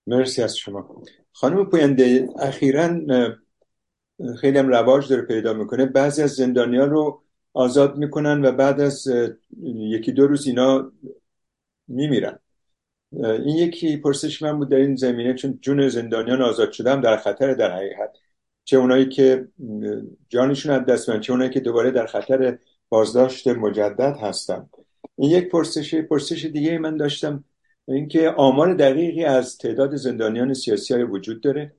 مرسی 0.07 0.41
از 0.41 0.57
شما. 0.57 1.03
خانم 1.32 1.65
پوینده 1.65 2.30
اخیرا 2.40 2.99
خیلی 4.41 4.57
هم 4.57 4.68
رواج 4.68 5.10
داره 5.10 5.22
پیدا 5.22 5.53
می‌کنه. 5.53 5.86
بعضی 5.86 6.22
از 6.22 6.32
زندانیان 6.32 6.90
رو 6.90 7.24
آزاد 7.56 7.98
می‌کنن 7.98 8.45
و 8.45 8.52
بعد 8.52 8.82
از 8.82 9.07
یکی 9.64 10.11
دو 10.11 10.27
روز 10.27 10.48
اینا 10.48 10.91
میمیرن. 11.88 12.40
این 13.11 13.56
یکی 13.56 13.98
پرسش 13.98 14.41
من 14.41 14.57
بود 14.57 14.69
در 14.69 14.77
این 14.77 14.95
زمینه 14.95 15.34
چون 15.34 15.60
جون 15.61 15.90
زندانیان 15.90 16.41
آزاد 16.41 16.72
شدم 16.72 17.02
در 17.02 17.18
خطر 17.18 17.53
در 17.53 17.72
حقیقت. 17.72 18.10
چه 18.64 18.77
اونایی 18.77 19.10
که 19.10 19.48
جانشون 20.30 20.72
از 20.72 20.86
دست 20.86 21.10
من 21.10 21.19
چه 21.19 21.34
اونایی 21.34 21.49
که 21.49 21.60
دوباره 21.60 21.91
در 21.91 22.06
خطر 22.06 22.60
بازداشت 22.90 23.48
مجدد 23.48 24.18
هستن. 24.22 24.69
این 25.15 25.32
یک 25.32 25.49
پرسش 25.49 25.95
پرسش 25.95 26.45
دیگه 26.45 26.77
من 26.77 26.98
داشتم 26.98 27.44
اینکه 27.88 28.30
آمار 28.30 28.73
دقیقی 28.73 29.23
از 29.23 29.57
تعداد 29.57 29.95
زندانیان 29.95 30.53
سیاسی 30.53 30.94
های 30.94 31.03
وجود 31.03 31.41
داره. 31.41 31.76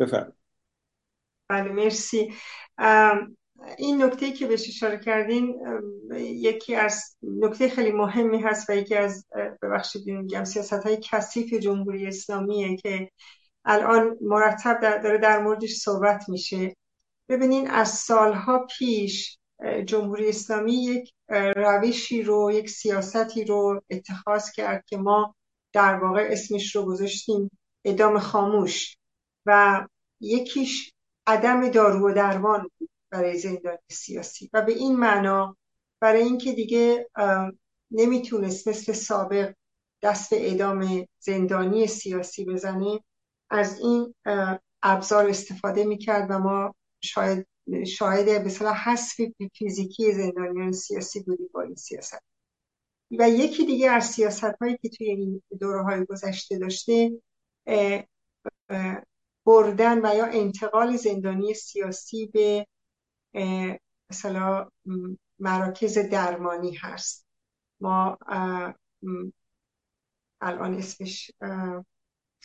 بفرمایید. 0.00 0.34
بله 1.48 1.72
مرسی. 1.72 2.32
این 3.78 4.02
نکته 4.02 4.32
که 4.32 4.46
بهش 4.46 4.68
اشاره 4.68 4.98
کردین 4.98 5.60
یکی 6.16 6.74
از 6.74 7.16
نکته 7.22 7.68
خیلی 7.68 7.92
مهمی 7.92 8.38
هست 8.42 8.70
و 8.70 8.72
یکی 8.72 8.94
از 8.94 9.26
ببخشید 9.62 10.06
میگم 10.06 10.44
سیاست 10.44 10.72
های 10.72 10.98
کثیف 11.02 11.54
جمهوری 11.54 12.06
اسلامیه 12.06 12.76
که 12.76 13.10
الان 13.64 14.16
مرتب 14.20 15.00
داره 15.02 15.18
در 15.18 15.42
موردش 15.42 15.74
صحبت 15.74 16.28
میشه. 16.28 16.76
ببینین 17.28 17.70
از 17.70 17.88
سالها 17.88 18.66
پیش 18.78 19.38
جمهوری 19.86 20.28
اسلامی 20.28 20.84
یک 20.84 21.12
روشی 21.56 22.22
رو 22.22 22.52
یک 22.52 22.70
سیاستی 22.70 23.44
رو 23.44 23.82
اتخاذ 23.90 24.50
کرد 24.50 24.84
که 24.86 24.96
ما 24.96 25.34
در 25.72 25.94
واقع 25.94 26.28
اسمش 26.30 26.76
رو 26.76 26.84
گذاشتیم 26.84 27.50
ادام 27.84 28.18
خاموش 28.18 28.96
و 29.46 29.86
یکیش 30.20 30.92
عدم 31.26 31.68
دارو 31.68 32.10
و 32.10 32.14
درمان 32.14 32.70
بود. 32.78 32.90
برای 33.10 33.38
زندانی 33.38 33.78
سیاسی. 33.90 34.50
و 34.52 34.62
به 34.62 34.72
این 34.72 34.96
معنا 34.96 35.56
برای 36.00 36.22
اینکه 36.22 36.52
دیگه 36.52 37.10
نمی‌تونست 37.90 38.68
مثل 38.68 38.92
سابق 38.92 39.54
دست 40.02 40.30
به 40.30 40.46
اعدام 40.46 41.06
زندانی 41.18 41.86
سیاسی 41.86 42.44
بزنه 42.44 43.00
از 43.50 43.80
این 43.80 44.14
ابزار 44.82 45.28
استفاده 45.28 45.84
می‌کرد 45.84 46.26
و 46.30 46.38
ما 46.38 46.74
شاید 47.00 47.46
شاهد 47.86 48.48
صلاح 48.48 48.76
حذف 48.76 49.20
فیزیکی 49.54 50.12
زندانیان 50.12 50.72
سیاسی 50.72 51.20
بودیم 51.20 51.50
با 51.54 51.62
این 51.62 51.74
سیاست. 51.74 52.22
و 53.18 53.30
یکی 53.30 53.66
دیگه 53.66 53.90
از 53.90 54.04
سیاست 54.04 54.44
هایی 54.60 54.78
که 54.82 54.88
توی 54.88 55.10
این 55.10 55.42
دوره 55.60 55.82
های 55.82 56.04
گذشته 56.04 56.58
داشته 56.58 57.12
بردن 59.46 60.06
و 60.06 60.16
یا 60.16 60.26
انتقال 60.26 60.96
زندانی 60.96 61.54
سیاسی 61.54 62.26
به 62.26 62.66
مثلا 64.10 64.68
مراکز 65.38 65.98
درمانی 65.98 66.74
هست. 66.74 67.26
ما 67.80 68.18
الان 70.40 70.74
اسمش 70.74 71.30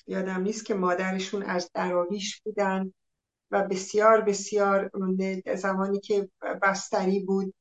یادم 0.07 0.41
نیست 0.41 0.65
که 0.65 0.73
مادرشون 0.73 1.43
از 1.43 1.71
دراویش 1.73 2.41
بودن 2.41 2.93
و 3.51 3.67
بسیار 3.67 4.21
بسیار 4.21 4.91
زمانی 5.55 5.99
که 5.99 6.29
بستری 6.61 7.19
بود 7.19 7.53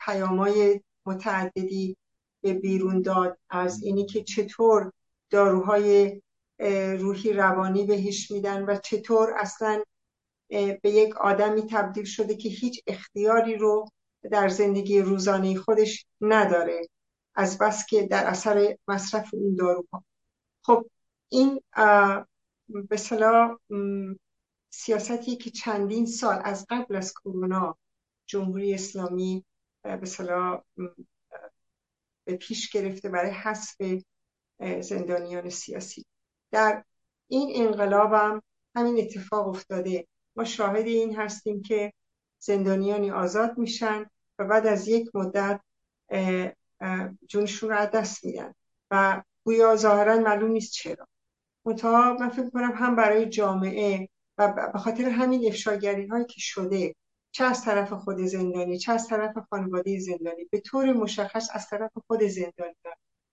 پیامای 0.00 0.80
متعددی 1.06 1.96
به 2.42 2.54
بیرون 2.54 3.02
داد. 3.02 3.38
از 3.50 3.82
اینی 3.82 4.06
که 4.06 4.22
چطور 4.22 4.92
داروهای 5.30 6.22
روحی 6.98 7.32
روانی 7.32 7.86
بهش 7.86 8.30
میدن 8.30 8.62
و 8.62 8.76
چطور 8.76 9.34
اصلا 9.36 9.82
به 10.48 10.90
یک 10.90 11.16
آدمی 11.16 11.62
تبدیل 11.70 12.04
شده 12.04 12.36
که 12.36 12.48
هیچ 12.48 12.82
اختیاری 12.86 13.56
رو 13.56 13.88
در 14.30 14.48
زندگی 14.48 15.00
روزانه 15.00 15.58
خودش 15.58 16.06
نداره. 16.20 16.88
از 17.34 17.58
بس 17.58 17.86
که 17.86 18.06
در 18.06 18.26
اثر 18.26 18.76
مصرف 18.88 19.34
این 19.34 19.56
داروها. 19.56 20.04
خب 20.62 20.90
این 21.28 21.60
به 22.68 22.96
صلاح 22.96 23.58
سیاستی 24.70 25.36
که 25.36 25.50
چندین 25.50 26.06
سال 26.06 26.40
از 26.44 26.66
قبل 26.70 26.96
از 26.96 27.12
کرونا 27.14 27.78
جمهوری 28.26 28.74
اسلامی 28.74 29.44
به 29.82 29.96
به 32.24 32.36
پیش 32.36 32.70
گرفته 32.70 33.08
برای 33.08 33.30
حذف 33.30 33.76
زندانیان 34.80 35.48
سیاسی. 35.48 36.04
در 36.50 36.84
این 37.28 37.66
انقلاب 37.66 38.12
هم 38.12 38.42
همین 38.76 38.98
اتفاق 38.98 39.48
افتاده. 39.48 40.06
ما 40.38 40.44
شاهد 40.44 40.86
این 40.86 41.16
هستیم 41.16 41.62
که 41.62 41.92
زندانیانی 42.38 43.10
آزاد 43.10 43.58
میشن 43.58 44.06
و 44.38 44.44
بعد 44.44 44.66
از 44.66 44.88
یک 44.88 45.10
مدت 45.14 45.60
جونشون 47.28 47.70
رو 47.70 47.86
دست 47.86 48.24
میدن. 48.24 48.54
و 48.90 49.22
گویا 49.44 49.76
ظاهرا 49.76 50.18
معلوم 50.18 50.50
نیست 50.50 50.72
چرا. 50.72 51.06
منتها 51.64 52.16
من 52.20 52.28
فکر 52.28 52.50
کنم 52.50 52.72
هم 52.74 52.96
برای 52.96 53.28
جامعه 53.28 54.08
و 54.38 54.70
به 54.72 54.78
خاطر 54.78 55.04
همین 55.04 55.48
افشاگری 55.48 56.06
هایی 56.06 56.24
که 56.24 56.40
شده 56.40 56.94
چه 57.30 57.44
از 57.44 57.64
طرف 57.64 57.92
خود 57.92 58.20
زندانی 58.20 58.78
چه 58.78 58.92
از 58.92 59.08
طرف 59.08 59.38
خانواده 59.50 59.98
زندانی 59.98 60.44
به 60.44 60.60
طور 60.60 60.92
مشخص 60.92 61.48
از 61.52 61.68
طرف 61.68 61.90
خود 62.06 62.22
زندانی 62.22 62.74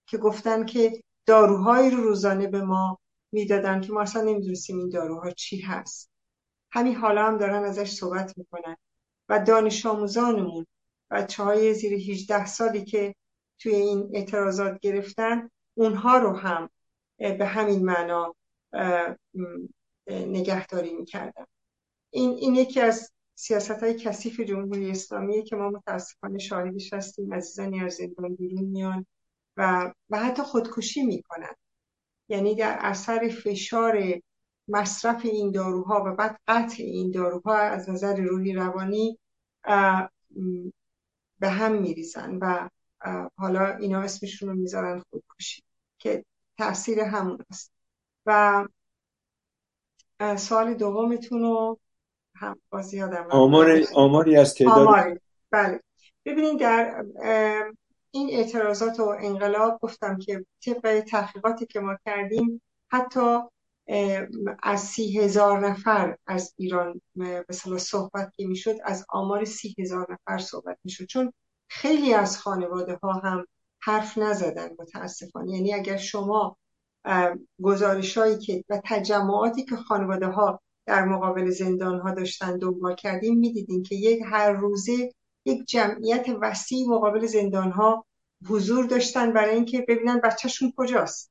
که 0.06 0.18
گفتن 0.18 0.64
که 0.64 1.02
داروهایی 1.26 1.90
رو 1.90 2.02
روزانه 2.02 2.46
به 2.46 2.62
ما 2.62 2.98
می‌دادن 3.32 3.80
که 3.80 3.92
ما 3.92 4.00
اصلا 4.00 4.22
نمی‌دونستیم 4.22 4.78
این 4.78 4.88
داروها 4.88 5.30
چی 5.30 5.60
هست. 5.60 6.10
همین 6.76 6.94
حالا 6.94 7.26
هم 7.26 7.38
دارن 7.38 7.64
ازش 7.64 7.90
صحبت 7.90 8.38
می‌کنن. 8.38 8.76
و 9.28 9.44
دانش 9.44 9.86
آموزانمون 9.86 10.66
بچه 11.10 11.42
های 11.42 11.74
زیر 11.74 11.92
18 11.92 12.46
سالی 12.46 12.84
که 12.84 13.14
توی 13.58 13.74
این 13.74 14.10
اعتراضات 14.14 14.80
گرفتن 14.80 15.50
اونها 15.74 16.18
رو 16.18 16.36
هم 16.36 16.70
به 17.18 17.46
همین 17.46 17.84
معنا 17.84 18.34
نگهداری 20.06 20.94
می‌کردن. 20.94 21.44
این, 22.10 22.30
این 22.30 22.54
یکی 22.54 22.80
از 22.80 23.12
سیاست 23.34 23.82
های 23.82 23.94
کثیف 23.94 24.40
جمهوری 24.40 24.90
اسلامی 24.90 25.44
که 25.44 25.56
ما 25.56 25.70
متاسفانه 25.70 26.38
شاهدش 26.38 26.92
هستیم. 26.92 27.34
عزیزانی 27.34 27.80
از 27.80 27.94
زندان 27.94 28.34
بیرون 28.34 28.64
میان 28.64 29.06
و, 29.56 29.92
و 30.10 30.18
حتی 30.18 30.42
خودکشی 30.42 31.02
می‌کنن. 31.02 31.54
یعنی 32.28 32.54
در 32.54 32.78
اثر 32.80 33.28
فشار 33.28 34.20
مصرف 34.68 35.24
این 35.24 35.50
داروها 35.50 36.02
و 36.06 36.14
بعد 36.14 36.40
قطع 36.48 36.82
این 36.82 37.10
داروها 37.10 37.56
از 37.56 37.90
نظر 37.90 38.16
روحی 38.16 38.52
روانی 38.52 39.18
به 41.38 41.48
هم 41.48 41.72
میریزن 41.72 42.38
و 42.40 42.68
حالا 43.36 43.76
اینا 43.76 44.00
اسمشون 44.00 44.48
رو 44.48 44.54
می‌ذارن 44.54 45.02
خودکشی 45.10 45.62
که 45.98 46.24
تاثیر 46.58 47.00
همون 47.00 47.38
است. 47.50 47.72
و 48.26 48.64
سال 50.36 50.74
دومتون 50.74 51.40
رو 51.40 51.78
هم 52.34 52.60
باز 52.70 52.94
یادم 52.94 53.26
آمار 53.30 53.80
آماری 53.94 54.36
از 54.36 54.54
تعداد 54.54 55.20
بله. 55.50 55.80
ببینید 56.24 56.60
در 56.60 57.04
این 58.10 58.30
اعتراضات 58.30 59.00
و 59.00 59.14
انقلاب 59.20 59.78
گفتم 59.82 60.18
که 60.18 60.46
طبق 60.64 61.00
تحقیقاتی 61.00 61.66
که 61.66 61.80
ما 61.80 61.98
کردیم 62.04 62.62
حتی 62.90 63.38
از 64.62 64.80
سی 64.80 65.18
هزار 65.18 65.68
نفر 65.68 66.16
از 66.26 66.54
ایران 66.56 67.00
مثلا 67.48 67.78
صحبت 67.78 68.32
که 68.36 68.46
می‌شد 68.46 68.76
از 68.84 69.06
آمار 69.08 69.44
سی 69.44 69.74
هزار 69.78 70.06
نفر 70.12 70.38
صحبت 70.38 70.78
می‌شد. 70.84 71.06
چون 71.06 71.32
خیلی 71.68 72.14
از 72.14 72.38
خانواده 72.38 72.98
ها 73.02 73.12
هم 73.12 73.46
حرف 73.82 74.18
نزدن 74.18 74.68
متاسفانه. 74.78 75.52
یعنی 75.52 75.74
اگر 75.74 75.96
شما 75.96 76.56
گزارش 77.62 78.18
هایی 78.18 78.38
که 78.38 78.64
و 78.68 78.80
تجمعاتی 78.84 79.64
که 79.64 79.76
خانواده 79.76 80.26
ها 80.26 80.60
در 80.86 81.04
مقابل 81.04 81.50
زندان 81.50 82.00
ها 82.00 82.10
داشتن 82.14 82.58
دنبال 82.58 82.94
کردیم 82.94 83.38
می‌دیدیم 83.38 83.82
که 83.82 83.94
یک 83.94 84.22
هر 84.24 84.52
روزه 84.52 85.12
یک 85.44 85.64
جمعیت 85.64 86.26
وسیع 86.40 86.88
مقابل 86.88 87.26
زندان 87.26 87.70
ها 87.70 88.06
حضور 88.48 88.86
داشتن 88.86 89.32
برای 89.32 89.54
اینکه 89.54 89.84
ببینن 89.88 90.20
بچهشون 90.20 90.72
کجاست. 90.76 91.30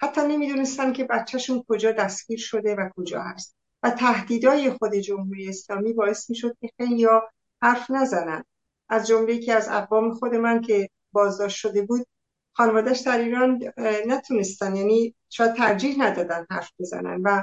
حتی 0.00 0.20
نمی‌دونستن 0.20 0.92
که 0.92 1.04
بچهشون 1.04 1.64
کجا 1.68 1.92
دستگیر 1.92 2.38
شده 2.38 2.74
و 2.74 2.88
کجا 2.96 3.22
هست. 3.22 3.56
و 3.82 3.90
تهدیدهای 3.90 4.70
خود 4.70 4.94
جمهوری 4.94 5.48
اسلامی 5.48 5.92
باعث 5.92 6.30
می‌شد 6.30 6.56
که 6.60 6.70
خیلی 6.76 7.06
حرف 7.62 7.90
نزنن. 7.90 8.44
از 8.88 9.06
جمله 9.06 9.38
که 9.38 9.54
از 9.54 9.68
اقوام 9.68 10.14
خود 10.14 10.34
من 10.34 10.60
که 10.60 10.90
بازداشت 11.12 11.56
شده 11.56 11.82
بود 11.82 12.06
خانوادهش 12.52 13.00
در 13.00 13.18
ایران 13.18 13.62
نتونستن 14.06 14.76
یعنی 14.76 15.14
شاید 15.28 15.54
ترجیح 15.54 16.02
ندادن 16.02 16.46
حرف 16.50 16.70
بزنن 16.78 17.20
و 17.22 17.42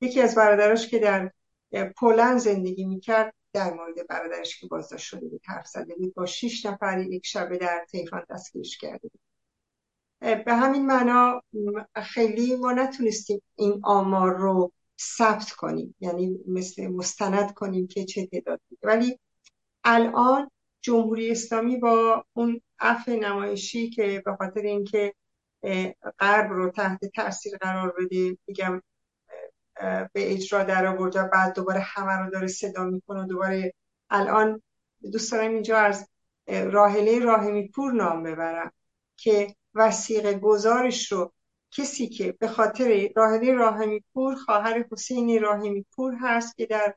یکی 0.00 0.20
از 0.20 0.34
برادرش 0.34 0.88
که 0.88 0.98
در 0.98 1.32
پولند 1.96 2.38
زندگی 2.38 2.84
می‌کرد 2.84 3.34
در 3.52 3.74
مورد 3.74 4.06
برادرش 4.08 4.60
که 4.60 4.66
بازداشت 4.66 5.06
شده 5.06 5.28
بود 5.28 5.42
حرف 5.46 5.66
زده 5.66 5.94
بود 5.94 6.14
با 6.14 6.26
شیش 6.26 6.66
نفر 6.66 6.98
یک 6.98 7.26
شبه 7.26 7.58
در 7.58 7.86
تهران 7.92 8.24
دستگیرش 8.30 8.78
کرده 8.78 9.08
بود. 9.08 9.25
به 10.20 10.54
همین 10.54 10.86
معنا 10.86 11.42
خیلی 12.02 12.56
ما 12.56 12.72
نتونستیم 12.72 13.42
این 13.56 13.80
آمار 13.84 14.36
رو 14.36 14.72
ثبت 15.00 15.50
کنیم. 15.50 15.94
یعنی 16.00 16.38
مثل 16.48 16.86
مستند 16.86 17.54
کنیم 17.54 17.86
که 17.86 18.04
چه 18.04 18.26
تعداد 18.26 18.60
ولی 18.82 19.18
الان 19.84 20.50
جمهوری 20.80 21.30
اسلامی 21.30 21.76
با 21.76 22.24
اون 22.32 22.60
عفو 22.78 23.10
نمایشی 23.10 23.90
که 23.90 24.22
به 24.24 24.36
خاطر 24.36 24.60
اینکه 24.60 25.14
غرب 26.18 26.52
رو 26.52 26.70
تحت 26.70 27.04
تاثیر 27.04 27.56
قرار 27.56 27.94
بده 27.98 28.38
میگم 28.46 28.82
به 30.12 30.32
اجرا 30.32 30.64
در 30.64 30.86
آورد 30.86 31.16
و 31.16 31.28
بعد 31.32 31.54
دوباره 31.54 31.80
همه 31.80 32.12
رو 32.12 32.30
داره 32.30 32.46
صدا 32.46 32.84
می‌کنه 32.84 33.22
و 33.22 33.26
دوباره 33.26 33.74
الان 34.10 34.62
دوست 35.12 35.32
دارم 35.32 35.50
اینجا 35.50 35.78
از 35.78 36.08
راهله 36.48 37.18
راهمی 37.18 37.68
پور 37.68 37.92
نام 37.92 38.22
ببرم 38.22 38.72
که 39.16 39.56
وسیقه 39.76 40.34
گزارش 40.34 41.12
رو 41.12 41.32
کسی 41.70 42.08
که 42.08 42.32
به 42.32 42.48
خاطر 42.48 43.08
راهله 43.16 43.52
راهمی 43.52 44.04
پور 44.14 44.34
خواهر 44.34 44.84
حسین 44.92 45.42
راهمی 45.42 45.86
پور 45.92 46.14
هست 46.20 46.56
که 46.56 46.66
در 46.66 46.94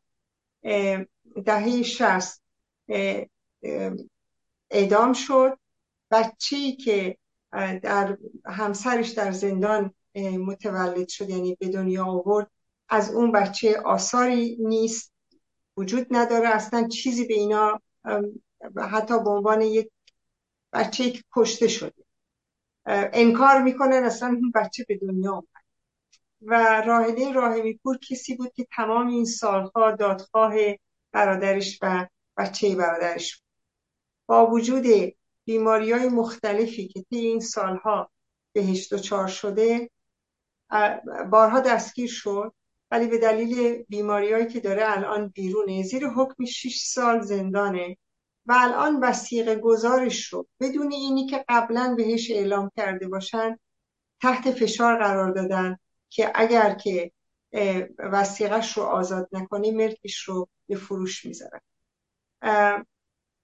دهه 1.46 1.84
شست 1.84 2.44
اعدام 4.72 5.14
شد. 5.14 5.58
بچه‌ای 6.12 6.76
که 6.76 7.18
در 7.84 8.18
همسرش 8.46 9.10
در 9.10 9.32
زندان 9.32 9.94
متولد 10.16 11.08
شد 11.08 11.30
یعنی 11.30 11.56
به 11.56 11.68
دنیا 11.68 12.06
آورد 12.06 12.52
از 12.90 13.14
اون 13.14 13.32
بچه 13.32 13.82
آثاری 13.86 14.58
نیست 14.60 15.14
وجود 15.78 16.08
نداره. 16.10 16.50
اصلا 16.50 16.88
چیزی 16.88 17.26
به 17.26 17.34
اینا 17.34 17.82
حتی 18.92 19.20
به 19.24 19.30
عنوان 19.30 19.62
یک 19.62 19.90
بچه 20.74 21.12
که 21.12 21.24
کشته 21.36 21.68
شده. 21.68 22.04
انکار 22.86 23.62
می‌کنن 23.62 24.04
اصلا 24.04 24.30
اون 24.30 24.52
بچه 24.56 24.86
به 24.88 24.98
دنیا 24.98 25.34
آمد 25.34 25.46
و 26.42 26.82
راهله 26.82 27.34
راهمی 27.34 27.74
پور 27.74 27.98
کسی 27.98 28.36
بود 28.36 28.54
که 28.54 28.68
تمام 28.76 29.08
این 29.08 29.26
سالها 29.26 29.92
دادخواه 29.92 30.54
برادرش 31.12 31.80
و 31.82 32.08
بچه 32.38 32.76
برادرش 32.76 33.44
با 34.26 34.48
وجود 34.48 34.86
بیماری 35.46 35.92
های 35.92 36.10
مختلفی 36.10 36.88
که 36.88 37.02
طی 37.10 37.18
این 37.18 37.40
سالها 37.40 38.12
بهش 38.54 38.94
دچار 38.94 39.28
شده 39.28 39.90
بارها 41.32 41.60
دستگیر 41.60 42.10
شد 42.10 42.54
ولی 42.92 43.08
به 43.08 43.18
دلیل 43.18 43.84
بیماریهایی 43.90 44.48
که 44.48 44.60
داره 44.60 44.84
الان 44.86 45.28
بیرونه. 45.28 45.84
زیر 45.84 46.08
حکم 46.08 46.46
6 46.46 46.82
سال 46.82 47.22
زندانه. 47.22 47.98
و 48.45 48.56
الان 48.57 48.99
وسیقه 49.03 49.56
گزارش 49.56 50.26
رو 50.26 50.48
بدون 50.60 50.91
اینی 50.91 51.28
که 51.28 51.45
قبلا 51.49 51.94
بهش 51.98 52.32
اعلام 52.32 52.72
کرده 52.78 53.07
باشن 53.07 53.60
تحت 54.22 54.52
فشار 54.52 54.98
قرار 54.98 55.32
دادن 55.32 55.78
که 56.10 56.32
اگر 56.36 56.76
که 56.76 57.11
وسیقش 57.99 58.78
رو 58.78 58.84
آزاد 58.84 59.30
نکنه 59.32 59.72
ملکش 59.72 60.24
رو 60.24 60.48
به 60.68 60.76
فروش 60.76 61.26
می‌ذارن. 61.26 61.61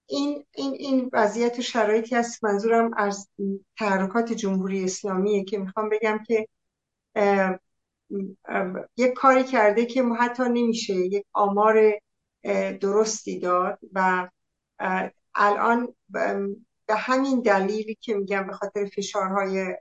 این 0.07 0.45
این 0.55 0.73
این 0.73 1.09
وضعیت 1.13 1.59
و 1.59 1.61
شرایطی 1.61 2.15
هست. 2.15 2.43
منظورم 2.43 2.91
از 2.97 3.30
تحرکات 3.77 4.34
جمهوری 4.34 4.84
اسلامیه 4.84 5.43
که 5.43 5.57
می‌خوام 5.57 5.89
بگم 5.89 6.23
که 6.27 6.47
یک 8.97 9.13
کاری 9.13 9.43
کرده 9.43 9.85
که 9.85 10.03
حتی 10.03 10.43
نمیشه 10.43 10.93
یک 10.93 11.26
آمار 11.34 11.99
درستی 12.81 13.39
داد 13.39 13.80
و 13.93 14.30
الان 15.35 15.95
به 16.88 16.95
همین 16.95 17.41
دلیلی 17.41 17.97
که 18.02 18.14
میگم 18.14 18.47
به 18.47 18.53
خاطر 18.53 18.85
فشارهای 18.85 19.76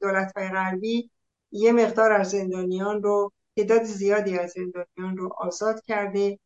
دولت 0.00 0.32
های 0.36 0.48
غربی 0.48 1.10
یه 1.52 1.72
مقدار 1.72 2.12
از 2.12 2.30
زندانیان 2.30 3.02
رو 3.02 3.32
تعداد 3.56 3.82
زیادی 3.82 4.38
از 4.38 4.50
زندانیان 4.50 5.16
رو 5.16 5.32
آزاد 5.38 5.82
کرده. 5.82 6.38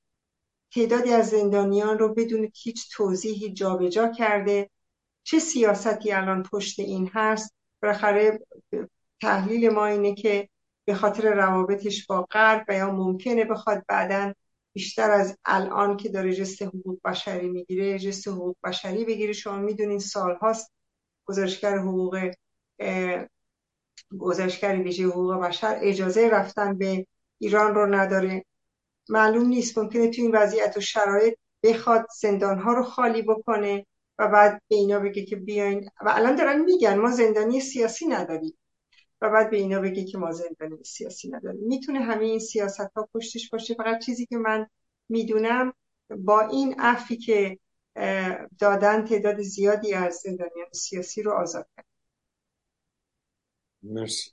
تعدادی 0.74 1.12
از 1.12 1.28
زندانیان 1.28 1.98
رو 1.98 2.14
بدون 2.14 2.50
هیچ 2.54 2.96
توضیحی 2.96 3.52
جابجا 3.52 4.08
کرده. 4.08 4.70
چه 5.22 5.38
سیاستی 5.38 6.12
الان 6.12 6.42
پشت 6.42 6.80
این 6.80 7.10
هست؟ 7.12 7.54
بالاخره 7.82 8.40
تحلیل 9.20 9.68
ما 9.68 9.86
اینه 9.86 10.14
که 10.14 10.48
به 10.84 10.94
خاطر 10.94 11.34
روابطش 11.34 12.06
با 12.06 12.22
غرب 12.22 12.70
یا 12.70 12.90
ممکنه 12.90 13.44
بخواد 13.44 13.82
بعدا 13.88 14.32
بیشتر 14.76 15.10
از 15.10 15.38
الان 15.44 15.96
که 15.96 16.08
داره 16.08 16.34
جست 16.34 16.62
حقوق 16.62 16.98
بشری 17.04 17.48
می‌گیره 17.48 17.98
جست 17.98 18.28
حقوق 18.28 18.56
بشری 18.64 19.04
بگیره. 19.04 19.32
شما 19.32 19.58
می‌دونین 19.58 19.98
سالهاست 19.98 20.72
گزارشگر 21.24 21.78
حقوق 21.78 22.30
گزارشگر 24.18 24.76
ویژه 24.82 25.04
حقوق 25.04 25.34
بشر 25.34 25.78
اجازه 25.82 26.28
رفتن 26.28 26.78
به 26.78 27.06
ایران 27.38 27.74
رو 27.74 27.94
نداره. 27.94 28.44
معلوم 29.08 29.46
نیست 29.46 29.78
ممکنه 29.78 30.10
تو 30.10 30.22
این 30.22 30.36
وضعیت 30.36 30.74
و 30.76 30.80
شرایط 30.80 31.34
بخواد 31.62 32.06
زندان 32.20 32.58
ها 32.58 32.72
رو 32.72 32.82
خالی 32.82 33.22
بکنه 33.22 33.86
و 34.18 34.28
بعد 34.28 34.62
به 34.68 34.76
اینا 34.76 35.00
بگه 35.00 35.24
که 35.24 35.36
بیاین. 35.36 35.88
و 36.00 36.12
الان 36.14 36.36
دارن 36.36 36.60
میگن 36.60 36.98
ما 36.98 37.10
زندانی 37.10 37.60
سیاسی 37.60 38.06
نداریم. 38.06 38.58
و 39.20 39.30
بعد 39.30 39.50
به 39.50 39.56
اینا 39.56 39.80
بگه 39.80 40.04
که 40.04 40.18
ما 40.18 40.32
زندانی 40.32 40.84
سیاسی 40.84 41.28
نداریم. 41.28 41.60
می‌تونه 41.64 42.00
همه 42.00 42.24
این 42.24 42.38
سیاست 42.38 42.90
ها 42.96 43.08
پشتش 43.14 43.50
باشه. 43.50 43.74
فقط 43.74 43.98
چیزی 44.04 44.26
که 44.26 44.36
من 44.36 44.66
می‌دونم 45.08 45.72
با 46.10 46.40
این 46.40 46.80
عفی 46.80 47.16
که 47.16 47.58
دادن 48.58 49.04
تعداد 49.04 49.40
زیادی 49.40 49.94
از 49.94 50.14
زندانیان 50.14 50.72
سیاسی 50.72 51.22
رو 51.22 51.32
آزاد 51.32 51.68
کرد. 51.76 51.86
مرسی. 53.82 54.30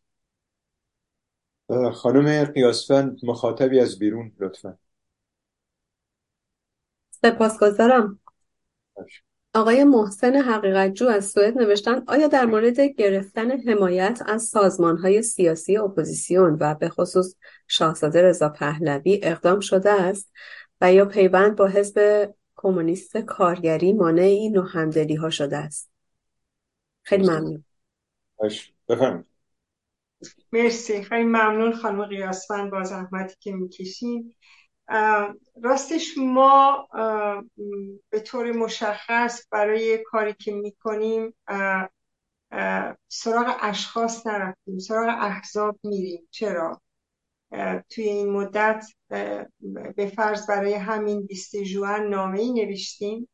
خانم 1.93 2.45
قیاسفند 2.45 3.19
مخاطبی 3.23 3.79
از 3.79 3.99
بیرون 3.99 4.31
لطفا. 4.39 4.77
سپاسگزارم. 7.11 8.19
آقای 9.55 9.83
محسن 9.83 10.35
حقیقت 10.35 10.93
جو 10.93 11.07
از 11.07 11.25
سوئد 11.25 11.57
نوشتن 11.57 12.03
آیا 12.07 12.27
در 12.27 12.45
مورد 12.45 12.79
گرفتن 12.79 13.51
حمایت 13.51 14.19
از 14.25 14.43
سازمان 14.43 14.97
های 14.97 15.21
سیاسی 15.21 15.77
اپوزیسیون 15.77 16.57
و 16.59 16.75
به 16.75 16.89
خصوص 16.89 17.35
شاهزاده 17.67 18.21
رضا 18.21 18.49
پهلوی 18.49 19.19
اقدام 19.23 19.59
شده 19.59 19.91
است 19.91 20.31
و 20.81 20.93
یا 20.93 21.05
پیوند 21.05 21.55
با 21.55 21.67
حزب 21.67 22.29
کمونیست 22.55 23.17
کارگری 23.17 23.93
مانع 23.93 24.21
این 24.21 24.53
نوع 24.53 24.67
همدلی 24.71 25.15
ها 25.15 25.29
شده 25.29 25.57
است؟ 25.57 25.91
خیلی 27.03 27.23
ممنون. 27.23 27.63
بفرمایید. 28.89 29.25
مرسی. 30.51 31.03
خیلی 31.03 31.23
ممنون 31.23 31.73
خانم 31.73 32.05
قیاسفند 32.05 32.71
با 32.71 32.83
زحمتی 32.83 33.35
که 33.39 33.51
می‌کشین 33.51 34.35
راستش 35.61 36.17
ما 36.17 36.87
به 38.09 38.19
طور 38.19 38.51
مشخص 38.51 39.47
برای 39.51 40.03
کاری 40.05 40.33
که 40.33 40.51
می‌کنیم 40.51 41.35
سراغ 43.07 43.57
اشخاص 43.61 44.27
نرفتیم 44.27 44.79
سراغ 44.79 45.17
احزاب 45.19 45.79
میریم. 45.83 46.27
چرا؟ 46.31 46.81
توی 47.89 48.03
این 48.03 48.29
مدت 48.29 48.85
به 49.95 50.11
فرض 50.15 50.47
برای 50.47 50.73
همین 50.73 51.25
20 51.25 51.55
جوان 51.55 52.07
نامه 52.07 52.39
ای 52.39 52.51
نوشتیم 52.53 53.29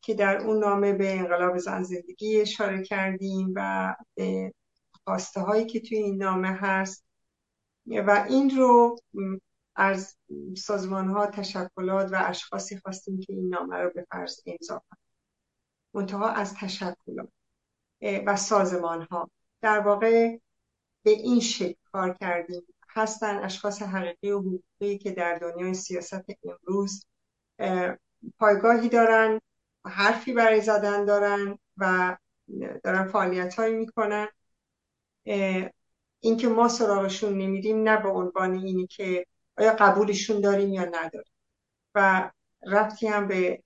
که 0.00 0.14
در 0.14 0.36
اون 0.36 0.58
نامه 0.58 0.92
به 0.92 1.18
انقلاب 1.18 1.58
زن 1.58 1.82
زندگی 1.82 2.40
اشاره 2.40 2.82
کردیم 2.82 3.52
و 3.56 3.94
به 4.14 4.52
خواسته 5.04 5.40
هایی 5.40 5.66
که 5.66 5.80
توی 5.80 5.98
این 5.98 6.22
نامه 6.22 6.48
هست. 6.48 7.04
و 7.86 8.26
این 8.28 8.50
رو 8.50 8.96
از 9.76 10.16
سازمان 10.56 11.08
ها 11.08 11.26
تشکلات 11.26 12.12
و 12.12 12.24
اشخاصی 12.26 12.78
خواستیم 12.78 13.20
که 13.20 13.32
این 13.32 13.48
نامه 13.48 13.76
رو 13.76 13.90
به 13.94 14.06
فرض 14.10 14.40
امضا 14.46 14.78
کنند 14.90 15.02
منتها 15.94 16.30
از 16.30 16.54
تشکلات 16.54 17.28
و 18.26 18.36
سازمان 18.36 19.02
ها 19.10 19.30
در 19.60 19.80
واقع 19.80 20.38
به 21.02 21.10
این 21.10 21.40
شکل 21.40 21.78
کار 21.92 22.14
کردیم. 22.14 22.62
هستن 22.94 23.36
اشخاص 23.36 23.82
حقیقی 23.82 24.30
و 24.30 24.38
حقوقی 24.38 24.98
که 24.98 25.12
در 25.12 25.38
دنیای 25.38 25.74
سیاست 25.74 26.24
امروز 26.44 27.06
پایگاهی 28.38 28.88
دارن 28.88 29.40
حرفی 29.84 30.32
برای 30.32 30.60
زدن 30.60 31.04
دارن 31.04 31.58
و 31.76 32.16
دارن 32.84 33.08
فعالیت 33.08 33.54
هایی 33.54 33.74
می‌کنن 33.74 34.28
اینکه 36.20 36.48
ما 36.48 36.68
سراغشون 36.68 37.38
نمیریم 37.38 37.82
نه 37.82 38.02
به 38.02 38.08
عنوان 38.08 38.52
اینی 38.54 38.86
که 38.86 39.26
آیا 39.58 39.72
قبولشون 39.72 40.40
داریم 40.40 40.72
یا 40.72 40.84
نداریم؟ 40.84 41.32
و 41.94 42.30
رفتی 42.66 43.06
هم 43.06 43.28
به 43.28 43.62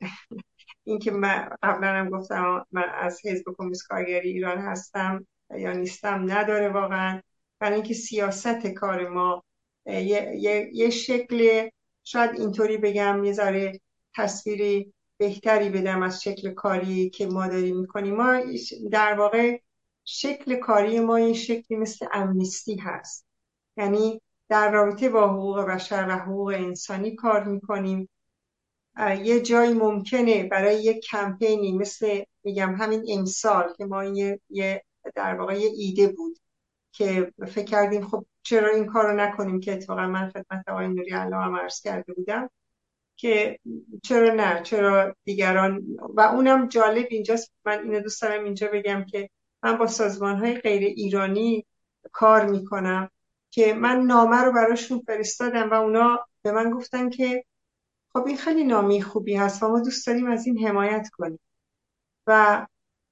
اینکه 0.85 1.11
من 1.11 1.49
قبلا 1.63 1.89
هم 1.89 2.11
گفتم 2.11 2.67
من 2.73 2.85
از 2.95 3.21
حزب 3.25 3.45
کمونیست 3.57 3.89
کارگری 3.89 4.29
ایران 4.29 4.59
هستم 4.59 5.27
یا 5.51 5.73
نیستم 5.73 6.33
نداره 6.33 6.69
واقعا. 6.69 7.21
برای 7.59 7.75
اینکه 7.75 7.95
سیاست 7.95 8.67
کار 8.67 9.09
ما 9.09 9.45
یه, 9.87 10.37
یه،, 10.37 10.71
یه 10.73 10.91
شکل 10.91 11.69
شاید 12.05 12.41
اینطوری 12.41 12.77
بگم 12.77 13.25
یه 13.25 13.33
ذره 13.33 13.81
تصویری 14.15 14.93
بهتری 15.17 15.71
بدم 15.71 16.03
از 16.03 16.23
شکل 16.23 16.51
کاری 16.55 17.11
که 17.11 17.27
ما 17.27 17.47
داریم 17.47 17.81
می‌کنیم. 17.81 18.15
ما 18.15 18.41
در 18.91 19.15
واقع 19.15 19.61
شکل 20.05 20.57
کاری 20.57 21.01
ما 21.01 21.17
این 21.17 21.35
شکلی 21.35 21.79
مثل 21.79 22.07
امنیستی 22.13 22.77
هست. 22.77 23.27
یعنی 23.77 24.21
در 24.49 24.71
رابطه 24.71 25.09
با 25.09 25.29
حقوق 25.29 25.61
بشر 25.61 26.07
و 26.09 26.13
حقوق 26.13 26.49
انسانی 26.49 27.15
کار 27.17 27.45
می‌کنیم. 27.45 28.09
یه 29.23 29.41
جایی 29.41 29.75
ممکنه 29.75 30.45
برای 30.45 30.83
یه 30.83 31.01
کمپینی 31.01 31.73
مثل 31.73 32.23
میگم 32.45 32.75
همین 32.75 33.05
امسال 33.09 33.73
که 33.79 33.85
ما 33.85 34.05
یه, 34.05 34.41
یه 34.51 34.85
در 35.15 35.35
واقع 35.35 35.61
یه 35.61 35.71
ایده 35.77 36.09
بود 36.09 36.39
که 36.93 37.33
فکر 37.49 37.65
کردیم 37.65 38.07
خب 38.07 38.27
چرا 38.43 38.71
این 38.75 38.87
کار 38.87 39.07
رو 39.07 39.17
نکنیم 39.17 39.61
که 39.61 39.73
اتفاقا 39.73 40.07
من 40.07 40.31
خدمت 40.31 40.69
آقای 40.69 40.89
نوری 40.89 41.13
الله 41.13 41.37
هم 41.37 41.57
عرض 41.57 41.81
کرده 41.81 42.13
بودم 42.13 42.51
که 43.17 43.59
چرا 44.03 44.35
نه 44.35 44.63
چرا 44.63 45.17
دیگران 45.25 45.83
و 46.15 46.21
اونم 46.21 46.69
جالب 46.69 47.07
اینجاست 47.11 47.53
من 47.65 47.83
اینو 47.83 48.01
دوست 48.01 48.23
دارم 48.23 48.45
اینجا 48.45 48.69
بگم 48.73 49.05
که 49.05 49.31
من 49.63 49.79
با 49.79 49.87
سازمان 49.87 50.37
های 50.37 50.55
غیر 50.55 50.83
ایرانی 50.83 51.67
کار 52.13 52.47
می‌کنم. 52.47 53.11
که 53.57 53.75
من 53.75 54.01
نامه 54.01 54.37
رو 54.37 54.53
براشون 54.53 55.03
فرستادم 55.07 55.71
و 55.71 55.75
اونا 55.75 56.27
به 56.43 56.53
من 56.53 56.71
گفتن 56.71 57.11
که 57.11 57.45
خب 58.13 58.27
این 58.27 58.37
خیلی 58.37 58.65
نامی 58.65 59.03
خوبی 59.03 59.37
هست 59.37 59.63
و 59.63 59.69
ما 59.69 59.81
دوست 59.81 60.07
داریم 60.07 60.27
از 60.27 60.47
این 60.47 60.67
حمایت 60.67 61.09
کنیم. 61.13 61.41
و 62.27 62.67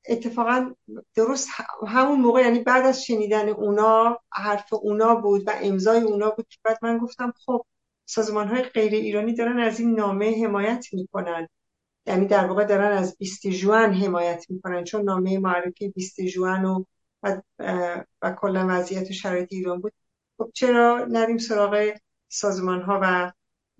اتفاقا 0.08 0.74
درست 1.14 1.48
همون 1.88 2.20
موقع 2.20 2.40
یعنی 2.40 2.58
بعد 2.60 2.86
از 2.86 3.04
شنیدن 3.04 3.48
اونا 3.48 4.18
حرف 4.32 4.72
اونا 4.72 5.14
بود 5.14 5.48
و 5.48 5.52
امضای 5.62 6.00
اونا 6.00 6.30
بود 6.30 6.48
که 6.48 6.58
بعد 6.64 6.78
من 6.82 6.98
گفتم 6.98 7.32
خب 7.46 7.66
سازمان 8.06 8.48
های 8.48 8.62
غیر 8.62 8.92
ایرانی 8.94 9.34
دارن 9.34 9.58
از 9.60 9.80
این 9.80 9.94
نامه 9.94 10.44
حمایت 10.44 10.86
می‌کنن. 10.92 11.48
یعنی 12.06 12.26
در 12.26 12.46
واقع 12.46 12.64
دارن 12.64 12.96
از 12.96 13.16
20 13.18 13.46
جوان 13.48 13.94
حمایت 13.94 14.46
می‌کنن 14.50 14.84
چون 14.84 15.02
نامه 15.02 15.38
معرفی 15.38 15.88
20 15.88 16.20
جوان 16.20 16.64
و 16.64 16.84
و, 17.22 17.40
و 18.22 18.32
کلا 18.32 18.66
وضعیت 18.70 19.12
شرایط 19.12 19.48
ایران 19.52 19.80
بود. 19.80 19.92
خب 20.38 20.50
چرا 20.54 21.06
نریم 21.10 21.38
سراغ 21.38 21.92
سازمان 22.28 22.82
ها 22.82 23.00
و 23.02 23.32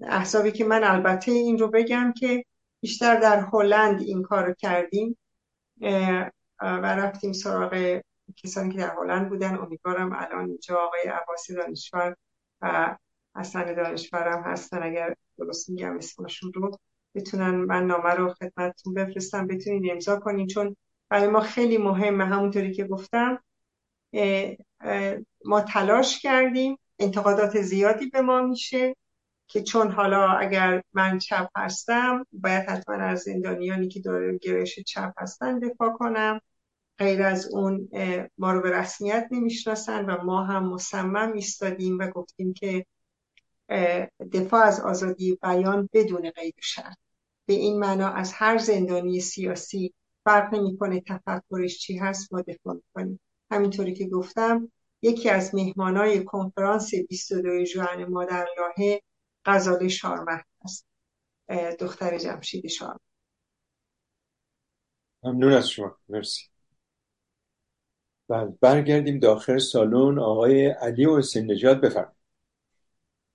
احسابی 0.03 0.53
که 0.53 0.65
من 0.65 0.85
البته 0.85 1.33
این 1.33 1.59
رو 1.59 1.69
بگم 1.69 2.13
که 2.17 2.45
بیشتر 2.81 3.21
در 3.21 3.41
هلند 3.53 4.03
این 4.03 4.23
کار 4.23 4.47
رو 4.47 4.55
کردیم 4.59 5.19
و 6.61 6.87
رفتیم 6.87 7.33
سراغ 7.33 8.01
کسانی 8.37 8.73
که 8.73 8.79
در 8.79 8.97
هلند 8.97 9.29
بودن. 9.29 9.59
امیدوارم 9.59 10.13
الان 10.13 10.49
اینجا 10.49 10.77
آقای 10.77 11.01
عباسی 11.01 11.55
دانشور 11.55 12.17
و 12.61 12.97
حسن 13.37 13.75
دانشورم 13.75 14.43
هستن. 14.43 14.83
اگر 14.83 15.15
درست 15.39 15.71
میگم 15.71 15.97
اسمشون 15.97 16.53
رو 16.53 16.79
بتونن 17.15 17.51
من 17.51 17.87
نامه 17.87 18.11
رو 18.11 18.35
خدمتتون 18.35 18.95
بفرستم 18.95 19.47
بتونید 19.47 19.93
امضا 19.93 20.21
کنین. 20.21 20.47
چون 20.47 20.77
برای 21.09 21.29
ما 21.29 21.41
خیلی 21.41 21.79
مهمه 21.79 22.25
همونطوری 22.25 22.73
که 22.75 22.85
گفتم. 22.85 23.43
ما 25.45 25.61
تلاش 25.61 26.19
کردیم. 26.19 26.79
انتقادات 26.99 27.61
زیادی 27.61 28.07
به 28.07 28.21
ما 28.21 28.43
میشه 28.43 28.97
که 29.49 29.63
چون 29.63 29.91
حالا 29.91 30.29
اگر 30.29 30.83
من 30.93 31.19
چپ 31.19 31.49
هستم 31.57 32.27
باید 32.33 32.69
حتما 32.69 32.95
از 32.95 33.21
زندانیانی 33.21 33.89
که 33.89 34.01
داره 34.01 34.39
گرایش 34.39 34.81
چپ 34.81 35.13
هستن 35.19 35.59
دفاع 35.59 35.93
کنم. 35.93 36.41
غیر 36.99 37.23
از 37.23 37.49
اون 37.53 37.89
ما 38.39 38.53
رو 38.53 38.61
به 38.61 38.71
رسمیت 38.71 39.29
نمی‌شناسن 39.31 40.05
و 40.05 40.25
ما 40.25 40.45
هم 40.45 40.69
مصمم 40.69 41.33
ایستادیم 41.33 41.99
و 41.99 42.11
گفتیم 42.11 42.55
که 42.55 42.87
دفاع 44.33 44.63
از 44.63 44.81
آزادی 44.81 45.39
بیان 45.43 45.89
بدون 45.93 46.31
قید 46.31 46.55
شرط. 46.61 46.97
به 47.47 47.55
این 47.55 47.79
معنا 47.79 48.09
از 48.09 48.33
هر 48.33 48.59
زندانی 48.59 49.21
سیاسی 49.21 49.95
فرق 50.25 50.55
نمی‌کنه 50.55 51.01
تفکرش 51.01 51.79
چی 51.79 51.97
هست 51.99 52.33
ما 52.33 52.41
دفاع 52.41 52.75
می‌کنیم. 52.75 53.21
همینطوری 53.51 53.95
که 53.95 54.09
گفتم 54.09 54.73
یکی 55.05 55.31
از 55.31 55.55
مهمانای 55.55 56.25
کنفرانس 56.25 56.91
22 57.09 57.65
ژوئن 57.65 58.05
ما 58.05 58.25
در 58.25 58.47
لاهه 58.59 59.01
غزاله 59.45 59.89
شارمهد 59.89 60.47
است. 60.65 60.87
دختر 61.79 62.19
جمشید 62.19 62.67
شارمهد 62.67 63.01
ممنون 65.23 65.53
از 65.53 65.69
شما. 65.69 65.99
مرسی. 66.09 66.43
بله 68.29 68.55
برگردیم 68.61 69.19
داخل 69.19 69.59
سالن. 69.59 70.19
آقای 70.19 70.67
علی 70.67 71.07
و 71.07 71.19
حسین 71.19 71.53
نجات 71.53 71.81
بفرمایید. 71.81 72.17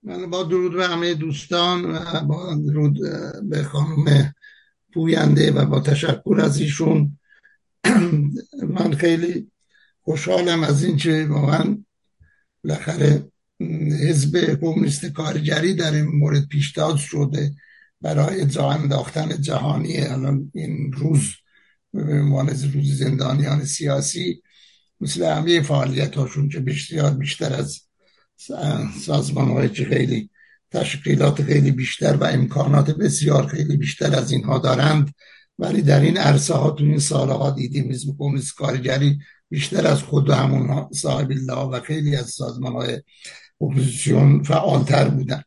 من 0.03 0.29
با 0.29 0.43
درود 0.43 0.73
به 0.73 0.87
همه 0.87 1.13
دوستان 1.13 1.85
و 1.85 2.25
با 2.27 2.55
درود 2.67 2.99
به 3.49 3.63
خانم 3.63 4.35
پوینده 4.93 5.51
و 5.51 5.65
با 5.65 5.79
تشکر 5.79 6.39
از 6.43 6.59
ایشون. 6.59 7.19
من 8.75 8.91
خیلی 8.91 9.51
خوشحالم 10.09 10.63
از 10.63 10.83
اینکه 10.83 11.27
واقعا 11.29 11.77
بالاخره 12.63 13.31
حزب 14.09 14.59
کمونیست 14.61 15.05
کارگری 15.05 15.73
در 15.73 15.91
این 15.93 16.05
مورد 16.05 16.47
پیشتاز 16.47 16.99
شده 16.99 17.53
برای 18.01 18.45
جا 18.45 18.69
انداختن 18.69 19.41
جهانی 19.41 19.97
الان 19.97 20.51
این 20.55 20.91
روز 20.91 21.21
به 21.93 22.01
عنوان 22.01 22.49
روز 22.49 22.97
زندانیان 22.97 23.65
سیاسی 23.65 24.41
مثل 25.01 25.23
همه 25.23 25.61
فعالیت 25.61 26.15
هاشون 26.15 26.49
که 26.49 26.59
بسیار 26.59 27.11
بیشتر 27.11 27.53
از 27.53 27.81
سازمان 29.05 29.47
های 29.51 29.69
که 29.69 29.85
خیلی 29.85 30.29
تشکیلات 30.71 31.43
خیلی 31.43 31.71
بیشتر 31.71 32.15
و 32.15 32.23
امکانات 32.23 32.91
بسیار 32.91 33.47
خیلی 33.47 33.77
بیشتر 33.77 34.15
از 34.15 34.31
اینها 34.31 34.59
دارند. 34.59 35.13
ولی 35.59 35.81
در 35.81 35.99
این 35.99 36.17
عرصه 36.17 36.53
ها 36.53 36.71
تو 36.71 36.83
این 36.83 36.99
سالها 36.99 37.51
دیدیم 37.51 37.91
حزب 37.91 38.17
کمونیست 38.17 38.55
کارگری 38.55 39.19
بیشتر 39.49 39.87
از 39.87 40.03
خود 40.03 40.29
همون 40.29 40.87
صاحب‌الله 40.91 41.77
و 41.77 41.79
خیلی 41.79 42.15
از 42.15 42.29
سازمان 42.29 42.73
های 42.73 43.01
اپوزیسیون 43.61 44.43
فعالتر 44.43 45.09
بودن. 45.09 45.43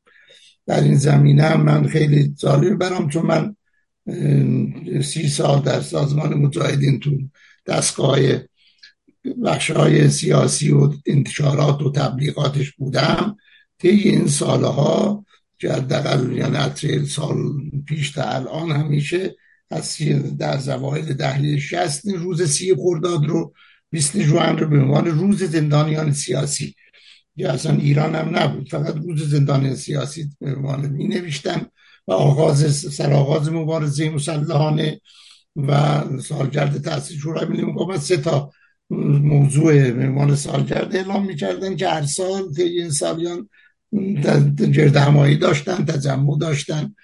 در 0.67 0.81
این 0.81 0.95
زمینه 0.95 1.57
من 1.57 1.87
خیلی 1.87 2.35
ظالم 2.41 2.79
برام 2.79 3.09
چون 3.09 3.27
من 3.27 3.57
سی 5.03 5.29
سال 5.29 5.63
در 5.63 5.81
سازمان 5.81 6.35
مجاهدین 6.35 7.01
تو 7.01 7.19
دستگاه 7.67 8.19
بخش 9.45 9.73
سیاسی 10.09 10.71
و 10.71 10.93
انتشارات 11.07 11.83
و 11.83 11.93
تبلیغاتش 11.93 12.73
بودم. 12.73 13.37
طی 13.79 13.89
این 13.89 14.27
سالها 14.27 15.25
که 15.59 15.73
حداقل 15.73 16.33
یعنی 16.33 17.07
سال 17.07 17.37
پیش 17.87 18.11
تا 18.11 18.23
الان 18.23 18.71
همیشه 18.71 19.37
از 19.71 19.99
در 20.39 20.59
زواهل 20.59 21.13
دهلی 21.13 21.61
شست 21.61 22.09
روز 22.09 22.43
سی 22.43 22.75
خرداد 22.75 23.25
رو 23.25 23.55
20 23.93 24.19
جوان 24.19 24.59
رو 24.59 24.69
به 24.69 24.79
عنوان 24.79 25.07
روز 25.07 25.43
زندانیان 25.43 26.13
سیاسی. 26.13 26.75
یا 27.37 27.53
اصلا 27.53 27.77
ایران 27.77 28.15
هم 28.15 28.39
نبود 28.39 28.69
فقط 28.69 28.95
روز 28.97 29.31
زندانیان 29.31 29.75
سیاسی 29.75 30.31
به 30.41 30.55
عنوان 30.55 30.81
می 30.87 31.09
نوشتن 31.09 31.67
و 32.07 32.13
آغاز 32.13 32.77
سرآغاز 32.77 33.53
مبارزه 33.53 34.11
مسلحانه 34.11 35.01
و 35.57 36.01
سالگرد 36.21 36.83
تأسیس 36.83 37.19
شورای 37.19 37.47
ملی 37.47 37.63
مقاومت. 37.63 38.01
سه 38.01 38.17
تا 38.17 38.53
موضوع 39.21 39.91
عنوان 39.91 40.37
سالگرد 40.37 40.97
اعلام 40.97 41.27
می‌کردن 41.27 41.77
که 41.77 41.89
هر 41.89 42.07
سال 42.07 42.53
طی 42.53 42.63
این 42.63 42.91
سالیان 42.91 43.49
گرد 44.75 44.97
همایی 44.97 45.37
داشتن 45.37 45.85
تجمع 45.85 46.39
داشتن. 46.39 46.95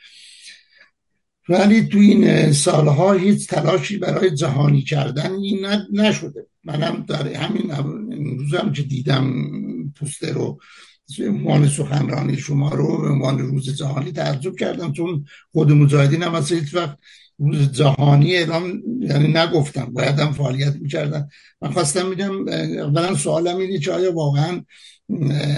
ولی 1.48 1.88
تو 1.88 1.98
این 1.98 2.52
سالها 2.52 3.12
هیچ 3.12 3.48
تلاشی 3.48 3.98
برای 3.98 4.30
جهانی 4.30 4.82
کردن 4.82 5.32
این 5.32 5.66
نشده 5.92 6.46
منم 6.68 7.04
در 7.08 7.28
همین 7.28 7.70
روزم 8.38 8.72
که 8.72 8.82
دیدم 8.82 9.34
پوستر 9.96 10.32
رو 10.32 10.60
عنوان 11.20 11.68
سخنرانی 11.68 12.36
شما 12.36 12.68
رو 12.68 13.02
به 13.02 13.08
عنوان 13.08 13.38
روز 13.38 13.76
جهانی 13.76 14.12
تعجب 14.12 14.56
کردم 14.56 14.92
چون 14.92 15.24
خود 15.52 15.72
مجاهدین 15.72 16.22
هم 16.22 16.34
اصلا 16.34 16.58
هیچ 16.58 16.74
وقت 16.74 16.98
روز 17.38 17.72
جهانی 17.72 18.36
اعلام 18.36 18.82
یعنی 19.00 19.28
نگفتم 19.28 19.84
باید 19.84 20.18
هم 20.18 20.32
فعالیت 20.32 20.76
می‌کردن. 20.76 21.28
من 21.62 21.70
خواستم 21.70 22.08
میگم 22.08 22.48
اولا 22.48 23.14
سوالم 23.14 23.56
اینه 23.56 23.78
که 23.78 23.92
آیا 23.92 24.12
واقعا 24.12 24.62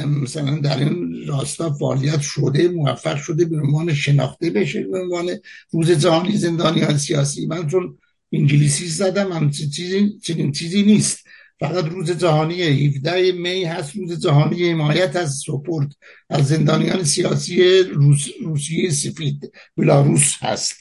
مثلا 0.07 0.59
در 0.59 0.79
این 0.79 1.27
راستا 1.27 1.73
فعالیت 1.73 2.21
شده 2.21 2.69
موفق 2.69 3.17
شده 3.17 3.45
به 3.45 3.57
عنوان 3.57 3.95
شناخته 3.95 4.51
بشه 4.51 4.83
به 4.83 5.01
عنوان 5.01 5.31
روز 5.71 5.91
جهانی 5.91 6.37
زندانیان 6.37 6.97
سیاسی؟ 6.99 7.47
من 7.47 7.67
چون 7.67 7.99
انگلیسی 8.33 8.87
زدم 8.87 9.33
هم 9.33 9.51
چیزی 9.51 10.19
چنین 10.23 10.53
چیزی 10.53 10.83
نیست. 10.83 11.27
فقط 11.61 11.85
روز 11.85 12.11
جهانی 12.11 12.63
17 12.63 13.33
می 13.33 13.65
هست 13.65 13.97
روز 13.97 14.21
جهانی 14.21 14.71
حمایت 14.71 15.17
از 15.17 15.43
سپورت 15.47 15.89
از 16.31 16.49
زندانیان 16.49 17.05
سیاسی 17.05 17.83
روس، 17.83 18.27
روسیه 18.45 18.91
سفید 18.91 19.53
بلاروس 19.77 20.33
هست. 20.41 20.75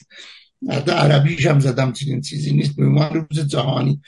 حتی 0.70 0.90
عربیش 0.90 1.46
هم 1.46 1.60
زدم 1.60 1.92
چنین 1.92 2.20
چیزی 2.20 2.52
نیست. 2.52 2.76
به 2.76 2.86
عنوان 2.86 3.14
روز 3.14 3.46
جهانی. 3.46 4.00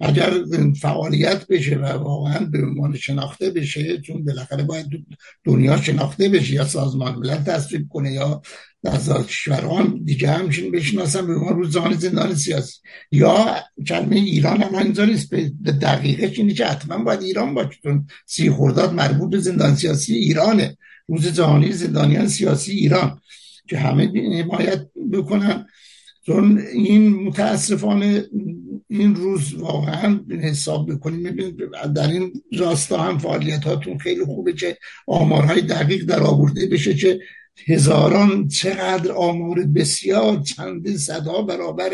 اگر 0.00 0.32
فعالیت 0.80 1.46
بشه 1.46 1.76
و 1.76 1.84
واقعا 1.84 2.44
به 2.44 2.62
عنوان 2.62 2.96
شناخته 2.96 3.50
بشه 3.50 4.00
چون 4.00 4.24
بالاخره 4.24 4.62
باید 4.64 4.86
دنیا 5.44 5.82
شناخته 5.82 6.28
بشه 6.28 6.54
یا 6.54 6.64
سازمان 6.64 7.14
ملل 7.14 7.42
تصویب 7.42 7.88
کنه 7.88 8.12
یا 8.12 8.42
از 8.84 9.26
کشوران 9.26 10.00
دیگه 10.04 10.30
همچین 10.30 10.70
بشناسن 10.70 11.26
به 11.26 11.34
عنوان 11.34 11.56
روز 11.56 11.72
جهانی 11.72 11.94
زندان 11.94 12.34
سیاسی. 12.34 12.80
یا 13.12 13.56
کلمه 13.86 14.16
ایران 14.16 14.62
هم 14.62 15.04
نیست. 15.04 15.30
به 15.30 15.72
دقیقه 15.72 16.32
اینه 16.36 16.54
که 16.54 16.66
حتما 16.66 17.04
باید 17.04 17.22
ایران 17.22 17.54
باشه 17.54 17.78
چون 17.82 18.06
سی 18.26 18.50
خورداد 18.50 18.92
مربوط 18.92 19.30
به 19.30 19.38
زندان 19.38 19.74
سیاسی 19.74 20.14
ایرانه. 20.14 20.76
روز 21.08 21.26
جهانی 21.26 21.72
زندانیان 21.72 22.28
سیاسی 22.28 22.72
ایران 22.72 23.20
که 23.68 23.78
همه 23.78 24.12
حمایت 24.42 24.86
بکنن. 25.12 25.66
چون 26.26 26.58
این 26.72 27.14
متاسفانه 27.14 28.24
این 28.88 29.14
روز 29.14 29.54
واقعا 29.54 30.20
حساب 30.42 30.92
بکنیم 30.92 31.56
در 31.94 32.08
این 32.08 32.32
راستا 32.58 33.02
هم 33.02 33.18
فعالیت 33.18 33.64
هاتون 33.64 33.98
خیلی 33.98 34.24
خوبه 34.24 34.52
که 34.52 34.76
آمارهای 35.06 35.60
دقیق 35.60 36.04
در 36.04 36.22
آورده 36.22 36.66
بشه 36.66 36.94
که 36.94 37.20
هزاران 37.66 38.48
چقدر 38.48 39.12
آمار 39.12 39.60
بسیار 39.62 40.42
چند 40.42 40.96
صدها 40.96 41.42
برابر 41.42 41.90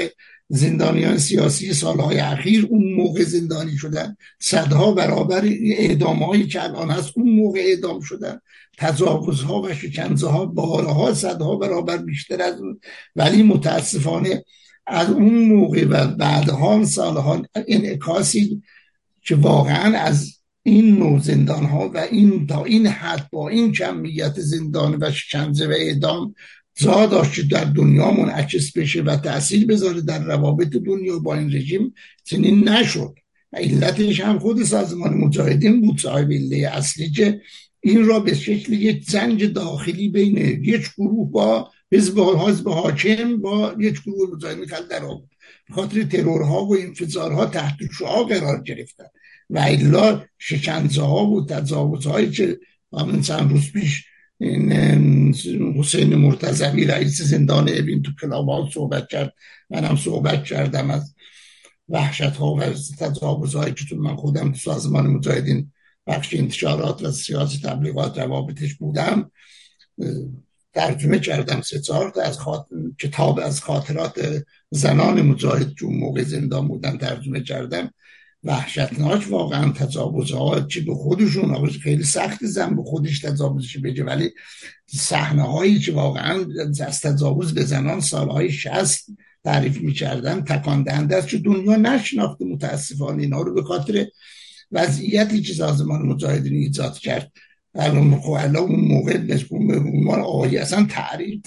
زندانیان 0.49 1.19
سیاسی 1.19 1.73
سالهای 1.73 2.19
اخیر 2.19 2.67
اون 2.71 2.95
موقع 2.95 3.23
زندانی 3.23 3.77
شدن. 3.77 4.17
صدها 4.41 4.93
برابر 4.93 5.45
اعدام 5.79 6.23
هایی 6.23 6.47
که 6.47 6.65
الان 6.65 6.91
هست 6.91 7.13
اون 7.17 7.31
موقع 7.31 7.61
اعدام 7.61 8.01
شدن. 8.01 8.41
تجاوزها 8.79 9.63
و 9.63 9.75
شکنزه 9.75 10.29
ها 10.29 10.47
بارها 10.47 11.15
صدها 11.15 11.57
برابر 11.57 11.97
بیشتر 11.97 12.43
از 12.43 12.61
اون. 12.61 12.81
ولی 13.17 13.43
متاسفانه 13.43 14.45
از 14.87 15.11
اون 15.11 15.39
موقع 15.39 15.85
و 15.85 16.07
بعدها 16.07 16.85
سالها 16.85 17.43
انعکاسی 17.55 18.63
که 19.23 19.37
واقعا 19.37 19.99
از 19.99 20.36
این 20.67 20.97
نوع 20.99 21.19
زندان 21.19 21.65
ها 21.65 21.89
و 21.89 21.99
این 21.99 22.47
تا 22.47 22.65
این 22.65 22.87
حد 22.87 23.29
با 23.33 23.49
این 23.49 23.73
کمیت 23.73 24.41
زندان 24.41 24.99
و 25.01 25.11
شکنزه 25.11 25.67
و 25.67 25.71
اعدام 25.71 26.35
جا 26.75 27.07
داشت 27.07 27.49
در 27.49 27.65
دنیا 27.65 28.11
منعکس 28.11 28.73
بشه 28.73 29.03
و 29.03 29.17
تاثیر 29.17 29.67
بذاره 29.67 30.01
در 30.01 30.25
روابط 30.25 30.69
دنیا 30.69 31.19
با 31.19 31.35
این 31.35 31.55
رژیم 31.55 31.95
چنین 32.25 32.69
نشد. 32.69 33.15
و 33.53 33.57
علتش 33.57 34.21
هم 34.21 34.39
خود 34.39 34.65
سازمان 34.65 35.15
مجاهدین 35.15 35.81
بود 35.81 36.01
صاحب 36.01 36.31
اصلی 36.73 37.11
که 37.11 37.41
این 37.81 38.07
را 38.07 38.21
به 38.21 38.35
شکل 38.35 38.73
یک 38.73 39.11
زنج 39.11 39.45
داخلی 39.45 40.09
بین 40.09 40.37
یک 40.65 40.91
گروه 40.99 41.31
با 41.31 41.71
حزب 41.93 42.19
حزب 42.21 42.69
حاکم 42.69 43.37
با 43.37 43.75
یک 43.79 44.03
گروه 44.03 44.35
مجاهدین 44.35 44.67
خلق 44.67 44.89
در 44.89 45.03
خاطر 45.71 46.03
ترورها 46.03 46.65
و 46.65 46.77
انفجارها 46.77 47.47
تحت 47.47 47.77
شعا 47.99 48.23
قرار 48.23 48.63
گرفتن 48.63 49.07
و 49.51 49.59
الا 49.59 50.25
شکنزه 50.39 51.03
ها 51.03 51.27
و 51.27 51.47
تجاوزهایی 51.47 52.31
که 52.31 52.59
همین 52.93 53.23
چند 53.23 53.51
روز 53.51 53.73
پیش 53.73 54.05
این 54.39 54.73
حسین 55.79 56.15
مرتضوی 56.15 56.85
رئیس 56.85 57.23
زندان 57.23 57.69
اوین 57.69 58.03
تو 58.03 58.11
کلاب 58.21 58.71
صحبت 58.71 59.09
کرد. 59.09 59.35
منم 59.71 59.97
صحبت 59.97 60.45
کردم 60.45 60.91
از 60.91 61.15
وحشت 61.89 62.37
ها 62.37 62.55
و 62.55 62.61
تجاوزهایی 62.99 63.75
که 63.75 63.85
تو 63.85 63.97
من 63.97 64.17
خودم 64.17 64.53
تو 64.53 64.59
سازمان 64.59 65.07
مجاهدین 65.07 65.73
بخش 66.07 66.35
انتشارات 66.35 67.03
و 67.03 67.11
سیاسی 67.11 67.59
تبلیغات 67.59 68.19
روابطش 68.19 68.75
بودم 68.75 69.31
ترجمه 70.75 71.19
کردم 71.19 71.61
سه 71.61 71.81
چهار 71.81 72.13
از 72.23 72.39
کتاب 72.99 73.39
از 73.39 73.61
خاطرات 73.61 74.45
زنان 74.71 75.23
مجاهد 75.23 75.75
که 75.75 75.87
موقع 75.87 76.23
زندان 76.23 76.69
بودن 76.69 76.99
ترجمه 76.99 77.41
کردم. 77.41 77.91
وحشتناک 78.47 79.27
واقعا 79.31 79.73
ها 80.35 80.61
چی 80.61 80.81
به 80.81 80.95
خودشون 80.95 81.69
خیلی 81.69 82.05
سخت 82.05 82.47
زن 82.47 82.77
به 82.77 82.83
خودش 82.83 83.21
تجاوزش 83.21 83.79
بگه 83.79 84.05
ولی 84.05 84.31
صحنه 84.87 85.43
هایی 85.43 85.79
که 85.79 85.93
واقعا 85.93 86.47
از 86.87 87.01
تجاوز 87.01 87.55
به 87.55 87.65
زنان 87.65 88.01
سالهای 88.01 88.53
شست 88.53 89.11
تعریف 89.45 89.81
می‌کردن 89.81 90.41
تکان 90.41 90.83
دهنده 90.83 91.17
است 91.17 91.29
که 91.29 91.39
دنیا 91.39 91.77
نشناخته 91.77 92.45
متاسفانه 92.45 93.23
اینا 93.23 93.41
رو 93.41 93.55
به 93.55 93.63
خاطر 93.63 94.07
وضعیتی 94.73 95.43
که 95.43 95.53
سازمان 95.53 96.03
مجاهدین 96.03 96.53
ایجاد 96.53 96.99
کرد. 96.99 97.33
الان 97.75 98.21
خب 98.21 98.57
اون 98.57 98.81
موقع 98.81 99.19
عنوان 99.51 100.21
آقای 100.21 100.59
اصلا 100.59 100.87
تعریف 100.91 101.41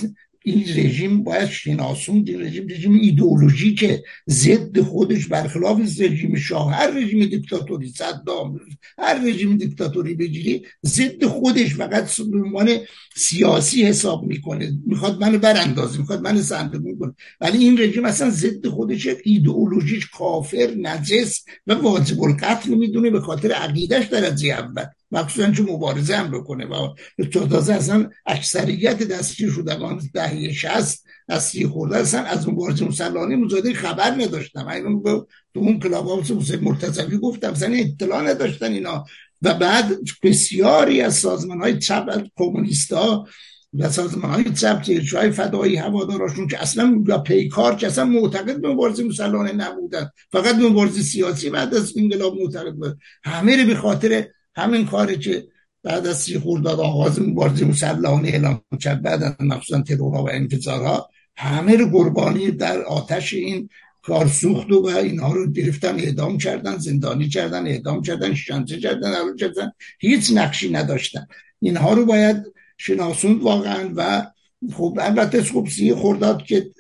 این 0.43 0.63
رژیم 0.63 1.23
باید 1.23 1.49
شناسون 1.49 2.23
این 2.27 2.41
رژیم 2.41 2.67
رژیم 2.67 2.93
ایدئولوژیکه 2.93 4.03
ضد 4.29 4.81
خودش 4.81 5.27
برخلاف 5.27 5.79
رژیم 5.99 6.35
شاه. 6.35 6.73
هر 6.73 6.91
رژیم 6.91 7.25
دیکتاتوری 7.25 7.89
صدام 7.89 8.59
هر 8.97 9.21
رژیم 9.25 9.57
دیکتاتوری 9.57 10.13
بگیری 10.13 10.65
ضد 10.85 11.25
خودش. 11.25 11.75
فقط 11.75 12.21
به 12.31 12.37
عنوان 12.37 12.69
سیاسی 13.19 13.83
حساب 13.83 14.23
می‌کنه. 14.23 14.71
می‌خواد 14.85 15.19
منو 15.21 15.37
براندازه 15.37 15.99
می‌خواد 15.99 16.21
منو 16.21 16.41
سندگون 16.41 16.97
کنه. 16.99 17.13
ولی 17.41 17.57
این 17.57 17.79
رژیم 17.79 18.05
اصلا 18.05 18.29
ضد 18.29 18.67
خودش 18.67 19.07
ایدئولوژیش 19.23 20.09
کافر 20.09 20.73
نجس 20.81 21.43
و 21.67 21.73
واجب 21.73 22.21
القتل 22.21 22.73
می‌دونه 22.73 23.09
به 23.09 23.19
خاطر 23.19 23.51
عقیدش 23.51 24.05
درجه 24.05 24.49
اول. 24.49 24.85
مخصوصا 25.11 25.51
چون 25.51 25.69
مبارزه 25.69 26.15
هم 26.15 26.31
بکنه. 26.31 26.65
و 26.65 26.93
تازه 27.31 27.73
اصلا 27.73 28.09
اکثریت 28.25 29.03
دستگیر 29.03 29.51
شدگان 29.51 30.01
دهه 30.13 30.53
شست 30.53 31.05
دستگیر 31.29 31.67
خورده 31.67 31.97
اصلا 31.97 32.21
از 32.21 32.49
مبارزه 32.49 32.85
مسلحانه 32.85 33.35
مجاهده 33.35 33.73
خبر 33.73 34.11
نداشتم 34.11 34.67
اینو 34.67 35.01
تو 35.53 35.59
اون 35.59 35.79
کلاب 35.79 36.07
ها 36.07 36.23
مرتضوی 36.61 37.17
گفتم 37.17 37.51
اصلا 37.51 37.73
اطلاع 37.73 38.29
نداشتن 38.29 38.71
اینا. 38.71 39.05
و 39.41 39.53
بعد 39.53 39.97
بسیاری 40.23 41.01
از 41.01 41.15
سازمان 41.15 41.61
های 41.61 41.79
چپ 41.79 42.27
کمونیست 42.35 42.93
ها 42.93 43.27
و 43.73 43.89
سازمان 43.89 44.31
های 44.31 44.53
چپ 44.53 44.83
های 45.15 45.31
فدایی 45.31 45.75
هواداراشون 45.75 46.47
که 46.47 46.61
اصلا 46.61 47.03
یا 47.07 47.17
پیکار 47.17 47.75
که 47.75 47.87
اصلا 47.87 48.05
معتقد 48.05 48.61
به 48.61 48.73
مبارزه 48.73 49.03
مسلحانه 49.03 49.51
نبودن. 49.51 50.09
فقط 50.31 50.55
به 50.55 50.69
مبارزه 50.69 51.01
سیاسی 51.01 51.49
بعد 51.49 51.75
از 51.75 51.93
انقلاب 51.97 52.37
معتقد 52.37 52.73
بود. 52.73 52.97
همه 53.23 53.61
رو 53.61 53.67
به 53.67 53.75
خاطر 53.75 54.27
همین 54.55 54.85
کاری 54.85 55.17
که 55.17 55.47
بعد 55.83 56.07
از 56.07 56.17
سی 56.17 56.39
خورداد 56.39 56.79
آغاز 56.79 57.21
مبارزه 57.21 57.65
مسلحانه 57.65 58.27
اعلام 58.27 58.61
کرد 58.81 59.01
بعد 59.01 59.23
از 59.23 59.33
مخصوصا 59.39 59.81
ترورها 59.81 60.23
و 60.23 60.29
انفجارها 60.31 61.09
همه 61.35 61.75
رو 61.75 61.89
قربانی 61.89 62.51
در 62.51 62.81
آتش 62.81 63.33
این 63.33 63.69
کار 64.01 64.27
سوخت 64.27 64.71
و 64.71 64.85
اینها 64.85 65.34
رو 65.34 65.51
گرفتن 65.51 65.99
اعدام 65.99 66.38
کردن 66.38 66.77
زندانی 66.77 67.30
کردن 67.30 67.67
اعدام 67.67 68.01
کردن 68.01 68.34
شنجه 68.34 68.80
کردن 68.80 69.35
کردن. 69.35 69.71
هیچ 69.99 70.31
نقشی 70.34 70.69
نداشتن. 70.69 71.27
اینها 71.59 71.93
رو 71.93 72.05
باید 72.05 72.43
شناسوند 72.77 73.41
واقعا 73.41 73.91
و 73.95 74.31
خب 74.73 74.97
البته 75.01 75.43
خب 75.43 75.67
سی 75.71 75.93
خورداد 75.93 76.43
که 76.43 76.71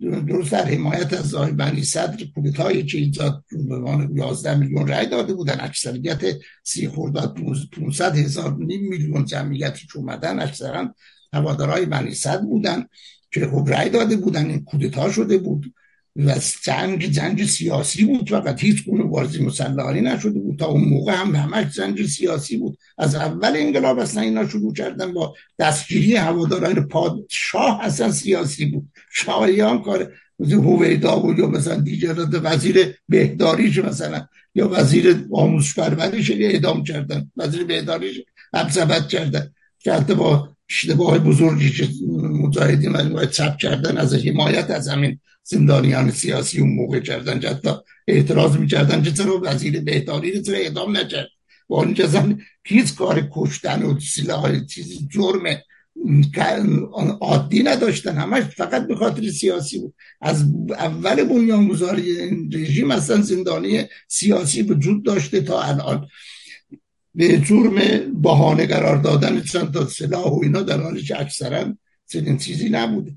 درست 0.00 0.52
در 0.52 0.64
حمایت 0.64 1.12
از 1.12 1.34
آقای 1.34 1.52
بنی 1.52 1.82
صدر 1.82 2.24
کودتایی 2.34 2.82
که 2.82 2.98
ایجاد 2.98 3.44
به 3.68 4.08
11 4.14 4.54
میلیون 4.54 4.86
رای 4.86 5.06
داده 5.06 5.34
بودن. 5.34 5.56
اکثریت 5.60 6.20
سی 6.62 6.88
خورداد 6.88 7.38
500 7.72 8.16
هزار 8.16 8.56
نیم 8.58 8.88
میلیون 8.88 9.24
جمعیتی 9.24 9.86
که 9.86 9.98
اومدن 9.98 10.40
اکثرا 10.40 10.94
هوادارهای 11.32 11.86
بنی 11.86 12.14
صدر 12.14 12.42
بودن 12.42 12.86
که 13.30 13.46
خب 13.46 13.68
رای 13.68 13.88
داده 13.88 14.16
بودن. 14.16 14.46
این 14.46 14.64
کودتا 14.64 15.12
شده 15.12 15.38
بود. 15.38 15.74
و 16.18 16.34
جنگ 16.62 17.06
جنگ 17.06 17.44
سیاسی 17.44 18.04
بود 18.04 18.30
فقط 18.30 18.60
هیچ 18.60 18.84
گونه 18.84 19.04
بازی 19.04 19.42
مسلحانی 19.42 20.00
نشده 20.00 20.40
بود. 20.40 20.58
تا 20.58 20.66
اون 20.66 20.84
موقع 20.84 21.12
هم 21.12 21.36
همش 21.36 21.66
جنگ 21.76 22.06
سیاسی 22.06 22.56
بود. 22.56 22.78
از 22.98 23.14
اول 23.14 23.52
انقلاب 23.56 23.98
اصلا 23.98 24.22
اینا 24.22 24.48
شروع 24.48 24.74
کردن 24.74 25.12
با 25.12 25.34
دستگیری 25.58 26.16
هواداران 26.16 26.88
پادشاه 26.88 27.80
اصلا 27.82 28.12
سیاسی 28.12 28.66
بود. 28.66 28.88
شاهیان 29.12 29.82
کار 29.82 30.12
هویدا 30.40 31.16
بود 31.16 31.38
یا 31.38 31.46
مثلا 31.46 31.80
دیگر 31.80 32.14
وزیر 32.42 32.94
بهداریش 33.08 33.78
مثلا 33.78 34.26
یا 34.54 34.68
وزیر 34.68 35.26
آموزش 35.32 35.74
پرورش 35.74 36.30
اعدام 36.30 36.84
کردن. 36.84 37.30
وزیر 37.36 37.64
بهداریش 37.64 38.20
ابزبت 38.52 39.08
کردن. 39.08 39.50
که 39.78 39.92
حتی 39.92 40.14
با 40.14 40.48
اشتباه 40.70 41.18
بزرگی 41.18 41.70
که 41.70 41.88
مجاهدین 42.18 42.92
باید 42.92 43.30
چپ 43.30 43.56
کردن 43.56 43.98
از 43.98 44.14
حمایت 44.14 44.70
از 44.70 44.88
همین 44.88 45.20
زندانیان 45.50 46.10
سیاسی 46.10 46.60
اون 46.60 46.74
موقع 46.74 47.00
کردن 47.00 47.42
حتی 47.48 47.70
اعتراض 48.08 48.56
می‌کردن 48.56 49.02
که 49.02 49.12
چرا 49.12 49.40
وزیر 49.44 49.80
بهداری 49.80 50.42
رو 50.42 50.54
اعدام 50.54 50.96
نکرد. 50.96 51.28
با 51.68 51.76
اونجا 51.76 52.06
زن 52.06 52.40
هیچ 52.64 52.94
کار 52.94 53.28
کشتن 53.32 53.82
و 53.82 54.00
سلاح 54.00 54.64
چیزی 54.64 55.08
جرم 55.10 55.44
عادی 57.20 57.62
نداشتن. 57.62 58.16
همش 58.16 58.42
فقط 58.42 58.86
به 58.86 58.96
خاطر 58.96 59.30
سیاسی 59.30 59.78
بود. 59.78 59.94
از 60.20 60.44
اول 60.78 61.24
بنیانگذاری 61.24 62.18
این 62.18 62.50
رژیم 62.54 62.90
اصلا 62.90 63.20
زندانی 63.20 63.84
سیاسی 64.08 64.62
وجود 64.62 65.04
داشته 65.04 65.40
تا 65.40 65.62
الان. 65.62 66.08
به 67.14 67.38
جرم 67.38 67.74
بهانه 68.22 68.66
قرار 68.66 68.96
دادن 68.96 69.40
چند 69.40 69.74
تا 69.74 69.86
سلاح 69.86 70.30
و 70.32 70.40
اینا 70.42 70.62
در 70.62 70.80
حالی 70.80 71.02
که 71.02 71.20
اکثرا 71.20 71.76
چنین 72.12 72.38
چیزی 72.38 72.68
نبوده. 72.68 73.12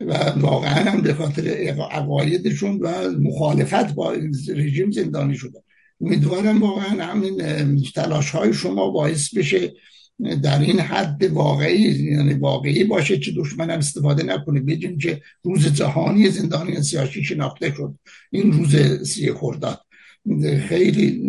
و 0.00 0.12
واقعا 0.36 0.90
هم 0.90 1.00
به 1.00 1.14
خاطر 1.14 1.48
عقایدشون 1.90 2.78
و 2.78 3.10
مخالفت 3.10 3.94
با 3.94 4.12
رژیم 4.48 4.90
زندانی 4.90 5.34
شدن 5.34 5.60
امیدوارم 6.00 6.62
واقعا 6.62 7.04
همین 7.04 7.82
تلاش 7.94 8.30
های 8.30 8.52
شما 8.52 8.90
باعث 8.90 9.34
بشه 9.34 9.72
در 10.42 10.60
این 10.60 10.80
حد 10.80 11.24
واقعی 11.24 11.80
یعنی 11.80 12.34
واقعی 12.34 12.84
باشه 12.84 13.18
که 13.18 13.32
دشمن 13.36 13.70
هم 13.70 13.78
استفاده 13.78 14.22
نکنه. 14.22 14.60
بگیم 14.60 14.98
که 14.98 15.20
روز 15.42 15.66
جهانی 15.66 16.30
زندانی 16.30 16.82
سیاسی 16.82 17.24
شناخته 17.24 17.74
شد. 17.76 17.94
این 18.30 18.52
روز 18.52 19.02
سی 19.08 19.32
خرداد. 19.32 19.80
خیلی 20.68 21.22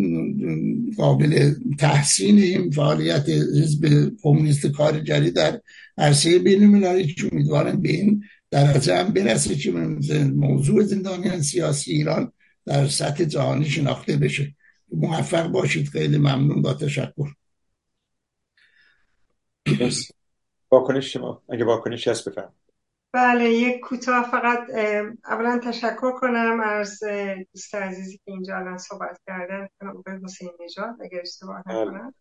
قابل 0.97 1.53
تحسین 1.79 2.39
این 2.39 2.71
فعالیت 2.71 3.29
حزب 3.29 4.11
کمونیست 4.23 4.67
کار 4.67 4.99
جری 4.99 5.31
در 5.31 5.61
عرصه 5.97 6.39
بین 6.39 6.63
المللی. 6.63 7.13
که 7.13 7.29
امیدوارم 7.31 7.81
به 7.81 7.89
این 7.89 8.23
درجه 8.51 8.97
هم 8.97 9.13
برسه 9.13 9.55
که 9.55 9.71
موضوع 10.35 10.83
زندانیان 10.83 11.41
سیاسی 11.41 11.91
ایران 11.91 12.31
در 12.65 12.87
سطح 12.87 13.23
جهانی 13.23 13.65
شناخته 13.65 14.17
بشه. 14.17 14.55
موفق 14.93 15.47
باشید. 15.47 15.89
خیلی 15.89 16.17
ممنون 16.17 16.61
با 16.61 16.73
تشکر. 16.73 17.27
واکنش 20.71 21.13
شما. 21.13 21.43
اگه 21.49 21.65
واکنش 21.65 22.07
هست 22.07 22.29
بفرم 22.29 22.53
بله 23.13 23.49
یک 23.49 23.79
کوتاه 23.79 24.31
فقط 24.31 24.69
اولا 25.25 25.59
تشکر 25.63 26.11
کنم 26.11 26.59
از 26.63 26.99
دوست 27.53 27.75
عزیزی 27.75 28.17
که 28.17 28.31
اینجا 28.31 28.57
الان 28.57 28.77
صحبت 28.77 29.19
کردن 29.27 29.67
آقای 29.81 30.19
حسین 30.23 30.49
نژاد 30.65 30.95
اگر 31.01 31.19
اشتباه 31.21 31.63
بله. 31.63 31.81
نکنم. 31.81 32.13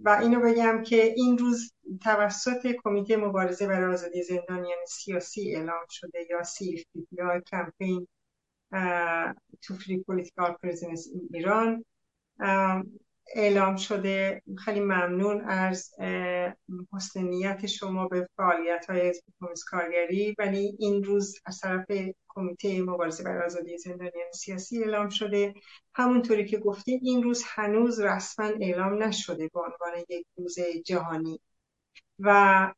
و 0.00 0.08
اینو 0.22 0.40
بگم 0.40 0.82
که 0.82 1.02
این 1.16 1.38
روز 1.38 1.72
توسط 2.02 2.66
کمیته 2.84 3.16
مبارزه 3.16 3.66
برای 3.66 3.94
آزادی 3.94 4.22
زندانیان 4.22 4.78
سیاسی 4.88 5.54
اعلام 5.56 5.86
شده 5.90 6.26
یا 6.30 6.42
سیف 6.42 6.84
یا 7.12 7.40
کمپین 7.40 8.08
to 9.62 9.74
free 9.74 9.98
political 10.06 10.52
prisoners 10.62 11.08
ایران 11.32 11.84
اعلام 13.34 13.76
شده. 13.76 14.42
خیلی 14.64 14.80
ممنون 14.80 15.40
از 15.40 15.90
حسن 16.92 17.22
نیت 17.22 17.66
شما 17.66 18.08
به 18.08 18.28
فعالیت 18.36 18.86
های 18.88 19.12
کارگری. 19.70 20.34
ولی 20.38 20.76
این 20.78 21.04
روز 21.04 21.38
از 21.46 21.60
طرف 21.60 21.86
کمیته 22.28 22.82
مبارزه 22.82 23.24
برای 23.24 23.44
آزادی 23.46 23.78
زندانیان 23.78 24.32
سیاسی 24.34 24.84
اعلام 24.84 25.08
شده. 25.08 25.54
همونطوری 25.94 26.44
که 26.44 26.58
گفتیم 26.58 27.00
این 27.02 27.22
روز 27.22 27.42
هنوز 27.46 28.00
رسما 28.00 28.50
اعلام 28.60 29.02
نشده 29.02 29.50
به 29.54 29.60
عنوان 29.60 30.04
یک 30.08 30.26
روز 30.36 30.56
جهانی. 30.84 31.40
و 32.18 32.72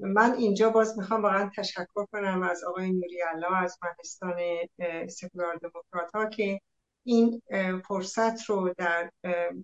من 0.00 0.34
اینجا 0.38 0.70
باز 0.70 0.98
می‌خوام 0.98 1.22
واقعا 1.22 1.50
تشکر 1.56 2.04
کنم 2.12 2.42
از 2.42 2.64
آقای 2.64 2.92
نوری 2.92 3.22
الله 3.22 3.56
از 3.56 3.78
مهستان 3.82 4.38
سکولار 5.08 5.56
دموکرات 5.56 6.10
ها 6.14 6.26
که 6.26 6.60
این 7.06 7.42
فرصت 7.88 8.44
رو 8.44 8.74
در 8.78 9.10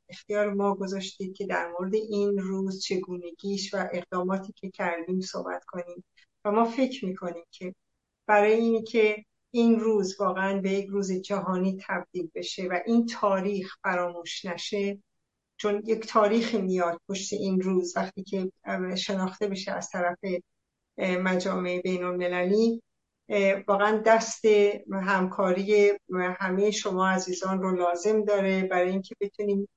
اختیار 0.08 0.52
ما 0.54 0.74
گذاشتید 0.74 1.36
که 1.36 1.46
در 1.46 1.72
مورد 1.72 1.94
این 1.94 2.38
روز 2.38 2.82
چگونگیش 2.82 3.74
و 3.74 3.88
اقداماتی 3.92 4.52
که 4.52 4.70
کردیم 4.70 5.20
صحبت 5.20 5.64
کنیم. 5.64 6.04
و 6.44 6.50
ما 6.52 6.64
فکر 6.64 7.04
می‌کنیم 7.04 7.44
که 7.50 7.74
برای 8.26 8.52
اینی 8.52 8.82
که 8.82 9.24
این 9.50 9.80
روز 9.80 10.20
واقعا 10.20 10.60
به 10.60 10.70
یک 10.70 10.86
روز 10.86 11.12
جهانی 11.12 11.78
تبدیل 11.86 12.30
بشه 12.34 12.62
و 12.62 12.80
این 12.86 13.06
تاریخ 13.06 13.76
فراموش 13.82 14.44
نشه 14.44 14.98
چون 15.56 15.82
یک 15.86 16.06
تاریخ 16.06 16.54
میاد 16.54 17.00
پشت 17.08 17.32
این 17.32 17.60
روز 17.60 17.96
وقتی 17.96 18.22
که 18.22 18.52
شناخته 18.96 19.48
بشه 19.48 19.72
از 19.72 19.88
طرف 19.90 20.18
مجامع 20.98 21.80
بین 21.80 22.04
المللی 22.04 22.82
واقعا 23.68 24.02
دست 24.06 24.44
همکاری 24.92 25.92
همه 26.14 26.70
شما 26.70 27.08
عزیزان 27.08 27.62
رو 27.62 27.76
لازم 27.76 28.24
داره 28.24 28.62
برای 28.62 28.90
اینکه 28.90 29.14
بتونیم 29.20 29.68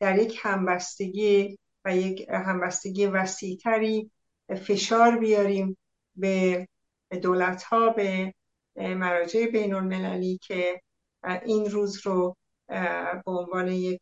در 0.00 0.18
یک 0.18 0.38
همبستگی 0.42 1.58
و 1.84 1.96
یک 1.96 2.26
همبستگی 2.28 3.06
وسیعتری 3.06 4.10
فشار 4.48 5.18
بیاریم 5.18 5.78
به 6.16 6.68
دولت 7.22 7.62
ها 7.62 7.88
به 7.90 8.34
مراجع 8.76 9.46
بین 9.46 9.74
المللی 9.74 10.38
که 10.42 10.80
این 11.44 11.70
روز 11.70 12.06
رو 12.06 12.36
به 13.24 13.30
عنوان 13.30 13.68
یک 13.68 14.00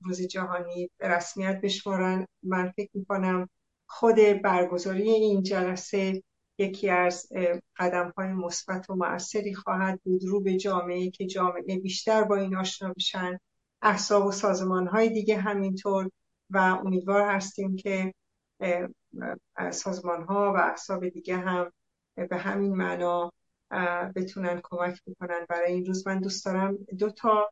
روز 0.00 0.22
جهانی 0.22 0.90
رسمیت 1.00 1.60
بشمارن. 1.60 2.26
من 2.42 2.72
فکر 2.76 2.90
می‌کنم 2.94 3.48
خود 3.86 4.16
برگزاری 4.42 5.10
این 5.10 5.42
جلسه 5.42 6.22
یکی 6.60 6.90
از 6.90 7.28
قدم 7.76 8.12
های 8.16 8.32
مثبت 8.32 8.90
و 8.90 8.94
موثری 8.94 9.54
خواهد 9.54 10.00
بود 10.04 10.24
رو 10.24 10.40
به 10.40 10.56
جامعه 10.56 11.10
که 11.10 11.26
جامعه 11.26 11.78
بیشتر 11.78 12.24
با 12.24 12.36
این 12.36 12.56
آشنا 12.56 12.92
بشن 12.92 13.38
احساب 13.82 14.26
و 14.26 14.32
سازمان 14.32 14.86
های 14.86 15.08
دیگه 15.08 15.36
همینطور 15.36 16.10
و 16.50 16.58
امیدوار 16.58 17.22
هستیم 17.22 17.76
که 17.76 18.14
سازمان 19.70 20.22
ها 20.22 20.52
و 20.52 20.56
احساب 20.56 21.08
دیگه 21.08 21.36
هم 21.36 21.72
به 22.30 22.36
همین 22.36 22.76
معنا 22.76 23.32
بتونن 24.16 24.60
کمک 24.64 25.00
بکنن. 25.06 25.46
برای 25.48 25.72
این 25.72 25.86
روز 25.86 26.06
من 26.06 26.20
دوست 26.20 26.44
دارم 26.44 26.76
دو 26.98 27.10
تا 27.10 27.50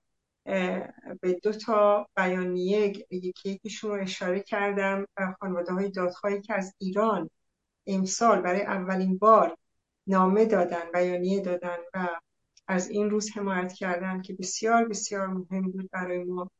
به 1.21 1.33
دو 1.43 1.53
تا 1.53 2.07
بیانیه 2.17 2.93
یکی 3.11 3.51
یکیشون 3.51 3.91
رو 3.91 4.03
اشاره 4.03 4.41
کردم 4.41 5.07
خانواده 5.41 5.73
های 5.73 5.91
دادخواهی 5.91 6.41
که 6.41 6.55
از 6.55 6.75
ایران 6.79 7.31
امسال 7.89 8.41
برای 8.41 8.63
اولین 8.63 9.19
بار 9.19 9.57
نامه 10.07 10.45
دادن 10.45 10.93
بیانیه 10.93 11.41
دادن 11.41 11.77
و 11.95 12.09
از 12.69 12.89
این 12.91 13.11
روز 13.11 13.31
حمایت 13.37 13.73
کردن 13.73 14.23
که 14.23 14.35
بسیار 14.35 14.89
بسیار 14.89 15.27
مهم 15.27 15.63
بود 15.63 15.91
برای 15.91 16.25
ما. 16.25 16.51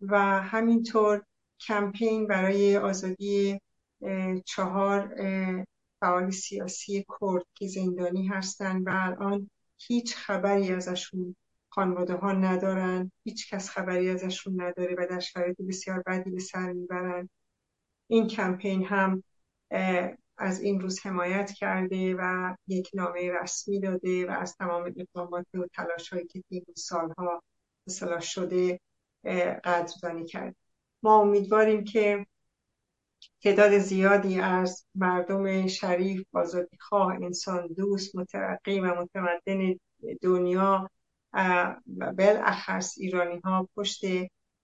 و 0.00 0.18
همینطور 0.42 1.22
کمپین 1.60 2.26
برای 2.26 2.76
آزادی 2.76 3.60
چهار 4.44 5.14
فعال 6.00 6.30
سیاسی 6.30 7.04
کرد 7.20 7.44
که 7.54 7.66
زندانی 7.66 8.26
هستند 8.26 8.86
و 8.86 8.90
الان 8.94 9.50
هیچ 9.78 10.16
خبری 10.16 10.72
ازشون 10.72 11.36
خانواده 11.68 12.14
ها 12.14 12.32
ندارن 12.32 13.12
هیچ 13.24 13.54
کس 13.54 13.70
خبری 13.70 14.10
ازشون 14.10 14.60
نداره 14.60 14.94
و 14.98 15.06
در 15.10 15.20
شرایط 15.20 15.56
بسیار 15.68 16.02
بدی 16.06 16.30
به 16.30 16.40
سر 16.40 16.72
می‌برن. 16.72 17.28
این 18.06 18.26
کمپین 18.28 18.84
هم 18.84 19.22
از 20.38 20.60
این 20.60 20.80
روز 20.80 21.06
حمایت 21.06 21.52
کرده 21.52 22.14
و 22.18 22.54
یک 22.66 22.90
نامه 22.94 23.32
رسمی 23.42 23.80
داده 23.80 24.26
و 24.26 24.30
از 24.30 24.56
تمام 24.56 24.94
اقدامات 24.96 25.46
و 25.54 25.66
تلاش 25.74 26.12
هایی 26.12 26.26
که 26.26 26.42
این 26.48 26.64
سالها 26.76 27.42
اصلاح 27.86 28.20
شده 28.20 28.80
قدردانی 29.64 30.26
کرد. 30.26 30.56
ما 31.02 31.20
امیدواریم 31.20 31.84
که 31.84 32.26
تعداد 33.42 33.78
زیادی 33.78 34.40
از 34.40 34.86
مردم 34.94 35.66
شریف 35.66 36.22
آزادیخواه 36.32 37.14
انسان 37.14 37.66
دوست 37.66 38.16
مترقی 38.16 38.80
و 38.80 38.94
متمدن 39.02 39.74
دنیا 40.22 40.90
و 41.98 42.12
بالاخص 42.18 42.98
ایرانی 42.98 43.40
ها 43.44 43.68
پشت 43.76 44.04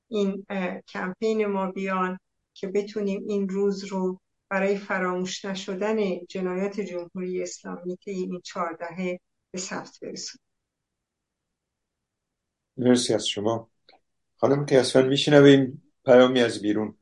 این 0.08 0.46
کمپین 0.88 1.46
ما 1.46 1.72
بیان 1.72 2.18
که 2.54 2.66
بتونیم 2.66 3.24
این 3.28 3.48
روز 3.48 3.84
رو 3.84 4.20
برای 4.54 4.76
فراموش 4.76 5.44
نشدن 5.44 5.96
جنایات 6.28 6.80
جمهوری 6.80 7.42
اسلامی 7.42 7.96
که 7.96 8.10
این 8.10 8.40
چهاردهه 8.44 9.20
به 9.50 9.58
ثبت 9.58 9.98
برسونیم 10.02 10.44
مرسی 12.76 13.14
از 13.14 13.28
شما. 13.28 13.70
خانم 14.36 14.66
کیاسفن 14.66 15.08
میشنویم 15.08 15.82
پیامی 16.04 16.40
از 16.40 16.62
بیرون. 16.62 16.98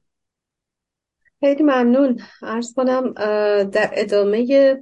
خیلی 1.41 1.63
ممنون. 1.63 2.21
عرض 2.43 2.75
کنم 2.75 3.13
در 3.65 3.91
ادامه 3.93 4.77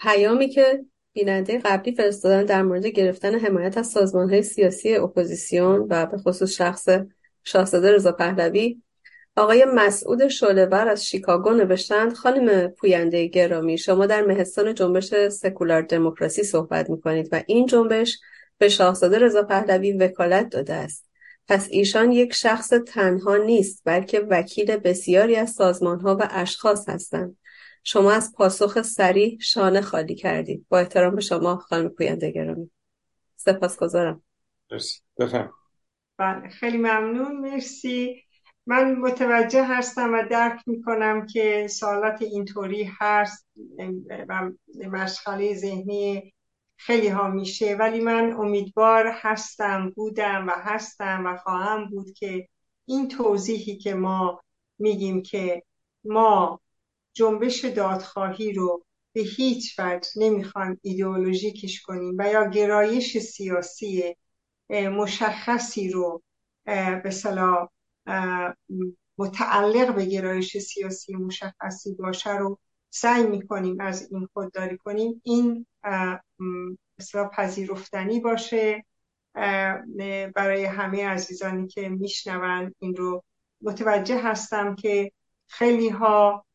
پیامی 0.00 0.48
که 0.48 0.84
بیننده 1.12 1.58
قبلی 1.58 1.94
فرستادن 1.94 2.44
در 2.44 2.62
مورد 2.62 2.86
گرفتن 2.86 3.38
حمایت 3.38 3.78
از 3.78 3.86
سازمان 3.86 4.30
های 4.30 4.42
سیاسی 4.42 4.94
اپوزیسیون 4.94 5.86
و 5.90 6.06
به 6.06 6.18
خصوص 6.18 6.52
شخص 6.52 6.88
شاهزاده 7.44 7.92
رضا 7.92 8.12
پهلوی 8.12 8.82
آقای 9.38 9.64
مسعود 9.64 10.28
شعله‌ور 10.28 10.88
از 10.88 11.06
شیکاگو 11.06 11.50
نوشتند 11.50 12.12
خانم 12.12 12.68
پوینده 12.68 13.26
گرامی 13.26 13.78
شما 13.78 14.06
در 14.06 14.22
مهستان 14.22 14.74
جنبش 14.74 15.28
سکولار 15.28 15.82
دموکراسی 15.82 16.42
صحبت 16.42 16.90
می‌کنید 16.90 17.28
و 17.32 17.42
این 17.46 17.66
جنبش 17.66 18.18
به 18.58 18.68
شاهزاده 18.68 19.18
رضا 19.18 19.42
پهلوی 19.42 19.92
وکالت 19.92 20.48
داده 20.48 20.74
است. 20.74 21.10
پس 21.48 21.68
ایشان 21.70 22.12
یک 22.12 22.34
شخص 22.34 22.68
تنها 22.68 23.36
نیست 23.36 23.82
بلکه 23.84 24.20
وکیل 24.20 24.76
بسیاری 24.76 25.36
از 25.36 25.50
سازمانها 25.50 26.16
و 26.20 26.28
اشخاص 26.30 26.88
هستند. 26.88 27.36
شما 27.84 28.12
از 28.12 28.32
پاسخ 28.36 28.82
سریع 28.82 29.38
شانه 29.40 29.80
خالی 29.80 30.14
کردید. 30.14 30.66
با 30.68 30.78
احترام 30.78 31.14
به 31.14 31.20
شما 31.20 31.56
خانم 31.56 31.88
پوینده 31.88 32.30
گرامی. 32.30 32.70
سپاسگزارم. 33.36 34.22
بله 36.18 36.48
خیلی 36.48 36.78
ممنون. 36.78 37.36
مرسی. 37.40 38.27
من 38.68 38.94
متوجه 38.94 39.64
هستم 39.64 40.12
و 40.12 40.22
درک 40.30 40.62
می‌کنم 40.66 41.26
که 41.26 41.66
سوالات 41.70 42.22
اینطوری 42.22 42.90
هست 42.98 43.48
و 44.28 44.50
مشغله 44.88 45.54
ذهنی 45.54 46.34
خیلی 46.76 47.08
ها 47.08 47.28
میشه. 47.28 47.74
ولی 47.74 48.00
من 48.00 48.32
امیدوار 48.32 49.10
هستم 49.14 49.90
بودم 49.96 50.46
و 50.48 50.50
هستم 50.50 51.22
و 51.26 51.36
خواهم 51.36 51.84
بود 51.90 52.12
که 52.12 52.48
این 52.84 53.08
توضیحی 53.08 53.76
که 53.76 53.94
ما 53.94 54.40
میگیم 54.78 55.22
که 55.22 55.62
ما 56.04 56.60
جنبش 57.12 57.64
دادخواهی 57.64 58.52
رو 58.52 58.84
به 59.12 59.20
هیچ 59.20 59.78
وجه 59.78 60.10
نمی‌خوایم 60.16 60.80
ایدئولوژیکش 60.82 61.82
کنیم 61.82 62.14
و 62.18 62.28
یا 62.28 62.46
گرایش 62.46 63.18
سیاسی 63.18 64.16
مشخصی 64.70 65.90
رو 65.90 66.22
به 67.04 67.10
صلاح 67.10 67.68
متعلق 69.18 69.94
به 69.94 70.04
گرایش 70.06 70.58
سیاسی 70.58 71.14
مشخصی 71.14 71.94
باشه 71.94 72.36
رو 72.36 72.58
سعی 72.90 73.22
می‌کنیم 73.26 73.80
از 73.80 74.12
این 74.12 74.28
خودداری 74.32 74.76
کنیم. 74.76 75.22
این 75.24 75.66
مثلا 76.98 77.28
پذیرفتنی 77.28 78.20
باشه. 78.20 78.84
برای 80.34 80.64
همه 80.64 81.08
عزیزانی 81.08 81.66
که 81.66 81.88
میشنون 81.88 82.74
این 82.78 82.96
رو. 82.96 83.24
متوجه 83.62 84.20
هستم 84.22 84.74
که 84.74 85.12
خیلی 85.46 85.88
ها 85.88 86.46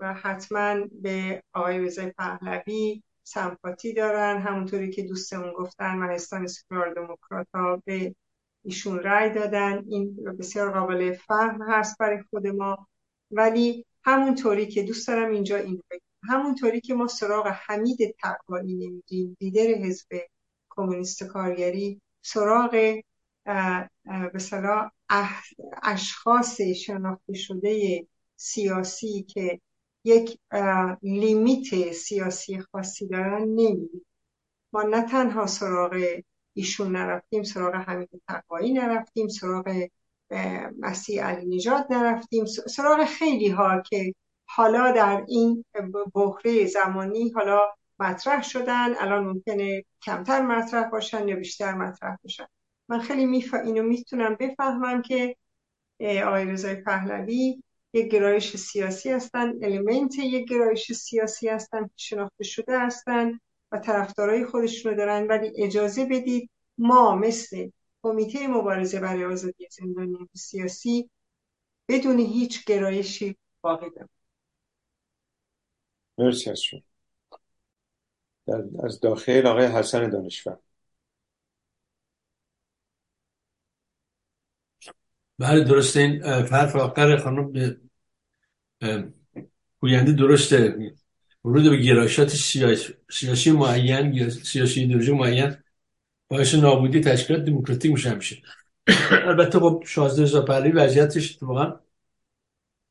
حتما 0.00 0.76
به 1.02 1.42
آقای 1.52 1.78
رضای 1.78 2.12
پهلوی 2.18 3.02
سمپاتی 3.22 3.94
دارن. 3.94 4.40
همونطوری 4.40 4.90
که 4.90 5.02
دوستمون 5.02 5.52
گفتن 5.52 5.94
مهستان 5.94 6.46
سکولار 6.46 6.94
دموکرات 6.94 7.46
ها 7.54 7.82
به 7.84 8.14
ایشون 8.64 8.98
رأی 8.98 9.30
دادن. 9.30 9.84
این 9.88 10.14
بسیار 10.38 10.72
قابل 10.72 11.12
فهم 11.12 11.62
هست 11.62 11.98
برای 11.98 12.22
خود 12.30 12.46
ما. 12.46 12.86
ولی 13.30 13.86
همونطوری 14.04 14.66
که 14.66 14.82
دوست 14.82 15.08
دارم 15.08 15.30
اینجا 15.30 15.56
این 15.56 15.82
بگم. 15.90 16.00
همونطوری 16.22 16.80
که 16.80 16.94
ما 16.94 17.06
سراغ 17.06 17.46
حمید 17.46 18.16
تقوایی 18.22 18.74
نمیدیم 18.74 19.36
لیدر 19.40 19.86
حزب 19.86 20.06
کمونیست 20.70 21.24
کارگری 21.24 22.00
سراغ 22.22 22.70
به 24.32 24.42
اشخاص 25.82 26.60
شناخته 26.60 27.32
شده 27.34 28.06
سیاسی 28.36 29.22
که 29.22 29.60
یک 30.04 30.38
لیمیت 31.02 31.92
سیاسی 31.92 32.60
خاصی 32.60 33.08
دارن 33.08 33.42
نمیدیم 33.42 34.06
ما 34.72 34.82
نه 34.82 35.02
تنها 35.02 35.46
سراغ 35.46 36.20
ایشون 36.60 36.92
نرفتیم 36.92 37.42
سراغ 37.42 37.74
حمید 37.74 38.22
تقوایی 38.28 38.72
نرفتیم 38.72 39.28
سراغ 39.28 39.86
مسیح 40.78 41.24
علی 41.24 41.56
نجات 41.56 41.86
نرفتیم. 41.90 42.44
سراغ 42.46 43.04
خیلی 43.04 43.48
ها 43.48 43.80
که 43.80 44.14
حالا 44.46 44.92
در 44.92 45.24
این 45.28 45.64
بحره 46.14 46.66
زمانی 46.66 47.30
حالا 47.30 47.60
مطرح 47.98 48.42
شدن 48.42 48.94
الان 48.98 49.24
ممکنه 49.24 49.84
کمتر 50.02 50.42
مطرح 50.42 50.88
باشن 50.88 51.28
یا 51.28 51.36
بیشتر 51.36 51.74
مطرح 51.74 52.16
باشن. 52.22 52.46
من 52.88 52.98
خیلی 52.98 53.26
میف... 53.26 53.54
اینو 53.54 53.82
می‌تونم 53.82 54.34
بفهمم 54.34 55.02
که 55.02 55.36
آقای 56.26 56.44
رضای 56.44 56.74
پهلوی 56.74 57.62
یک 57.92 58.10
گرایش 58.10 58.56
سیاسی 58.56 59.10
هستن 59.10 59.52
الیمنت 59.62 60.18
یک 60.18 60.48
گرایش 60.48 60.92
سیاسی 60.92 61.48
هستن 61.48 61.90
شناخته 61.96 62.44
شده 62.44 62.80
هستن. 62.80 63.40
و 63.72 63.78
طرفدارای 63.78 64.44
خودشون 64.44 64.92
رو 64.92 64.98
دارن 64.98 65.26
ولی 65.26 65.52
اجازه 65.56 66.04
بدید 66.04 66.50
ما 66.78 67.16
مثل 67.16 67.70
کمیته 68.02 68.46
مبارزه 68.48 69.00
برای 69.00 69.24
آزادی 69.24 69.68
زندانی 69.70 70.28
سیاسی 70.34 71.10
بدون 71.88 72.18
هیچ 72.18 72.64
گرایشی 72.64 73.36
باقی 73.62 73.90
بمونیم 73.90 74.10
مرسی 76.18 76.50
از 76.50 76.60
شما. 76.60 76.80
از 78.84 79.00
داخل 79.00 79.46
آقای 79.46 79.66
حسن 79.66 80.10
دانشور. 80.10 80.58
بله 85.38 85.64
درسته. 85.64 86.00
این 86.00 86.22
حرف 86.24 86.76
آخر 86.76 87.16
خانم 87.16 87.52
گوینده 89.80 90.12
درسته. 90.12 90.76
ورود 91.44 91.70
به 91.70 91.76
گرایشات 91.76 92.28
سیاسی 93.10 93.52
معین 93.52 94.14
یا 94.14 94.30
سیاسی 94.30 94.80
ایدئولوژی 94.80 95.12
معین 95.12 95.56
باعث 96.28 96.54
نابودی 96.54 97.00
تشکیلات 97.00 97.44
دموکراتیک 97.44 97.92
میشه 97.92 98.14
میشه 98.14 98.42
البته 99.10 99.58
خب 99.60 99.84
شازده 99.86 100.22
رضا 100.22 100.42
پهلوی 100.42 100.72
وضعیتش 100.72 101.38
واقعا 101.42 101.80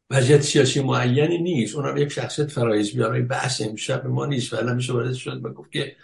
وضعیت 0.09 0.41
سیاسی 0.41 0.81
معینی 0.81 1.37
نیست. 1.37 1.75
اونم 1.75 1.97
یک 1.97 2.09
شخصیت 2.09 2.51
فرایز 2.51 2.93
بیاره 2.93 3.21
بحث 3.21 3.61
امشب 3.61 4.05
ما 4.07 4.25
نیست 4.25 4.53
ولی 4.53 4.73
میشه 4.73 4.93
وارد 4.93 5.13
شد 5.13 5.45
و 5.45 5.49
گفت 5.53 5.71
که 5.71 5.95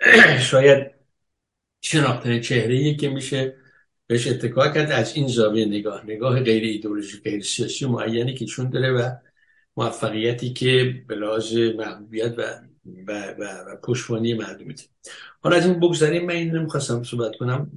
شاید 0.50 0.90
شناختن 1.82 2.40
چهره 2.40 2.94
که 2.94 3.08
میشه 3.08 3.56
بهش 4.06 4.26
اتکا 4.26 4.68
کرد 4.68 4.90
از 4.92 5.16
این 5.16 5.28
زاویه 5.28 5.66
نگاه 5.66 6.06
نگاه 6.06 6.40
غیر 6.40 6.62
ایدئولوژی 6.64 7.20
غیر 7.20 7.42
سیاسی 7.42 7.86
معینی 7.86 8.34
که 8.34 8.44
چون 8.46 8.70
داره 8.70 8.92
و 8.92 9.10
موفقیتی 9.76 10.52
که 10.52 11.02
به 11.08 11.14
لحاظ 11.14 11.56
محبوبیت 11.56 12.34
و 12.38 12.42
و, 13.06 13.34
و, 13.38 13.44
و 13.44 13.76
پشتوانی 13.82 14.38
حالا 15.40 15.56
از 15.56 15.66
این 15.66 15.80
بگذاریم 15.80 16.26
من 16.26 16.34
این 16.34 16.50
نمی‌خواستم 16.56 17.02
صحبت 17.02 17.36
کنم. 17.36 17.70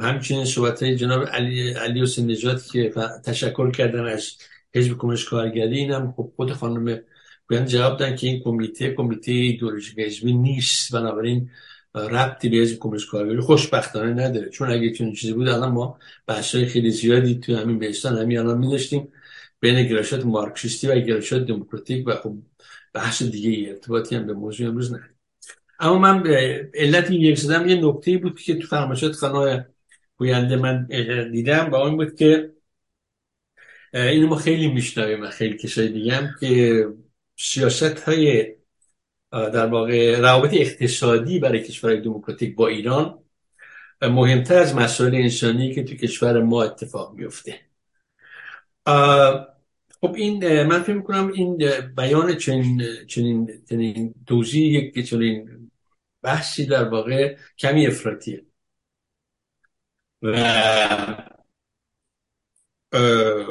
همچنین 0.00 0.44
صحبت 0.44 0.82
های 0.82 0.96
جناب 0.96 1.26
علی, 1.28 1.70
علی 1.72 2.02
حسین 2.02 2.30
نجات 2.30 2.72
که 2.72 2.92
تشکر 3.24 3.70
کردن 3.70 4.04
از 4.04 4.30
حزب 4.74 4.98
کمونیست 4.98 5.28
کارگری 5.28 5.78
اینم 5.78 6.14
خب 6.16 6.32
خود 6.36 6.52
خانم 6.52 7.00
بیان 7.48 7.66
جواب 7.66 7.98
دادن 7.98 8.16
که 8.16 8.26
این 8.26 8.42
کمیته 8.42 8.94
کمیته 8.94 9.32
ایدئولوژیک 9.32 9.98
حزبی 9.98 10.32
نیست. 10.32 10.92
بنابراین 10.92 11.50
ربطی 11.94 12.48
به 12.48 12.56
حزب 12.56 12.78
کمونیست 12.78 13.08
کارگری 13.08 13.40
خوشبختانه 13.40 14.24
نداره. 14.24 14.48
چون 14.48 14.70
اگه 14.70 14.92
چنین 14.92 15.14
چیزی 15.14 15.32
بود 15.32 15.48
الان 15.48 15.72
ما 15.72 15.98
بحث‌های 16.26 16.66
خیلی 16.66 16.90
زیادی 16.90 17.34
تو 17.34 17.56
همین 17.56 17.78
بهستان 17.78 18.18
همین 18.18 18.38
الان 18.38 18.58
می‌داشتیم. 18.58 19.08
بین 19.64 19.88
گرایشات 19.88 20.24
مارکسیستی 20.24 20.86
و 20.86 21.00
گرایشات 21.00 21.46
دموکراتیک 21.46 22.08
و 22.08 22.14
خب 22.14 22.34
بحث 22.94 23.22
دیگه 23.22 23.70
ارتباطی 23.70 24.16
هم 24.16 24.26
به 24.26 24.32
موضوع 24.32 24.68
امروز 24.68 24.92
نداره 24.92 25.14
اما 25.80 25.98
من 25.98 26.26
علت 26.74 27.10
این 27.10 27.20
یک 27.20 27.38
زدم 27.38 27.68
یه 27.68 27.76
نکته 27.84 28.18
بود 28.18 28.40
که 28.40 28.54
تو 28.58 28.66
فرمایشات 28.66 29.12
خانای 29.12 29.60
گوینده 30.16 30.56
من 30.56 30.86
دیدم 31.32 31.70
با 31.70 31.86
اون 31.86 31.96
بود 31.96 32.14
که 32.16 32.52
اینو 33.94 34.26
ما 34.26 34.36
خیلی 34.36 34.68
میشنویم 34.68 35.22
و 35.22 35.30
خیلی 35.30 35.56
کسای 35.56 35.88
دیگه 35.88 36.14
هم 36.14 36.34
که 36.40 36.86
سیاست 37.36 38.00
های 38.00 38.54
در 39.32 39.66
واقع 39.66 40.20
روابط 40.20 40.54
اقتصادی 40.54 41.38
برای 41.38 41.62
کشورهای 41.62 42.00
دموکراتیک 42.00 42.56
با 42.56 42.68
ایران 42.68 43.24
مهمتر 44.02 44.58
از 44.58 44.74
مسائل 44.74 45.14
انسانی 45.14 45.74
که 45.74 45.84
تو 45.84 45.94
کشور 45.94 46.42
ما 46.42 46.62
اتفاق 46.64 47.14
میفته 47.14 47.60
خب 50.04 50.14
این 50.14 50.62
من 50.62 50.82
فکر 50.82 50.94
می‌کنم 50.94 51.32
این 51.32 51.56
بیان 51.96 52.34
چنین 52.36 52.82
چنین 53.06 53.64
چنین 53.68 54.14
توضیح 54.26 54.62
یک 54.72 55.08
چنین 55.08 55.70
بحثی 56.22 56.66
در 56.66 56.88
واقع 56.88 57.36
کمی 57.58 57.86
افراطیه. 57.86 58.46
و 60.22 60.36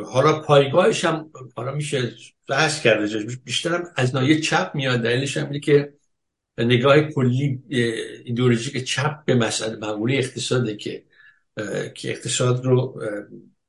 حالا 0.06 0.42
پایگاهش 0.42 1.06
هم 1.06 1.32
حالا 1.56 1.72
میشه 1.76 2.12
بحث 2.50 2.82
کرده 2.82 3.26
بیشتر 3.44 3.84
از 3.96 4.16
نایه 4.16 4.42
چپ 4.42 4.72
میاد 4.74 5.00
دلیلش 5.00 5.38
هم 5.38 5.60
که 5.60 5.94
نگاه 6.58 7.02
کلی 7.02 7.64
ایدئولوژیک 8.26 8.84
چپ 8.84 9.26
به 9.26 9.36
مسئله 9.36 9.76
مقوله 9.76 10.18
اقتصاده 10.18 10.76
که 10.76 11.04
که 11.96 12.10
اقتصاد 12.10 12.66
رو 12.66 13.02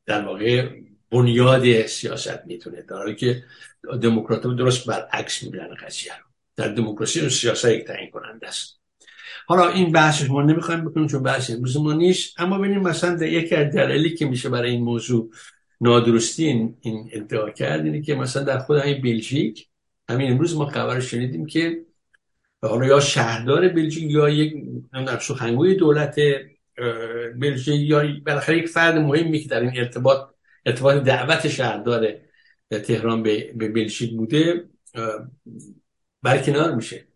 در 0.07 0.25
واقع 0.25 0.69
بنیاد 1.15 1.87
سیاست 1.87 2.47
می‌تونه 2.47 2.83
در 2.83 2.97
حالی 2.97 3.15
که 3.15 3.45
دموکرات 4.03 4.43
درست 4.43 4.87
برعکس 4.87 5.43
می‌بینن 5.43 5.75
قضیه 5.75 6.13
رو. 6.19 6.25
در 6.57 6.69
دموکراسی 6.69 7.29
سیاست 7.31 7.65
یک 7.65 7.85
تعیین 7.85 8.11
کننده 8.11 8.49
است. 8.49 8.81
حالا 9.47 9.69
این 9.69 9.93
بحثش 9.93 10.31
ما 10.31 10.43
نمی‌خوایم 10.43 10.85
بکنیم 10.85 11.07
چون 11.07 11.23
بحث 11.23 11.51
امروز 11.51 11.77
ما 11.77 11.93
نیست. 11.93 12.41
اما 12.41 12.59
ببینیم 12.59 12.81
مثلا 12.81 13.15
در 13.15 13.27
یکی 13.27 13.55
از 13.55 13.75
دلایلی 13.75 14.17
که 14.17 14.27
میشه 14.27 14.49
برای 14.49 14.71
این 14.71 14.83
موضوع 14.83 15.31
نادرستی 15.81 16.45
این, 16.47 16.77
این 16.81 17.11
ادعا 17.13 17.51
کرد 17.51 17.85
اینه 17.85 18.03
که 18.03 18.15
مثلا 18.15 18.43
در 18.43 18.59
خود 18.59 18.79
همین 18.79 19.03
بلژیک 19.03 19.67
همین 20.09 20.31
امروز 20.31 20.57
ما 20.57 20.67
خبر 20.67 21.01
شنیدیم 21.01 21.47
که 21.47 21.81
حالا 22.63 22.87
یا 22.87 23.01
شهردار 23.01 23.69
بلژیک 23.69 24.11
یا 24.11 24.29
یک 24.29 24.55
سخنگوی 25.21 25.75
دولت 25.75 26.17
بلژیک 27.41 27.91
یا 27.91 28.05
بالاخره 28.27 28.59
یک 28.59 28.69
فرد 28.69 28.99
مهمی 28.99 29.39
که 29.39 29.49
در 29.49 29.61
این 29.61 29.73
ارتباط 29.77 30.34
ارتباط 30.67 31.03
دعوت 31.03 31.49
شهردار 31.49 32.15
تهران 32.71 33.23
به 33.23 33.53
بلژیک 33.53 34.17
بوده 34.17 34.65
برکنار 36.23 36.75
میشه. 36.75 37.07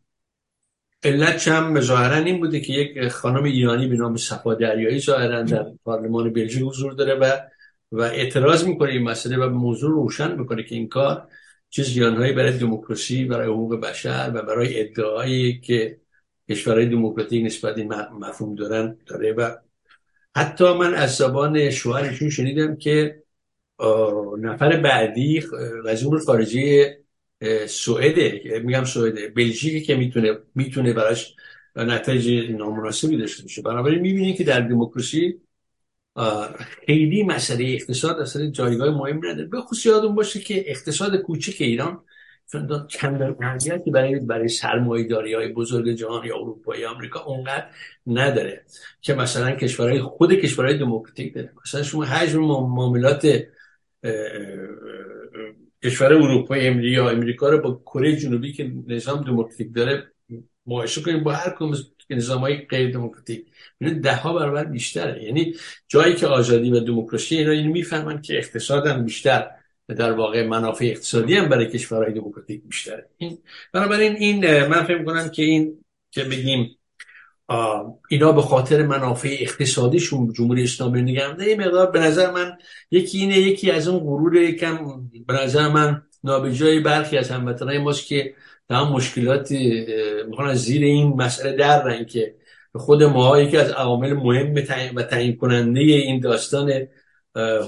علت 1.02 1.36
چم 1.36 1.80
ظاهرا 1.80 2.16
این 2.16 2.40
بوده 2.40 2.60
که 2.60 2.72
یک 2.72 3.08
خانم 3.08 3.44
ایرانی 3.44 3.86
به 3.86 3.96
نام 3.96 4.16
صفا 4.16 4.54
دریایی 4.54 5.00
ظاهرا 5.00 5.42
در 5.42 5.66
پارلمان 5.84 6.32
بلژیک 6.32 6.62
حضور 6.62 6.92
داره 6.92 7.14
و 7.14 7.32
و 7.92 8.00
اعتراض 8.00 8.64
می‌کنه 8.64 8.90
این 8.90 9.02
مسئله 9.02 9.36
و 9.36 9.48
موضوع 9.48 9.90
روشن 9.90 10.38
می‌کنه 10.38 10.62
که 10.62 10.74
این 10.74 10.88
کار 10.88 11.28
چه 11.70 11.82
زیانهایی 11.82 12.32
برای 12.32 12.58
دموکراسی 12.58 13.24
برای 13.24 13.46
حقوق 13.46 13.80
بشر 13.80 14.30
و 14.34 14.42
برای 14.42 14.80
ادعایی 14.80 15.60
که 15.60 16.00
کشورهای 16.50 16.86
دموکراتیک 16.86 17.44
نسبت 17.44 17.78
این 17.78 17.94
مفهوم 17.94 18.54
دارن 18.54 18.98
داره 19.06 19.32
و 19.32 19.56
حتی 20.36 20.72
من 20.72 20.94
از 20.94 21.16
زبان 21.16 21.70
شوهرشون 21.70 22.30
شنیدم 22.30 22.76
که 22.76 23.22
نفر 24.38 24.76
بعدی 24.76 25.42
وزیر 25.84 26.18
خارجه 26.26 26.96
سوئده. 27.66 28.60
میگم 28.64 28.84
سوئده. 28.84 29.28
بلژیکی 29.28 29.80
که 29.80 29.94
می‌تونه 29.94 30.38
می‌تونه 30.54 30.92
براش 30.92 31.34
نتایج 31.76 32.50
نامناسبی 32.50 33.16
داشته 33.16 33.42
باشه. 33.42 33.62
بنابراین 33.62 34.00
می‌بینید 34.00 34.36
که 34.36 34.44
در 34.44 34.60
دموکراسی 34.60 35.40
خیلی 36.86 37.22
مسئله 37.22 37.64
اقتصاد 37.64 38.20
اصلا 38.20 38.50
جایگاه 38.50 38.90
مهم 38.90 39.18
نداره. 39.26 39.48
به 39.48 39.60
خصوص 39.60 39.86
یادون 39.86 40.14
باشه 40.14 40.40
که 40.40 40.64
اقتصاد 40.70 41.16
کوچک 41.16 41.56
ایران 41.58 42.00
چندان 42.88 43.36
اهمیتی 43.42 43.90
برای 43.90 44.20
برای 44.20 44.48
سرمایه‌داری 44.48 45.34
های 45.34 45.48
بزرگ 45.48 45.92
جهان 45.92 46.26
یا 46.26 46.36
اروپا 46.36 46.76
یا 46.76 46.90
آمریکا 46.90 47.20
اونقدر 47.20 47.66
نداره. 48.06 48.64
که 49.00 49.14
مثلا 49.14 49.50
کشورهای 49.50 50.00
خود 50.00 50.34
کشورهای 50.34 50.78
دموکراتیک 50.78 51.34
داره. 51.34 51.52
مثلا 51.66 51.82
شما 51.82 52.04
حجم 52.04 52.40
معاملات 52.40 53.42
کشور 55.84 56.12
اروپای 56.12 56.62
یا 56.82 57.10
امریکا 57.10 57.48
رو 57.48 57.58
با 57.58 57.82
کره 57.86 58.16
جنوبی 58.16 58.52
که 58.52 58.72
نظام 58.86 59.24
دموکراتیک 59.24 59.74
داره 59.74 60.12
مقایسه 60.66 61.02
کنیم 61.02 61.24
با 61.24 61.32
هر 61.32 61.50
کدوم 61.50 61.74
نظام 62.10 62.40
های 62.40 62.56
غیر 62.56 62.92
دموکراتیک. 62.92 63.46
ده 64.02 64.16
ها 64.16 64.32
برابر 64.32 64.64
بیشتره. 64.64 65.24
یعنی 65.24 65.54
جایی 65.88 66.14
که 66.14 66.26
آزادی 66.26 66.70
و 66.70 66.80
دموکراسی 66.80 67.36
اینا 67.36 67.50
اینو 67.50 67.72
می‌فهمن 67.72 68.22
که 68.22 68.38
اقتصادم 68.38 69.04
بیشتر 69.04 69.50
در 69.88 70.12
واقع 70.12 70.46
منافع 70.46 70.84
اقتصادی 70.84 71.34
هم 71.34 71.48
برای 71.48 71.70
کشورهای 71.70 72.12
دموکراتیک 72.12 72.62
بیشتره. 72.62 73.08
این 73.16 73.38
بنابراین 73.72 74.16
این 74.16 74.66
من 74.66 74.84
فکر 74.84 75.04
کنم 75.04 75.28
که 75.28 75.42
این 75.42 75.84
که 76.10 76.24
بگیم 76.24 76.77
اینا 78.08 78.32
به 78.32 78.42
خاطر 78.42 78.82
منافع 78.82 79.36
اقتصادیشون 79.40 80.32
جمهوری 80.32 80.62
اسلامی 80.62 81.02
نگم 81.02 81.36
نه 81.38 81.54
مقدار 81.54 81.90
به 81.90 82.00
نظر 82.00 82.30
من 82.30 82.58
یکی 82.90 83.18
اینه 83.18 83.38
یکی 83.38 83.70
از 83.70 83.88
اون 83.88 83.98
غرور 83.98 84.36
یکم 84.36 84.78
به 85.26 85.34
نظر 85.34 85.68
من 85.68 86.02
نابجای 86.24 86.80
برخی 86.80 87.18
از 87.18 87.30
هموطنهای 87.30 87.78
ماست 87.78 88.06
که 88.06 88.34
تمام 88.68 88.92
مشکلاتی 88.92 89.86
می‌خوان 90.28 90.54
زیر 90.54 90.82
این 90.82 91.08
مسئله 91.08 91.52
در 91.52 92.04
که 92.04 92.34
خود 92.74 93.02
ما 93.02 93.40
یکی 93.40 93.56
از 93.56 93.70
عوامل 93.70 94.12
مهم 94.12 94.54
و 94.94 95.02
تعیین 95.02 95.36
کننده 95.36 95.80
این 95.80 96.20
داستان 96.20 96.72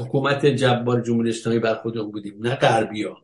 حکومت 0.01 0.47
جبار 0.47 1.01
جمهوری 1.01 1.31
اسلامی 1.31 1.59
بر 1.59 1.75
خودمون 1.75 2.11
بودیم 2.11 2.35
نه 2.41 2.55
غربیا 2.55 3.17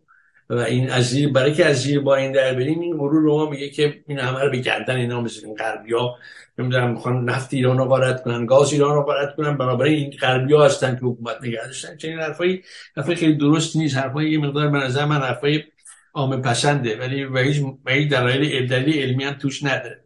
و 0.50 0.54
این 0.54 0.90
از 0.90 1.04
زیر 1.04 1.32
برای 1.32 1.52
که 1.52 1.66
از 1.66 1.76
زیر 1.82 2.00
با 2.00 2.16
این 2.16 2.32
در 2.32 2.54
بریم 2.54 2.80
این 2.80 2.96
غرور 2.96 3.22
رو 3.22 3.36
ما 3.36 3.50
میگه 3.50 3.70
که 3.70 4.02
این 4.06 4.18
همه 4.18 4.40
رو 4.40 4.50
به 4.50 4.58
گردن 4.58 4.96
اینا 4.96 5.20
مثل 5.20 5.54
غربیا 5.54 6.14
نمی‌دونم 6.58 6.90
می‌خوان 6.90 7.24
نفت 7.24 7.54
ایران 7.54 7.78
رو 7.78 7.84
وارد 7.84 8.22
کنن 8.22 8.46
گاز 8.46 8.72
ایران 8.72 8.94
رو 8.94 9.02
وارد 9.02 9.36
کنن 9.36 9.56
بنابراین 9.56 9.98
این 9.98 10.10
غربیا 10.20 10.64
هستن 10.64 10.94
که 10.94 11.00
حکومت 11.06 11.36
نگه 11.42 11.60
چنین 11.98 12.18
حرفایی 12.18 12.62
حرفای 12.96 13.14
خیلی 13.14 13.34
درست 13.34 13.76
نیست. 13.76 13.96
حرفای 13.96 14.30
یه 14.30 14.38
مقدار 14.38 14.68
به 14.68 14.78
نظر 14.78 15.04
من 15.04 15.20
حرفای 15.20 15.62
عام 16.14 16.42
پسنده 16.42 16.98
ولی 16.98 17.24
و 17.24 17.38
هیچ 17.38 17.62
دلایل 18.10 18.98
علمی 18.98 19.24
هم 19.24 19.34
توش 19.34 19.64
نداره. 19.64 20.04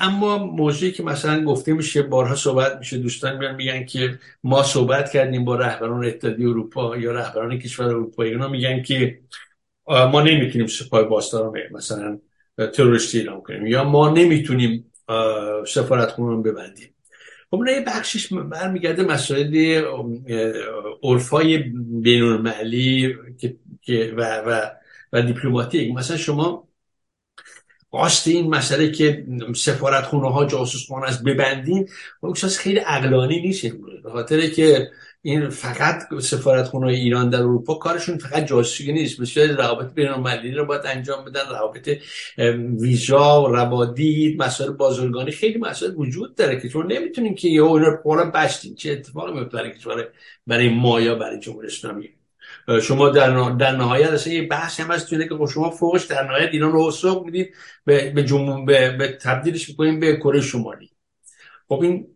اما 0.00 0.38
موضوعی 0.38 0.92
که 0.92 1.02
مثلا 1.02 1.44
گفته 1.44 1.72
میشه 1.72 2.02
بارها 2.02 2.34
صحبت 2.34 2.78
میشه 2.78 2.98
دوستان 2.98 3.38
میان 3.38 3.54
میگن 3.54 3.84
که 3.84 4.18
ما 4.44 4.62
صحبت 4.62 5.12
کردیم 5.12 5.44
با 5.44 5.56
رهبران 5.56 6.04
اتحادیه 6.04 6.48
اروپا 6.48 6.96
یا 6.96 7.12
رهبران 7.12 7.58
کشور 7.58 7.86
اروپایی. 7.86 8.32
اینا 8.32 8.48
میگن 8.48 8.82
که 8.82 9.18
ما 9.86 10.22
نمی‌تونیم 10.22 10.66
سپاه 10.66 11.02
باستان 11.02 11.52
مثلا 11.70 12.18
تروریستی 12.74 13.18
اعلام 13.18 13.40
کنیم 13.40 13.66
یا 13.66 13.84
ما 13.84 14.10
نمی‌تونیم 14.10 14.92
سفارت 15.66 16.14
رو 16.18 16.42
ببندیم. 16.42 16.94
خب 17.50 17.64
یه 17.66 17.84
بخشش 17.86 18.32
برمیگرده 18.32 19.02
مسائل 19.02 19.82
عرفای 21.02 21.58
بین 22.02 22.50
که 23.82 24.14
و, 24.16 24.42
و, 24.46 24.60
و 25.12 25.22
دیپلماتیک. 25.22 25.94
مثلا 25.94 26.16
شما 26.16 26.67
قاست 27.98 28.28
این 28.28 28.54
مسئله 28.54 28.90
که 28.90 29.24
سفارت 29.56 30.04
خونه 30.04 30.32
ها 30.32 30.44
جاسوس 30.44 30.86
خونه 30.86 31.06
است 31.06 31.22
ببندین 31.24 31.88
احساس 32.22 32.58
خیلی 32.58 32.78
عقلانی 32.78 33.40
نیست. 33.40 33.66
به 34.04 34.10
خاطر 34.10 34.46
که 34.46 34.90
این 35.22 35.48
فقط 35.48 36.20
سفارت 36.20 36.64
خونه 36.66 36.92
ایران 36.92 37.30
در 37.30 37.38
اروپا 37.38 37.74
کارشون 37.74 38.18
فقط 38.18 38.46
جاسوسی 38.46 38.92
نیست. 38.92 39.20
بسیار 39.20 39.46
روابط 39.48 39.94
بین 39.94 40.08
المللی 40.08 40.50
رو 40.50 40.66
باید 40.66 40.82
انجام 40.84 41.24
بدن 41.24 41.40
روابط 41.50 41.98
ویزا 42.80 43.46
روادید 43.46 44.42
مسائل 44.42 44.70
بازرگانی. 44.70 45.30
خیلی 45.30 45.58
مسائل 45.58 45.92
وجود 45.96 46.34
داره 46.34 46.60
که 46.60 46.68
چون 46.68 46.92
نمی‌تونین 46.92 47.34
که 47.34 47.48
یه 47.48 47.62
اون 47.62 47.82
رو 48.04 48.30
بشتین 48.30 48.74
چه 48.74 48.92
اتفاقی 48.92 49.32
میفته 49.32 49.72
برای 50.46 50.68
ما 50.68 51.00
یا 51.00 51.14
برای 51.14 51.38
جمهوری 51.38 51.66
اسلامی. 51.66 52.17
شما 52.82 53.08
در, 53.08 53.50
در 53.50 53.76
نهایت 53.76 54.10
اصلا 54.10 54.32
یه 54.32 54.48
بحث 54.48 54.80
هم 54.80 54.90
هست 54.90 55.08
که 55.08 55.28
خب 55.38 55.46
شما 55.46 55.70
فوقش 55.70 56.04
در 56.04 56.24
نهایت 56.24 56.48
ایران 56.52 56.72
رو 56.72 56.88
حسوق 56.88 57.24
می‌دید 57.24 57.54
به, 57.84 58.10
به, 58.10 58.24
جمعون 58.24 58.64
به, 58.64 58.90
به 58.90 59.08
تبدیلش 59.08 59.68
می‌کنیم 59.68 60.00
به 60.00 60.16
کره 60.16 60.40
شمالی. 60.40 60.90
خب 61.68 61.80
این 61.82 62.06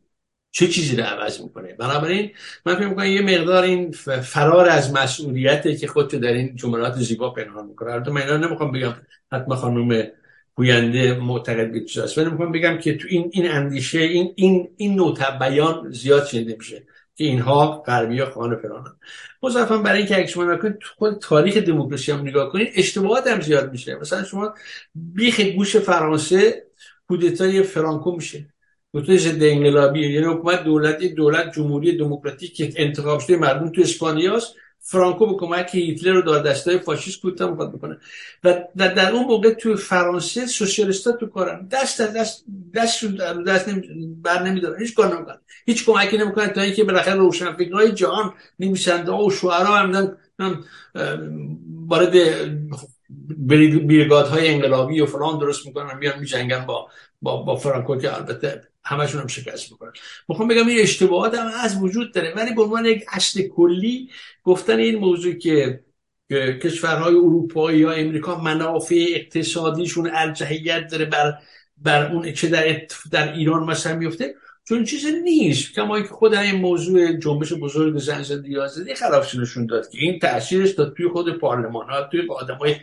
چه 0.51 0.69
چیزی 0.69 0.97
رو 0.97 1.05
عوض 1.05 1.41
می‌کنه؟ 1.41 1.73
بنابراین 1.73 2.31
من 2.67 2.75
فکر 2.75 2.89
می‌کنم 2.89 3.07
یه 3.07 3.23
مقدار 3.23 3.63
این 3.63 3.93
فرار 4.23 4.69
از 4.69 4.93
مسئولیته 4.93 5.77
که 5.77 5.87
خودتو 5.87 6.19
در 6.19 6.33
این 6.33 6.57
جملات 6.57 6.95
زیبا 6.95 7.31
پنهان 7.31 7.67
می‌کنه. 7.67 7.93
البته 7.93 8.11
من 8.11 8.41
نمی‌خوام 8.45 8.73
بگم 8.73 8.95
حتما 9.33 9.57
خانم 9.57 10.07
گوینده 10.55 11.15
معتقد 11.15 11.73
به 11.73 12.03
است 12.03 12.19
ولی 12.19 12.31
می‌خوام 12.31 12.53
بگم 12.53 12.79
که 12.79 12.97
تو 12.97 13.09
این 13.11 13.31
این 13.33 13.51
اندیشه 13.51 14.01
این 14.01 14.33
این 14.37 14.69
این 14.77 14.95
نوع 14.95 15.39
بیان 15.39 15.91
زیاد 15.91 16.27
شنیده 16.27 16.57
میشه. 16.59 16.83
اینها 17.15 17.83
غربی 17.87 18.25
خانه 18.25 18.57
فرانن 18.57 18.97
مضافا 19.43 19.79
برای 19.79 19.99
اینکه 19.99 20.17
اگه 20.17 20.27
شما 20.27 20.45
نکنید 20.45 20.79
خود 20.97 21.19
تاریخ 21.19 21.57
دموکراسی 21.57 22.13
هم 22.13 22.21
نگاه 22.21 22.53
کنید 22.53 22.73
اشتباهات 22.77 23.27
هم 23.27 23.41
زیاد 23.41 23.73
میشه. 23.73 23.95
مثلا 23.95 24.25
شما 24.25 24.55
بیخ 24.95 25.41
گوش 25.41 25.77
فرانسه 25.77 26.67
کودتای 27.09 27.63
فرانکو 27.63 28.13
میشه. 28.13 28.55
کودتای 28.93 29.19
ضد 29.19 29.43
انقلابی 29.43 30.09
یعنی 30.09 30.27
حکومت 30.27 30.65
دولت 30.65 31.05
دولت 31.05 31.53
جمهوری 31.55 31.97
دموکراتیک 31.97 32.55
که 32.55 32.73
انتخاب 32.77 33.21
شده 33.21 33.37
مردم 33.37 33.73
تو 33.73 33.81
اسپانیاست. 33.81 34.55
فرانکو 34.85 35.27
به 35.27 35.47
کمک 35.47 35.75
هیتلر 35.75 36.13
رو 36.13 36.23
دار 36.23 36.43
دستای 36.43 36.79
فاشیست 36.79 37.21
کوتاه 37.21 37.51
می‌خواد 37.51 37.73
بکنه. 37.73 37.99
و 38.45 38.65
در 38.75 39.13
اون 39.13 39.27
موقع 39.27 39.51
تو 39.51 39.77
فرانسه 39.77 40.47
سوسیالیستا 40.47 41.13
تو 41.13 41.27
کارن. 41.27 41.67
دست 41.67 42.01
از 42.01 42.13
دست 42.13 42.45
دست 42.75 43.05
رو 43.05 43.11
دست 43.45 43.69
بر 44.23 44.43
نمیدارن. 44.43 44.81
هیچ 44.81 44.95
کار 44.95 45.17
نمی‌کنن. 45.17 45.39
هیچ 45.67 45.87
کمکی 45.87 46.19
نمی‌کنن 46.19 46.49
تا 46.49 46.61
اینکه 46.61 46.85
بالاخره 46.85 47.15
روشنفکرای 47.15 47.93
جهان 47.93 48.35
نویسنده 48.59 49.13
ها 49.13 49.25
و 49.25 49.31
شعرا 49.31 49.77
هم 49.77 50.17
وارد 51.87 52.15
های 54.29 54.49
انقلابی 54.49 55.01
و 55.01 55.07
فلان 55.07 55.39
درست 55.39 55.67
می‌کنن. 55.67 55.99
میان 55.99 56.19
میجنگن 56.19 56.67
با 56.67 56.89
با, 57.23 57.43
با 57.43 57.57
فرانکو 57.57 57.97
که 57.97 58.17
البته 58.17 58.72
همشون 58.85 59.21
هم 59.21 59.27
شکست 59.27 59.73
می‌کنن 59.73 59.93
می‌خوام 60.29 60.49
بگم 60.49 60.67
این 60.67 60.81
اشتباهات 60.81 61.35
هم 61.35 61.51
از 61.61 61.83
وجود 61.83 62.15
داره 62.15 62.35
ولی 62.37 62.55
به 62.55 62.63
عنوان 62.63 62.85
یک 62.85 63.05
اصل 63.13 63.43
کلی 63.43 64.11
گفتن 64.45 64.79
این 64.79 64.99
موضوع 64.99 65.35
که 65.35 65.81
کشورهای 66.63 67.15
اروپایی 67.15 67.79
یا 67.79 67.93
امریکا 67.93 68.41
منافع 68.41 69.05
اقتصادیشون 69.09 70.11
ارجحیت 70.13 70.89
داره 70.91 71.05
بر 71.05 71.39
بر 71.77 72.13
اون 72.13 72.33
چه 72.33 72.49
در, 72.49 72.87
در 73.11 73.33
ایران 73.33 73.65
مثلا 73.65 73.97
میفته 73.97 74.35
چون 74.69 74.85
چیز 74.85 75.07
نیست. 75.07 75.75
کما 75.75 76.01
که 76.01 76.09
خود 76.09 76.35
این 76.35 76.55
موضوع 76.55 77.13
جنبش 77.13 77.53
بزرگ 77.53 77.99
زن 77.99 78.23
زدی 78.23 78.59
آزادی 78.59 78.95
خلاف 78.95 79.35
نشون 79.35 79.67
داد 79.67 79.89
که 79.89 79.99
این 79.99 80.19
تاثیرش 80.19 80.71
داد 80.71 80.95
توی 80.97 81.09
خود 81.09 81.39
پارلمان 81.39 81.91
ها 81.91 82.03
توی 82.03 82.21
آدم 82.31 82.55
های 82.55 82.77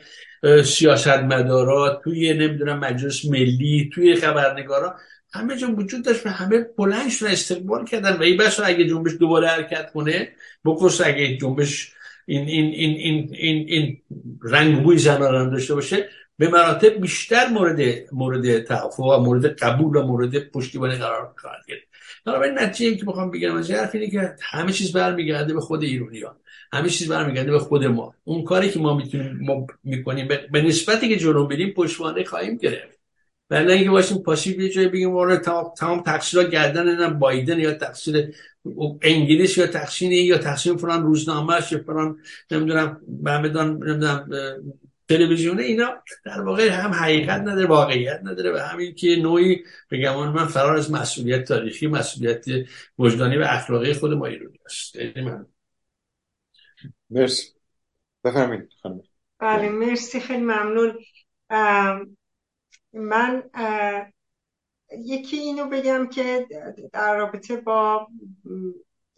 سیاستمدارا 0.64 2.02
توی 2.04 2.34
نمی‌دونم 2.34 2.80
مجلس 2.80 3.26
ملی 3.26 3.90
توی 3.94 4.16
خبرنگارا. 4.16 4.96
همه 5.34 5.58
جا 5.58 5.72
وجود 5.72 6.06
داشت 6.06 6.26
و 6.26 6.30
همه 6.30 6.66
بلند 6.78 7.10
شدن 7.10 7.32
استقبال 7.32 7.86
کردن 7.86 8.18
و 8.18 8.22
این 8.22 8.38
بس 8.38 8.60
اگه 8.60 8.88
جنبش 8.88 9.12
دوباره 9.20 9.48
حرکت 9.48 9.92
کنه 9.92 10.30
بکرس 10.66 11.02
اگه 11.02 11.38
جنبش 11.38 11.94
این 12.26 12.48
این 12.48 12.66
این 12.66 12.98
این 12.98 13.30
این, 13.34 13.66
این 13.68 14.02
رنگ 14.44 14.84
بوی 14.84 14.98
زنان 14.98 15.50
داشته 15.50 15.76
باشه 15.76 16.10
به 16.38 16.48
مراتب 16.48 17.02
بیشتر 17.02 17.48
مورد 17.48 17.80
مورد 18.12 18.64
توافق 18.64 19.06
و 19.06 19.18
مورد 19.24 19.46
قبول 19.46 19.96
و 19.96 20.02
مورد 20.02 20.52
پشتیبانی 20.52 20.96
قرار 20.96 21.34
خواهد 21.38 21.66
گرفت. 21.68 21.84
این 22.44 22.60
نتیجه 22.60 22.98
که 22.98 23.06
بخوام 23.06 23.32
بگم 23.32 23.56
از 23.56 23.72
حرف 23.72 23.96
اینه 23.96 24.10
که 24.10 24.36
همه 24.42 24.72
چیز 24.72 24.92
برمیگرده 24.92 25.54
به 25.54 25.62
خود 25.62 25.84
ایرانیان 25.84 26.36
همه 26.74 26.90
چیز 26.90 27.08
برمیگرده 27.08 27.52
به 27.52 27.60
خود 27.60 27.86
ما. 27.86 28.16
اون 28.24 28.44
کاری 28.44 28.70
که 28.70 28.80
ما 28.80 28.98
می‌تونیم 28.98 29.40
ما 29.42 29.68
می‌کنیم 29.84 30.28
به 30.52 30.62
نسبتی 30.62 31.10
که 31.10 31.16
جلو 31.16 31.48
بریم 31.48 31.74
پشتوانه 31.74 32.24
خواهیم 32.24 32.58
گرفت. 32.58 32.99
ولی 33.50 33.72
اینکه 33.74 33.90
باشیم 33.90 34.18
پاسیو 34.18 34.62
یه 34.62 34.70
جایی 34.70 34.88
بگیم 34.88 35.12
والا 35.12 35.38
تمام 35.78 36.04
تقصیرها 36.04 36.50
گردن 36.50 37.20
بایدن 37.20 37.60
یا 37.60 37.74
تقصیر 37.74 38.34
انگلیس 39.02 39.58
یا 39.58 39.68
تقصیر 39.68 40.12
یا 40.12 40.38
تقصیر 40.38 40.76
فلان 40.78 41.04
روزنامه 41.04 41.54
یا 41.72 41.84
فلان 41.86 42.18
نمی‌دونم 42.52 43.02
بهمدان 43.08 43.68
نمی‌دونم 43.72 44.30
تلویزیونه 45.10 45.64
اینا 45.64 46.04
در 46.26 46.42
واقع 46.42 46.70
هم 46.70 46.92
حقیقت 46.92 47.42
نداره 47.42 47.68
واقعیت 47.68 48.20
نداره 48.24 48.52
و 48.52 48.58
همین 48.58 48.96
که 48.96 49.16
نوعی 49.16 49.64
بگم 49.92 50.30
من 50.30 50.46
فرار 50.46 50.78
از 50.78 50.92
مسئولیت 50.92 51.44
تاریخی 51.44 51.88
مسئولیت 51.88 52.46
وجدانی 53.00 53.38
و 53.38 53.44
اخلاقی 53.48 53.94
خود 53.94 54.14
ما 54.14 54.26
ایرانی 54.26 54.60
است. 54.66 54.96
من 55.18 55.46
مرسی. 57.10 57.44
بفرمایید 58.24 58.70
خانم. 58.84 59.02
بله 59.40 59.70
مرسی 59.70 60.20
خیلی 60.20 60.42
ممنون. 60.42 60.98
من 62.94 63.44
یکی 64.98 65.38
اینو 65.38 65.70
بگم 65.70 66.08
که 66.08 66.48
در 66.94 67.18
رابطه 67.18 67.58
با 67.58 68.08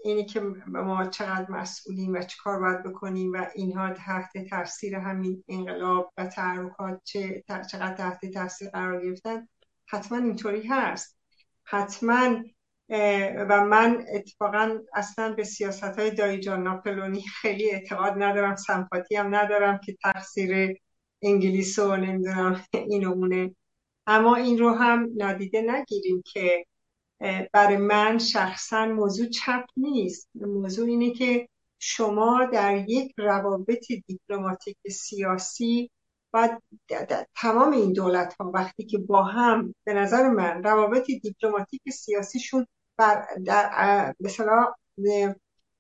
اینی 0.04 0.26
که 0.26 0.40
ما 0.68 1.06
چقدر 1.06 1.52
مسئولیم 1.52 2.14
و 2.14 2.22
چه 2.22 2.38
کار 2.44 2.60
باید 2.60 2.84
بکنیم 2.84 3.34
و 3.34 3.46
اینها 3.56 3.94
تحت 3.94 4.38
تاثیر 4.50 4.96
همین 4.96 5.44
انقلاب 5.48 6.14
و 6.18 6.26
تحرکات 6.26 7.02
چه 7.04 7.44
چقدر 7.72 7.94
تحت 7.94 8.26
تاثیر 8.26 8.70
قرار 8.70 9.06
گرفتن 9.06 9.48
حتما 9.88 10.18
اینطوری 10.18 10.68
هست. 10.68 11.18
حتما 11.64 12.44
و 13.50 13.66
من 13.66 14.06
اتفاقا 14.14 14.80
اصلا 14.94 15.34
به 15.34 15.44
سیاست 15.44 15.84
های 15.84 16.12
دایی 16.12 16.40
جان 16.40 16.64
ناپلونی 16.64 17.22
خیلی 17.22 17.72
اعتقاد 17.72 18.14
ندارم 18.18 18.56
سمپاتی 18.56 19.16
هم 19.16 19.36
ندارم 19.36 19.80
که 19.86 19.96
تقصیر 20.04 20.78
انگلیس 21.22 21.80
و 21.80 21.96
نمی‌دونم 21.96 22.64
اینو 22.74 23.16
اما 24.12 24.36
این 24.36 24.60
رو 24.60 24.74
هم 24.74 25.10
نادیده 25.16 25.62
نگیریم 25.62 26.24
که 26.26 26.66
برای 27.54 27.78
من 27.78 28.18
شخصا 28.18 28.86
موضوع 28.86 29.28
چپ 29.28 29.66
نیست. 29.78 30.30
موضوع 30.36 30.88
اینه 30.88 31.14
که 31.14 31.48
شما 31.80 32.46
در 32.54 32.86
یک 32.90 33.14
روابط 33.18 33.86
دیپلماتیک 34.08 34.78
سیاسی 34.92 35.92
و 36.34 36.60
تمام 37.36 37.72
این 37.72 37.94
دولت 37.94 38.36
ها 38.40 38.52
وقتی 38.54 38.86
که 38.86 38.98
با 38.98 39.24
هم 39.24 39.76
به 39.84 39.94
نظر 39.94 40.30
من 40.30 40.64
روابط 40.64 41.06
دیپلماتیک 41.06 41.82
سیاسیشون 41.90 42.68
بر 42.98 43.28
در 43.46 44.16
مثلا 44.20 44.74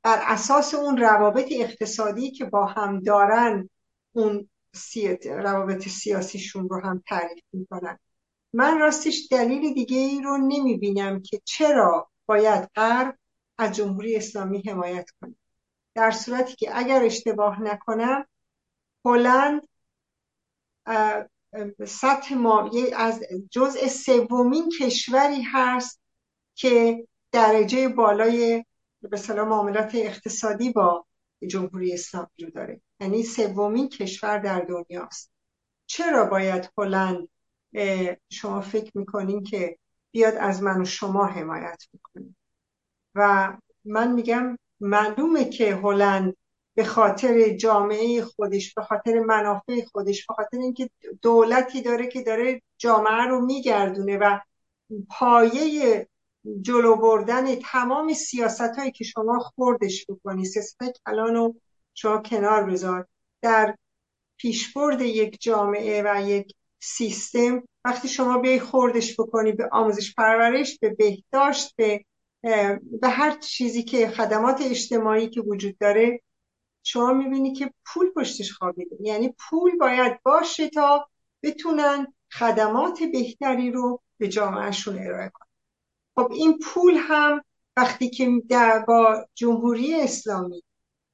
بر 0.04 0.24
اساس 0.28 0.74
اون 0.74 0.98
روابط 0.98 1.48
اقتصادی 1.52 2.32
که 2.32 2.46
با 2.46 2.66
هم 2.66 3.00
دارن 3.00 3.70
اون 4.12 4.50
روابط 5.24 5.88
سیاسیشون 5.88 6.70
رو 6.70 6.80
هم 6.80 7.04
تعریف 7.08 7.44
می‌کنن. 7.54 8.00
من 8.54 8.80
راستش 8.80 9.28
دلیل 9.32 9.74
دیگه 9.74 9.98
ای 9.98 10.22
رو 10.22 10.38
نمی 10.38 10.78
بینم 10.78 11.22
که 11.22 11.42
چرا 11.46 12.10
باید 12.26 12.70
غرب 12.76 13.18
از 13.58 13.76
جمهوری 13.76 14.16
اسلامی 14.16 14.62
حمایت 14.62 15.10
کنه. 15.22 15.36
در 15.96 16.12
صورتی 16.12 16.56
که 16.56 16.78
اگر 16.78 17.04
اشتباه 17.04 17.62
نکنم 17.62 18.26
هلند 19.06 19.68
سطح 21.88 22.34
ما 22.36 22.72
از 22.98 23.24
جزء 23.52 23.88
سومین 23.88 24.70
کشوری 24.80 25.42
هست 25.42 26.02
که 26.56 27.08
درجه 27.32 27.88
بالای 27.88 28.66
به 29.02 29.34
معاملات 29.34 29.96
اقتصادی 29.96 30.72
با 30.72 31.06
جمهوری 31.48 31.94
اسلامی 31.94 32.28
رو 32.40 32.50
داره. 32.50 32.82
یعنی 33.00 33.24
سومین 33.24 33.90
کشور 33.90 34.38
در 34.38 34.60
دنیاست 34.60 35.32
چرا 35.86 36.26
باید 36.26 36.72
هلند 36.78 37.30
شما 38.30 38.62
فکر 38.62 38.98
می‌کنین 38.98 39.44
که 39.44 39.78
بیاد 40.12 40.36
از 40.36 40.64
من 40.64 40.82
و 40.82 40.86
شما 40.86 41.26
حمایت 41.26 41.84
می‌کنه 41.94 42.36
و 43.16 43.54
من 43.86 44.12
میگم 44.12 44.58
معلومه 44.80 45.50
که 45.50 45.76
هلند 45.76 46.36
به 46.76 46.84
خاطر 46.84 47.50
جامعه 47.50 48.22
خودش 48.22 48.74
به 48.74 48.82
خاطر 48.82 49.20
منافع 49.20 49.86
خودش 49.92 50.26
به 50.26 50.34
خاطر 50.34 50.58
اینکه 50.58 50.90
دولتی 51.22 51.82
داره 51.82 52.08
که 52.08 52.24
داره 52.24 52.62
جامعه 52.78 53.28
رو 53.28 53.46
میگردونه 53.46 54.18
و 54.18 54.40
پایه 55.10 56.08
جلو 56.62 56.96
بردن 56.96 57.56
تمام 57.56 58.14
سیاست 58.14 58.62
هایی 58.78 58.92
که 58.92 59.04
شما 59.04 59.40
خوردش 59.40 60.06
بکنی. 60.10 60.46
سیاست 60.46 60.78
کلان 61.06 61.36
رو 61.36 61.56
شما 61.94 62.18
کنار 62.18 62.64
بذار. 62.64 63.08
در 63.42 63.76
پیشبرد 64.38 65.02
یک 65.02 65.42
جامعه 65.42 66.04
و 66.06 66.22
یک 66.22 66.54
سیستم. 66.84 67.64
وقتی 67.86 68.08
شما 68.08 68.38
بیای 68.38 68.60
خوردش 68.60 69.20
بکنی 69.20 69.52
به 69.52 69.70
آموزش 69.72 70.16
پرورش 70.16 70.80
به 70.80 70.90
بهداشت 70.90 71.76
به 71.76 72.06
به 73.02 73.10
هر 73.10 73.38
چیزی 73.38 73.84
که 73.84 74.08
خدمات 74.08 74.62
اجتماعی 74.62 75.30
که 75.30 75.42
وجود 75.42 75.78
داره 75.78 76.22
شما 76.84 77.14
می‌بینی 77.14 77.54
که 77.54 77.74
پول 77.86 78.12
پشتش 78.16 78.52
خوابیده. 78.52 78.96
یعنی 79.00 79.36
پول 79.50 79.78
باید 79.78 80.24
باشه 80.24 80.70
تا 80.70 81.08
بتونن 81.44 82.14
خدمات 82.32 83.04
بهتری 83.04 83.72
رو 83.72 84.02
به 84.18 84.28
جامعهشون 84.28 85.00
ارائه 85.00 85.32
کنن. 85.34 85.48
خب 86.16 86.32
این 86.32 86.60
پول 86.60 86.98
هم 86.98 87.42
وقتی 87.78 88.10
که 88.10 88.30
با 88.88 89.26
جمهوری 89.36 90.02
اسلامی 90.02 90.64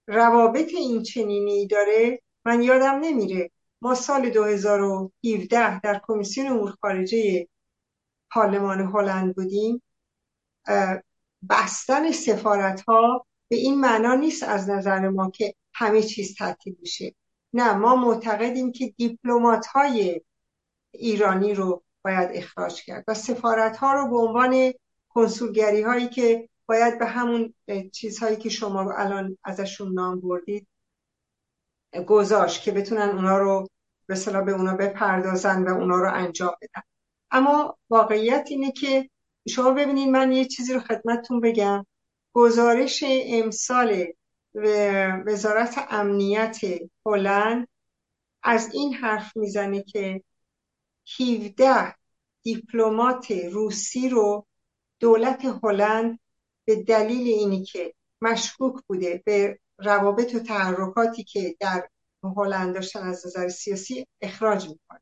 روابط 0.07 0.69
این 0.73 1.03
چنینی 1.03 1.67
داره 1.67 2.21
من 2.45 2.61
یادم 2.61 2.99
نمیره 2.99 3.51
ما 3.81 3.95
سال 3.95 4.29
2017 4.29 5.79
در 5.79 6.01
کمیسیون 6.07 6.47
امور 6.47 6.75
خارجه 6.81 7.47
پارلمان 8.31 8.79
هلند 8.79 9.35
بودیم. 9.35 9.81
بستن 11.49 12.11
سفارت 12.11 12.81
ها 12.81 13.25
به 13.47 13.55
این 13.55 13.79
معنا 13.79 14.15
نیست 14.15 14.43
از 14.43 14.69
نظر 14.69 15.09
ما 15.09 15.29
که 15.29 15.53
همه 15.73 16.01
چیز 16.03 16.35
تعطیل 16.35 16.75
میشه. 16.79 17.15
نه 17.53 17.73
ما 17.73 17.95
معتقدیم 17.95 18.71
که 18.71 18.93
دیپلمات 18.97 19.65
های 19.65 20.21
ایرانی 20.91 21.53
رو 21.53 21.83
باید 22.03 22.29
اخراج 22.33 22.83
کرد 22.83 23.03
و 23.07 23.13
سفارت 23.13 23.77
ها 23.77 23.93
رو 23.93 24.09
به 24.09 24.17
عنوان 24.17 24.73
کنسولگری 25.09 25.81
هایی 25.81 26.07
که 26.07 26.49
باید 26.65 26.99
به 26.99 27.05
همون 27.05 27.53
چیزهایی 27.91 28.35
که 28.35 28.49
شما 28.49 28.93
الان 28.93 29.37
ازشون 29.43 29.93
نام 29.93 30.19
بردید 30.19 30.67
گذاشت 32.03 32.63
که 32.63 32.71
بتونن 32.71 33.09
اونا 33.09 33.37
رو 33.37 33.67
به 34.07 34.15
صلاح 34.15 34.43
به 34.43 34.51
اونا 34.51 34.75
بپردازن 34.75 35.63
و 35.63 35.73
اونا 35.73 35.95
رو 35.95 36.13
انجام 36.13 36.55
بدن. 36.61 36.81
اما 37.31 37.77
واقعیت 37.89 38.47
اینه 38.49 38.71
که 38.71 39.09
شما 39.49 39.71
ببینید 39.71 40.09
من 40.09 40.31
یه 40.31 40.45
چیزی 40.45 40.73
رو 40.73 40.79
خدمتتون 40.79 41.41
بگم. 41.41 41.85
گزارش 42.33 43.03
امسال 43.07 44.05
وزارت 45.25 45.87
امنیت 45.89 46.57
هلند 47.05 47.67
از 48.43 48.73
این 48.73 48.93
حرف 48.93 49.37
می‌زنه 49.37 49.83
که 49.83 50.23
17 51.19 51.95
دیپلمات 52.43 53.31
روسی 53.31 54.09
رو 54.09 54.45
دولت 54.99 55.45
هلند 55.63 56.19
به 56.65 56.75
دلیل 56.75 57.27
اینی 57.27 57.63
که 57.63 57.93
مشکوک 58.21 58.83
بوده 58.87 59.21
به 59.25 59.59
روابط 59.77 60.35
و 60.35 60.39
تحرکاتی 60.39 61.23
که 61.23 61.55
در 61.59 61.89
هلند 62.23 62.73
داشتن 62.73 63.07
از 63.07 63.25
نظر 63.27 63.49
سیاسی 63.49 64.07
اخراج 64.21 64.69
می‌کنه. 64.69 65.01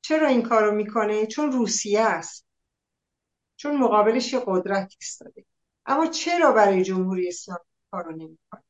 چرا 0.00 0.26
این 0.28 0.42
کارو 0.42 0.74
می‌کنه؟ 0.74 1.26
چون 1.26 1.52
روسیه 1.52 2.00
است. 2.00 2.46
چون 3.56 3.76
مقابلش 3.76 4.32
یه 4.32 4.42
قدرت 4.46 4.94
ایستاده. 5.00 5.44
اما 5.86 6.06
چرا 6.06 6.52
برای 6.52 6.82
جمهوری 6.82 7.28
اسلامی 7.28 7.60
کارو 7.90 8.10
نمی‌کنه؟ 8.10 8.62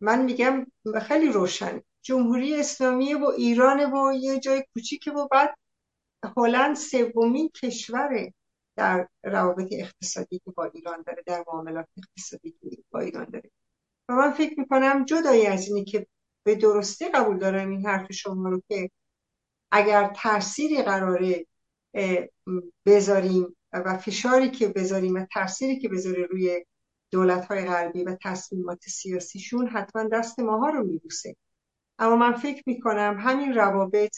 من 0.00 0.22
میگم 0.22 0.66
خیلی 1.02 1.32
روشن 1.32 1.82
جمهوری 2.02 2.60
اسلامی 2.60 3.14
و 3.14 3.24
ایران 3.24 3.92
و 3.92 4.12
یه 4.12 4.40
جای 4.40 4.64
کوچیکه 4.74 5.10
و 5.10 5.28
بعد 5.28 5.58
هلند 6.36 6.76
سومین 6.76 7.48
کشوره 7.48 8.34
در 8.76 9.08
روابط 9.24 9.68
اقتصادی 9.72 10.38
که 10.38 10.50
با 10.50 10.64
ایران 10.64 11.02
داره 11.06 11.22
در 11.26 11.44
معاملات 11.46 11.88
اقتصادی 11.96 12.54
با 12.90 13.00
ایران 13.00 13.24
داره. 13.24 13.50
و 14.08 14.12
من 14.12 14.32
فکر 14.32 14.60
می‌کنم 14.60 15.04
جدایی 15.04 15.46
از 15.46 15.68
اینی 15.68 15.84
که 15.84 16.06
به 16.44 16.54
درستی 16.54 17.08
قبول 17.08 17.38
دارم 17.38 17.70
این 17.70 17.86
حرف 17.86 18.12
شما 18.12 18.48
رو 18.48 18.62
که 18.68 18.90
اگر 19.70 20.12
تأثیری 20.16 20.82
قراره 20.82 21.46
بذاریم 22.86 23.56
و 23.72 23.98
فشاری 23.98 24.50
که 24.50 24.68
بذاریم 24.68 25.14
و 25.14 25.26
تأثیری 25.32 25.78
که 25.78 25.88
بذاره 25.88 26.26
روی 26.26 26.64
دولت 27.10 27.44
های 27.44 27.64
غربی 27.64 28.04
و 28.04 28.16
تصمیمات 28.22 28.84
سیاسیشون 28.88 29.68
حتما 29.68 30.04
دست 30.12 30.40
ماها 30.40 30.70
رو 30.70 30.84
میبوسه. 30.86 31.36
اما 31.98 32.16
من 32.16 32.32
فکر 32.32 32.62
می‌کنم 32.66 33.16
همین 33.20 33.54
روابط 33.54 34.16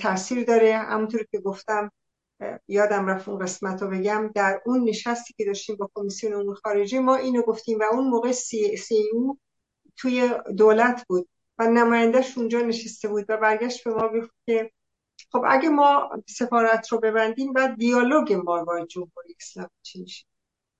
تاثیر 0.00 0.44
داره. 0.44 0.76
همونطور 0.76 1.24
که 1.30 1.38
گفتم 1.38 1.90
یادم 2.68 3.06
رفت 3.06 3.28
اون 3.28 3.38
قسمت 3.38 3.82
رو 3.82 3.88
بگم. 3.90 4.30
در 4.34 4.62
اون 4.66 4.84
نشستی 4.84 5.34
که 5.36 5.44
داشتیم 5.44 5.76
با 5.76 5.90
کمیسیون 5.94 6.34
امور 6.34 6.54
خارجی 6.54 6.98
ما 6.98 7.16
اینو 7.16 7.42
گفتیم 7.42 7.78
و 7.78 7.84
اون 7.92 8.08
موقع 8.08 8.32
سی, 8.32 8.76
سی 8.76 9.04
او 9.12 9.38
توی 9.96 10.30
دولت 10.56 11.04
بود 11.08 11.28
و 11.58 11.68
نمایندهش 11.68 12.38
اونجا 12.38 12.60
نشسته 12.60 13.08
بود 13.08 13.24
و 13.28 13.36
برگشت 13.36 13.84
به 13.84 13.90
ما 13.90 14.08
گفت 14.08 14.30
که 14.46 14.70
خب 15.32 15.44
اگه 15.48 15.68
ما 15.68 16.10
سفارت 16.28 16.88
رو 16.88 17.00
ببندیم 17.00 17.52
بعد 17.52 17.76
دیالوگ 17.76 18.32
ما 18.32 18.64
با 18.64 18.86
جمهوری 18.86 19.36
اسلامی 19.40 19.70
چی 19.82 20.00
میشه؟ 20.00 20.24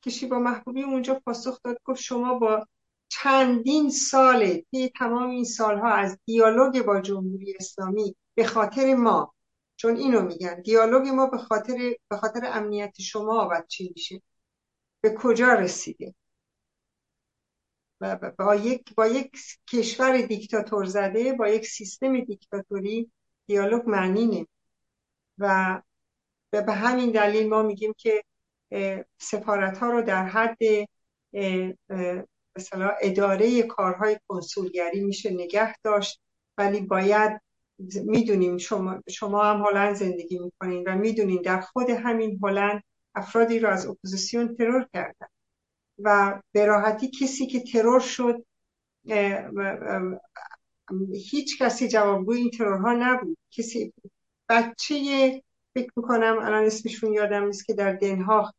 کشی 0.05 0.26
با 0.26 0.39
محبوبی 0.39 0.82
اونجا 0.82 1.20
پاسخ 1.26 1.60
داد 1.64 1.78
گفت 1.85 2.01
شما 2.01 2.35
با 2.35 2.66
چندین 3.09 3.90
ساله 3.90 4.64
طی 4.70 4.89
تمام 4.98 5.30
این 5.30 5.44
سالها 5.44 5.89
از 5.89 6.18
دیالوگ 6.24 6.82
با 6.82 7.01
جمهوری 7.01 7.55
اسلامی 7.60 8.16
به 8.35 8.44
خاطر 8.44 8.94
ما 8.94 9.35
چون 9.78 9.96
اینو 9.96 10.22
میگن. 10.22 10.62
دیالوگ 10.62 11.09
ما 11.09 11.26
به 11.26 11.38
خاطر 11.38 11.96
به 12.09 12.16
خاطر 12.16 12.40
امنیت 12.44 13.00
شما 13.00 13.48
و 13.52 13.62
چی 13.68 13.92
میشه؟ 13.96 14.22
به 15.00 15.14
کجا 15.14 15.52
رسیده؟ 15.52 16.14
و 18.00 18.32
با 18.38 18.55
یک 18.55 18.94
با 18.94 19.06
یک 19.06 19.32
کشور 19.72 20.20
دیکتاتور 20.22 20.84
زده 20.84 21.32
با 21.32 21.48
یک 21.48 21.66
سیستم 21.66 22.24
دیکتاتوری 22.24 23.12
دیالوگ 23.46 23.82
معنی 23.86 24.26
نمی 24.26 24.46
و 25.38 25.82
به 26.50 26.72
همین 26.72 27.10
دلیل 27.10 27.48
ما 27.48 27.62
میگیم 27.62 27.94
که 27.98 28.24
سفارت 29.18 29.78
ها 29.78 29.90
رو 29.90 30.02
در 30.02 30.24
حد 30.24 30.59
مثلا 32.56 32.88
اداره 33.00 33.62
کارهای 33.62 34.18
کنسولگری 34.28 35.00
میشه 35.00 35.30
نگه 35.30 35.74
داشت 35.82 36.20
ولی 36.59 36.80
باید 36.80 37.40
می‌دونیم 38.05 38.59
شما, 38.59 39.02
شما 39.09 39.44
هم 39.44 39.62
هلند 39.64 39.94
زندگی 39.94 40.38
می‌کنین 40.38 40.84
و 40.88 40.96
می‌دونین 40.96 41.42
در 41.42 41.60
خود 41.60 41.90
همین 41.90 42.40
هلند 42.42 42.82
افرادی 43.14 43.59
رو 43.59 43.68
از 43.68 43.86
اپوزیسیون 43.86 44.56
ترور 44.56 44.88
کردن 44.94 45.26
و 45.98 46.40
به 46.52 46.66
راحتی 46.66 47.10
کسی 47.10 47.46
که 47.46 47.60
ترور 47.60 48.00
شد 48.00 48.44
هیچ 51.12 51.62
کسی 51.62 51.88
جوابگوی 51.88 52.38
این 52.38 52.50
ترورها 52.50 52.92
نبود. 52.92 53.38
کسی 53.50 53.92
بچه 54.48 54.94
فکر 55.74 55.90
می‌کنم 55.96 56.38
الان 56.42 56.64
اسمشون 56.64 57.12
یادم 57.12 57.44
نیست 57.44 57.66
که 57.66 57.74
در 57.74 57.92
دنهاخ 57.92 58.52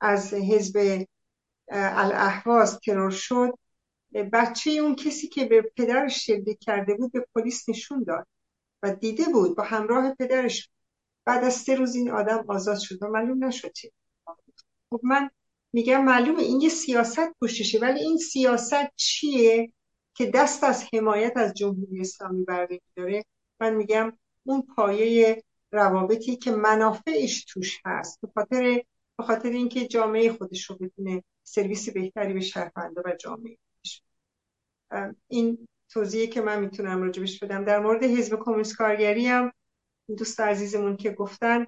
از 0.00 0.34
حزب 0.34 1.06
الاحواز 1.68 2.80
ترور 2.80 3.10
شد. 3.10 3.58
بچه 4.32 4.70
اون 4.70 4.94
کسی 4.94 5.28
که 5.28 5.44
به 5.44 5.62
پدرش 5.76 6.26
شلیک 6.26 6.58
کرده 6.60 6.94
بود 6.94 7.12
به 7.12 7.26
پلیس 7.34 7.68
نشون 7.68 8.02
داد. 8.02 8.26
و 8.82 8.94
دیده 8.94 9.24
بود 9.24 9.56
با 9.56 9.62
همراه 9.62 10.14
پدرش. 10.14 10.68
بعد 11.24 11.44
از 11.44 11.54
سه 11.54 11.74
روز 11.74 11.94
این 11.94 12.10
آدم 12.10 12.44
آزاد 12.48 12.78
شد 12.78 13.02
و 13.02 13.06
معلوم 13.06 13.44
نشد 13.44 13.72
چی. 13.72 13.92
خب 14.90 15.00
من 15.02 15.30
میگم 15.72 16.04
معلومه 16.04 16.42
این 16.42 16.60
یه 16.60 16.68
سیاست 16.68 17.40
پشتشه 17.40 17.78
ولی 17.78 18.00
این 18.00 18.18
سیاست 18.18 18.96
چیه 18.96 19.72
که 20.14 20.26
دست 20.26 20.64
از 20.64 20.84
حمایت 20.92 21.32
از 21.36 21.54
جمهوری 21.54 22.00
اسلامی 22.00 22.44
برمی 22.44 22.80
داره 22.96 23.24
من 23.60 23.74
میگم 23.74 24.18
اون 24.44 24.62
پایه 24.62 25.42
روابطی 25.72 26.36
که 26.36 26.50
منافعش 26.50 27.44
توش 27.44 27.80
هست 27.84 28.20
به 28.20 28.28
خاطر 28.34 28.82
به 29.16 29.24
خاطر 29.24 29.48
اینکه 29.48 29.86
جامعه 29.86 30.32
خودش 30.32 30.70
رو 30.70 30.76
بتونه 30.76 31.22
سرویس 31.42 31.88
بهتری 31.88 32.32
به 32.32 32.40
شهروندا 32.40 33.02
و 33.04 33.16
جامعه 33.20 33.58
این 35.28 35.68
توضیحی 35.90 36.26
که 36.26 36.40
من 36.40 36.60
می‌تونم 36.60 37.02
راجبش 37.02 37.44
بدم. 37.44 37.64
در 37.64 37.80
مورد 37.80 38.04
حزب 38.04 38.38
کمونیست 38.40 38.76
کارگری 38.76 39.26
هم 39.26 39.52
دوست 40.18 40.40
عزیزمون 40.40 40.96
که 40.96 41.10
گفتن 41.10 41.66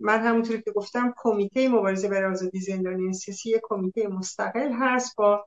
من 0.00 0.20
همونطوری 0.20 0.62
که 0.62 0.72
گفتم 0.72 1.14
کمیته 1.16 1.68
مبارزه 1.68 2.08
برای 2.08 2.32
آزادی 2.32 2.60
زندانی 2.60 3.12
سیاسی 3.12 3.60
کمیته 3.62 4.08
مستقل 4.08 4.72
هست 4.72 5.16
با 5.16 5.46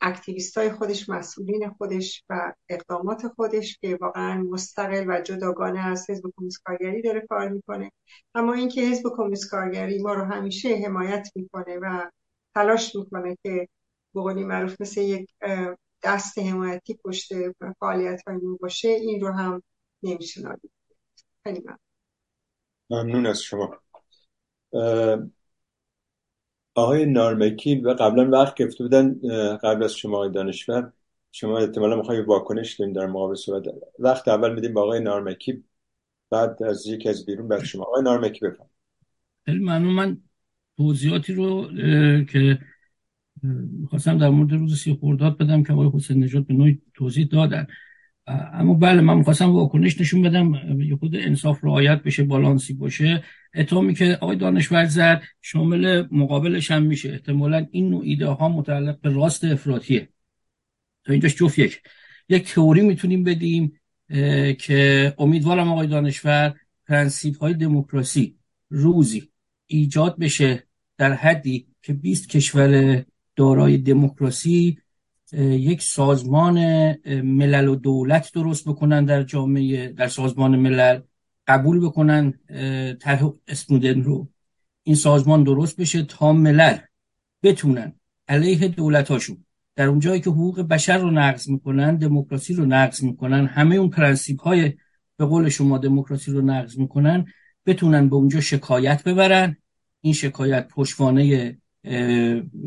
اکتیویست 0.00 0.58
های 0.58 0.70
خودش 0.70 1.08
مسئولین 1.08 1.70
خودش 1.70 2.24
و 2.28 2.52
اقدامات 2.68 3.28
خودش 3.28 3.78
که 3.78 3.98
واقعا 4.00 4.42
مستقل 4.42 5.04
و 5.08 5.20
جداگانه 5.20 5.86
از 5.86 6.10
حزب 6.10 6.30
کمونیست 6.36 6.62
کارگری 6.64 7.02
داره 7.02 7.20
کار 7.20 7.48
می‌کنه. 7.48 7.92
اما 8.34 8.52
اینکه 8.52 8.80
حزب 8.80 9.02
کمونیست 9.16 9.50
کارگری 9.50 10.02
ما 10.02 10.14
رو 10.14 10.24
همیشه 10.24 10.68
حمایت 10.68 11.28
می‌کنه 11.34 11.78
و 11.82 12.10
تلاش 12.54 12.96
می‌کنه 12.96 13.36
که 13.42 13.68
بقولی 14.14 14.44
معروف 14.44 14.80
مثل 14.80 15.00
یک 15.00 15.30
دست 16.02 16.38
حمایتی 16.38 16.94
پشت 17.04 17.32
فعالیت 17.80 18.22
های 18.26 18.38
باشه 18.60 18.88
این 18.88 19.20
رو 19.20 19.32
هم 19.32 19.62
نمیشه 20.02 20.42
نادید 20.42 20.70
خیلی 21.44 21.62
ممنون. 22.90 23.26
از 23.26 23.42
شما. 23.42 23.78
آقای 26.74 27.06
نارمکی 27.06 27.80
و 27.80 27.94
قبلا 27.94 28.30
وقت 28.30 28.62
گفته 28.62 28.84
بودن 28.84 29.18
قبل 29.56 29.82
از 29.82 29.94
شما 29.94 30.16
آقای 30.16 30.30
دانشور 30.30 30.92
شما 31.32 31.58
احتمالا 31.58 31.96
می‌خوای 31.96 32.20
واکنش 32.20 32.74
داریم 32.74 32.94
در 32.94 33.06
مقابل 33.06 33.34
صحبت. 33.34 33.74
وقت 33.98 34.28
اول 34.28 34.54
میدیم 34.54 34.74
با 34.74 34.82
آقای 34.82 35.00
نارمکی 35.00 35.64
بعد 36.30 36.62
از 36.62 36.86
یکی 36.86 37.08
از 37.08 37.26
بیرون 37.26 37.48
بعد 37.48 37.64
شما. 37.64 37.84
آقای 37.84 38.02
نارمکی 38.02 38.40
بفهم 38.40 38.70
خیلی 39.44 39.58
ممنون. 39.58 39.94
من 39.94 40.18
توضیحاتی 40.76 41.34
رو 41.34 41.68
که 42.24 42.58
خواستم 43.88 44.18
در 44.18 44.28
مورد 44.28 44.52
روز 44.52 44.80
سی 44.80 44.92
خورداد 44.92 45.38
بدم 45.38 45.62
که 45.62 45.72
آقای 45.72 45.90
حسین 45.94 46.24
نجات 46.24 46.46
به 46.46 46.54
نوعی 46.54 46.80
توضیح 46.94 47.26
دادن. 47.26 47.66
اما 48.26 48.74
بله 48.74 49.00
من 49.00 49.22
خواستم 49.22 49.50
واکنش 49.50 50.00
نشون 50.00 50.22
بدم 50.22 50.54
یه 50.80 50.96
خود 50.96 51.16
انصاف 51.16 51.64
رعایت 51.64 52.02
بشه 52.02 52.22
بالانسی 52.22 52.74
باشه. 52.74 53.24
اتهامی 53.54 53.94
که 53.94 54.18
آقای 54.20 54.36
دانشور 54.36 54.84
زد 54.84 55.22
شامل 55.42 56.06
مقابلش 56.10 56.70
هم 56.70 56.82
میشه. 56.82 57.10
احتمالا 57.10 57.66
این 57.70 57.90
نوع 57.90 58.02
ایده 58.04 58.26
ها 58.26 58.48
متعلق 58.48 59.00
به 59.00 59.10
راست 59.10 59.44
افراطیه. 59.44 60.08
تا 61.04 61.12
اینجاش 61.12 61.34
جفت 61.34 61.58
یک. 61.58 61.82
یک 62.28 62.54
تئوری 62.54 62.80
می‌تونیم 62.80 63.24
بدیم 63.24 63.72
که 64.58 65.14
امیدوارم 65.18 65.68
آقای 65.68 65.86
دانشور 65.86 66.54
پرنسیپ 66.86 67.38
های 67.38 67.54
دموکراسی 67.54 68.36
روزی 68.70 69.28
ایجاد 69.66 70.18
بشه 70.18 70.62
در 70.98 71.12
حدی 71.12 71.66
که 71.82 71.92
20 71.92 72.28
کشور 72.28 73.02
دارای 73.40 73.78
دموکراسی 73.78 74.78
یک 75.68 75.82
سازمان 75.82 76.58
ملل 77.20 77.68
و 77.68 77.76
دولت 77.76 78.32
درست 78.34 78.68
بکنن 78.68 79.04
در 79.04 79.22
جامعه 79.22 79.88
در 79.88 80.08
سازمان 80.08 80.56
ملل 80.56 81.00
قبول 81.46 81.80
بکنن 81.80 82.34
طرح 83.00 83.30
اسمودن 83.48 84.02
رو. 84.02 84.28
این 84.82 84.96
سازمان 84.96 85.42
درست 85.42 85.80
بشه 85.80 86.02
تا 86.02 86.32
ملل 86.32 86.76
بتونن 87.42 87.92
علیه 88.28 88.68
دولتاشون. 88.68 89.44
در 89.76 89.86
اونجایی 89.86 90.20
که 90.20 90.30
حقوق 90.30 90.60
بشر 90.60 90.98
رو 90.98 91.10
نقض 91.10 91.48
می‌کنن 91.48 91.96
دموکراسی 91.96 92.54
رو 92.54 92.66
نقض 92.66 93.02
می‌کنن 93.02 93.46
همه 93.46 93.76
اون 93.76 93.90
پرنسیپ 93.90 94.40
های 94.42 94.72
به 95.16 95.24
قول 95.24 95.48
شما 95.48 95.78
دموکراسی 95.78 96.32
رو 96.32 96.42
نقض 96.42 96.78
می‌کنن 96.78 97.26
بتونن 97.66 98.08
به 98.08 98.16
اونجا 98.16 98.40
شکایت 98.40 99.04
ببرن. 99.04 99.56
این 100.00 100.12
شکایت 100.12 100.68
پشوانه 100.68 101.56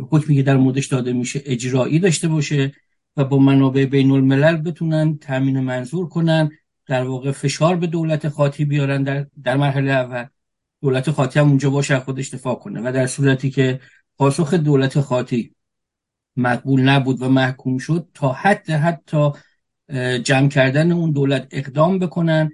حکمی 0.09 0.35
که 0.35 0.43
در 0.43 0.57
موردش 0.57 0.87
داده 0.87 1.13
میشه 1.13 1.41
اجرایی 1.45 1.99
داشته 1.99 2.27
باشه 2.27 2.71
و 3.17 3.23
با 3.23 3.37
منابع 3.37 3.85
بین 3.85 4.11
الملل 4.11 4.57
بتونن 4.57 5.17
تامین 5.17 5.59
منظور 5.59 6.09
کنن 6.09 6.49
در 6.87 7.03
واقع 7.03 7.31
فشار 7.31 7.75
به 7.75 7.87
دولت 7.87 8.29
خاطی 8.29 8.65
بیارن 8.65 9.03
در, 9.03 9.25
در 9.43 9.57
مرحله 9.57 9.91
اول. 9.91 10.25
دولت 10.81 11.11
خاطی 11.11 11.39
هم 11.39 11.47
اونجا 11.47 11.69
باشه 11.69 11.99
خودش 11.99 12.33
دفاع 12.33 12.55
کنه. 12.55 12.81
و 12.81 12.91
در 12.91 13.07
صورتی 13.07 13.49
که 13.51 13.79
پاسخ 14.17 14.53
دولت 14.53 15.01
خاطی 15.01 15.55
مقبول 16.35 16.81
نبود 16.81 17.21
و 17.21 17.29
محکوم 17.29 17.77
شد 17.77 18.07
تا 18.13 18.31
حد 18.31 18.69
حتی 18.69 19.31
جمع 20.23 20.47
کردن 20.47 20.91
اون 20.91 21.11
دولت 21.11 21.47
اقدام 21.51 21.99
بکنن 21.99 22.51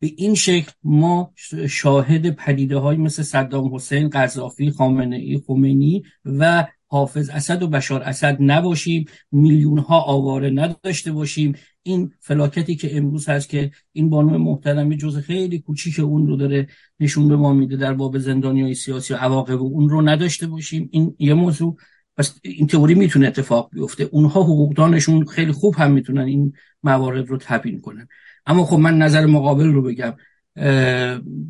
به 0.00 0.12
این 0.16 0.34
شکل 0.34 0.72
ما 0.84 1.32
شاهد 1.68 2.30
پدیده 2.30 2.76
های 2.76 2.96
مثل 2.96 3.22
صدام 3.22 3.74
حسین 3.74 4.08
قذافی 4.08 4.70
خامنه 4.70 5.16
ای 5.16 5.42
خمینی 5.46 6.02
و 6.24 6.66
حافظ 6.88 7.30
اسد 7.30 7.62
و 7.62 7.68
بشار 7.68 8.02
اسد 8.02 8.36
نباشیم. 8.40 9.04
میلیون 9.32 9.78
ها 9.78 10.00
آواره 10.00 10.50
نداشته 10.50 11.12
باشیم. 11.12 11.54
این 11.82 12.12
فلاکتی 12.20 12.76
که 12.76 12.96
امروز 12.96 13.28
هست 13.28 13.48
که 13.48 13.70
این 13.92 14.10
بانو 14.10 14.38
محترمی 14.38 14.96
جز 14.96 15.16
خیلی 15.16 15.58
کوچیک 15.58 16.00
اون 16.00 16.26
رو 16.26 16.36
داره 16.36 16.66
نشون 17.00 17.28
به 17.28 17.36
ما 17.36 17.52
میده 17.52 17.76
در 17.76 17.94
باب 17.94 18.18
زندانی 18.18 18.62
های 18.62 18.74
سیاسی 18.74 19.14
و 19.14 19.16
عواقب 19.16 19.62
اون 19.62 19.88
رو 19.88 20.02
نداشته 20.02 20.46
باشیم. 20.46 20.88
این 20.92 21.14
یه 21.18 21.34
موضوع. 21.34 21.76
پس 22.16 22.38
این 22.42 22.66
تئوری 22.66 22.94
می‌تونه 22.94 23.26
اتفاق 23.26 23.70
بیفته. 23.72 24.08
اونها 24.12 24.42
حقوقدانشون 24.42 25.24
خیلی 25.24 25.52
خوب 25.52 25.74
هم 25.74 25.92
می‌تونن 25.92 26.24
این 26.24 26.52
موارد 26.82 27.28
رو 27.28 27.38
تبیین 27.40 27.80
کنن. 27.80 28.08
اما 28.46 28.64
خب 28.64 28.76
من 28.76 28.98
نظر 28.98 29.26
مقابل 29.26 29.66
رو 29.66 29.82
بگم 29.82 30.14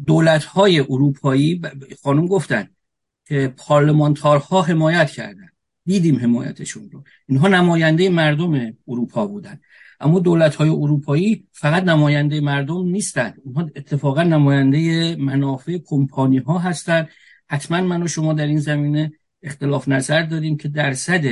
دولت 0.07 0.45
های 0.45 0.81
اروپایی 0.81 1.63
خانم 2.03 2.27
گفتن 2.27 2.69
که 3.27 3.55
پارلمانتارها 3.57 4.63
حمایت 4.63 5.11
کردن. 5.11 5.49
دیدیم 5.85 6.19
حمایتشون 6.19 6.91
رو. 6.91 7.03
اینها 7.29 7.49
نماینده 7.49 8.09
مردم 8.09 8.77
اروپا 8.89 9.27
بودن. 9.27 9.61
اما 10.01 10.19
دولت 10.19 10.55
های 10.55 10.69
اروپایی 10.69 11.47
فقط 11.53 11.83
نماینده 11.83 12.41
مردم 12.41 12.89
نیستن. 12.89 13.35
اونها 13.45 13.71
اتفاقا 13.77 14.23
نماینده 14.23 15.17
منافع 15.17 15.79
کمپانی 15.87 16.39
ها 16.39 16.59
هستن. 16.59 17.09
حتما 17.49 17.81
من 17.81 18.03
و 18.03 18.09
شما 18.09 18.33
در 18.33 18.47
این 18.47 18.59
زمینه 18.59 19.13
اختلاف 19.43 19.89
نظر 19.89 20.23
داریم 20.23 20.57
که 20.57 20.69
درصد 20.69 21.25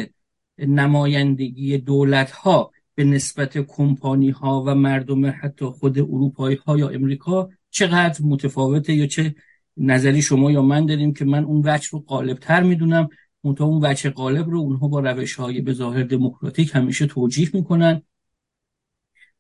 نمایندگی 0.59 1.79
دولت 1.79 2.31
ها 2.31 2.71
به 2.95 3.05
نسبت 3.05 3.59
کمپانی 3.59 4.31
ها 4.31 4.65
و 4.67 4.75
مردم 4.75 5.27
حتی 5.27 5.65
خود 5.65 5.99
اروپایی 5.99 6.57
ها 6.67 6.79
یا 6.79 6.89
امریکا 6.89 7.51
چقدر 7.71 8.21
متفاوته 8.25 8.95
یا 8.95 9.07
چه 9.07 9.35
نظری 9.77 10.23
شما 10.23 10.51
یا 10.51 10.63
من 10.63 10.87
داریم 10.87 11.13
که 11.13 11.25
من 11.25 11.45
اون 11.45 11.63
وجه 11.65 11.89
رو 11.93 11.99
قالب 12.01 12.39
تر 12.39 12.63
می‌دونم. 12.63 13.09
منتها 13.45 13.67
اون 13.67 13.85
وجه 13.85 14.11
قالب 14.11 14.51
رو 14.51 14.59
اونها 14.59 14.89
با 14.89 15.01
روش 15.01 15.35
های 15.35 15.61
به 15.61 15.73
ظاهر 15.73 16.03
دموکراتیک 16.03 16.71
همیشه 16.75 17.07
توجیه 17.07 17.51
می‌کنن. 17.55 18.03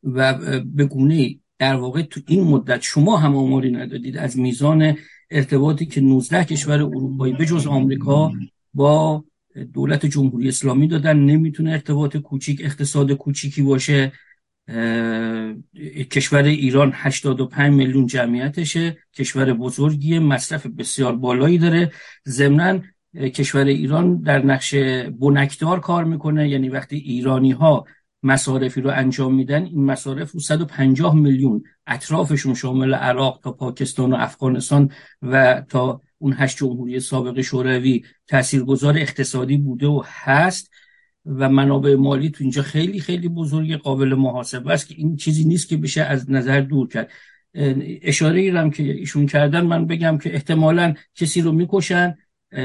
و 0.02 0.38
به 0.64 0.84
گونه 0.84 1.36
در 1.58 1.76
واقع 1.76 2.02
تو 2.02 2.20
این 2.26 2.44
مدت 2.44 2.82
شما 2.82 3.16
هم 3.16 3.36
آماری 3.36 3.70
ندادید. 3.70 4.16
از 4.16 4.38
میزان 4.38 4.96
ارتباطی 5.30 5.86
که 5.86 6.00
19 6.00 6.44
کشور 6.44 6.82
اروپایی 6.82 7.32
به 7.32 7.46
جز 7.46 7.66
آمریکا 7.66 8.32
با 8.74 9.24
دولت 9.74 10.06
جمهوری 10.06 10.48
اسلامی 10.48 10.88
دادن. 10.88 11.18
نمی‌تونه 11.18 11.72
ارتباط 11.72 12.16
کوچیک 12.16 12.60
اقتصاد 12.64 13.12
کوچیکی 13.12 13.62
باشه. 13.62 14.12
کشور 16.10 16.42
ایران 16.42 16.92
85 16.94 17.74
میلیون 17.74 18.06
جمعیتشه. 18.06 18.98
کشور 19.14 19.52
بزرگیه 19.52 20.18
مصرف 20.18 20.66
بسیار 20.66 21.16
بالایی 21.16 21.58
داره. 21.58 21.92
ضمنا 22.28 22.80
کشور 23.14 23.64
ایران 23.64 24.16
در 24.16 24.44
نقش 24.44 24.74
بنکدار 25.20 25.80
کار 25.80 26.04
می‌کنه. 26.04 26.48
یعنی 26.48 26.68
وقتی 26.68 26.96
ایرانی 26.96 27.50
ها 27.50 27.84
مصارفی 28.22 28.80
رو 28.80 28.90
انجام 28.90 29.34
میدن 29.34 29.64
این 29.64 29.84
مصارف 29.84 30.32
رو 30.32 30.40
150 30.40 31.14
میلیون 31.14 31.62
اطرافشون 31.86 32.54
شامل 32.54 32.94
عراق 32.94 33.40
تا 33.42 33.52
پاکستان 33.52 34.12
و 34.12 34.16
افغانستان 34.16 34.90
و 35.22 35.62
تا 35.68 36.00
اون 36.24 36.34
هشت 36.36 36.56
جمهوری 36.56 37.00
سابق 37.00 37.40
شوروی 37.40 38.04
تاثیرگذار 38.28 38.98
اقتصادی 38.98 39.56
بوده 39.56 39.86
و 39.86 40.02
هست 40.06 40.70
و 41.26 41.48
منابع 41.48 41.94
مالی 41.94 42.30
تو 42.30 42.44
اینجا 42.44 42.62
خیلی 42.62 43.00
خیلی 43.00 43.28
بزرگ 43.28 43.72
قابل 43.72 44.14
محاسبه 44.14 44.72
است 44.72 44.88
که 44.88 44.94
این 44.98 45.16
چیزی 45.16 45.44
نیست 45.44 45.68
که 45.68 45.76
بشه 45.76 46.02
از 46.02 46.30
نظر 46.30 46.60
دور 46.60 46.88
کرد. 46.88 47.10
اشاره 48.02 48.40
ای 48.40 48.48
هم 48.48 48.70
که 48.70 48.82
ایشون 48.82 49.26
کردن 49.26 49.60
من 49.60 49.86
بگم 49.86 50.18
که 50.18 50.34
احتمالا 50.34 50.94
کسی 51.14 51.40
رو 51.40 51.52
می‌کشن 51.52 52.14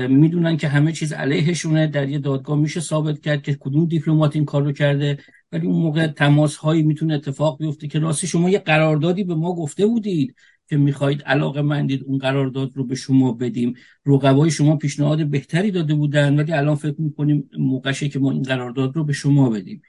می‌دونن 0.10 0.58
که 0.58 0.68
همه 0.68 0.92
چیز 0.92 1.14
علیهشونه 1.14 1.88
در 1.88 2.10
یه 2.10 2.20
دادگاه 2.20 2.58
میشه 2.58 2.80
ثابت 2.80 3.22
کرد 3.22 3.42
که 3.42 3.56
کدوم 3.60 3.86
دیپلمات 3.86 4.36
این 4.36 4.46
کار 4.46 4.64
رو 4.64 4.72
کرده. 4.72 5.18
ولی 5.52 5.68
اون 5.68 5.82
موقع 5.82 6.08
تماس 6.08 6.56
هایی 6.56 6.84
می‌تونه 6.84 7.14
اتفاق 7.14 7.58
بیفته 7.58 7.88
که 7.88 8.00
راستی 8.00 8.28
شما 8.28 8.50
یه 8.50 8.60
قراردادی 8.60 9.24
به 9.24 9.36
ما 9.36 9.56
گفته 9.56 9.86
بودید. 9.86 10.36
که 10.70 10.78
می‌خواهید 10.78 11.22
علاقه 11.22 11.62
مندید 11.62 12.04
اون 12.04 12.18
قرارداد 12.18 12.72
رو 12.76 12.86
به 12.86 12.96
شما 12.96 13.34
بدیم. 13.34 13.74
رقبای 14.06 14.52
شما 14.52 14.76
پیشنهاد 14.76 15.28
بهتری 15.28 15.72
داده 15.72 15.94
بودن 15.94 16.40
ولی 16.40 16.52
الان 16.52 16.76
فکر 16.76 17.02
می‌کنیم 17.02 17.50
موقعشه 17.58 18.10
که 18.10 18.20
ما 18.20 18.32
این 18.32 18.42
قرارداد 18.42 18.96
رو 18.96 19.04
به 19.04 19.14
شما 19.14 19.50
بدیم. 19.50 19.82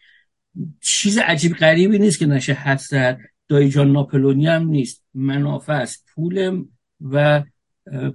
چیز 0.81 1.19
عجیب 1.19 1.53
غریبی 1.53 1.99
نیست 1.99 2.19
که 2.19 2.27
نشه 2.27 2.53
حد 2.53 2.79
زد. 2.79 3.19
دایجان 3.49 3.93
ناپلونی 3.93 4.47
هم 4.47 4.67
نیست. 4.67 5.05
منافع 5.15 5.73
است 5.73 6.07
پول 6.15 6.65
و 7.01 7.45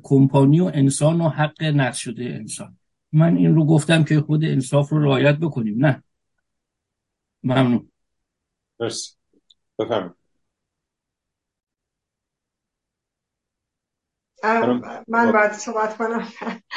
کمپانی 0.04 0.60
و 0.60 0.72
انسان 0.74 1.22
و 1.22 1.30
حق 1.30 1.64
نقص 1.64 1.98
شده 1.98 2.24
انسان. 2.24 2.78
من 3.12 3.38
این 3.38 3.56
رو 3.56 3.66
گفتم 3.66 4.04
که 4.04 4.22
خود 4.22 4.44
انصاف 4.44 4.90
رو 4.90 5.04
رعایت 5.04 5.38
بکنیم. 5.38 5.86
نه. 5.86 6.04
ممنون. 7.44 7.92
مرسی. 8.80 9.12
بفرمایید. 9.80 10.25
من 15.08 15.32
باید 15.32 15.52
صحبت 15.52 15.98
کنم. 15.98 16.28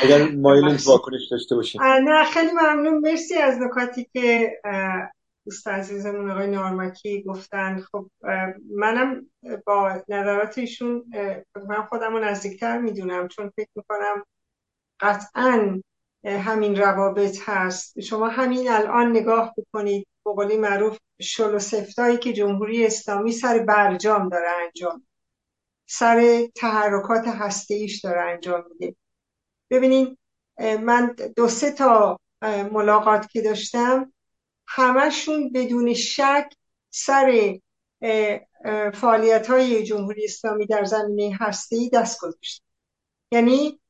اگر 0.03 0.29
مایل 0.29 0.65
واکنش 0.87 1.29
داشته 1.31 1.57
باشین. 1.57 1.83
نه 1.83 2.25
خیلی 2.25 2.53
ممنون. 2.53 2.99
مرسی 2.99 3.35
از 3.35 3.59
نکاتی 3.61 4.11
که 4.13 4.53
دوست 5.45 5.69
عزیزمون 5.69 6.31
آقای 6.31 6.47
نارمکی 6.47 7.23
گفتن. 7.23 7.81
خب 7.81 8.07
منم 8.77 9.27
با 9.67 10.03
نظرات 10.09 10.59
ایشون 10.59 11.05
من 11.69 11.83
خودم 11.83 12.13
رو 12.13 12.19
نزدیکتر 12.19 12.79
می‌دونم 12.79 13.29
چون 13.29 13.51
فکر 13.57 13.71
می‌کنم 13.77 14.25
قطعا 15.01 15.81
همین 16.25 16.77
روابط 16.77 17.39
هست. 17.45 18.01
شما 18.01 18.29
همین 18.29 18.71
الان 18.71 19.11
نگاه 19.11 19.55
بکنید 19.59 20.07
بقولی 20.27 20.57
معروف 20.57 20.99
شل 21.21 21.55
و 21.55 21.59
سفتایی 21.59 22.17
که 22.17 22.33
جمهوری 22.33 22.87
اسلامی 22.87 23.33
سر 23.33 23.59
برجام 23.59 24.29
داره 24.29 24.49
انجام 24.65 25.08
سر 25.91 26.47
تحرکات 26.55 27.29
هسته 27.29 27.75
ایش 27.75 28.01
داره 28.01 28.21
انجام 28.21 28.65
میده. 28.71 28.97
ببینید 29.71 30.19
من 30.59 31.17
دو 31.37 31.49
سه 31.49 31.71
تا 31.73 32.21
ملاقات 32.73 33.29
که 33.29 33.43
داشتم 33.43 34.13
همشون 34.67 35.53
بدون 35.53 35.95
شک 35.95 36.53
سر 36.91 37.59
فعالیت 38.95 39.51
های 39.51 39.83
جمهوری 39.83 40.25
اسلامی 40.25 40.67
در 40.67 40.85
زمینه 40.85 41.37
هسته 41.41 41.77
ای 41.77 41.91
دست 41.93 42.21
گذاشت 42.21 42.63
یعنی 43.33 43.81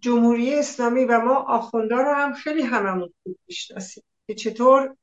جمهوری 0.00 0.58
اسلامی 0.58 1.04
و 1.04 1.20
ما 1.20 1.34
آخوندا 1.34 1.96
رو 1.96 2.14
هم 2.14 2.32
خیلی 2.32 2.62
هممون 2.62 3.12
خوب 3.22 3.36
می‌شناسیم 3.48 4.04
که 4.26 4.34
چطور 4.34 4.96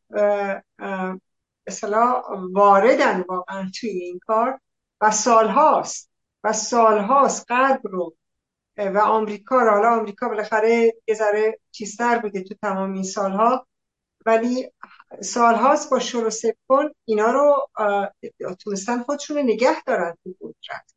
مثلا 1.67 2.23
واردن 2.51 3.21
واقعا 3.29 3.71
توی 3.79 3.89
این 3.89 4.19
کار 4.19 4.59
و 5.01 5.11
سالهاست. 5.11 6.08
و 6.43 6.53
سالهاست 6.53 7.45
قلب 7.47 7.81
رو 7.83 8.15
و 8.77 8.97
آمریکا 8.97 9.61
رو. 9.61 9.69
حالا 9.69 9.99
آمریکا 9.99 10.29
بالاخره 10.29 10.93
یه 11.07 11.15
ذره 11.15 11.59
چیزتر 11.71 12.19
بوده 12.19 12.43
تو 12.43 12.55
تمام 12.61 12.93
این 12.93 13.03
سالها. 13.03 13.67
ولی 14.25 14.71
سالهاست 15.21 15.91
با 15.91 15.99
شروع 15.99 16.29
سپن 16.29 16.89
اینا 17.05 17.31
رو 17.31 17.69
تونستن 18.59 19.03
خودشون 19.03 19.37
رو 19.37 19.43
نگه 19.43 19.83
دارن 19.83 20.17
تو 20.23 20.35
قدرت. 20.41 20.93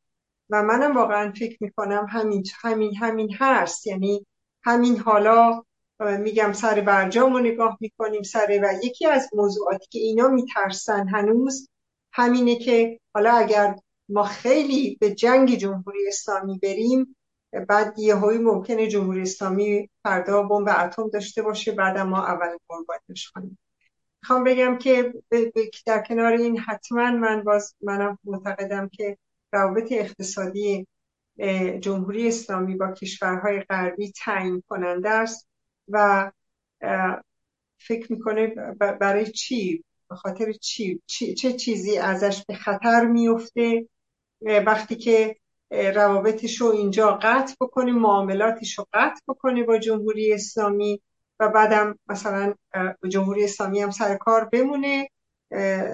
و 0.51 0.63
منم 0.63 0.97
واقعا 0.97 1.33
فکر 1.39 1.57
می‌کنم 1.61 2.07
همین 2.11 2.45
همین 2.63 2.97
همین 2.97 3.35
هست. 3.41 3.87
یعنی 3.87 4.27
همین 4.65 4.99
حالا 4.99 5.65
میگم 6.01 6.53
سر 6.53 6.81
برجام 6.81 7.33
رو 7.33 7.39
نگاه 7.39 7.79
می‌کنیم 7.81 8.23
سر 8.23 8.61
و 8.63 8.85
یکی 8.85 9.07
از 9.07 9.29
موضوعاتی 9.35 9.87
که 9.91 9.99
اینا 9.99 10.29
میترسن 10.29 11.09
هنوز 11.09 11.69
همینه 12.13 12.57
که 12.57 13.01
حالا 13.15 13.33
اگر 13.33 13.77
ما 14.13 14.25
خیلی 14.25 14.97
به 15.01 15.15
جنگ 15.15 15.55
جمهوری 15.55 16.09
اسلامی 16.09 16.59
بریم 16.59 17.17
بعد 17.69 17.99
یه 17.99 18.15
هایی 18.15 18.39
ممکنه 18.39 18.87
جمهوری 18.87 19.23
اسلامی 19.23 19.91
فردا 20.03 20.43
بمب 20.43 20.69
اتم 20.69 21.09
داشته 21.09 21.43
باشه 21.43 21.73
بعد 21.73 21.99
ما 21.99 22.27
اول 22.27 22.57
قربانش 22.69 23.31
کنیم. 23.35 23.59
می‌خوام 24.23 24.45
بگم 24.45 24.79
که 24.79 25.13
در 25.87 26.03
کنار 26.09 26.33
این 26.33 26.59
حتما 26.59 27.11
من 27.11 27.43
باز 27.45 27.75
منم 27.81 28.19
معتقدم 28.25 28.89
که 28.89 29.19
روابط 29.53 29.93
اقتصادی 29.93 30.87
جمهوری 31.81 32.29
اسلامی 32.29 32.77
با 32.77 32.93
کشورهای 32.93 33.61
غربی 33.61 34.13
تعیین 34.17 34.63
کننده 34.69 35.11
است 35.11 35.49
و 35.89 36.31
فکر 37.79 38.13
می‌کنه 38.13 38.47
برای 39.01 39.27
چی؟ 39.27 39.85
به 40.11 40.17
خاطر 40.17 40.53
چی؟ 40.53 41.01
چه 41.07 41.53
چیزی 41.53 41.99
ازش 41.99 42.45
به 42.49 42.55
خطر 42.55 43.07
میفته 43.07 43.89
وقتی 44.67 44.97
که 44.97 45.37
روابطش 45.71 46.61
رو 46.61 46.67
اینجا 46.67 47.19
قطع 47.23 47.55
بکنه 47.61 47.93
معاملاتش 47.93 48.79
رو 48.79 48.87
قطع 48.93 49.21
بکنه 49.29 49.63
با 49.63 49.79
جمهوری 49.79 50.33
اسلامی 50.33 51.03
و 51.41 51.49
بعدم 51.49 51.99
مثلا 52.07 52.55
جمهوری 53.09 53.45
اسلامی 53.45 53.83
هم 53.83 53.91
سر 53.91 54.17
کار 54.17 54.45
بمونه. 54.45 55.09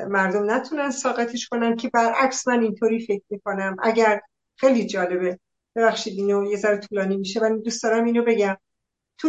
مردم 0.09 0.51
نتونن 0.51 0.91
ساقتش 0.91 1.49
کنن 1.49 1.77
که 1.77 1.89
برعکس 1.89 2.49
من 2.49 2.63
اینطوری 2.63 3.07
فکر 3.07 3.25
می‌کنم. 3.31 3.77
اگر 3.83 4.21
خیلی 4.57 4.87
جالبه. 4.87 5.39
ببخشید 5.77 6.19
اینو 6.19 6.51
یه 6.51 6.57
ذره 6.57 6.77
طولانی 6.79 7.17
میشه 7.17 7.41
ولی 7.41 7.63
دوست 7.63 7.83
دارم 7.83 8.05
اینو 8.05 8.25
بگم. 8.25 8.57
تو 9.19 9.29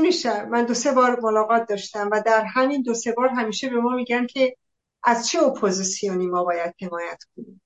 من 0.49 0.65
دو 0.65 0.73
سه 0.73 0.91
بار 0.91 1.19
ملاقات 1.19 1.69
داشتم 1.69 2.09
و 2.11 2.21
در 2.25 2.43
همین 2.43 2.81
دو 2.81 2.93
سه 2.93 3.11
بار 3.11 3.29
همیشه 3.29 3.69
به 3.69 3.79
ما 3.79 3.95
میگن 3.95 4.25
که 4.25 4.55
از 5.03 5.27
چه 5.27 5.43
اپوزیسیونی 5.43 6.27
ما 6.27 6.43
باید 6.43 6.73
حمایت 6.81 7.23
کنیم. 7.35 7.61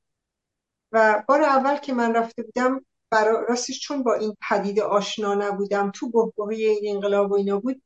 و 0.94 1.24
بار 1.28 1.42
اول 1.44 1.78
که 1.78 1.94
من 1.94 2.16
رفته 2.16 2.44
بودم 2.44 2.86
برای 3.12 3.46
راستش 3.50 3.80
چون 3.80 4.04
با 4.04 4.14
این 4.14 4.36
پدیده 4.50 4.84
آشنا 4.84 5.34
نبودم 5.34 5.92
تو 5.92 6.10
بحبوحه 6.10 6.56
این 6.56 6.96
انقلاب 6.96 7.32
و 7.32 7.36
اینا 7.36 7.60
بود 7.60 7.82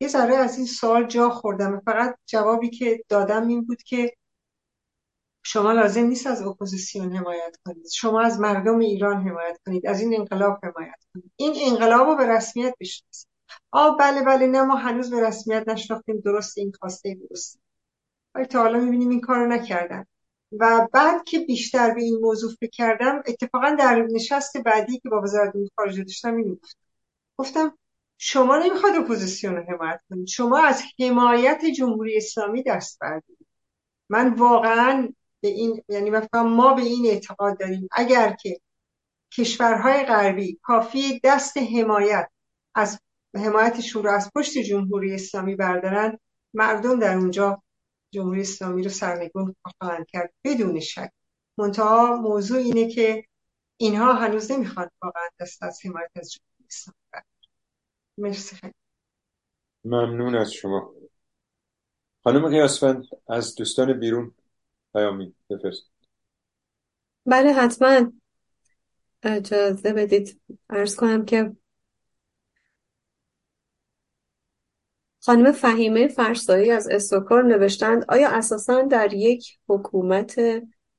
یه 0.00 0.08
ذره 0.08 0.36
از 0.36 0.56
این 0.56 0.66
سوال 0.66 1.06
جا 1.06 1.30
خوردم. 1.30 1.80
فقط 1.80 2.18
جوابی 2.26 2.70
که 2.70 3.04
دادم 3.08 3.48
این 3.48 3.64
بود 3.64 3.82
که 3.82 4.12
شما 5.42 5.72
لازم 5.72 6.04
نیست 6.04 6.26
از 6.26 6.42
اپوزیسیون 6.42 7.16
حمایت 7.16 7.56
کنید. 7.66 7.88
شما 7.88 8.20
از 8.20 8.40
مردم 8.40 8.78
ایران 8.78 9.28
حمایت 9.28 9.58
کنید 9.66 9.86
از 9.86 10.00
این 10.00 10.16
انقلاب 10.16 10.58
حمایت 10.62 11.04
کنید. 11.14 11.32
این 11.36 11.72
انقلاب 11.72 12.08
رو 12.08 12.16
به 12.16 12.26
رسمیت 12.26 12.74
بشناسید. 12.80 13.28
آ 13.70 13.90
بله 13.90 14.22
بله 14.22 14.46
نه 14.46 14.62
ما 14.62 14.76
هنوز 14.76 15.10
به 15.10 15.26
رسمیت 15.28 15.68
نشناختیم 15.68 16.20
درست 16.20 16.58
این 16.58 16.72
خواسته 16.80 17.14
درست 17.14 17.60
ولی 18.34 18.46
تا 18.46 18.62
حالا 18.62 18.80
می‌بینیم 18.80 19.08
این 19.08 19.20
کارو 19.20 19.46
نکردن. 19.46 20.04
و 20.52 20.88
بعد 20.92 21.24
که 21.24 21.38
بیشتر 21.38 21.94
به 21.94 22.02
این 22.02 22.18
موضوع 22.20 22.52
فکر 22.60 22.70
کردم 22.70 23.22
اتفاقا 23.26 23.76
در 23.78 24.06
نشست 24.10 24.56
بعدی 24.56 24.98
که 24.98 25.08
با 25.08 25.20
وزارت 25.20 25.52
خارجه 25.76 26.04
داشتم 26.04 26.36
اینو 26.36 26.56
گفتم 27.36 27.78
شما 28.18 28.58
نمی‌خواد 28.58 28.94
اپوزیسیون 28.96 29.56
رو 29.56 29.62
حمایت 29.62 30.00
کنید. 30.10 30.26
شما 30.26 30.58
از 30.58 30.82
حمایت 31.00 31.64
جمهوری 31.64 32.16
اسلامی 32.16 32.62
دست 32.62 32.98
بردید 33.00 33.38
من 34.08 34.34
واقعا 34.34 35.08
به 35.40 35.48
این 35.48 35.82
یعنی 35.88 36.10
ما 36.34 36.74
به 36.74 36.82
این 36.82 37.06
اعتقاد 37.06 37.58
داریم. 37.58 37.88
اگر 37.92 38.36
که 38.42 38.60
کشورهای 39.32 40.04
غربی 40.04 40.58
کافی 40.62 41.20
دست 41.24 41.56
حمایت 41.56 42.28
از 42.74 43.00
حمایتشون 43.34 44.04
رو 44.04 44.10
از 44.10 44.30
پشت 44.34 44.58
جمهوری 44.58 45.14
اسلامی 45.14 45.56
بردارن 45.56 46.18
مردم 46.54 46.98
در 46.98 47.16
اونجا 47.16 47.62
جمهوری 48.10 48.40
اسلامی 48.40 48.82
رو 48.82 48.90
سرنگون 48.90 49.56
خواهند 49.62 50.06
کرد 50.06 50.32
بدون 50.44 50.80
شک. 50.80 51.10
منتها 51.58 52.16
موضوع 52.16 52.58
اینه 52.58 52.88
که 52.88 53.24
اینها 53.76 54.12
هنوز 54.12 54.50
نمی‌خوان 54.50 54.90
واقعا 55.02 55.28
دست 55.40 55.62
از 55.62 55.80
حمایت 55.84 56.10
از 56.16 56.32
جمهوری 56.32 56.66
اسلامی 56.68 57.24
مرسی 58.18 58.56
خیلی. 58.56 58.74
ممنون 59.84 60.34
از 60.34 60.52
شما. 60.52 60.94
خانم 62.24 62.48
قیاسفند 62.48 63.04
از 63.28 63.54
دوستان 63.54 64.00
بیرون 64.00 64.34
پیامی 64.92 65.34
بفرست 65.50 65.90
بله 67.26 67.52
حتما. 67.52 68.12
اجازه 69.22 69.92
بدید. 69.92 70.40
ارز 70.70 70.96
کنم 70.96 71.24
که 71.24 71.56
خانم 75.28 75.52
فهیمه 75.52 76.08
فرسایی 76.08 76.70
از 76.70 76.88
استوکار 76.88 77.44
نوشتند 77.44 78.04
آیا 78.08 78.28
اساسا 78.28 78.82
در 78.82 79.14
یک 79.14 79.58
حکومت 79.68 80.40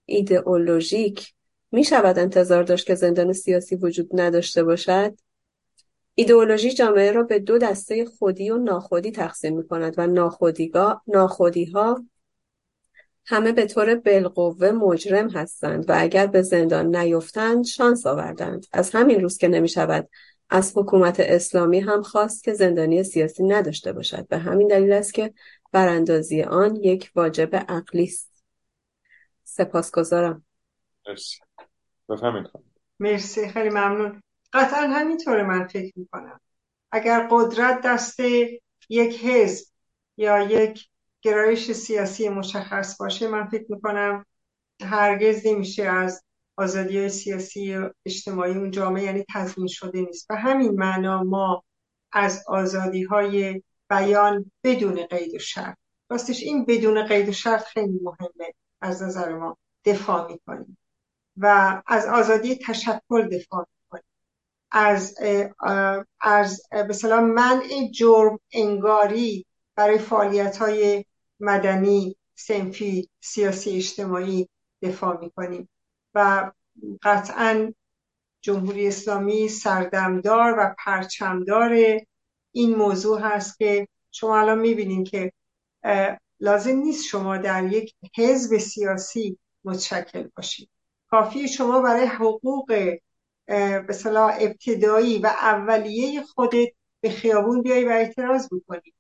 ایدئولوژیک 0.06 1.34
می 1.72 1.84
شود 1.84 2.20
انتظار 2.20 2.64
داشت 2.64 2.88
که 2.88 2.96
زندان 2.96 3.34
سیاسی 3.34 3.76
وجود 3.76 4.10
نداشته 4.22 4.64
باشد؟ 4.64 5.18
ایدئولوژی 6.16 6.72
جامعه 6.72 7.12
را 7.12 7.24
به 7.24 7.40
دو 7.40 7.58
دسته 7.58 8.06
خودی 8.06 8.50
و 8.50 8.58
ناخودی 8.58 9.12
تقسیم 9.12 9.58
می 9.58 9.68
کند 9.68 9.94
و 9.98 10.08
ناخودی 11.08 11.66
ها 11.66 12.06
همه 13.26 13.52
به 13.52 13.66
طور 13.66 13.96
بالقوه 13.96 14.72
مجرم 14.72 15.30
هستند 15.30 15.90
و 15.90 15.94
اگر 15.98 16.28
به 16.28 16.42
زندان 16.42 16.96
نیفتند 16.96 17.66
شانس 17.66 18.06
آوردند 18.06 18.66
از 18.74 18.92
همین 18.92 19.22
روز 19.22 19.38
که 19.38 19.48
نمی 19.48 19.70
شود 19.70 20.10
از 20.50 20.74
حکومت 20.76 21.20
اسلامی 21.20 21.80
هم 21.80 22.02
خواست 22.02 22.44
که 22.44 22.54
زندانی 22.54 23.04
سیاسی 23.04 23.44
نداشته 23.44 23.94
باشد. 23.94 24.28
به 24.28 24.38
همین 24.38 24.68
دلیل 24.68 24.92
است 24.92 25.14
که 25.14 25.34
براندازی 25.72 26.42
آن 26.44 26.76
یک 26.76 27.12
واجب 27.16 27.56
عقلی 27.56 28.04
است. 28.04 28.44
سپاسگزارم. 29.44 30.46
مرسی. 31.08 31.40
بفهمید 32.10 32.46
مرسی. 33.00 33.50
خیلی 33.50 33.70
ممنون. 33.70 34.22
قطعا 34.54 34.88
همینطوره 34.88 35.44
من 35.44 35.68
فکر 35.68 35.94
می‌کنم. 35.96 36.40
اگر 36.92 37.28
قدرت 37.32 37.82
دست 37.82 38.20
یک 38.90 39.26
حزب 39.26 39.66
یا 40.18 40.42
یک 40.42 40.88
گرایش 41.22 41.72
سیاسی 41.72 42.30
مشخص 42.30 42.98
باشه 42.98 43.28
من 43.28 43.48
فکر 43.48 43.66
می‌کنم 43.70 44.26
هرگز 44.82 45.48
نمیشه 45.48 45.84
از 45.84 46.24
آزادی 46.60 47.10
سیاسی 47.10 47.78
اجتماعی 48.06 48.54
اون 48.54 48.72
جامعه 48.72 49.04
یعنی 49.04 49.26
تضمین 49.34 49.68
شده 49.68 50.02
نیست. 50.02 50.28
و 50.30 50.36
همین 50.36 50.72
معنا 50.72 51.24
ما 51.24 51.64
از 52.12 52.44
آزادی 52.48 53.04
های 53.04 53.64
بیان 53.90 54.52
بدون 54.64 55.06
قید 55.06 55.36
و 55.36 55.40
شرط 55.40 55.78
راستش 56.10 56.44
این 56.44 56.66
بدون 56.66 57.06
قید 57.06 57.30
و 57.30 57.32
شرط 57.32 57.64
خیلی 57.64 58.00
مهمه 58.04 58.54
از 58.82 59.04
نظر 59.04 59.34
ما 59.34 59.58
دفاع 59.86 60.32
می‌کنیم 60.32 60.78
و 61.38 61.82
از 61.88 62.06
آزادی 62.06 62.56
تشکل 62.56 63.30
دفاع 63.30 63.68
می‌کنیم. 63.84 64.04
از 64.72 65.16
از 66.22 66.62
به 66.72 67.20
منع 67.20 67.92
جرم 67.94 68.40
انگاری 68.52 69.46
برای 69.76 69.98
فعالیت 69.98 70.58
های 70.58 71.06
مدنی 71.40 72.16
سنفی 72.36 73.10
سیاسی 73.20 73.78
اجتماعی 73.78 74.50
دفاع 74.82 75.20
می‌کنیم. 75.20 75.70
و 76.16 76.52
قطعا 77.04 77.74
جمهوری 78.42 78.88
اسلامی 78.88 79.50
سردمدار 79.50 80.56
و 80.60 80.76
پرچمدار 80.86 82.00
این 82.52 82.76
موضوع 82.76 83.22
هست 83.22 83.58
که 83.58 83.88
شما 84.12 84.40
الان 84.40 84.60
می‌بینید 84.60 85.10
که 85.10 85.32
لازم 86.40 86.76
نیست 86.76 87.06
شما 87.06 87.38
در 87.38 87.74
یک 87.74 87.96
حزب 88.18 88.58
سیاسی 88.58 89.40
متشکل 89.64 90.30
باشید. 90.36 90.70
کافی 91.10 91.48
شما 91.48 91.82
برای 91.82 92.06
حقوق 92.06 92.66
به 92.68 93.02
ابتدایی 94.40 95.20
و 95.20 95.26
اولیه 95.28 96.24
خودت 96.24 96.68
به 97.02 97.10
خیابون 97.10 97.62
بیایی 97.62 97.86
و 97.86 97.90
اعتراض 97.90 98.48
بکنید 98.52 98.94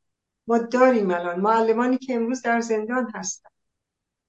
ما 0.47 0.57
داریم 0.57 1.11
الان. 1.11 1.39
معلمانی 1.39 1.97
که 1.97 2.15
امروز 2.15 2.41
در 2.41 2.61
زندان 2.61 3.11
هستن. 3.15 3.49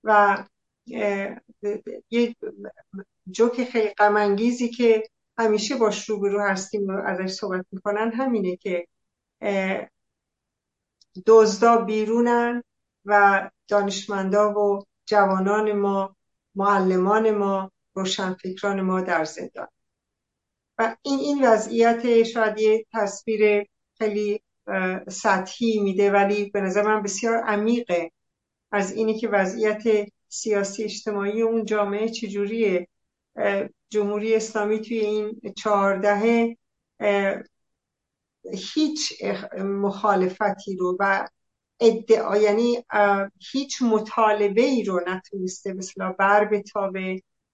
و 0.04 0.44
یه 0.86 2.36
جوک 3.30 3.64
خیلی 3.64 3.88
غمانگیزی 3.88 4.68
که 4.68 5.02
همیشه 5.38 5.76
باش 5.76 6.10
روبرو 6.10 6.40
هستیم 6.40 6.86
و 6.86 6.90
ازش 6.90 7.32
صحبت 7.32 7.66
می‌کنن 7.72 8.12
همینه 8.12 8.56
که 8.56 8.86
دزدا 11.26 11.76
بیرونن 11.76 12.62
و 13.04 13.50
دانشمندا 13.68 14.52
و 14.54 14.84
جوانان 15.06 15.72
ما 15.72 16.16
معلمان 16.54 17.30
ما 17.30 17.72
روشنفکران 17.94 18.80
ما 18.80 19.00
در 19.00 19.24
زندان. 19.24 19.68
و 20.78 20.96
این 21.02 21.18
این 21.18 21.44
وضعیت 21.44 22.22
شاید 22.22 22.58
یه 22.58 22.86
تصویر 22.92 23.66
خیلی 23.98 24.40
سطحی 25.08 25.80
میده 25.80 26.10
ولی 26.10 26.50
به 26.50 26.60
نظر 26.60 26.82
من 26.82 27.02
بسیار 27.02 27.36
عمیقه. 27.36 28.10
از 28.72 28.92
اینی 28.92 29.18
که 29.18 29.28
وضعیت 29.28 30.08
سیاسی 30.30 30.84
اجتماعی 30.84 31.42
اون 31.42 31.64
جامعه 31.64 32.08
چجوریه؟ 32.08 32.88
جمهوری 33.88 34.34
اسلامی 34.34 34.80
توی 34.80 34.98
این 34.98 35.40
چهاردهه 35.56 36.56
هیچ 38.74 39.24
مخالفتی 39.64 40.76
رو 40.76 40.96
و 41.00 41.28
ادعا 41.80 42.36
یعنی 42.36 42.84
هیچ 43.52 43.82
مطالبه 43.82 44.62
ای 44.62 44.84
رو 44.84 45.00
نتونسته 45.06 45.72
مثلا 45.72 46.12
بر 46.12 46.44
به 46.44 46.62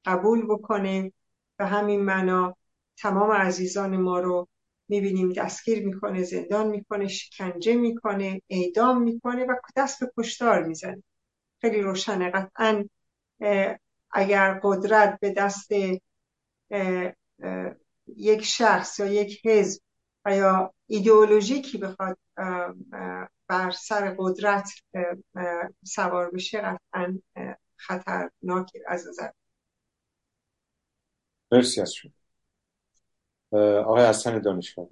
قبول 0.04 0.46
بکنه 0.46 1.12
و 1.58 1.66
همین 1.66 2.00
معنا 2.00 2.56
تمام 2.98 3.30
عزیزان 3.30 3.96
ما 3.96 4.20
رو 4.20 4.48
می‌بینیم 4.88 5.32
دستگیر 5.32 5.86
می‌کنه 5.86 6.22
زندان 6.22 6.66
می‌کنه 6.66 7.08
شکنجه 7.08 7.74
می‌کنه 7.74 8.42
اعدام 8.50 9.02
می‌کنه 9.02 9.44
و 9.44 9.54
دست 9.76 10.00
به 10.00 10.12
کشتار 10.18 10.64
می‌زنه. 10.64 11.02
خیلی 11.60 11.80
روشنه. 11.80 12.30
قطعا 12.30 12.84
اگر 14.10 14.60
قدرت 14.62 15.20
به 15.20 15.30
دست 15.30 15.70
یک 18.06 18.42
شخص 18.42 18.98
یا 18.98 19.06
یک 19.06 19.46
حزب 19.46 19.82
و 20.24 20.36
یا 20.36 20.74
ایدئولوژیکی 20.86 21.78
بخواد 21.78 22.18
بر 23.46 23.70
سر 23.70 24.16
قدرت 24.18 24.70
سوار 25.84 26.30
بشه 26.30 26.60
قطعا 26.60 27.18
خطرناک 27.76 28.72
از 28.86 29.08
نظر 29.08 29.30
مرسی 31.52 31.80
از 31.80 31.94
شما. 31.94 32.12
آقای 33.80 34.06
حسن 34.06 34.38
دانشگاه 34.38 34.88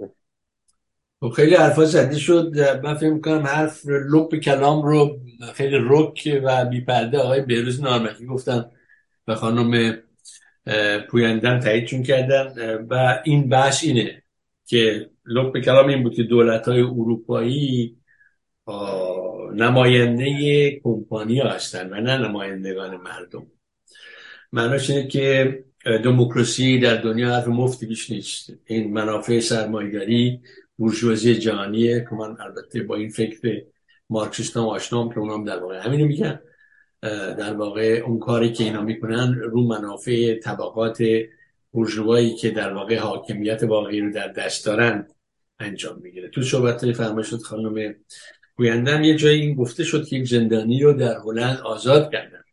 خیلی 1.30 1.54
حرفا 1.54 1.84
زده 1.84 2.18
شد. 2.18 2.52
من 2.82 2.94
فکر 2.94 3.18
کنم 3.18 3.46
حرف 3.46 3.86
لب 3.86 4.40
کلام 4.40 4.82
رو 4.82 5.20
خیلی 5.54 5.76
رک 5.80 6.40
و 6.44 6.64
بیپرده 6.64 7.18
آقای 7.18 7.40
بهروز 7.40 7.80
نارمکی 7.80 8.26
گفتن 8.26 8.64
و 9.28 9.34
خانم 9.34 9.98
پویندن 11.10 11.60
تاییدشون 11.60 12.02
کردن. 12.02 12.54
و 12.90 13.20
این 13.24 13.48
بحث 13.48 13.84
اینه 13.84 14.22
که 14.66 15.10
لب 15.26 15.60
کلام 15.60 15.88
این 15.88 16.02
بود 16.02 16.14
که 16.14 16.22
دولت 16.22 16.68
های 16.68 16.80
اروپایی 16.80 17.96
نماینده 19.54 20.70
کمپانی 20.84 21.40
هستن 21.40 21.92
و 21.92 22.00
نه 22.00 22.16
نمایندگان 22.18 22.96
مردم. 22.96 23.46
معناش 24.52 24.90
اینه 24.90 25.08
که 25.08 25.64
دموکراسی 26.04 26.78
در 26.78 26.96
دنیا 26.96 27.34
حرف 27.34 27.48
مفتی 27.48 27.86
بیش 27.86 28.10
نیست. 28.10 28.52
این 28.66 28.92
منافع 28.92 29.40
سرمایگری 29.40 30.40
بورژوازی 30.76 31.34
جهانیه 31.34 32.06
که 32.10 32.14
من 32.14 32.36
البته 32.40 32.82
با 32.82 32.96
این 32.96 33.08
فکر 33.08 33.62
مارکسیست 34.10 34.56
هم 34.56 34.62
آشنام 34.62 35.08
که 35.08 35.18
اونام 35.18 35.44
در 35.44 35.58
واقع 35.58 35.78
همینو 35.78 36.06
میگن. 36.06 36.40
در 37.38 37.54
واقع 37.54 38.02
اون 38.06 38.18
کاری 38.18 38.52
که 38.52 38.64
اینا 38.64 38.82
می‌کنن 38.82 39.34
رو 39.34 39.60
منافع 39.66 40.34
طبقات 40.34 41.04
بورژوایی 41.70 42.34
که 42.34 42.50
در 42.50 42.72
واقع 42.72 42.98
حاکمیت 42.98 43.62
واقعی 43.62 44.00
رو 44.00 44.12
در 44.12 44.28
دست 44.28 44.66
دارن 44.66 45.06
انجام 45.58 45.98
می‌گیره. 46.02 46.28
تو 46.28 46.42
صحبت 46.42 46.92
فرمایشات 46.92 47.40
خانم 47.40 47.94
گویندم. 48.56 49.04
یه 49.04 49.16
جایی 49.16 49.40
این 49.40 49.54
گفته 49.54 49.84
شد 49.84 50.06
که 50.06 50.16
یک 50.16 50.28
زندانی 50.28 50.82
رو 50.82 50.92
در 50.92 51.16
هلند 51.18 51.58
آزاد 51.58 52.12
کردن. 52.12 52.44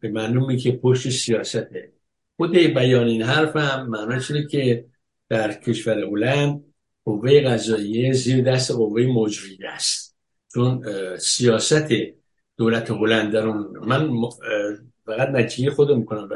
به 0.00 0.08
معلومه 0.08 0.56
که 0.56 0.72
پشت 0.72 1.10
سیاسته 1.10 1.92
خود 2.36 2.56
بیان 2.56 3.06
این 3.06 3.22
حرف 3.22 3.56
هم 3.56 3.94
اینه 3.94 4.46
که 4.46 4.84
در 5.28 5.52
کشور 5.52 5.98
هلند 5.98 6.64
قوه 7.04 7.40
قضاییه 7.40 8.12
زیر 8.12 8.44
دست 8.44 8.70
قوه 8.70 9.02
مجریه 9.02 9.68
است. 9.68 10.16
چون 10.54 10.84
سیاست 11.18 11.88
دولت 12.56 12.90
هلند 12.90 13.32
در 13.32 13.46
اون 13.46 13.78
من 13.86 14.10
فقط 15.06 15.28
نتیجه 15.28 15.70
خودم 15.70 15.98
می‌کنم 15.98 16.28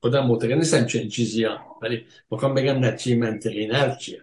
خودم 0.00 0.26
معتقد 0.26 0.52
نیستم 0.52 0.86
چه 0.86 1.08
چیزی 1.08 1.44
ها 1.44 1.58
ولی 1.82 2.04
می‌خوام 2.30 2.54
بگم 2.54 2.84
نتیجه 2.84 3.16
منطقی 3.16 3.66
نرف 3.66 3.98
چیه. 3.98 4.22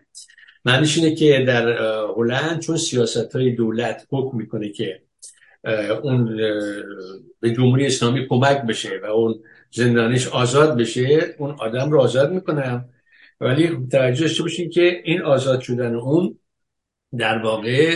معنیش 0.66 0.98
اینه 0.98 1.16
که 1.16 1.44
در 1.48 1.80
هلند 2.18 2.60
چون 2.60 2.78
سیاست 2.78 3.36
های 3.36 3.52
دولت 3.52 4.08
حکم 4.12 4.38
می‌کنه 4.38 4.70
که 4.70 5.02
اون 6.04 6.38
به 7.40 7.52
جمهوری 7.52 7.86
اسلامی 7.86 8.28
کمک 8.28 8.62
بشه 8.62 9.00
و 9.04 9.06
اون 9.06 9.44
زندانش 9.72 10.28
آزاد 10.28 10.78
بشه 10.78 11.36
اون 11.38 11.56
آدم 11.60 11.92
رو 11.92 12.02
آزاد 12.02 12.32
می‌کنم 12.32 12.90
ولی 13.42 13.88
توجه 13.92 14.22
داشته 14.22 14.44
باشین 14.44 14.70
که 14.70 15.02
این 15.04 15.22
آزاد 15.22 15.62
شدن 15.62 15.96
اون 15.96 16.40
در 17.18 17.38
واقع 17.38 17.96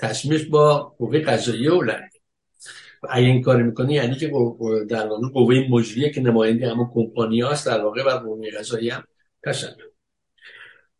تصمیمش 0.00 0.44
با 0.44 0.94
قوه 0.98 1.18
قضایی 1.18 1.66
هلند. 1.66 2.10
اگه 3.08 3.26
این 3.26 3.42
کار 3.42 3.62
می‌کنه 3.62 3.92
یعنی 3.92 4.14
که 4.14 4.32
در 4.88 5.06
واقع 5.06 5.28
قوه 5.28 5.66
مجریه 5.70 6.10
که 6.10 6.20
نماینده 6.20 6.70
همون 6.70 6.90
کمپانی 6.94 7.40
هاست 7.40 7.66
در 7.66 7.80
واقع 7.84 8.04
بر 8.04 8.16
قوه 8.16 8.50
قضایی 8.58 8.90
هم 8.90 9.04
تسلط 9.44 9.74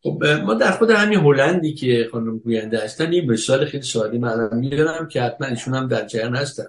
خب 0.03 0.25
ما 0.25 0.55
در 0.55 0.71
خود 0.71 0.91
همین 0.91 1.19
هلندی 1.19 1.75
که 1.75 2.09
خانم 2.13 2.39
گوینده 2.39 2.85
هستن 2.85 3.13
این 3.13 3.31
مثال 3.31 3.65
خیلی 3.65 3.83
ساده 3.83 4.19
من 4.19 4.49
می‌دونم 4.53 5.09
که 5.09 5.23
حتما 5.23 5.47
ایشون 5.47 5.75
هم 5.75 5.89
در 5.89 6.07
جریان 6.07 6.37
هستن. 6.37 6.67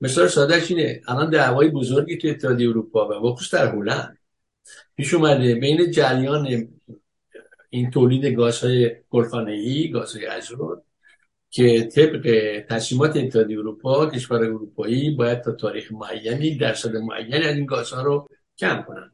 مثال 0.00 0.28
ساده 0.28 0.62
اینه 0.68 1.00
الان 1.08 1.30
دعوای 1.30 1.68
بزرگی 1.68 2.16
تو 2.16 2.28
اتحادیه 2.28 2.68
اروپا 2.68 3.08
و 3.08 3.32
بخصوص 3.32 3.54
در 3.54 3.74
هلند 3.74 4.18
پیش 4.96 5.14
اومده. 5.14 5.54
بین 5.54 5.90
جریان 5.90 6.68
این 7.70 7.90
تولید 7.90 8.26
گازهای 8.26 8.96
گلخانه‌ای 9.10 9.90
گازهای 9.90 10.26
ازرود 10.26 10.82
که 11.50 11.82
طبق 11.82 12.24
تصمیمات 12.68 13.16
اتحادیه 13.16 13.58
اروپا 13.58 14.06
کشور 14.06 14.36
اروپایی 14.36 15.10
باید 15.10 15.40
تا 15.40 15.52
تاریخ 15.52 15.92
معینی 15.92 16.56
درصد 16.56 16.96
معینی 16.96 17.44
از 17.44 17.56
این 17.56 17.66
گازها 17.66 18.02
رو 18.02 18.28
کم 18.58 18.84
کنن. 18.88 19.12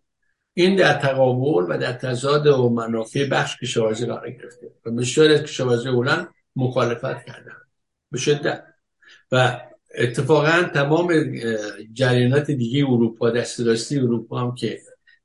این 0.55 0.77
در 0.77 0.95
تقابل 0.95 1.75
و 1.75 1.79
در 1.79 1.93
تضاد 1.93 2.47
و 2.47 2.69
منافع 2.69 3.29
بخش 3.29 3.57
کشاورزی 3.57 4.07
قرار 4.07 4.31
گرفته 4.31 4.71
و 4.87 4.91
بسیاری 4.91 5.35
از 5.35 5.43
کشاورزی 5.43 5.89
هلند 5.89 6.29
مخالفت 6.57 7.25
کردن. 7.25 7.57
به 8.11 8.19
شدت. 8.19 8.65
و 9.33 9.61
اتفاقا 9.95 10.63
تمام 10.75 11.13
جریانات 11.93 12.51
دیگه 12.51 12.85
اروپا 12.85 13.31
دست 13.31 13.61
راستی 13.61 13.99
اروپا 13.99 14.41
هم 14.41 14.55
که 14.55 14.81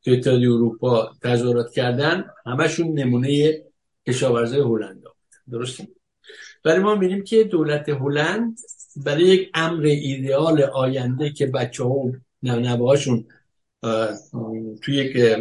تو 0.08 0.14
اتحادیه 0.14 0.52
اروپا 0.52 1.12
تظاهرات 1.24 1.72
کردن 1.72 2.26
همشون 2.46 3.00
نمونه 3.00 3.64
کشاورزی 4.08 4.58
هلند 4.58 5.04
درسته؟ 5.52 5.88
ولی 6.66 6.80
ما 6.80 6.96
می‌بینیم 6.96 7.24
که 7.24 7.44
دولت 7.44 7.90
هلند 7.90 8.60
برای 8.96 9.24
یک 9.24 9.50
امر 9.54 9.86
ایدئال 9.86 10.62
آینده 10.62 11.30
که 11.30 11.46
بچه 11.48 11.84
ها 11.84 12.12
و 13.84 14.14
توی 14.82 14.96
یک 14.96 15.38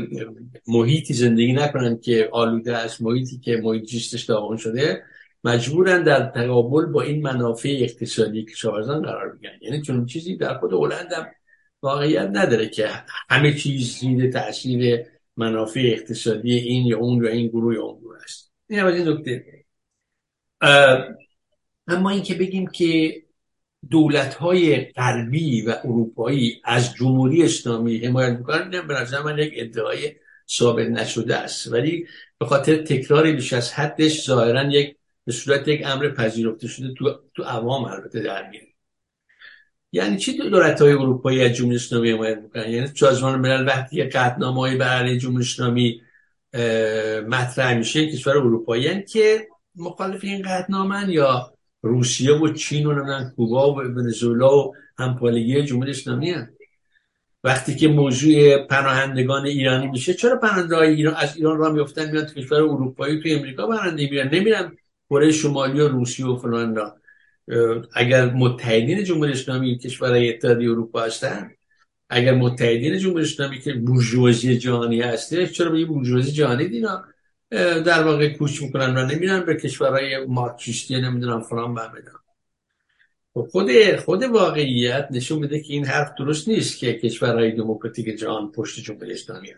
محیطی 0.66 1.14
زندگی 1.14 1.52
نکنن 1.52 1.98
که 1.98 2.28
آلوده 2.32 2.76
است 2.76 3.02
محیطی 3.02 3.38
که 3.38 3.56
محیط 3.56 3.84
جیستش 3.84 4.24
داغون 4.24 4.56
شده 4.56 5.02
مجبورن 5.44 6.02
در 6.02 6.30
تقابل 6.30 6.86
با 6.86 7.02
این 7.02 7.22
منافع 7.22 7.78
اقتصادی 7.80 8.44
کشاورزان 8.44 9.02
قرار 9.02 9.36
بگیرن. 9.36 9.58
یعنی 9.60 9.82
چون 9.82 10.06
چیزی 10.06 10.36
در 10.36 10.58
خود 10.58 10.72
هلند 10.72 11.12
هم 11.12 11.26
واقعیت 11.86 12.30
نداره 12.32 12.68
که 12.68 12.88
همه 13.30 13.54
چیز 13.54 13.98
زیر 13.98 14.30
تاثیر 14.30 15.06
منافع 15.36 15.80
اقتصادی 15.84 16.54
این 16.54 16.86
یا 16.86 16.98
اون 16.98 17.24
یا 17.24 17.30
این 17.30 17.48
گروه 17.48 17.74
یا 17.74 17.82
اون 17.82 18.00
گروه 18.00 18.16
است. 18.24 18.52
این 18.68 18.78
هم 18.78 18.86
این 18.86 19.08
نکته. 19.08 19.64
اما 21.88 22.10
اینکه 22.10 22.34
بگیم 22.34 22.66
که 22.66 23.22
دولت 23.90 24.34
های 24.34 24.84
غربی 24.92 25.62
و 25.62 25.74
اروپایی 25.84 26.60
از 26.64 26.94
جمهوری 26.94 27.42
اسلامی 27.42 27.98
حمایت 27.98 28.38
می‌کنن 28.38 28.86
به 28.86 28.94
نظر 28.94 29.22
من 29.22 29.38
یک 29.38 29.52
ادعای 29.56 30.12
ثابت 30.50 30.86
نشده 30.86 31.36
است. 31.36 31.72
ولی 31.72 32.06
به 32.38 32.46
خاطر 32.46 32.76
تکرار 32.76 33.32
بیش 33.32 33.52
از 33.52 33.72
حدش 33.72 34.26
ظاهرا 34.26 34.64
یک 34.64 34.96
به 35.24 35.32
صورت 35.32 35.68
یک 35.68 35.86
امر 35.86 36.08
پذیرفته 36.08 36.68
شده 36.68 36.94
تو 36.94 37.20
تو 37.34 37.42
عوام 37.42 37.84
البته 37.84 38.20
در 38.20 38.50
میاد 38.50 38.65
یعنی 39.96 40.16
چی 40.16 40.38
دولت 40.38 40.82
های 40.82 40.92
اروپایی 40.92 41.42
از 41.42 41.52
جمهوری 41.52 41.76
اسلامی 41.76 42.10
حمایت 42.10 42.38
می‌کنن؟ 42.38 42.70
یعنی 42.70 42.86
سازمان 42.86 43.40
ملل 43.40 43.66
وقتی 43.66 44.04
قطعنامه 44.04 44.60
های 44.60 44.76
برای 44.76 45.18
جمهوری 45.18 45.44
اسلامی 45.44 46.00
مطرح 47.28 47.74
میشه 47.78 48.06
کشور 48.06 48.36
اروپایی 48.36 48.82
یعنی 48.82 49.04
که 49.04 49.48
مخالف 49.76 50.24
این 50.24 50.42
قطعنامه 50.42 51.04
یا 51.08 51.52
روسیه 51.82 52.32
و 52.32 52.52
چین 52.52 52.86
و 52.86 52.92
نمیدن 52.92 53.32
کوبا 53.36 53.74
و 53.74 53.78
ونزوئلا 53.78 54.58
و 54.58 54.74
همپالگی 54.98 55.62
جمهوری 55.62 55.90
اسلامی 55.90 56.30
هم. 56.30 56.48
وقتی 57.44 57.76
که 57.76 57.88
موضوع 57.88 58.66
پناهندگان 58.66 59.46
ایرانی 59.46 59.86
میشه 59.86 60.14
چرا 60.14 60.36
پناهنده 60.36 60.78
ایران 60.78 61.14
از 61.14 61.36
ایران 61.36 61.58
را 61.58 61.72
میفتن 61.72 62.10
میان 62.10 62.24
تو 62.26 62.34
کشور 62.34 62.62
اروپایی 62.62 63.22
تو 63.22 63.28
امریکا 63.38 63.66
پناهنده 63.66 64.08
میرن 64.10 64.34
نمیرن 64.34 64.72
کره 65.10 65.32
شمالی 65.32 65.80
و 65.80 65.88
روسیه 65.88 66.26
و 66.26 66.36
فلان 66.36 66.78
اگر 67.94 68.34
متحدین 68.34 69.04
جمهوری 69.04 69.32
اسلامی 69.32 69.78
کشورهای 69.78 70.34
اتحادیه 70.34 70.70
اروپا 70.70 71.00
هستن 71.00 71.50
اگر 72.10 72.34
متحدین 72.34 72.98
جمهوری 72.98 73.24
اسلامی 73.24 73.60
که 73.60 73.72
بورژوازی 73.72 74.58
جهانی 74.58 75.00
هسته 75.00 75.46
چرا 75.46 75.70
به 75.70 75.84
بورژوازی 75.84 76.32
جهانی 76.32 76.68
دینا 76.68 77.04
در 77.86 78.02
واقع 78.02 78.28
کوچ 78.28 78.62
می‌کنن 78.62 78.96
و 78.96 79.06
نمیرن 79.06 79.40
به 79.40 79.54
کشورهای 79.54 80.26
مارکسیستی 80.26 81.00
نمی‌دونم 81.00 81.40
فلان 81.40 81.74
بدن 81.74 82.12
خب 83.34 83.48
خود 83.50 83.96
خود 83.96 84.22
واقعیت 84.22 85.08
نشون 85.10 85.38
میده 85.38 85.60
که 85.60 85.72
این 85.72 85.84
حرف 85.84 86.10
درست 86.18 86.48
نیست 86.48 86.78
که 86.78 86.94
کشورهای 86.94 87.52
دموکراتیک 87.52 88.06
جهان 88.06 88.52
پشت 88.52 88.80
جمهوری 88.80 89.12
اسلامی 89.12 89.48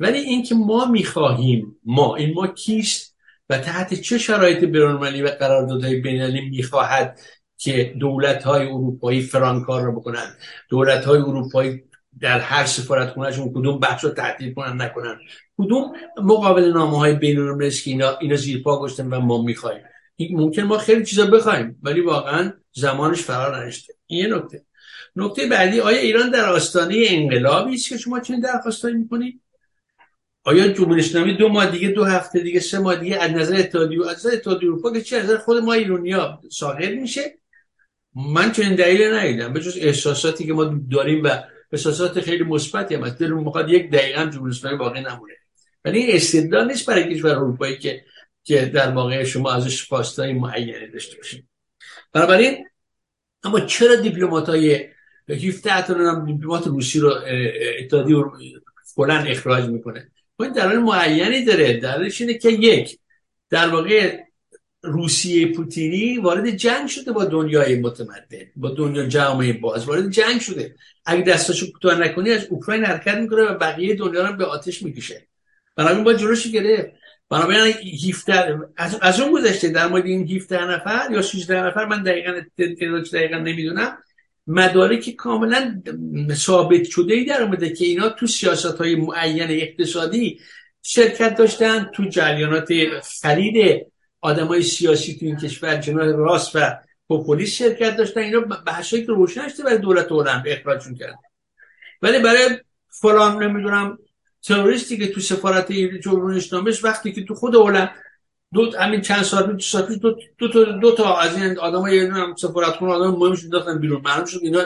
ولی 0.00 0.18
اینکه 0.18 0.54
ما 0.54 0.90
می‌خواهیم 0.90 1.76
ما 1.84 2.16
این 2.16 2.34
ما 2.34 2.46
کیست؟ 2.46 3.09
و 3.50 3.58
تحت 3.58 3.94
چه 3.94 4.18
شرایط 4.18 4.64
بینالمللی 4.64 5.22
و 5.22 5.28
قراردادهای 5.28 6.00
بینالمللی 6.00 6.50
می‌خواهد 6.50 7.20
که 7.56 7.94
دولت 8.00 8.42
های 8.42 8.66
اروپایی 8.66 9.22
فرانکار 9.22 9.82
رو 9.82 10.00
بکنن 10.00 10.34
دولت 10.68 11.04
های 11.04 11.18
اروپایی 11.18 11.82
در 12.20 12.38
هر 12.38 12.64
سفارت 12.64 13.08
خونهشون 13.08 13.52
کدوم 13.52 13.78
بخش 13.78 14.04
رو 14.04 14.10
تعطیل 14.10 14.54
کنن 14.54 14.82
نکنن؟ 14.82 15.18
کدوم 15.58 15.92
مقابل 16.22 16.72
نامه 16.72 16.98
های 16.98 17.14
بین 17.14 17.58
که 17.70 17.90
اینا, 17.90 18.18
اینا 18.20 18.36
زیر 18.36 18.62
پا 18.62 18.82
گشتن 18.82 19.06
و 19.06 19.20
ما 19.20 19.42
می‌خوایم 19.42 19.82
ممکن 20.30 20.62
ما 20.62 20.78
خیلی 20.78 21.04
چیزا 21.04 21.26
بخوایم 21.26 21.78
ولی 21.82 22.00
واقعا 22.00 22.52
زمانش 22.72 23.22
فرار 23.22 23.56
نرشته 23.56 23.94
این 24.06 24.20
یه 24.20 24.36
نکته. 24.36 24.64
نکته 25.16 25.46
بعدی 25.46 25.80
آیا 25.80 25.98
ایران 25.98 26.30
در 26.30 26.48
آستانه 26.48 27.04
انقلابی 27.08 27.74
است 27.74 27.88
که 27.88 27.96
شما 27.96 28.20
چنین 28.20 28.40
درخواستایی 28.40 28.94
می‌کنید؟ 28.94 29.40
آیا 30.44 30.68
جمهوری 30.68 31.00
اسلامی 31.00 31.36
دو 31.36 31.48
ماه 31.48 31.70
دیگه 31.70 31.88
دو 31.88 32.04
هفته 32.04 32.40
دیگه 32.40 32.60
سه 32.60 32.78
ماه 32.78 32.96
دیگه 32.96 33.16
از 33.16 33.30
نظر 33.30 33.56
اتحادیه 33.56 34.10
از 34.10 34.16
نظر 34.16 34.30
اتحادیه 34.32 34.68
اروپا 34.68 34.92
که 34.92 35.00
چه 35.00 35.16
از 35.16 35.24
نظر 35.24 35.36
خود 35.36 35.62
ما 35.64 35.72
ایرانیا 35.72 36.40
ساقط 36.50 36.88
میشه؟ 36.88 37.38
من 38.14 38.52
چنین 38.52 38.74
دلیل 38.74 39.14
ندیدم. 39.14 39.52
به 39.52 39.60
جز 39.60 39.78
احساساتی 39.80 40.46
که 40.46 40.52
ما 40.52 40.64
داریم 40.90 41.24
و 41.24 41.28
احساسات 41.72 42.20
خیلی 42.20 42.44
مثبتی 42.44 42.94
هم 42.94 43.02
از 43.02 43.18
دلمون 43.18 43.44
می‌خواد 43.44 43.68
یک 43.68 43.90
دقیقه 43.90 44.20
هم 44.20 44.30
جمهوری 44.30 44.50
اسلامی 44.50 44.76
باقی 44.76 45.00
نمونه. 45.00 45.34
ولی 45.84 45.98
این 45.98 46.16
استدلال 46.16 46.66
نیست 46.66 46.86
برای 46.86 47.14
کشور 47.14 47.30
اروپایی 47.30 47.78
که 47.78 48.04
که 48.44 48.66
در 48.66 48.90
واقع 48.90 49.24
شما 49.24 49.52
ازش 49.52 49.88
خواستای 49.88 50.32
معینی 50.32 50.88
داشته 50.92 51.16
باشید. 51.16 51.46
بنابراین 52.12 52.66
اما 53.44 53.60
چرا 53.60 53.96
دیپلمات 53.96 54.48
های 54.48 54.88
17 55.28 55.86
تا 55.86 56.24
دیپلمات 56.24 56.66
روسی 56.66 57.00
رو 57.00 57.14
اتحادیه 57.78 58.16
فلان 58.94 59.26
اخراج 59.26 59.64
می‌کنه؟ 59.64 60.10
این 60.42 60.52
دلیل 60.52 60.78
معینی 60.78 61.44
داره. 61.44 61.80
دلیلش 61.80 62.20
اینه 62.20 62.34
که 62.34 62.50
یک 62.50 62.98
در 63.50 63.68
واقع 63.68 64.18
روسیه 64.82 65.46
پوتینی 65.52 66.18
وارد 66.18 66.50
جنگ 66.50 66.88
شده 66.88 67.12
با 67.12 67.24
دنیای 67.24 67.74
متمدن 67.74 68.46
با 68.56 68.70
دنیا 68.70 69.06
جامعه 69.06 69.52
باز 69.52 69.84
وارد 69.84 70.10
جنگ 70.10 70.40
شده. 70.40 70.74
اگه 71.06 71.22
دستاشو 71.22 71.72
کوتاه 71.72 72.00
نکنی 72.00 72.30
از 72.30 72.46
اوکراین 72.50 72.84
حرکت 72.84 73.14
می‌کنه 73.14 73.42
و 73.42 73.58
بقیه 73.58 73.94
دنیا 73.94 74.26
رو 74.26 74.36
به 74.36 74.44
آتش 74.44 74.82
می‌کشه. 74.82 75.26
بنابراین 75.76 76.04
باید 76.04 76.18
جلوش 76.18 76.46
گرفت. 76.46 76.88
بنابراین 77.30 77.74
17 78.08 78.58
از, 78.76 78.98
از 79.02 79.20
اون 79.20 79.32
گذشته 79.32 79.68
در 79.68 79.88
مورد 79.88 80.06
این 80.06 80.28
17 80.36 80.64
نفر 80.64 81.08
یا 81.12 81.22
16 81.22 81.62
نفر 81.62 81.84
من 81.84 82.02
دقیقا 82.02 82.40
دقیقا 83.12 83.38
نمی‌دونم. 83.38 83.98
مدارک 84.46 85.10
کاملا 85.10 85.82
ثابت 86.32 86.84
شده 86.84 87.14
ای 87.14 87.24
در 87.24 87.42
اومده 87.42 87.70
که 87.70 87.84
اینا 87.84 88.08
تو 88.08 88.26
سیاست 88.26 88.78
های 88.78 88.94
معین 88.94 89.46
اقتصادی 89.50 90.40
شرکت 90.82 91.36
داشتن 91.36 91.90
تو 91.94 92.04
جریانات 92.04 92.68
خرید 93.22 93.86
آدمای 94.20 94.62
سیاسی 94.62 95.14
تو 95.14 95.26
این 95.26 95.36
کشور 95.36 95.76
جناح 95.76 96.06
راست 96.06 96.56
و 96.56 96.76
پوپولیست 97.08 97.56
شرکت 97.56 97.96
داشتن. 97.96 98.20
اینا 98.20 98.40
بحثایی 98.40 99.06
که 99.06 99.12
روشن 99.12 99.48
شده 99.48 99.62
برای 99.62 99.78
دولت 99.78 100.12
هلند 100.12 100.48
اخراجشون 100.48 100.94
کردن. 100.94 101.16
ولی 102.02 102.18
برای 102.18 102.58
فلان 102.88 103.42
نمی‌دونم 103.42 103.98
تروریستی 104.42 104.98
که 104.98 105.08
تو 105.08 105.20
سفارت 105.20 105.72
جمهوری 105.72 106.36
اسلامی 106.36 106.72
وقتی 106.82 107.12
که 107.12 107.24
تو 107.24 107.34
خود 107.34 107.54
هلند 107.54 107.90
دو 108.54 108.78
همین 108.78 109.00
چند 109.00 109.22
سال 109.22 109.56
پیش 109.56 109.70
سال 109.70 109.94
دو, 109.96 110.16
دو, 110.38 110.48
تا 110.48 110.64
دو 110.64 110.94
تا 110.94 111.16
از 111.16 111.36
این 111.36 111.58
آدمای 111.58 112.06
هم 112.06 112.34
سفارت 112.34 112.76
خونه 112.76 112.92
آدم 112.92 113.10
مهمش 113.10 113.44
دادن 113.44 113.78
بیرون. 113.78 114.02
معلوم 114.04 114.24
شد 114.24 114.38
اینا 114.42 114.60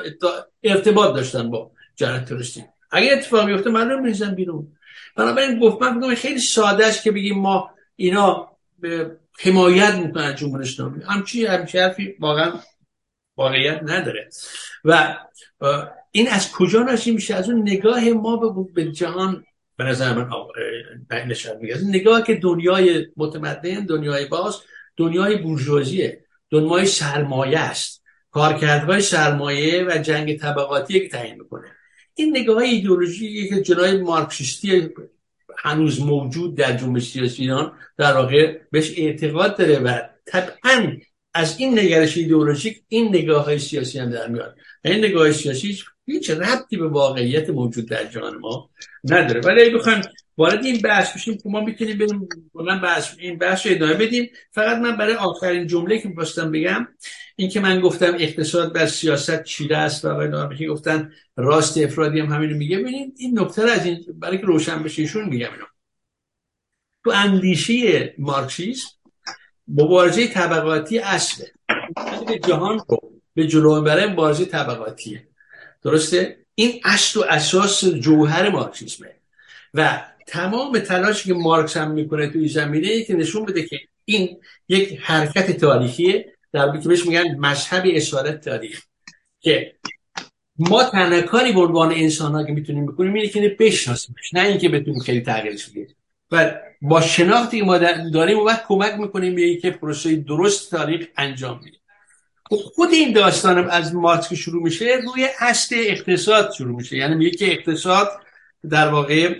ارتباط 0.63 1.15
داشتن 1.15 1.51
با 1.51 1.71
جریان 1.97 2.25
تروریستی. 2.25 2.65
اگه 2.91 3.13
اتفاقی 3.13 3.53
بیفته 3.53 3.71
معلوم 3.71 4.03
میزن 4.03 4.35
بیرون. 4.35 4.73
بنابراین 5.17 5.61
گفت 5.61 5.83
من 5.83 6.15
خیلی 6.15 6.39
ساده 6.39 6.87
است 6.87 7.03
که 7.03 7.13
بگیم 7.13 7.39
ما 7.39 7.71
اینا 7.97 8.49
به 8.79 9.17
حمایت 9.39 9.95
می‌کنن 9.95 10.35
جمهوری 10.35 10.63
اسلامی. 10.63 11.03
همچی 11.03 11.47
همچی 11.47 11.79
حرفی 11.79 12.15
واقعا 12.21 12.53
واقعیت 13.37 13.81
نداره. 13.83 14.29
و 14.85 15.17
این 16.11 16.29
از 16.29 16.53
کجا 16.53 16.83
ناشی 16.83 17.11
میشه؟ 17.11 17.35
از 17.35 17.51
اون 17.51 17.63
نگاه 17.63 18.09
ما 18.09 18.37
به 18.75 18.93
جهان 18.93 19.45
به 19.77 19.85
نظر 19.85 20.15
من 20.15 20.29
نشان 21.29 21.57
میگه 21.57 21.79
نگاه 21.85 22.23
که 22.23 22.35
دنیای 22.35 23.07
متمدن 23.17 23.85
دنیای 23.87 24.27
باز 24.27 24.61
دنیای 24.97 25.37
بورژوازیه. 25.37 26.25
دنیای 26.51 26.87
سرمایه 26.87 27.59
است. 27.59 28.03
کارکردهای 28.31 29.01
سرمایه 29.01 29.85
و 29.89 29.99
جنگ 29.99 30.39
طبقاتی 30.39 31.01
که 31.01 31.09
تعیین 31.09 31.35
می‌کنه. 31.35 31.69
این 32.15 32.37
نگاه 32.37 32.59
ایدئولوژی 32.59 33.49
که 33.49 33.63
جنای 33.63 33.97
مارکسیستی 33.97 34.89
هنوز 35.59 36.01
موجود 36.01 36.57
در 36.57 36.77
جنبش 36.77 37.11
سیاسی 37.11 37.43
ایران 37.43 37.73
در 37.99 38.13
واقع 38.13 38.59
بهش 38.71 38.99
اعتقاد 38.99 39.57
داره 39.57 39.79
و 39.79 40.01
طبعا 40.27 40.97
از 41.35 41.61
این 41.61 41.79
نگرش 41.79 42.17
ایدئولوژیک 42.17 42.83
این 42.89 43.09
نگاه 43.09 43.45
های 43.45 43.59
سیاسی 43.59 43.99
هم 43.99 44.11
در 44.11 44.29
میاد. 44.29 44.57
این 44.85 45.05
نگاه 45.05 45.33
سیاسی 45.33 45.79
هیچ 46.07 46.31
ربطی 46.31 46.77
به 46.77 46.89
واقعیت 46.89 47.51
موجود 47.51 47.89
در 47.89 48.05
جهان 48.05 48.39
ما 48.39 48.71
نداره. 49.05 49.41
ولی 49.41 49.63
اگه 49.63 49.75
بخوایم 49.75 50.01
وارد 50.37 50.65
این 50.65 50.81
بحث 50.81 51.15
بشیم 51.15 51.35
که 51.35 51.49
ما 51.49 51.61
می‌تونیم 51.61 51.99
بریم 51.99 52.29
بحث 52.83 53.15
این 53.19 53.39
بحث 53.39 53.67
رو 53.67 53.73
ادامه 53.73 53.95
بدیم. 53.95 54.31
فقط 54.53 54.79
من 54.79 54.97
برای 54.97 55.15
آخرین 55.15 55.67
جمله 55.67 55.99
که 55.99 56.09
می‌خواستم 56.09 56.53
بگم 56.53 56.89
این 57.37 57.49
که 57.49 57.61
من 57.61 57.81
گفتم 57.81 58.15
اقتصاد 58.19 58.73
بر 58.73 58.87
سیاست 58.87 59.43
چیره 59.43 59.77
است 59.77 60.05
و 60.05 60.09
آقای 60.09 60.67
گفتن 60.67 61.13
راست 61.37 61.79
افرادی 61.79 62.21
هم 62.21 62.33
همینو 62.33 62.57
میگه. 62.57 62.79
ببینیم 62.79 63.15
این 63.17 63.39
نکته 63.41 63.63
رو 63.63 63.69
از 63.69 63.87
این 63.87 64.05
برای 64.15 64.39
که 64.39 64.47
روشن 64.47 64.83
بشه 64.83 65.03
ایشون 65.03 65.25
میگم 65.25 65.53
اینو. 65.53 65.65
تو 67.05 67.11
اندیشه 67.11 68.15
مارکسیسم 68.19 68.89
مبارزه 69.69 70.29
طبقاتی 70.29 70.99
اصله. 70.99 71.47
جهان 72.49 72.79
رو 72.89 73.21
به 73.35 73.47
جلو 73.47 73.83
برای 73.83 74.07
مبارزه 74.07 74.45
طبقاتیه. 74.45 75.29
درسته؟ 75.85 76.37
این 76.55 76.81
اصل 76.85 77.21
و 77.21 77.23
اساس 77.23 77.85
جوهر 77.85 78.49
مارکسیسمه. 78.49 79.11
و 79.75 80.03
تمام 80.27 80.79
تلاشی 80.79 81.29
که 81.29 81.35
مارکس 81.35 81.77
هم 81.77 81.91
می‌کنه 81.91 82.27
توی 82.27 82.49
زمینه 82.49 82.89
ای 82.89 83.05
که 83.05 83.15
نشون 83.15 83.45
بده 83.45 83.63
که 83.63 83.81
این 84.05 84.37
یک 84.69 84.99
حرکت 85.03 85.51
تاریخیه 85.51 86.33
در 86.53 86.81
که 86.81 86.89
بهش 86.89 87.07
میگن 87.07 87.37
مذهب 87.39 87.85
اسارت 87.87 88.41
تاریخ 88.41 88.83
که 89.41 89.75
ما 90.59 90.85
تنها 90.85 91.23
کاری 91.23 91.53
به 91.53 91.61
عنوان 91.61 91.93
انسان 91.93 92.35
ها 92.35 92.45
که 92.45 92.53
می‌تونیم 92.53 92.87
بکنیم 92.87 93.15
اینه 93.15 93.29
که 93.29 93.57
بشناسیمش 93.61 94.35
نه 94.35 94.41
اینکه 94.41 94.69
بتونیم 94.69 95.01
خیلی 95.01 95.21
تغییرش 95.21 95.69
بدیم 95.69 95.97
و 96.31 96.55
با 96.83 97.01
شناختی 97.01 97.59
که 97.59 97.65
ما 97.65 97.79
داریم 98.13 98.39
و 98.39 98.53
کمک 98.69 98.93
می‌کنیم 98.93 99.35
به 99.35 99.43
اینکه 99.43 99.71
پروسه 99.71 100.17
درست 100.17 100.71
تاریخ 100.71 101.07
انجام 101.17 101.61
خب 101.61 101.84
خود 102.51 102.93
این 102.93 103.13
داستان 103.13 103.71
از 103.71 103.95
مارکس 103.95 104.29
که 104.29 104.37
شروع 104.37 104.63
میشه 104.63 104.85
روی 104.85 105.29
اصل 105.41 105.77
اقتصاد 105.79 106.53
شروع 106.59 106.77
میشه. 106.77 106.97
یعنی 106.97 107.15
میگه 107.15 107.31
که 107.31 107.53
اقتصاد 107.53 108.09
در 108.71 108.89
واقع 108.89 109.39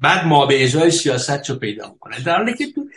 بعد 0.00 0.26
ما 0.26 0.46
به 0.46 0.64
ازای 0.64 0.90
سیاست 0.90 1.50
رو 1.50 1.56
پیدا 1.56 1.88
می‌کنه. 1.92 2.20
در 2.24 2.36
حالی 2.36 2.54
که 2.54 2.72
تو 2.72 2.88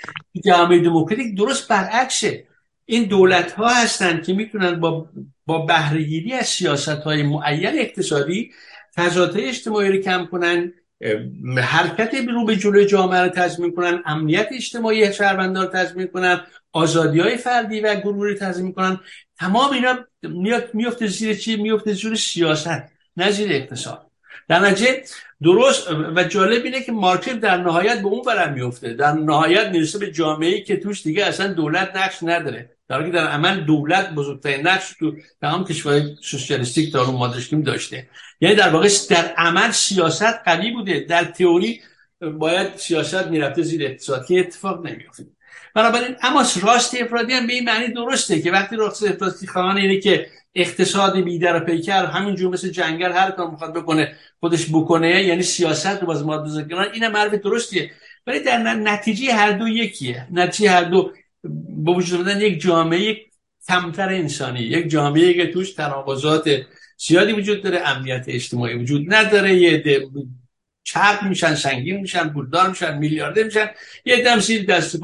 جامعه 0.46 0.80
دموکراتیک 0.80 1.38
درست 1.38 1.68
برعکسه. 1.68 2.48
این 2.86 3.04
دولت 3.04 3.52
ها 3.52 3.68
هستن 3.68 4.22
که 4.22 4.34
می‌تونن 4.34 4.80
با 4.80 5.10
با 5.46 5.66
بهرهگیری 5.66 6.34
از 6.34 6.48
سیاست 6.48 6.90
های 6.90 7.24
معین 7.24 7.80
اقتصادی 7.80 8.52
تضادهای 8.96 9.46
اجتماعی 9.46 9.90
رو 9.90 9.98
کم 9.98 10.26
کنن 10.32 10.74
حرکت 11.58 12.16
رو 12.16 12.46
به 12.46 12.56
جلوی 12.56 12.86
جامعه 12.86 13.22
رو 13.22 13.30
تضمین 13.30 13.72
کنن 13.72 14.04
امنیت 14.06 14.48
اجتماعی 14.52 15.14
شهروندان 15.14 15.66
رو 15.66 15.72
تضمین 15.74 16.08
کنن. 16.08 16.42
آزادی 16.72 17.20
های 17.20 17.38
فردی 17.38 17.80
و 17.80 17.96
گروهی 17.96 18.36
تضمین 18.36 18.74
کنن 18.74 19.00
تمام 19.40 19.72
اینا 19.74 20.00
میفته 20.74 21.08
زیر 21.08 21.36
چی؟ 21.36 21.56
میفته 21.56 21.94
زیر 21.94 22.16
سیاست 22.16 22.82
نه 23.18 23.32
زیر 23.32 23.52
اقتصاد. 23.52 24.06
در 24.48 24.60
نتیجه 24.60 25.04
درست 25.42 25.92
و 26.16 26.24
جالب 26.24 26.64
اینه 26.64 26.82
که 26.82 26.92
مارکس 26.92 27.34
در 27.34 27.58
نهایت 27.58 28.02
به 28.02 28.08
اون 28.08 28.22
برم 28.22 28.54
میفته. 28.54 28.94
در 28.94 29.12
نهایت 29.12 29.68
می‌رسه 29.68 30.00
به 30.00 30.12
جامعه 30.12 30.62
که 30.62 30.78
توش 30.78 31.04
دیگه 31.04 31.26
اصلا 31.26 31.54
دولت 31.54 31.96
نقش 31.96 32.18
نداره. 32.22 32.70
در 32.88 33.04
که 33.06 33.12
در 33.12 33.28
عمل 33.28 33.64
دولت 33.64 34.14
بزرگترین 34.14 34.68
نقش 34.68 34.94
تو 35.00 35.16
تمام 35.42 35.66
کشورهای 35.66 36.16
سوسیالیستیک 36.22 36.92
تا 36.92 37.12
ما 37.12 37.28
داشتیم 37.28 37.62
داشته. 37.62 38.10
یعنی 38.42 38.56
در 38.56 38.70
واقع 38.70 38.90
در 39.10 39.34
عمل 39.38 39.72
سیاست 39.72 40.34
قوی 40.46 40.72
بوده. 40.72 41.00
در 41.00 41.24
تئوری 41.24 41.82
باید 42.40 42.76
سیاست 42.76 43.28
می‌رفته 43.28 43.62
زیر 43.62 43.86
اقتصاد. 43.86 44.26
که 44.26 44.40
اتفاق 44.40 44.88
نمیافته. 44.88 45.26
بنابراین 45.80 46.16
اما 46.22 46.46
راست 46.62 46.96
افرادی 47.02 47.34
هم 47.34 47.48
به 47.48 47.54
این 47.54 47.64
معنی 47.64 47.94
درسته 47.94 48.42
که 48.42 48.52
وقتی 48.52 48.76
راست 48.76 49.04
افرادی 49.04 49.48
خواهان 49.48 49.78
اینه 49.78 50.00
که 50.00 50.28
اقتصاد 50.56 51.20
بیدر 51.20 51.56
و 51.56 51.60
پیکر 51.60 52.06
همینجور 52.06 52.54
مثل 52.54 52.70
جنگل 52.70 53.12
هر 53.12 53.32
کار 53.32 53.52
می‌خواد 53.52 53.74
بکنه 53.74 54.16
خودش 54.40 54.66
بکنه 54.70 55.24
یعنی 55.24 55.44
سیاست 55.44 55.88
رو 56.02 56.08
باز 56.08 56.24
ما 56.24 56.38
کنن 56.38 56.88
این 56.94 57.04
حرف 57.04 57.34
درستیه. 57.34 57.92
ولی 58.28 58.40
در 58.40 58.58
نتیجه 58.74 59.34
هر 59.34 59.52
دو 59.52 59.68
یکیه. 59.68 60.28
نتیجه 60.32 60.72
هر 60.72 60.84
دو 60.84 61.12
با 61.70 61.94
وجود 61.94 62.28
یک 62.28 62.62
جامعه 62.62 63.18
کمتر 63.68 64.10
انسانی 64.10 64.60
یک 64.60 64.88
جامعه 64.90 65.34
که 65.34 65.48
توش 65.48 65.72
تناقضات 65.74 66.50
زیادی 66.98 67.34
وجود 67.34 67.64
داره 67.64 67.82
امنیت 67.88 68.26
اجتماعی 68.28 68.76
وجود 68.76 69.14
نداره 69.14 69.56
یه 69.56 69.84
چرب 70.84 71.24
میشن 71.24 71.56
سنگین 71.56 71.98
میشن 71.98 72.30
پولدار 72.30 72.70
میشن 72.70 72.98
میلیاردر 72.98 73.44
میشن 73.44 73.70
یه 74.06 74.24
دم 74.24 74.40
زیر 74.40 74.66
دست 74.66 74.96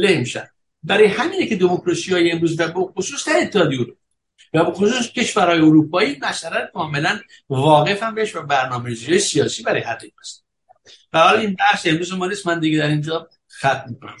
له 0.00 0.18
میشن. 0.18 0.44
برای 0.82 1.06
همینه 1.06 1.46
که 1.46 1.56
دموکراسی 1.56 2.12
های 2.12 2.32
امروز 2.32 2.56
در 2.56 2.72
خصوص 2.72 3.28
در 3.28 3.38
اتحادیه 3.42 3.80
اروپا. 3.80 4.00
و 4.54 4.64
به 4.64 4.72
خصوص 4.72 5.12
کشورهای 5.12 5.58
اروپایی 5.58 6.18
مثلا 6.22 6.66
کاملا 6.74 7.20
واقف 7.48 8.02
هم 8.02 8.14
بهش 8.14 8.36
و 8.36 8.42
برنامه‌ریزی 8.42 9.18
سیاسی 9.18 9.62
برای 9.62 9.80
حل 9.80 10.08
است 10.20 10.44
حالا 11.12 11.38
این 11.38 11.56
بحث 11.58 11.86
امروز 11.86 12.14
ما 12.14 12.26
نیست. 12.26 12.46
من 12.46 12.60
دیگه 12.60 12.78
در 12.78 12.86
اینجا 12.86 13.28
ختم 13.58 13.84
می‌کنم. 13.88 14.16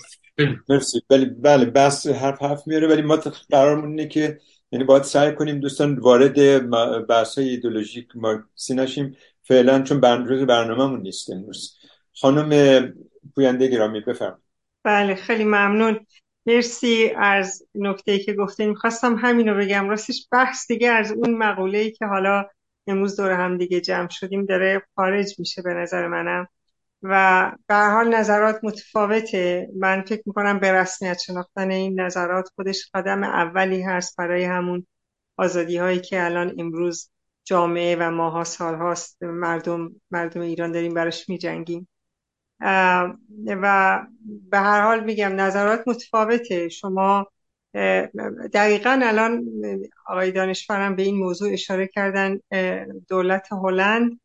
مرسی. 0.68 1.02
بله 1.08 1.24
بله 1.24 1.64
بس 1.64 2.06
حرف 2.06 2.42
حرف 2.42 2.66
میاره 2.66 2.88
ولی 2.88 3.02
ما 3.02 3.16
قرارمون 3.50 3.88
اینه 3.88 4.08
که 4.08 4.40
یعنی 4.72 4.84
باید 4.84 5.02
سعی 5.02 5.34
کنیم 5.34 5.60
دوستان 5.60 5.98
وارد 5.98 6.68
بحث 7.06 7.38
های 7.38 7.48
ایدولوژیک 7.48 8.08
مارکسی 8.14 8.74
نشیم. 8.74 9.16
فعلا 9.42 9.82
چون 9.82 10.00
روز 10.02 10.42
برنامهمون 10.42 11.00
نیست 11.00 11.30
امروز. 11.30 11.76
خانم 12.20 12.92
پوینده 13.34 13.66
گرامی 13.66 14.00
بفرم 14.00 14.42
بله 14.84 15.14
خیلی 15.14 15.44
ممنون. 15.44 16.06
مرسی 16.46 17.10
از 17.16 17.62
نکته 17.74 18.18
که 18.18 18.32
گفتین. 18.34 18.68
می‌خواستم 18.68 19.16
همین 19.16 19.48
رو 19.48 19.56
بگم. 19.58 19.88
راستش 19.88 20.28
بحث 20.32 20.66
دیگه 20.68 20.90
از 20.90 21.12
اون 21.12 21.34
مقوله 21.38 21.90
که 21.90 22.06
حالا 22.06 22.46
امروز 22.86 23.16
دور 23.20 23.30
هم 23.30 23.58
دیگه 23.58 23.80
جمع 23.80 24.08
شدیم 24.08 24.44
داره 24.46 24.82
خارج 24.96 25.34
میشه 25.38 25.62
به 25.62 25.74
نظر 25.74 26.08
منم. 26.08 26.48
و 27.02 27.52
به 27.68 27.74
حال 27.76 28.14
نظرات 28.14 28.60
متفاوته. 28.62 29.68
من 29.78 30.02
فکر 30.02 30.22
می‌کنم 30.26 30.58
به 30.60 30.72
رسمیت 30.72 31.18
شناختن 31.18 31.70
این 31.70 32.00
نظرات 32.00 32.48
خودش 32.56 32.90
قدم 32.94 33.24
اولی 33.24 33.82
هست 33.82 34.16
برای 34.16 34.44
همون 34.44 34.86
آزادی 35.36 35.76
هایی 35.78 36.00
که 36.00 36.24
الان 36.24 36.54
امروز 36.58 37.10
جامعه 37.44 37.96
و 38.00 38.10
ماها 38.10 38.44
سال 38.44 38.74
هاست 38.74 39.22
مردم 39.22 39.90
مردم 40.10 40.40
ایران 40.40 40.72
داریم 40.72 40.94
براش 40.94 41.28
می 41.28 41.38
جنگیم 41.38 41.88
و 42.60 44.06
به 44.50 44.58
هر 44.58 44.80
حال 44.80 45.04
میگم 45.04 45.40
نظرات 45.40 45.82
متفاوته. 45.86 46.68
شما 46.68 47.26
دقیقا 48.52 49.00
الان 49.02 49.44
آقای 50.06 50.32
دانشورم 50.32 50.96
به 50.96 51.02
این 51.02 51.18
موضوع 51.18 51.52
اشاره 51.52 51.86
کردن 51.86 52.40
دولت 53.08 53.48
هلند 53.52 54.20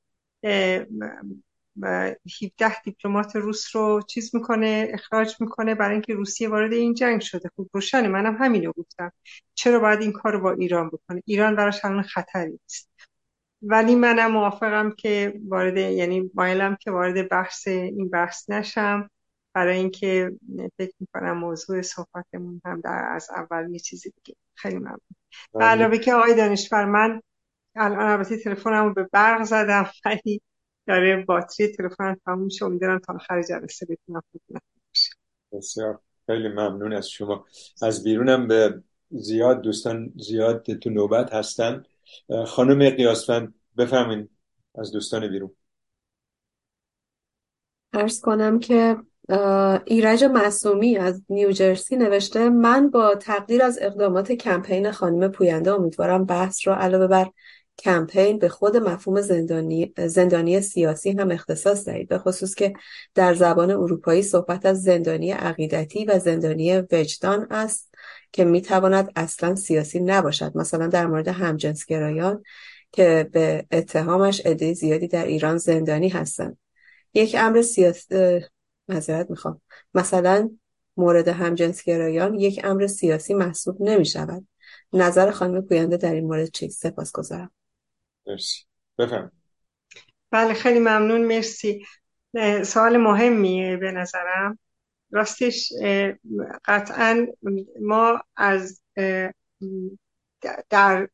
17 2.41 2.81
دیپلمات 2.83 3.35
روس 3.35 3.75
رو 3.75 4.01
چیز 4.07 4.35
می‌کنه 4.35 4.87
اخراج 4.93 5.35
می‌کنه 5.39 5.75
برای 5.75 5.93
اینکه 5.93 6.13
روسیه 6.13 6.49
وارد 6.49 6.73
این 6.73 6.93
جنگ 6.93 7.21
شده. 7.21 7.49
خب 7.57 7.67
روشنه 7.73 8.07
منم 8.07 8.37
همینو 8.39 8.71
گفتم. 8.71 9.11
چرا 9.53 9.79
باید 9.79 10.01
این 10.01 10.11
کار 10.11 10.33
رو 10.33 10.41
با 10.41 10.51
ایران 10.51 10.87
بکنه؟ 10.87 11.21
ایران 11.25 11.55
براش 11.55 11.85
الان 11.85 12.03
خطری 12.03 12.59
است 12.65 12.89
ولی 13.67 13.95
منم 13.95 14.31
موافقم 14.31 14.91
که 14.91 15.41
وارد 15.47 15.77
یعنی 15.77 16.31
مایلم 16.33 16.77
که 16.79 16.91
وارد 16.91 17.29
بحث 17.29 17.67
این 17.67 18.09
بحث 18.09 18.49
نشم. 18.49 19.09
برای 19.53 19.77
اینکه 19.77 20.31
فکر 20.77 20.93
می‌کنم 20.99 21.37
موضوع 21.37 21.81
صحبتمون 21.81 22.61
هم 22.65 22.81
در 22.81 23.07
از 23.11 23.29
اول 23.35 23.73
یه 23.73 23.79
چیزی 23.79 24.13
دیگه. 24.15 24.37
خیلی 24.53 24.77
ممنون. 24.77 24.99
به 25.53 25.65
علاوه 25.65 25.97
که 25.97 26.13
آقای 26.13 26.35
دانشور 26.35 26.85
من 26.85 27.21
الان 27.75 28.07
البته 28.07 28.37
تلفنمو 28.37 28.93
به 28.93 29.09
برق 29.11 29.43
زدم 29.43 29.89
ولی 30.05 30.41
داره 30.87 31.25
باتری 31.27 31.67
تلفن 31.67 32.15
تموم 32.25 32.43
میشه 32.43 32.65
امیدوارم 32.65 32.99
تا 32.99 33.13
آخر 33.13 33.41
جلسه 33.41 33.85
بتونم 33.89 34.21
بسیار. 35.53 35.99
خیلی 36.25 36.47
ممنون 36.47 36.93
از 36.93 37.09
شما. 37.09 37.45
از 37.81 38.03
بیرونم 38.03 38.47
به 38.47 38.83
زیاد 39.09 39.61
دوستان 39.61 40.13
زیاد 40.15 40.63
تو 40.63 40.89
نوبت 40.89 41.33
هستن 41.33 41.83
خانم 42.47 42.89
قیاسفند 42.89 43.53
بفهمین 43.77 44.29
از 44.75 44.91
دوستان 44.91 45.27
بیرون. 45.27 45.55
ارز 47.93 48.21
کنم 48.21 48.59
که 48.59 48.97
ایرج 49.85 50.23
معصومی 50.23 50.97
از 50.97 51.21
نیوجرسی 51.29 51.95
نوشته 51.95 52.49
من 52.49 52.89
با 52.89 53.15
تقدیر 53.15 53.63
از 53.63 53.79
اقدامات 53.81 54.31
کمپین 54.31 54.91
خانم 54.91 55.31
پوینده 55.31 55.71
امیدوارم 55.71 56.25
بحث 56.25 56.67
را 56.67 56.77
علاوه 56.77 57.07
بر 57.07 57.29
کمپین 57.77 58.39
به 58.39 58.49
خود 58.49 58.77
مفهوم 58.77 59.21
زندانی, 59.21 59.93
زندانی 59.97 60.61
سیاسی 60.61 61.11
هم 61.11 61.31
اختصاص 61.31 61.85
دهید 61.85 62.07
به 62.07 62.17
خصوص 62.17 62.55
که 62.55 62.73
در 63.15 63.33
زبان 63.33 63.71
اروپایی 63.71 64.21
صحبت 64.21 64.65
از 64.65 64.81
زندانی 64.81 65.31
عقیدتی 65.31 66.05
و 66.05 66.19
زندانی 66.19 66.77
وجدان 66.77 67.47
است. 67.51 67.94
که 68.31 68.45
می‌تواند 68.45 69.11
اصلا 69.15 69.55
سیاسی 69.55 69.99
نباشد. 69.99 70.57
مثلا 70.57 70.87
در 70.87 71.07
مورد 71.07 71.27
همجنسگرایان 71.27 72.43
که 72.91 73.29
به 73.31 73.65
اتهامش 73.71 74.45
عده 74.45 74.73
زیادی 74.73 75.07
در 75.07 75.25
ایران 75.25 75.57
زندانی 75.57 76.09
هستند. 76.09 76.57
یک 77.13 77.35
امر 77.39 77.61
سیاسی 77.61 78.39
معذرت 78.87 79.29
می‌خوام. 79.29 79.61
مثلا 79.93 80.49
مورد 80.97 81.27
همجنسگرایان 81.27 82.33
یک 82.33 82.61
امر 82.63 82.87
سیاسی 82.87 83.33
محسوب 83.33 83.81
نمی 83.81 84.05
شود 84.05 84.47
نظر 84.93 85.31
خانم 85.31 85.61
پوینده 85.61 85.97
در 85.97 86.13
این 86.13 86.23
مورد 86.25 86.51
چیست؟ 86.51 86.87
سپاس 86.87 87.11
گذارم 87.11 87.51
مرسی. 88.27 88.63
بفهم 88.97 89.31
بله 90.31 90.53
خیلی 90.53 90.79
ممنون. 90.79 91.25
مرسی. 91.25 91.85
سوال 92.63 92.97
مهمیه 92.97 93.77
به 93.77 93.91
نظرم. 93.91 94.59
راستش 95.15 95.73
قطعا 96.65 97.27
ما 97.81 98.21
از 98.35 98.81
در 100.69 101.09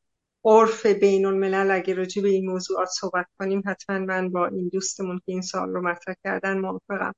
عرف 0.45 0.85
بین 0.85 1.25
الملل 1.25 1.71
اگه 1.71 1.93
راجع 1.93 2.21
به 2.21 2.29
این 2.29 2.49
موضوعات 2.49 2.87
صحبت 2.87 3.25
کنیم 3.39 3.63
حتما 3.65 3.99
من 3.99 4.29
با 4.29 4.47
این 4.47 4.69
دوستمون 4.69 5.17
که 5.17 5.23
این 5.31 5.41
سال 5.41 5.69
رو 5.69 5.81
مطرح 5.81 6.15
کردن 6.23 6.59
موافقم. 6.59 7.15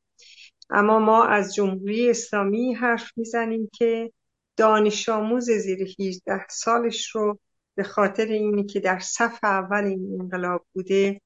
اما 0.69 0.99
ما 0.99 1.25
از 1.25 1.55
جمهوری 1.55 2.09
اسلامی 2.09 2.73
حرف 2.73 3.11
می‌زنیم 3.15 3.69
که 3.73 4.11
دانش 4.57 5.09
آموز 5.09 5.51
زیر 5.51 5.95
18 5.99 6.45
سالش 6.49 7.15
رو 7.15 7.39
به 7.75 7.83
خاطر 7.83 8.25
اینی 8.25 8.65
که 8.65 8.79
در 8.79 8.99
صف 8.99 9.39
اول 9.43 9.83
این 9.83 10.17
انقلاب 10.21 10.65
بوده 10.73 11.21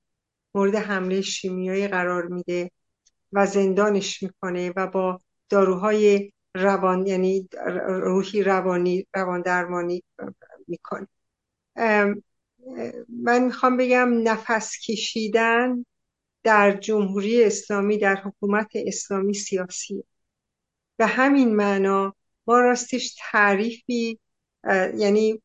مورد 0.56 0.76
حمله 0.76 1.22
شیمیایی 1.22 1.88
قرار 1.88 2.27
میده 2.27 2.72
و 3.32 3.45
زندانش 3.45 4.24
می‌کنه 4.24 4.74
و 4.76 4.88
با 4.88 5.19
داروهای 5.50 6.32
روان 6.56 7.08
یعنی 7.08 7.50
روحی 7.88 8.43
روانی 8.43 9.08
روان 9.16 9.42
درمانی 9.42 10.03
می‌کنه 10.67 11.08
من 13.09 13.43
می‌خوام 13.43 13.77
بگم 13.77 14.09
نفس 14.24 14.80
کشیدن 14.85 15.85
در 16.43 16.72
جمهوری 16.72 17.43
اسلامی 17.43 17.98
در 17.98 18.16
حکومت 18.16 18.72
اسلامی 18.76 19.34
سیاسی 19.34 20.03
به 20.98 21.06
همین 21.06 21.56
معنا 21.56 22.16
ما 22.48 22.59
راستش 22.59 23.16
تعریفی 23.32 24.19
یعنی 24.98 25.42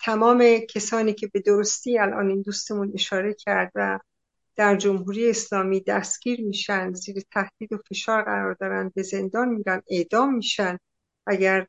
تمام 0.00 0.58
کسانی 0.58 1.14
که 1.14 1.26
به 1.26 1.40
درستی 1.40 1.98
الان 1.98 2.28
این 2.28 2.42
دوستمون 2.42 2.92
اشاره 2.94 3.34
کرد 3.34 3.72
و 3.74 3.98
در 4.56 4.76
جمهوری 4.76 5.30
اسلامی 5.30 5.80
دستگیر 5.80 6.40
میشن 6.40 6.92
زیر 6.92 7.22
تهدید 7.32 7.72
و 7.72 7.78
فشار 7.88 8.22
قرار 8.22 8.54
دارن 8.54 8.92
به 8.94 9.02
زندان 9.02 9.48
میرن 9.48 9.82
اعدام 9.90 10.34
میشن. 10.34 10.78
اگر 11.26 11.66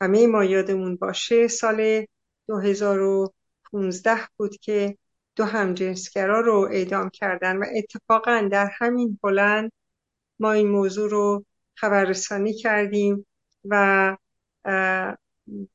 همه 0.00 0.26
ما 0.26 0.44
یادمون 0.44 0.96
باشه 0.96 1.48
سال 1.48 2.06
2015 2.48 4.18
بود 4.36 4.56
که 4.56 4.98
دو 5.36 5.44
همجنسگرا 5.44 6.40
رو 6.40 6.68
اعدام 6.72 7.10
کردن 7.10 7.56
و 7.56 7.64
اتفاقا 7.76 8.48
در 8.52 8.70
همین 8.78 9.18
هلند 9.24 9.72
ما 10.38 10.52
این 10.52 10.68
موضوع 10.68 11.10
رو 11.10 11.44
خبررسانی 11.74 12.54
کردیم 12.54 13.26
و 13.64 14.16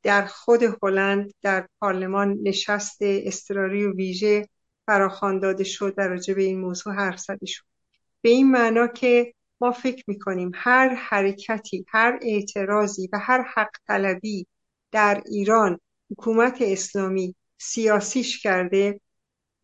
در 0.03 0.25
خود 0.25 0.63
هلند 0.83 1.33
در 1.41 1.67
پارلمان 1.79 2.37
نشست 2.43 2.97
استراری 3.01 3.85
و 3.85 3.95
ویژه 3.95 4.47
فراخوان 4.89 5.39
داده 5.39 5.63
شد 5.63 5.93
و 5.97 6.01
راجع 6.07 6.33
به 6.33 6.43
این 6.43 6.59
موضوع 6.59 6.93
حرف 6.93 7.19
زده 7.19 7.45
شد. 7.45 7.63
به 8.21 8.29
این 8.29 8.51
معنا 8.51 8.87
که 8.87 9.33
ما 9.61 9.71
فکر 9.71 10.03
می‌کنیم 10.07 10.51
هر 10.55 10.95
حرکتی 10.95 11.85
هر 11.87 12.19
اعتراضی 12.21 13.09
و 13.13 13.19
هر 13.19 13.41
حق 13.55 13.69
طلبی 13.87 14.47
در 14.91 15.23
ایران 15.25 15.79
حکومت 16.11 16.57
اسلامی 16.61 17.35
سیاسیش 17.57 18.43
کرده 18.43 19.01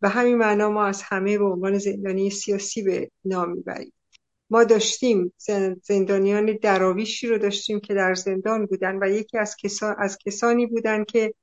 به 0.01 0.09
همین 0.09 0.37
معنا 0.37 0.69
ما 0.69 0.85
از 0.85 1.01
همه 1.01 1.37
به 1.37 1.45
عنوان 1.45 1.77
زندانی 1.77 2.29
سیاسی 2.29 2.81
به 2.81 3.11
نام 3.25 3.51
می‌بریم. 3.51 3.93
ما 4.49 4.63
داشتیم 4.63 5.33
زندانیان 5.83 6.57
دراویشی 6.61 7.27
رو 7.27 7.37
داشتیم 7.37 7.79
که 7.79 7.93
در 7.93 8.13
زندان 8.13 8.65
بودن 8.65 8.99
و 9.01 9.09
یکی 9.09 9.37
از, 9.37 9.55
از 9.97 10.17
کسانی 10.17 10.65
بودن 10.65 11.03
که 11.03 11.33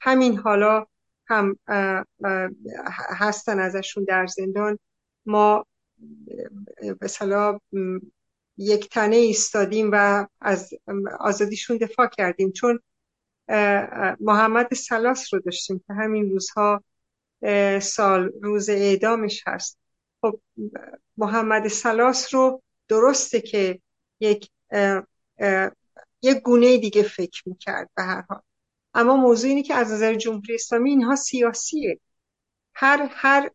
همین 0.00 0.38
حالا 0.38 0.86
هم 1.28 1.58
هستن 3.18 3.58
ازشون 3.60 4.04
در 4.04 4.26
زندان. 4.26 4.78
ما 5.26 5.66
مثلا 7.02 7.58
یک 8.56 8.88
تنه 8.88 9.16
ایستادیم 9.16 9.90
و 9.92 10.26
از 10.40 10.70
آزادیشون 11.20 11.76
دفاع 11.76 12.06
کردیم. 12.06 12.52
چون 12.52 12.80
محمد 14.20 14.74
سلاس 14.74 15.34
رو 15.34 15.40
داشتیم 15.40 15.84
که 15.86 15.92
همین 15.92 16.30
روزها 16.30 16.84
سال 17.80 18.32
روز 18.42 18.68
اعدامش 18.68 19.42
هست. 19.46 19.78
خب 20.20 20.40
محمد 21.16 21.68
سلاس 21.68 22.34
رو 22.34 22.62
درسته 22.88 23.40
که 23.40 23.80
یک 24.20 24.50
یک 26.22 26.42
گونه 26.42 26.78
دیگه 26.78 27.02
فکر 27.02 27.42
می‌کرد 27.46 27.90
به 27.96 28.02
هر 28.02 28.24
حال. 28.28 28.40
اما 28.94 29.16
موضوع 29.16 29.48
اینه 29.50 29.62
که 29.62 29.74
از 29.74 29.92
نظر 29.92 30.14
جمهوری 30.14 30.54
اسلامی 30.54 30.90
اینها 30.90 31.16
سیاسیه. 31.16 32.00
هر 32.74 33.08
هر 33.12 33.50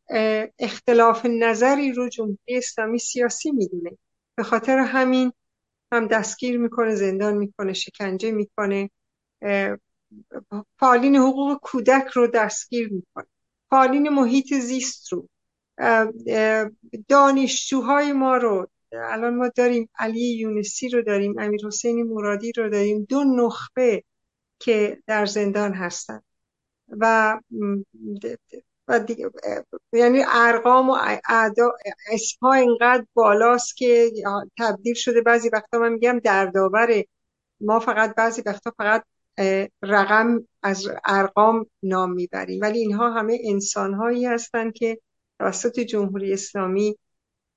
اختلاف 0.60 1.26
نظری 1.26 1.92
رو 1.92 2.10
جمهوری 2.10 2.38
اسلامی 2.48 3.00
سیاسی 3.00 3.52
می‌دونه. 3.52 3.98
به 4.36 4.44
خاطر 4.44 4.78
همین 4.78 5.34
هم 5.92 6.08
دستگیر 6.08 6.58
می‌کنه 6.58 6.96
زندان 6.96 7.38
می‌کنه 7.38 7.74
شکنجه 7.74 8.32
می‌کنه 8.32 8.90
فعالین 10.80 11.16
حقوق 11.16 11.60
کودک 11.62 12.08
رو 12.14 12.28
دستگیر 12.28 12.94
می‌کنه. 12.94 13.26
فعالین 13.70 14.10
محیط 14.10 14.54
زیست 14.54 15.14
رو 15.14 15.28
دانشجوهای 17.08 18.14
ما 18.14 18.38
رو 18.38 18.68
الان 18.92 19.36
ما 19.36 19.48
داریم 19.48 19.90
علی 20.00 20.38
یونسی 20.38 20.90
رو 20.90 21.02
داریم 21.02 21.40
امیر 21.40 21.66
حسین 21.68 22.04
مرادی 22.04 22.52
رو 22.52 22.70
داریم 22.70 23.06
دو 23.10 23.24
نخبه 23.24 24.04
که 24.64 25.02
در 25.08 25.26
زندان 25.26 25.74
هستن. 25.74 26.22
و 26.88 27.40
و 28.88 29.00
یعنی 29.94 30.24
ارقام 30.28 30.90
و 30.90 30.98
اعدا 31.30 31.72
اسمها 32.12 32.54
اینقدر 32.54 33.06
بالاست 33.14 33.78
که 33.78 34.12
تبدیل 34.58 34.94
شده. 34.94 35.22
بعضی 35.22 35.50
وقتا 35.50 35.80
من 35.80 35.92
میگم 35.94 36.20
دردآوره 36.20 37.06
ما 37.62 37.80
فقط 37.80 38.16
بعضی 38.16 38.42
وقتا 38.46 38.74
فقط 38.78 39.04
رقم 39.82 40.48
از 40.64 40.88
ارقام 41.06 41.66
نام 41.84 42.12
می‌بریم. 42.12 42.62
ولی 42.62 42.80
اینها 42.80 43.14
همه 43.14 43.40
انسان 43.44 43.94
هایی 43.94 44.26
هستند 44.26 44.74
که 44.74 45.00
توسط 45.40 45.80
جمهوری 45.80 46.34
اسلامی 46.34 46.98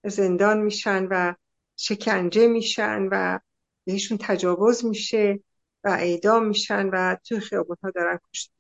زندان 0.05 0.61
میشن 0.61 1.07
و 1.11 1.35
شکنجه 1.77 2.47
میشن 2.47 3.09
و 3.11 3.39
بهشون 3.85 4.19
تجاوز 4.21 4.85
میشه. 4.85 5.41
و 5.87 5.89
اعدام 5.89 6.47
میشن 6.47 6.89
و 6.93 7.17
توی 7.25 7.41
خیابون 7.41 7.77
ها 7.83 7.91
دارن 7.91 8.19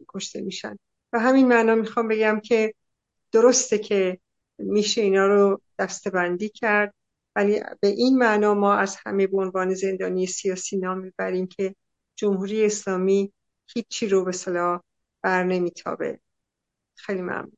کشته 0.08 0.40
میشن. 0.40 0.78
و 1.12 1.20
همین 1.20 1.48
معنا 1.48 1.74
می‌خوام 1.74 2.08
بگم 2.08 2.40
که 2.40 2.74
درسته 3.32 3.78
که 3.78 4.18
میشه 4.58 5.00
اینا 5.00 5.26
رو 5.26 5.60
دستبندی 5.78 6.48
کرد 6.48 6.94
ولی 7.36 7.60
به 7.80 7.88
این 7.88 8.18
معنا 8.18 8.54
ما 8.54 8.74
از 8.74 8.96
همه 9.06 9.26
به 9.26 9.38
عنوان 9.38 9.74
زندانی 9.74 10.26
سیاسی 10.26 10.76
نام 10.76 10.98
می‌بریم 10.98 11.46
که 11.46 11.74
جمهوری 12.16 12.66
اسلامی 12.66 13.32
هیچی 13.74 14.08
رو 14.08 14.24
به 14.24 14.32
صلاح 14.32 14.80
بر 15.22 15.44
نمیتابه. 15.44 16.20
خیلی 16.94 17.22
ممنون. 17.22 17.56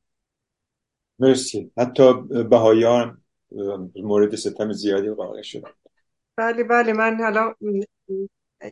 مرسی. 1.19 1.71
حتی 1.77 2.13
بهایی 2.49 2.83
هم 2.83 3.21
مورد 3.95 4.35
ستم 4.35 4.71
زیادی 4.71 5.09
واقع 5.09 5.41
شدن 5.41 5.71
بله 6.37 6.63
بله 6.63 6.93
من 6.93 7.17
حالا 7.17 7.53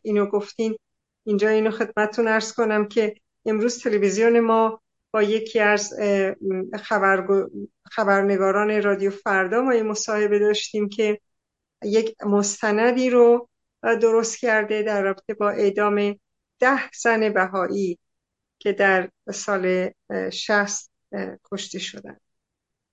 اینو 0.04 0.26
گفتین. 0.26 0.78
اینجا 1.28 1.50
اینو 1.50 1.72
خدمتتون 1.72 2.28
ارز 2.28 2.54
کنم 2.54 2.88
که 2.88 3.16
امروز 3.46 3.84
تلویزیون 3.84 4.40
ما 4.40 4.82
با 5.12 5.24
یکی 5.24 5.60
از 5.60 5.94
خبر... 6.84 7.48
خبرنگاران 7.92 8.84
رادیو 8.84 9.12
فردا 9.12 9.62
ما 9.62 9.76
یه 9.76 9.84
مصاحبه 9.84 10.40
داشتیم 10.40 10.90
که 10.90 11.20
یک 11.84 12.16
مستندی 12.26 13.10
رو 13.10 13.50
درست 13.84 14.40
کرده 14.40 14.84
در 14.84 15.02
رابطه 15.02 15.34
با 15.34 15.50
اعدام 15.50 16.20
ده 16.60 16.92
زن 17.02 17.34
بهایی 17.34 18.00
که 18.60 18.74
در 18.74 19.10
سال 19.34 19.90
شست 20.32 20.92
کشته 21.52 21.80
شدن. 21.80 22.18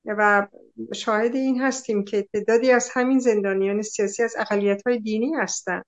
و 0.05 0.49
شاهد 0.95 1.35
این 1.35 1.63
هستیم 1.63 2.05
که 2.05 2.29
تعدادی 2.33 2.71
از 2.71 2.91
همین 2.93 3.19
زندانیان 3.19 3.83
سیاسی 3.83 4.23
از 4.23 4.35
اقلیت 4.39 4.83
های 4.87 4.99
دینی 4.99 5.35
هستند 5.35 5.85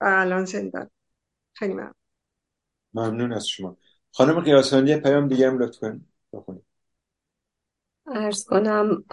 و 0.00 0.04
الان 0.04 0.44
زندان. 0.44 0.90
خیلی 1.58 1.72
ممنون. 1.72 1.94
ممنون 2.94 3.32
از 3.32 3.48
شما. 3.48 3.76
خانم 4.12 4.40
قیاسانی 4.40 4.96
پیام 4.96 5.28
دیگه 5.28 5.50
هم 5.50 5.58
لطفا 5.58 6.00
بخونید. 6.32 6.62
ارز 8.06 8.44
کنم 8.44 9.04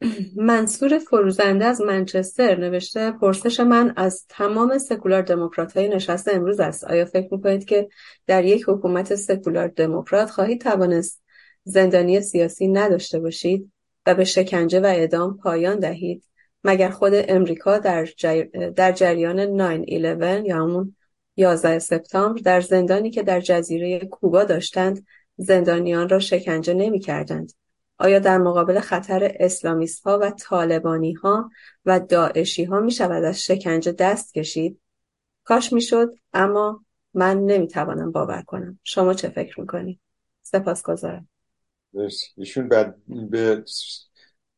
منصور 0.36 0.98
فروزنده 0.98 1.64
از 1.64 1.80
منچستر 1.80 2.56
نوشته 2.56 3.10
پرسش 3.10 3.60
من 3.60 3.92
از 3.96 4.26
تمام 4.28 4.78
سکولار 4.78 5.22
دموکرات 5.22 5.76
های 5.76 5.88
نشست 5.88 6.28
امروز 6.28 6.60
است. 6.60 6.84
آیا 6.84 7.04
فکر 7.04 7.34
می‌کنید 7.34 7.64
که 7.64 7.88
در 8.26 8.44
یک 8.44 8.64
حکومت 8.68 9.14
سکولار 9.14 9.68
دموکرات 9.68 10.30
خواهید 10.30 10.60
توانست 10.60 11.22
زندانی 11.64 12.20
سیاسی 12.20 12.68
نداشته 12.68 13.20
باشید 13.20 13.72
و 14.06 14.14
به 14.14 14.24
شکنجه 14.24 14.80
و 14.80 14.86
اعدام 14.86 15.36
پایان 15.36 15.78
دهید 15.78 16.24
مگر 16.64 16.90
خود 16.90 17.12
امریکا 17.14 17.78
در, 17.78 18.04
در 18.76 18.92
جریان 18.92 19.46
9-11 19.84 20.46
یا 20.46 20.56
همون 20.56 20.96
11 21.36 21.78
سپتامبر 21.78 22.40
در 22.40 22.60
زندانی 22.60 23.10
که 23.10 23.22
در 23.22 23.40
جزیره 23.40 23.98
کوبا 23.98 24.44
داشتند 24.44 25.06
زندانیان 25.36 26.08
را 26.08 26.18
شکنجه 26.18 26.74
نمی 26.74 27.00
کردند. 27.00 27.52
آیا 27.98 28.18
در 28.18 28.38
مقابل 28.38 28.80
خطر 28.80 29.36
اسلامیست 29.40 30.02
ها 30.02 30.18
و 30.22 30.30
طالبانی 30.30 31.12
ها 31.12 31.50
و 31.84 32.00
داعشی 32.00 32.64
ها 32.64 32.80
می 32.80 32.90
شود 32.90 33.24
از 33.24 33.42
شکنجه 33.42 33.92
دست 33.92 34.34
کشید؟ 34.34 34.80
کاش 35.44 35.72
می 35.72 35.82
شد 35.82 36.14
اما 36.32 36.84
من 37.14 37.38
نمی 37.38 37.68
توانم 37.68 38.12
باور 38.12 38.42
کنم. 38.42 38.78
شما 38.84 39.14
چه 39.14 39.28
فکر 39.28 39.60
می 39.60 39.66
کنید؟ 39.66 40.00
سپاس 40.42 40.82
گذارم. 40.82 41.28
ایشون 42.36 42.68
به 43.30 43.64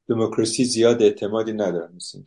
دموکراسی 0.08 0.64
زیاد 0.64 1.02
اعتمادی 1.02 1.52
ندارن 1.52 1.92
مثل 1.94 2.22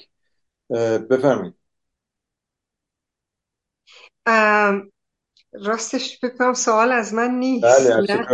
راستش 5.53 6.19
بکنم 6.23 6.53
سوال 6.53 6.91
از 6.91 7.13
من 7.13 7.31
نیست. 7.31 7.65
بله 7.65 8.25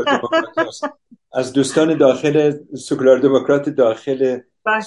از 1.34 1.54
دوستان 1.54 1.98
داخل 1.98 2.54
سکولار 2.78 3.20
دموکرات 3.20 3.70
داخل 3.70 4.40
بله. 4.66 4.84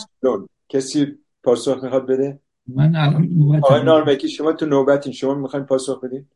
کسی 0.69 1.07
پاسخ 1.43 1.85
می‌خواد 1.85 2.07
بده؟ 2.07 2.41
من 2.67 2.97
الان 2.97 3.59
آقای 3.63 3.83
نارمکی 3.83 4.29
شما 4.29 4.53
تو 4.53 4.67
نوبتین. 4.67 5.13
شما 5.13 5.35
می‌خواین 5.35 5.67
پاسخ 5.67 6.01
بدین؟ 6.05 6.27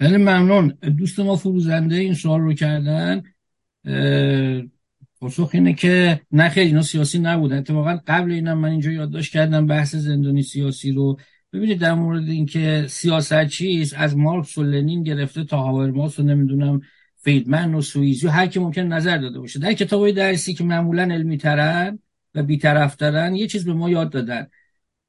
بله. 0.00 0.16
ممنون. 0.18 0.78
دوست 0.98 1.20
ما 1.20 1.36
فروزنده 1.36 1.94
این 1.94 2.14
سوال 2.14 2.40
رو 2.40 2.54
کردن. 2.54 3.22
پاسخ 5.20 5.50
اینه 5.52 5.74
که 5.74 6.20
نه 6.32 6.48
خیلی 6.48 6.66
اینا 6.66 6.82
سیاسی 6.82 7.18
نبودن. 7.18 7.58
اتفاقا 7.58 8.00
قبل 8.06 8.32
اینم 8.32 8.58
من 8.58 8.68
اینجا 8.68 8.90
یادداشت 8.90 9.32
کردم 9.32 9.66
بحث 9.66 9.94
زندانی 9.94 10.42
سیاسی 10.42 10.92
رو. 10.92 11.16
ببینید 11.52 11.78
در 11.78 11.94
مورد 11.94 12.28
اینکه 12.28 12.86
سیاست 12.88 13.46
چیست 13.46 13.94
از 13.96 14.16
مارکس 14.16 14.58
و 14.58 14.62
لنین 14.62 15.02
گرفته 15.02 15.44
تا 15.44 15.58
هاورماس 15.58 16.18
و 16.18 16.22
نمی‌دونم 16.22 16.80
فیدمن 17.16 17.74
و 17.74 17.80
سوئیزی 17.80 18.26
و 18.26 18.30
هر 18.30 18.46
کی 18.46 18.60
ممکن 18.60 18.82
نظر 18.82 19.18
داده 19.18 19.38
باشه. 19.38 19.58
در 19.58 19.72
کتابای 19.72 20.12
درسی 20.12 20.54
که 20.54 20.64
معمولا 20.64 21.02
علمی 21.02 21.38
ترن 21.38 21.98
و 22.34 22.42
بیطرفترن 22.42 23.34
یه 23.34 23.46
چیز 23.46 23.64
به 23.64 23.72
ما 23.72 23.90
یاد 23.90 24.10
دادن. 24.10 24.46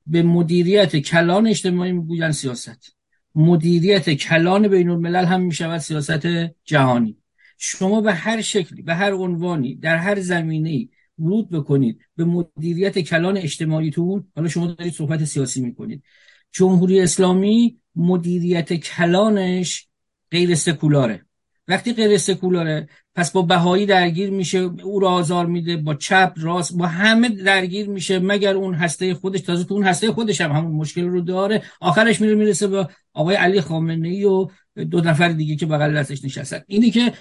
به 0.07 0.23
مدیریت 0.23 0.95
کلان 0.95 1.47
اجتماعی 1.47 1.91
می‌گوین 1.91 2.31
سیاست. 2.31 2.95
مدیریت 3.35 4.09
کلان 4.09 4.67
بین 4.67 4.89
الملل 4.89 5.25
هم 5.25 5.41
می‌شود 5.41 5.77
سیاست 5.77 6.27
جهانی. 6.65 7.17
شما 7.57 8.01
به 8.01 8.13
هر 8.13 8.41
شکلی 8.41 8.81
به 8.81 8.93
هر 8.93 9.13
عنوانی 9.13 9.75
در 9.75 9.97
هر 9.97 10.19
زمینه 10.19 10.89
ورود 11.19 11.49
بکنید 11.49 11.99
به 12.15 12.25
مدیریت 12.25 12.99
کلان 12.99 13.37
اجتماعیتون 13.37 14.27
حالا 14.35 14.47
شما 14.47 14.67
دارید 14.67 14.93
صحبت 14.93 15.25
سیاسی 15.25 15.61
می‌کنید. 15.61 16.03
جمهوری 16.51 17.01
اسلامی 17.01 17.77
مدیریت 17.95 18.73
کلانش 18.73 19.87
غیر 20.31 20.55
سکولاره. 20.55 21.25
وقتی 21.67 21.93
غیر 21.93 22.17
سکولاره 22.17 22.89
پس 23.15 23.31
با 23.31 23.41
بهایی 23.41 23.85
درگیر 23.85 24.29
میشه 24.29 24.57
او 24.57 24.99
را 24.99 25.09
آزار 25.09 25.45
میده 25.45 25.77
با 25.77 25.93
چپ 25.95 26.33
راست 26.37 26.77
با 26.77 26.85
همه 26.85 27.29
درگیر 27.29 27.89
میشه 27.89 28.19
مگر 28.19 28.55
اون 28.55 28.73
هسته 28.73 29.13
خودش 29.13 29.41
تازه 29.41 29.63
تو 29.63 29.73
اون 29.73 29.83
هسته 29.83 30.11
خودش 30.11 30.41
هم 30.41 30.51
همون 30.51 30.71
مشکل 30.71 31.05
رو 31.05 31.21
داره. 31.21 31.63
آخرش 31.81 32.21
میره 32.21 32.35
می‌رسه 32.35 32.67
به 32.67 32.87
آقای 33.13 33.35
علی 33.35 33.61
خامنه 33.61 34.07
ای 34.07 34.25
و 34.25 34.47
دو 34.89 35.01
نفر 35.01 35.29
دیگه 35.29 35.55
که 35.55 35.65
بغل 35.65 35.97
دستش 35.97 36.25
نشستن. 36.25 36.61
اینی 36.67 36.91
که 36.91 37.13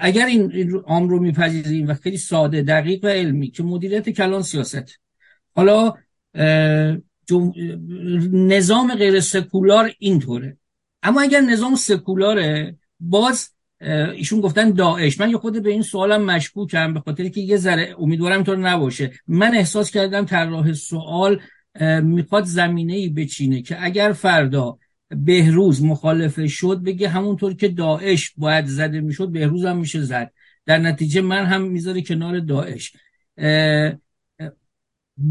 اگر 0.00 0.26
این 0.26 0.72
عام 0.86 1.08
رو 1.08 1.20
میپذیریم 1.20 1.88
و 1.88 1.94
خیلی 1.94 2.16
ساده 2.16 2.62
دقیق 2.62 3.04
و 3.04 3.08
علمی 3.08 3.50
که 3.50 3.62
مدیریت 3.62 4.10
کلان 4.10 4.42
سیاست. 4.42 5.00
حالا 5.54 5.94
نظام 8.32 8.94
غیر 8.94 9.20
سکولار 9.20 9.92
اینطوره. 9.98 10.56
اما 11.02 11.20
اگر 11.20 11.40
نظام 11.40 11.74
سکولاره 11.74 12.76
باز 13.00 13.50
ایشون 14.14 14.40
گفتن 14.40 14.70
داعش. 14.70 15.20
من 15.20 15.30
یه 15.30 15.36
خود 15.36 15.62
به 15.62 15.70
این 15.70 15.82
سوالم 15.82 16.24
مشکوکم 16.24 16.94
به 16.94 17.00
خاطر 17.00 17.28
که 17.28 17.40
یه 17.40 17.56
ذره 17.56 17.94
امیدوارم 17.98 18.36
اینطور 18.36 18.56
نباشه. 18.56 19.12
من 19.26 19.54
احساس 19.54 19.90
کردم 19.90 20.24
طراح 20.24 20.72
سوال 20.72 21.40
می‌خواد 22.02 22.44
زمینه 22.44 22.94
ای 22.94 23.08
بچینه 23.08 23.62
که 23.62 23.84
اگر 23.84 24.12
فردا 24.12 24.78
بهروز 25.08 25.84
مخالفه 25.84 26.46
شد 26.46 26.82
بگه 26.82 27.08
همونطور 27.08 27.54
که 27.54 27.68
داعش 27.68 28.32
باید 28.36 28.66
زده 28.66 29.00
می‌شد 29.00 29.28
بهروز 29.28 29.64
هم 29.64 29.78
میشه 29.78 30.02
زد. 30.02 30.32
در 30.66 30.78
نتیجه 30.78 31.20
من 31.20 31.44
هم 31.44 31.62
می‌ذاره 31.62 32.02
کنار 32.02 32.40
داعش. 32.40 32.92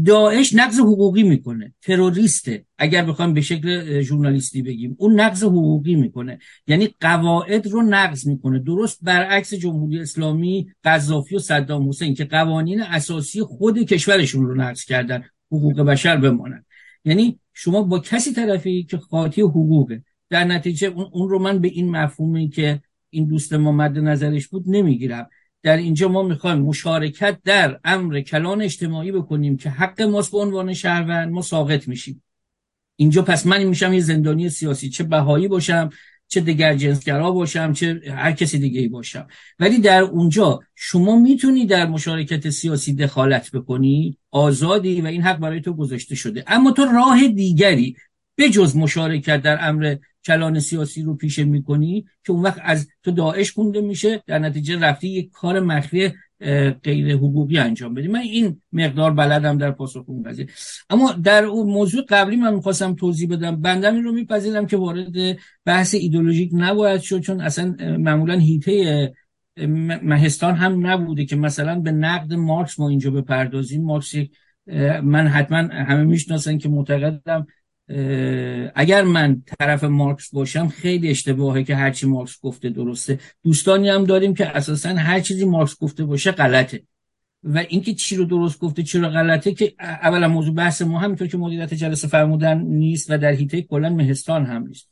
داعش 0.06 0.54
نقض 0.54 0.80
حقوقی 0.80 1.22
می‌کنه. 1.22 1.74
تروریسته. 1.82 2.64
اگر 2.78 3.04
بخوام 3.04 3.34
به 3.34 3.40
شکل 3.40 4.00
ژورنالیستی 4.00 4.62
بگیم 4.62 4.96
اون 4.98 5.20
نقض 5.20 5.42
حقوقی 5.44 5.94
می‌کنه. 5.94 6.38
یعنی 6.66 6.88
قواعد 7.00 7.66
رو 7.66 7.82
نقض 7.82 8.26
می‌کنه. 8.26 8.58
درست 8.58 8.98
برعکس 9.02 9.54
جمهوری 9.54 10.00
اسلامی 10.00 10.72
قذافی 10.84 11.36
و 11.36 11.38
صدام 11.38 11.88
حسین 11.88 12.14
که 12.14 12.24
قوانین 12.24 12.82
اساسی 12.82 13.42
خود 13.42 13.78
کشورشون 13.78 14.46
رو 14.46 14.54
نقض 14.54 14.84
کردن 14.84 15.24
حقوق 15.52 15.80
بشر 15.80 16.16
بمانند 16.16 16.66
یعنی 17.04 17.38
شما 17.54 17.82
با 17.82 17.98
کسی 17.98 18.32
طرفی 18.32 18.82
که 18.84 18.98
خاطی 18.98 19.40
حقوقه 19.40 20.02
در 20.30 20.44
نتیجه 20.44 20.88
اون 21.12 21.28
رو 21.28 21.38
من 21.38 21.58
به 21.58 21.68
این 21.68 21.90
مفهومی 21.90 22.48
که 22.48 22.80
این 23.10 23.26
دوست 23.26 23.52
ما 23.52 23.72
مد 23.72 23.98
نظرش 23.98 24.48
بود 24.48 24.64
نمی‌گیرم. 24.66 25.28
در 25.62 25.76
اینجا 25.76 26.08
ما 26.08 26.22
می‌خوایم 26.22 26.58
مشارکت 26.58 27.38
در 27.44 27.80
امر 27.84 28.20
کلان 28.20 28.62
اجتماعی 28.62 29.12
بکنیم 29.12 29.56
که 29.56 29.70
حق 29.70 30.02
ماست 30.02 30.32
به 30.32 30.38
عنوان 30.38 30.74
شهروند 30.74 31.32
ما 31.32 31.42
ساقط 31.42 31.88
میشیم. 31.88 32.22
اینجا 32.96 33.22
پس 33.22 33.46
من 33.46 33.64
میشم 33.64 33.92
یه 33.92 34.00
زندانی 34.00 34.50
سیاسی 34.50 34.88
چه 34.88 35.04
بهایی 35.04 35.48
باشم 35.48 35.90
چه 36.28 36.40
دگر 36.40 36.74
جنسگرا 36.74 37.30
باشم 37.30 37.72
چه 37.72 38.00
هر 38.14 38.32
کسی 38.32 38.58
دیگه 38.58 38.80
ای 38.80 38.88
باشم. 38.88 39.26
ولی 39.58 39.78
در 39.78 40.02
اونجا 40.02 40.60
شما 40.74 41.16
می‌تونی 41.16 41.66
در 41.66 41.86
مشارکت 41.86 42.50
سیاسی 42.50 42.94
دخالت 42.94 43.50
بکنی 43.50 44.18
آزادی 44.30 45.00
و 45.00 45.06
این 45.06 45.22
حق 45.22 45.38
برای 45.38 45.60
تو 45.60 45.72
گذاشته 45.72 46.14
شده. 46.14 46.44
اما 46.46 46.72
تو 46.72 46.84
راه 46.84 47.28
دیگری 47.28 47.96
به 48.40 48.48
جز 48.48 48.76
مشارکت 48.76 49.42
در 49.42 49.68
امر 49.68 49.96
کلان 50.24 50.60
سیاسی 50.60 51.02
رو 51.02 51.14
پیشه 51.14 51.44
می‌کنی 51.44 52.04
که 52.24 52.32
اون 52.32 52.42
وقت 52.42 52.60
از 52.62 52.88
تو 53.02 53.10
داعش 53.10 53.52
خونده 53.52 53.80
میشه 53.80 54.22
در 54.26 54.38
نتیجه 54.38 54.78
رفتی 54.78 55.08
یک 55.08 55.30
کار 55.30 55.60
مخفی 55.60 56.12
غیر 56.82 57.16
حقوقی 57.16 57.58
انجام 57.58 57.94
بدی. 57.94 58.08
من 58.08 58.20
این 58.20 58.60
مقدار 58.72 59.14
بلدم 59.14 59.58
در 59.58 59.70
پاسخ 59.70 60.04
اون 60.06 60.22
قضیه. 60.22 60.46
اما 60.90 61.12
در 61.12 61.44
اون 61.44 61.72
موضوع 61.72 62.04
قبلی 62.08 62.36
من 62.36 62.54
می‌خواستم 62.54 62.94
توضیح 62.94 63.28
بدم. 63.28 63.60
بندم 63.60 63.94
این 63.94 64.04
رو 64.04 64.12
میپذیرم 64.12 64.66
که 64.66 64.76
وارد 64.76 65.38
بحث 65.64 65.94
ایدولوژیک 65.94 66.50
نباید 66.54 67.00
شد 67.00 67.20
چون 67.20 67.40
اصلا 67.40 67.76
معمولا 67.98 68.38
هیته 68.38 69.12
مهستان 70.02 70.54
هم 70.54 70.86
نبوده 70.86 71.24
که 71.24 71.36
مثلا 71.36 71.80
به 71.80 71.92
نقد 71.92 72.34
مارکس 72.34 72.80
ما 72.80 72.88
اینجا 72.88 73.10
بپردازیم. 73.10 73.84
مارکس 73.84 74.14
من 75.02 75.26
حتما 75.26 75.58
همه 75.58 76.04
می‌شناسن 76.04 76.58
که 76.58 76.68
معتقدم 76.68 77.46
اگر 78.74 79.02
من 79.02 79.42
طرف 79.58 79.84
مارکس 79.84 80.34
باشم 80.34 80.68
خیلی 80.68 81.10
اشتباهه 81.10 81.62
که 81.62 81.76
هرچی 81.76 82.06
مارکس 82.06 82.40
گفته 82.40 82.70
درسته. 82.70 83.18
دوستانی 83.44 83.88
هم 83.88 84.04
داریم 84.04 84.34
که 84.34 84.56
اساسا 84.56 84.88
هر 84.88 85.20
چیزی 85.20 85.44
مارکس 85.44 85.78
گفته 85.78 86.04
باشه 86.04 86.30
غلطه. 86.30 86.82
و 87.44 87.58
اینکه 87.58 87.94
چی 87.94 88.16
رو 88.16 88.24
درست 88.24 88.60
گفته 88.60 88.82
چی 88.82 88.98
رو 88.98 89.08
غلطه 89.08 89.54
که 89.54 89.74
اولا 89.78 90.28
موضوع 90.28 90.54
بحث 90.54 90.82
ما 90.82 90.98
همینطور 90.98 91.28
که 91.28 91.38
مدیریت 91.38 91.74
جلسه 91.74 92.08
فرمودن 92.08 92.58
نیست 92.58 93.10
و 93.10 93.18
در 93.18 93.32
حیطه 93.32 93.62
کلا 93.62 93.90
مهستان 93.90 94.46
هم 94.46 94.66
نیست. 94.66 94.90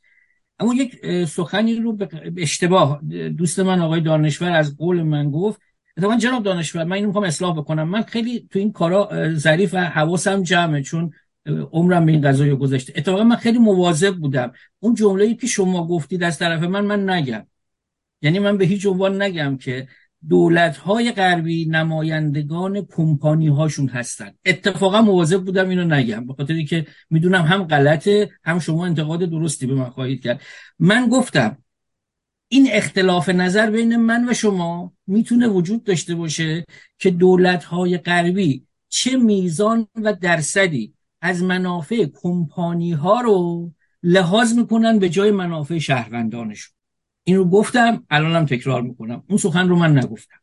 اما 0.59 0.75
یک 0.75 1.25
سخنی 1.25 1.75
رو 1.75 1.93
به 1.93 2.09
اشتباه 2.36 3.01
دوست 3.39 3.60
من 3.60 3.81
آقای 3.81 4.01
دانشور 4.01 4.51
از 4.51 4.77
قول 4.77 5.02
من 5.02 5.31
گفت. 5.31 5.60
اتفاقا 5.97 6.17
جناب 6.17 6.43
دانشور 6.43 6.85
من 6.85 6.93
اینو 6.93 7.07
می‌خوام 7.07 7.25
اصلاح 7.25 7.57
بکنم. 7.57 7.89
من 7.89 8.02
خیلی 8.02 8.49
تو 8.51 8.59
این 8.59 8.73
کارا 8.73 9.10
ظریف 9.35 9.75
و 9.75 9.78
حواسم 9.78 10.43
جمعه 10.43 10.83
چون 10.83 11.10
عمرم 11.49 12.07
به 12.07 12.12
این 12.12 12.20
قضایی 12.20 12.55
گذاشته 12.55 12.93
اتفاقا 12.97 13.25
من 13.25 13.36
خیلی 13.36 13.59
مواظب 13.59 14.17
بودم. 14.17 14.52
اون 14.81 14.94
جمله‌ای 14.94 15.35
که 15.35 15.47
شما 15.47 15.86
گفتید 15.86 16.23
از 16.23 16.39
طرف 16.39 16.62
من 16.62 16.85
من 16.85 17.10
نگم. 17.10 17.47
یعنی 18.23 18.39
من 18.39 18.59
به 18.59 18.65
هیچ 18.65 18.86
عنوان 18.86 19.23
نگم 19.23 19.57
که 19.57 19.89
دولت 20.28 20.77
های 20.77 21.12
غربی 21.12 21.65
نمایندگان 21.65 22.86
کمپانی 22.86 23.49
هاشون 23.49 23.89
هستن. 23.89 24.31
اتفاقا 24.44 25.02
مواظب 25.02 25.44
بودم 25.44 25.68
اینو 25.68 25.85
نگم. 25.85 26.27
به 26.27 26.35
خاطر 26.35 26.62
که 26.62 26.86
می‌دونم 27.10 27.43
هم 27.43 27.65
غلطه 27.65 28.31
هم 28.44 28.59
شما 28.59 28.86
انتقاد 28.86 29.20
درستی 29.20 29.67
به 29.67 29.75
من 29.75 29.91
خواهید 29.91 30.23
کرد. 30.23 30.41
من 30.78 31.09
گفتم 31.09 31.59
این 32.49 32.68
اختلاف 32.73 33.28
نظر 33.28 33.70
بین 33.70 33.97
من 33.97 34.28
و 34.28 34.35
شما 34.35 34.93
می‌تونه 35.07 35.49
وجود 35.49 35.85
داشته 35.85 36.15
باشه 36.15 36.65
که 36.99 37.10
دولت 37.10 37.65
های 37.65 37.99
غربی 37.99 38.67
چه 38.89 39.17
میزان 39.17 39.86
و 39.94 40.12
درصدی 40.12 40.94
از 41.21 41.43
منافع 41.43 42.07
کمپانی 42.23 42.93
ها 42.93 43.21
رو 43.21 43.71
لحاظ 44.03 44.59
می‌کنن 44.59 44.99
به 44.99 45.09
جای 45.09 45.31
منافع 45.31 45.79
شهروندانشون. 45.79 46.75
این 47.25 47.37
رو 47.37 47.45
گفتم 47.45 48.05
الانم 48.11 48.47
تکرار 48.47 48.83
می‌کنم. 48.83 49.25
اون 49.29 49.39
سخن 49.39 49.69
رو 49.69 49.77
من 49.77 49.99
نگفتم. 49.99 50.37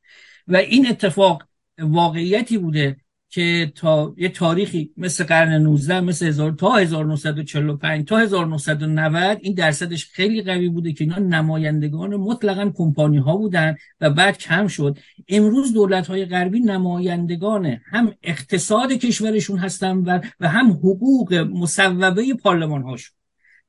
و 0.47 0.55
این 0.55 0.87
اتفاق 0.87 1.43
واقعیتی 1.79 2.57
بوده 2.57 2.97
که 3.29 3.71
تا 3.75 4.13
یه 4.17 4.29
تاریخی 4.29 4.91
مثل 4.97 5.23
قرن 5.23 5.61
19 5.61 6.01
مثل 6.01 6.27
هزار 6.27 6.51
تا 6.51 6.75
1945 6.75 8.07
تا 8.07 8.17
1990 8.17 9.37
این 9.41 9.53
درصدش 9.53 10.05
خیلی 10.05 10.41
قوی 10.41 10.69
بوده 10.69 10.93
که 10.93 11.03
اینا 11.03 11.19
نمایندگان 11.19 12.15
مطلقا 12.15 12.71
کمپانی 12.75 13.17
ها 13.17 13.37
بودن 13.37 13.75
و 14.01 14.09
بعد 14.09 14.37
کم 14.37 14.67
شد. 14.67 14.97
امروز 15.29 15.73
دولت 15.73 16.07
های 16.07 16.25
غربی 16.25 16.59
نمایندگان 16.59 17.65
هم 17.65 18.13
اقتصاد 18.23 18.91
کشورشون 18.91 19.57
هستن 19.57 19.97
و, 19.97 20.19
و 20.39 20.49
هم 20.49 20.71
حقوق 20.71 21.33
مصوبه 21.33 22.33
پارلمان 22.33 22.83
هاشون 22.83 23.15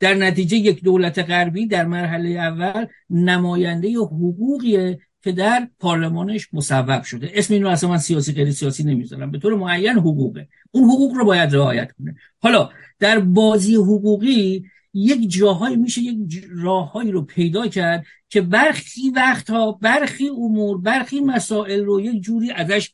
در 0.01 0.15
نتیجه 0.15 0.57
یک 0.57 0.83
دولت 0.85 1.19
غربی 1.19 1.67
در 1.67 1.85
مرحله 1.85 2.29
اول 2.29 2.87
نماینده 3.11 3.95
حقوقیه 3.99 4.99
که 5.27 5.33
در 5.33 5.69
پارلمانش 5.81 6.49
مصوب 6.53 7.03
شده. 7.03 7.31
اسم 7.35 7.55
این 7.55 7.63
رو 7.63 7.69
اصلا 7.69 7.91
من 7.91 7.99
سیاسی 7.99 8.33
غیر 8.33 8.51
سیاسی 8.51 8.85
نمی‌ذارم. 8.85 9.31
به 9.31 9.39
طور 9.39 9.55
معین 9.55 9.99
حقوقه. 9.99 10.49
اون 10.71 10.85
حقوق 10.85 11.15
رو 11.15 11.25
باید 11.25 11.55
رعایت 11.55 11.93
کنه. 11.93 12.17
حالا 12.39 12.71
در 12.99 13.19
بازی 13.19 13.75
حقوقی 13.75 14.65
یک 14.95 15.31
جاهایی 15.31 15.77
میشه 15.77 16.01
یک 16.01 16.45
راههایی 16.51 17.11
رو 17.11 17.23
پیدا 17.23 17.67
کرد 17.67 18.05
که 18.29 18.41
برخی 18.41 19.11
وقتها 19.11 19.73
برخی 19.73 20.29
امور 20.29 20.81
برخی 20.81 21.21
مسائل 21.21 21.85
رو 21.85 22.01
یک 22.01 22.23
جوری 22.23 22.51
ازش 22.51 22.91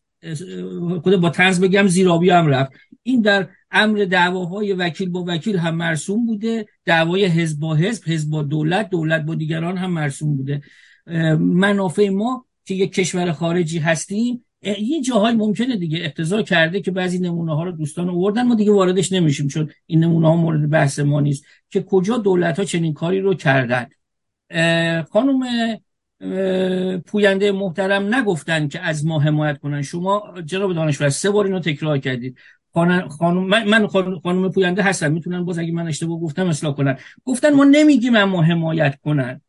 خود 1.02 1.17
با 1.17 1.31
تنز 1.31 1.61
بگم 1.61 1.86
زیرابی 1.86 2.31
هم 2.31 2.47
رفت. 2.47 2.73
این 3.02 3.20
در 3.20 3.49
امر 3.70 4.05
دعواهای 4.05 4.73
وکیل 4.73 5.09
با 5.09 5.25
وکیل 5.28 5.57
هم 5.57 5.77
مرسوم 5.77 6.27
بوده. 6.27 6.67
دعوای 6.85 7.25
حزب 7.25 7.61
با 7.61 7.75
حزب 7.75 8.02
حزب 8.07 8.31
با 8.31 8.43
دولت 8.43 8.91
دولت 8.91 9.23
با 9.23 9.35
دیگران 9.35 9.77
هم 9.77 9.91
مرسوم 9.91 10.36
بوده. 10.36 10.62
منافع 11.39 12.09
ما 12.09 12.47
که 12.65 12.75
یک 12.75 12.93
کشور 12.93 13.33
خارجی 13.33 13.79
هستیم 13.79 14.45
یه 14.81 15.01
جاهای 15.01 15.35
ممکنه 15.35 15.77
دیگه 15.77 15.99
اقتضا 16.03 16.43
کرده 16.43 16.81
که 16.81 16.91
بعضی 16.91 17.19
نمونه 17.19 17.57
ها 17.57 17.65
رو 17.65 17.73
دوستان 17.73 18.09
آوردن 18.09 18.43
ما 18.43 18.55
دیگه 18.55 18.73
واردش 18.73 19.13
نمیشیم 19.13 19.49
چون 19.49 19.71
این 19.87 20.05
نمونه 20.05 20.29
ها 20.29 20.37
مورد 20.37 20.71
بحث 20.71 20.99
ما 20.99 21.21
نیست. 21.21 21.45
که 21.71 21.83
کجا 21.83 22.19
دولت 22.19 22.59
ها 22.59 22.65
چنین 22.65 22.95
کاری 22.95 23.21
رو 23.21 23.35
کردن؟ 23.35 23.87
خانم 25.11 25.41
پوینده 27.07 27.53
محترم 27.53 28.15
نگفتن 28.15 28.69
که 28.69 28.81
از 28.81 29.07
ما 29.07 29.21
حمایت 29.21 29.59
کنن. 29.59 29.83
شما 29.83 30.23
جناب 30.45 30.75
دانشور 30.75 31.09
سه 31.09 31.31
بار 31.31 31.45
اینو 31.45 31.61
تکرار 31.61 31.99
کردید. 31.99 32.39
خانم 33.19 33.47
من 33.47 33.87
خانم 34.23 34.51
پوینده 34.51 34.83
هستم. 34.83 35.13
می‌تونن 35.13 35.45
باز 35.45 35.59
اگه 35.59 35.73
من 35.73 35.89
اشتباه 35.89 36.21
گفتم 36.21 36.47
اصلاح 36.47 36.75
کنن. 36.75 36.97
گفتن 37.25 37.55
ما 37.55 37.65
نمیگیم 37.65 38.17
اما 38.17 38.43
حمایت 38.43 38.99
کنن. 39.01 39.41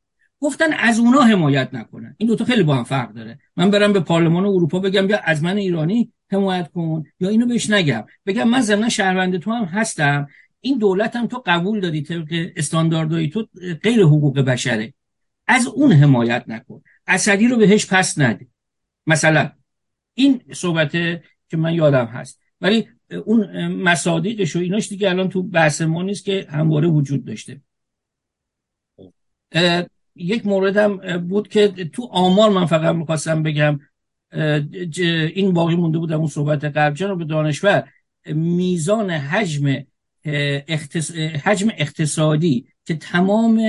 گفتن 0.43 0.73
از 0.73 0.99
اونا 0.99 1.21
حمایت 1.21 1.69
نکنن. 1.73 2.15
این 2.17 2.29
دوتا 2.29 2.45
خیلی 2.45 2.63
با 2.63 2.75
هم 2.75 2.83
فرق 2.83 3.13
داره. 3.13 3.39
من 3.55 3.71
برم 3.71 3.93
به 3.93 3.99
پارلمان 3.99 4.45
اروپا 4.45 4.79
بگم 4.79 5.07
بیا 5.07 5.19
از 5.23 5.43
من 5.43 5.57
ایرانی 5.57 6.11
حمایت 6.31 6.71
کن 6.71 7.03
یا 7.19 7.29
اینو 7.29 7.45
بهش 7.45 7.69
نگم. 7.69 8.05
بگم 8.25 8.49
من 8.49 8.61
ضمن 8.61 8.89
شهروند 8.89 9.37
تو 9.37 9.51
هم 9.51 9.63
هستم. 9.63 10.27
این 10.61 10.77
دولت 10.77 11.15
هم 11.15 11.27
تو 11.27 11.43
قبول 11.45 11.79
داری 11.79 12.01
طبق 12.01 12.51
استانداردهای 12.55 13.29
تو 13.29 13.47
غیر 13.83 14.03
حقوق 14.03 14.39
بشره. 14.39 14.93
از 15.47 15.67
اون 15.67 15.91
حمایت 15.91 16.43
نکن. 16.47 16.81
اصلی 17.07 17.47
رو 17.47 17.57
بهش 17.57 17.85
پس 17.85 18.19
نده. 18.19 18.47
مثلا 19.07 19.51
این 20.13 20.41
صحبت 20.53 20.91
که 21.49 21.57
من 21.57 21.73
یادم 21.73 22.05
هست. 22.05 22.41
ولی 22.61 22.87
اون 23.25 23.67
مصادیقش 23.67 24.55
و 24.55 24.59
ایناش 24.59 24.89
دیگه 24.89 25.09
الان 25.09 25.29
تو 25.29 25.43
بحث 25.43 25.81
ما 25.81 26.03
نیست 26.03 26.25
که 26.25 26.47
همواره 26.49 26.87
وجود 26.87 27.25
داشته. 27.25 27.61
یک 30.15 30.45
موردم 30.45 30.97
بود 31.17 31.47
که 31.47 31.67
تو 31.67 32.03
آمار 32.11 32.49
من 32.49 32.65
فقط 32.65 32.95
می‌خواستم 32.95 33.43
بگم 33.43 33.79
این 35.35 35.53
باقی 35.53 35.75
مونده 35.75 35.97
بودم 35.97 36.17
اون 36.17 36.27
صحبت 36.27 36.65
قبل. 36.65 37.15
به 37.15 37.25
دانشور 37.25 37.89
میزان 38.25 39.09
حجم 39.09 39.85
حجم 41.43 41.67
اقتصادی 41.77 42.65
که 42.85 42.95
تمام 42.95 43.61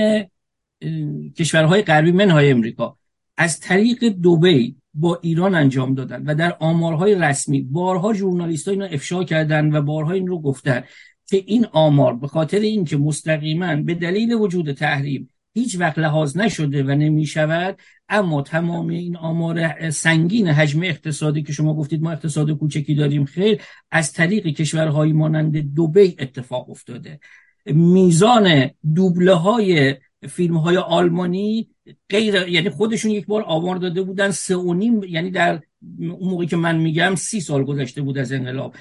کشورهای 1.37 1.81
غربی 1.81 2.11
منهای 2.11 2.51
امریکا 2.51 2.97
از 3.37 3.59
طریق 3.59 4.05
دوبی 4.05 4.75
با 4.93 5.19
ایران 5.21 5.55
انجام 5.55 5.93
دادن 5.93 6.23
و 6.23 6.35
در 6.35 6.57
آمارهای 6.59 7.15
رسمی 7.15 7.61
بارها 7.61 8.13
ژورنالیست 8.13 8.67
اینو 8.67 8.87
افشا 8.91 9.23
کردن 9.23 9.75
و 9.75 9.81
بارها 9.81 10.11
این 10.11 10.27
رو 10.27 10.41
گفتن 10.41 10.83
که 11.27 11.43
این 11.45 11.65
آمار 11.71 12.15
به 12.15 12.27
خاطر 12.27 12.59
اینکه 12.59 12.97
مستقیما 12.97 13.75
به 13.75 13.93
دلیل 13.93 14.33
وجود 14.33 14.71
تحریم 14.71 15.29
هیچ 15.57 15.79
وقت 15.79 15.99
لحاظ 15.99 16.37
نشده 16.37 16.83
و 16.83 16.91
نمی 16.91 17.25
شود 17.25 17.79
اما 18.09 18.41
تمام 18.41 18.87
این 18.87 19.17
آمار 19.17 19.89
سنگین 19.89 20.47
حجم 20.47 20.83
اقتصادی 20.83 21.43
که 21.43 21.53
شما 21.53 21.73
گفتید 21.73 22.01
ما 22.01 22.11
اقتصاد 22.11 22.51
کوچکی 22.51 22.95
داریم 22.95 23.25
خیر 23.25 23.61
از 23.91 24.13
طریق 24.13 24.47
کشورهایی 24.47 25.13
مانند 25.13 25.57
دوبی 25.57 26.15
اتفاق 26.19 26.69
افتاده. 26.69 27.19
میزان 27.65 28.69
دوبله 28.95 29.33
های 29.33 29.95
فیلم 30.29 30.57
های 30.57 30.77
آلمانی 30.77 31.74
غیر 32.09 32.47
یعنی 32.47 32.69
خودشون 32.69 33.11
یک 33.11 33.25
بار 33.25 33.41
آمار 33.41 33.75
داده 33.75 34.01
بودن. 34.01 34.31
سه 34.31 34.55
و 34.55 34.73
نیم 34.73 35.03
یعنی 35.03 35.31
در 35.31 35.61
اون 35.99 36.29
موقعی 36.29 36.47
که 36.47 36.57
من 36.57 36.77
میگم 36.77 37.15
سی 37.15 37.41
سال 37.41 37.63
گذشته 37.63 38.01
بود 38.01 38.17
از 38.17 38.31
انقلاب. 38.31 38.75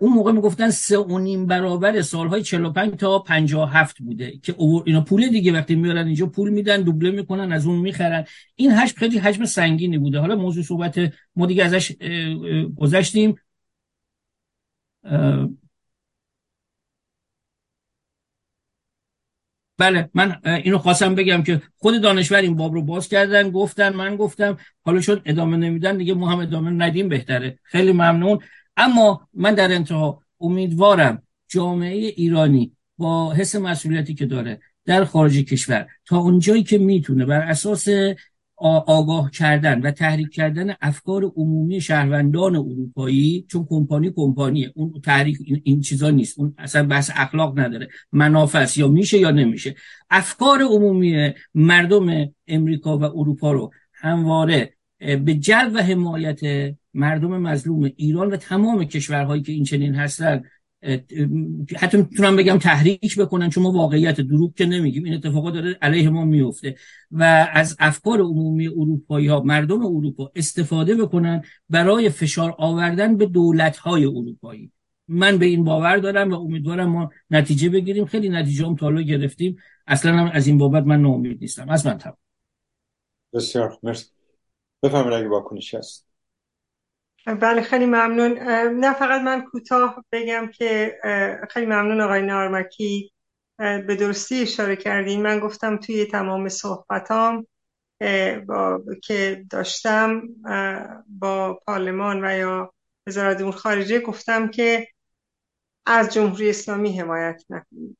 اون 0.00 0.12
موقع 0.12 0.32
می‌گفتن 0.32 0.70
سه 0.70 0.98
و 0.98 1.18
نیم 1.18 1.46
برابر 1.46 2.02
سالهای 2.02 2.42
45 2.42 2.94
تا 2.94 3.18
57 3.18 3.98
بوده 3.98 4.38
که 4.42 4.54
اینا 4.86 5.00
پول 5.00 5.28
دیگه 5.28 5.52
وقتی 5.52 5.74
میارن 5.74 6.06
اینجا 6.06 6.26
پول 6.26 6.50
میدن 6.50 6.82
دوبله 6.82 7.10
می‌کنن 7.10 7.52
از 7.52 7.66
اون 7.66 7.78
می‌خرن. 7.78 8.24
این 8.56 8.70
حجم 8.70 8.94
خیلی 8.96 9.18
حجم 9.18 9.44
سنگینی 9.44 9.98
بوده. 9.98 10.18
حالا 10.18 10.36
موضوع 10.36 10.64
صحبت 10.64 11.12
ما 11.36 11.46
دیگه 11.46 11.64
ازش 11.64 11.92
گذشتیم. 12.76 13.34
بله 19.80 20.10
من 20.14 20.36
اینو 20.44 20.78
خواستم 20.78 21.14
بگم 21.14 21.42
که 21.42 21.62
خود 21.76 22.02
دانشور 22.02 22.38
این 22.38 22.56
باب 22.56 22.74
رو 22.74 22.82
باز 22.82 23.08
کردن 23.08 23.50
گفتن 23.50 23.92
من 23.96 24.16
گفتم 24.16 24.56
حالا 24.82 25.00
شد 25.00 25.22
ادامه 25.24 25.56
نمیدن 25.56 25.96
دیگه 25.96 26.14
ما 26.14 26.28
هم 26.28 26.38
ادامه 26.38 26.70
ندیم 26.70 27.08
بهتره. 27.08 27.58
خیلی 27.62 27.92
ممنون. 27.92 28.38
اما 28.76 29.28
من 29.34 29.54
در 29.54 29.72
انتها 29.72 30.22
امیدوارم 30.40 31.22
جامعه 31.48 31.96
ایرانی 31.96 32.72
با 32.98 33.32
حس 33.32 33.56
مسئولیتی 33.56 34.14
که 34.14 34.26
داره 34.26 34.60
در 34.84 35.04
خارج 35.04 35.38
کشور 35.38 35.86
تا 36.06 36.18
اونجایی 36.18 36.62
که 36.62 36.78
می‌تونه 36.78 37.26
بر 37.26 37.40
اساس 37.40 37.88
آگاه 38.60 39.30
کردن 39.30 39.80
و 39.80 39.90
تحریک 39.90 40.30
کردن 40.30 40.74
افکار 40.80 41.24
عمومی 41.24 41.80
شهروندان 41.80 42.56
اروپایی 42.56 43.46
چون 43.48 43.66
کمپانی 43.70 44.12
کمپانیه. 44.16 44.72
اون 44.74 45.00
تحریک 45.04 45.38
این, 45.64 45.80
چیزا 45.80 46.10
نیست. 46.10 46.38
اون 46.38 46.54
اصلا 46.58 46.86
بحث 46.86 47.10
اخلاق 47.14 47.58
نداره. 47.58 47.88
منافع 48.12 48.66
یا 48.76 48.88
میشه 48.88 49.18
یا 49.18 49.30
نمیشه. 49.30 49.74
افکار 50.10 50.62
عمومی 50.62 51.32
مردم 51.54 52.32
امریکا 52.46 52.98
و 52.98 53.04
اروپا 53.04 53.52
رو 53.52 53.70
همواره 53.92 54.74
به 54.98 55.34
جلب 55.34 55.74
و 55.74 55.78
حمایت 55.78 56.40
مردم 56.94 57.38
مظلوم 57.38 57.90
ایران 57.96 58.30
و 58.30 58.36
تمام 58.36 58.84
کشورهایی 58.84 59.42
که 59.42 59.52
این 59.52 59.64
چنین 59.64 59.94
هستن 59.94 60.42
حتی 61.76 61.96
می‌تونم 61.96 62.36
بگم 62.36 62.58
تحریک 62.58 63.18
بکنن 63.18 63.50
چون 63.50 63.62
ما 63.62 63.72
واقعیت 63.72 64.20
دروغ 64.20 64.54
که 64.54 64.66
نمیگیم 64.66 65.04
این 65.04 65.14
اتفاقات 65.14 65.54
داره 65.54 65.78
علیه 65.82 66.10
ما 66.10 66.24
میفته 66.24 66.76
و 67.10 67.48
از 67.52 67.76
افکار 67.78 68.20
عمومی 68.20 68.68
اروپایی 68.68 69.26
ها 69.26 69.40
مردم 69.40 69.86
اروپا 69.86 70.32
استفاده 70.34 70.94
بکنن 70.94 71.42
برای 71.68 72.10
فشار 72.10 72.54
آوردن 72.58 73.16
به 73.16 73.26
دولت 73.26 73.76
های 73.76 74.04
اروپایی. 74.04 74.72
من 75.08 75.38
به 75.38 75.46
این 75.46 75.64
باور 75.64 75.96
دارم 75.96 76.30
و 76.30 76.34
امیدوارم 76.34 76.90
ما 76.90 77.10
نتیجه 77.30 77.68
بگیریم. 77.68 78.04
خیلی 78.04 78.28
نتیجه 78.28 78.66
هم 78.66 78.76
تالا 78.76 79.02
گرفتیم. 79.02 79.56
اصلا 79.86 80.16
هم 80.18 80.30
از 80.32 80.46
این 80.46 80.58
بابت 80.58 80.84
من 80.84 81.00
ناامید 81.00 81.38
نیستم. 81.40 81.68
از 81.68 81.86
من 81.86 81.98
تمام. 81.98 82.16
بسیار 83.34 83.78
مرسی. 83.82 84.06
بفرمایید 84.82 85.20
اگه 85.20 85.28
واکنشی 85.28 85.76
هست. 85.76 86.09
بله 87.26 87.62
خیلی 87.62 87.86
ممنون. 87.86 88.38
نه 88.80 88.92
فقط 88.92 89.20
من 89.20 89.42
کوتاه 89.42 90.04
بگم 90.12 90.46
که 90.54 90.98
خیلی 91.50 91.66
ممنون 91.66 92.00
آقای 92.00 92.22
نارمکی 92.22 93.12
به 93.58 93.96
درستی 94.00 94.42
اشاره 94.42 94.76
کردین. 94.76 95.22
من 95.22 95.38
گفتم 95.38 95.76
توی 95.76 96.04
تمام 96.04 96.48
صحبتام 96.48 97.46
با 98.46 98.82
که 99.02 99.44
داشتم 99.50 100.22
با 101.08 101.60
پارلمان 101.66 102.24
و 102.24 102.38
یا 102.38 102.74
وزارت 103.06 103.40
امور 103.40 103.54
خارجه 103.54 104.00
گفتم 104.00 104.48
که 104.48 104.88
از 105.86 106.14
جمهوری 106.14 106.50
اسلامی 106.50 106.98
حمایت 106.98 107.42
نکنید. 107.50 107.96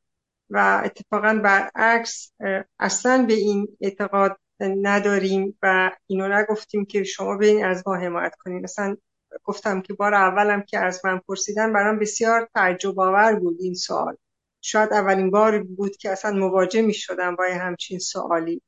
و 0.51 0.83
اتفاقا 0.85 1.41
برعکس 1.45 2.33
اصلا 2.79 3.25
به 3.29 3.35
این 3.35 3.69
اعتقاد 3.81 4.41
نداریم 4.61 5.59
و 5.63 5.91
اینو 6.07 6.29
نگفتیم 6.29 6.85
که 6.85 7.05
شما 7.05 7.39
این 7.41 7.65
از 7.65 7.83
ما 7.87 7.95
حمایت 7.95 8.35
کنید 8.35 8.63
مثلا 8.63 8.97
گفتم 9.45 9.81
که 9.81 9.93
بار 9.95 10.15
اولم 10.15 10.63
که 10.63 10.79
از 10.79 11.01
من 11.05 11.19
پرسیدن 11.19 11.73
برام 11.73 11.99
بسیار 11.99 12.49
تعجب 12.55 13.01
آور 13.01 13.35
بود 13.35 13.57
این 13.61 13.75
سوال. 13.75 14.17
شاید 14.61 14.93
اولین 14.93 15.31
بار 15.31 15.63
بود 15.63 15.97
که 15.97 16.11
اصلا 16.11 16.33
مواجه 16.39 16.83
می 16.83 16.95
شدم 16.95 17.37
با 17.37 17.45
همچین 17.45 17.99
سوالی. 17.99 18.63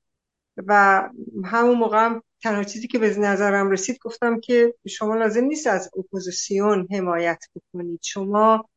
و 0.57 1.03
همون 1.45 1.79
موقع 1.79 2.05
هم 2.05 2.23
تنها 2.43 2.65
چیزی 2.65 2.87
که 2.87 2.99
به 2.99 3.19
نظرم 3.19 3.71
رسید 3.71 3.99
گفتم 3.99 4.41
که 4.41 4.75
شما 4.89 5.17
لازم 5.17 5.45
نیست 5.45 5.67
از 5.67 5.91
اپوزیسیون 5.99 6.89
حمایت 6.91 7.45
بکنید. 7.55 8.01
شما 8.03 8.69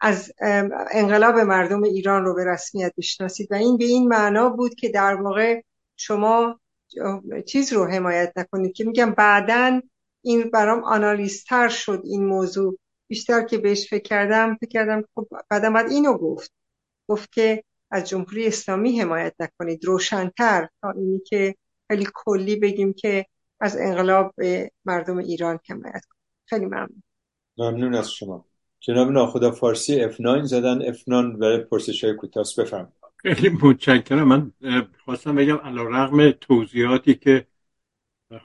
از 0.00 0.32
انقلاب 0.90 1.38
مردم 1.38 1.82
ایران 1.82 2.24
رو 2.24 2.34
به 2.34 2.44
رسمیت 2.44 2.92
بشناسید 2.96 3.52
و 3.52 3.54
این 3.54 3.76
به 3.76 3.84
این 3.84 4.08
معنا 4.08 4.48
بود 4.50 4.74
که 4.74 4.88
در 4.88 5.14
واقع 5.14 5.62
شما 5.96 6.60
چیز 7.46 7.72
رو 7.72 7.86
حمایت 7.86 8.32
نکنید 8.36 8.72
که 8.72 8.84
میگم 8.84 9.10
بعدا 9.10 9.80
این 10.22 10.50
برام 10.50 10.84
آنالیزتر 10.84 11.68
شد 11.68 12.02
این 12.04 12.26
موضوع. 12.26 12.78
بیشتر 13.08 13.42
که 13.42 13.58
بهش 13.58 13.90
فکر 13.90 14.02
کردم 14.02 14.56
فکر 14.60 14.68
کردم 14.68 15.04
خب 15.14 15.28
بعدم 15.50 15.72
بعد 15.72 15.90
اینو 15.90 16.18
گفت. 16.18 16.52
گفت 17.08 17.32
که 17.32 17.64
از 17.90 18.08
جمهوری 18.08 18.46
اسلامی 18.46 19.00
حمایت 19.00 19.34
نکنید 19.40 19.84
روشنتر 19.84 20.68
تا 20.80 20.90
اینی 20.90 21.20
که 21.20 21.54
خیلی 21.88 22.06
کلی 22.14 22.56
بگیم 22.56 22.92
که 22.92 23.26
از 23.60 23.76
انقلاب 23.76 24.34
به 24.36 24.70
مردم 24.84 25.16
ایران 25.18 25.58
حمایت 25.68 26.04
کنید 26.04 26.22
خیلی 26.46 26.66
ممنون. 26.66 27.02
ممنون 27.58 27.94
از 27.94 28.10
شما. 28.12 28.46
جناب 28.80 29.10
ناخدا 29.10 29.50
فارسی 29.50 30.08
F9 30.10 30.44
زدن. 30.44 30.92
F9 30.92 31.38
برای 31.40 31.58
پرسش 31.58 32.04
های 32.04 32.14
کوتاس 32.16 32.60
بفرم 32.60 32.92
خیلی 33.16 33.48
متشکرم. 33.62 34.28
من 34.28 34.52
خواستم 35.04 35.34
بگم 35.34 35.56
علا 35.56 35.82
رغم 35.82 36.30
توضیحاتی 36.30 37.14
که 37.14 37.46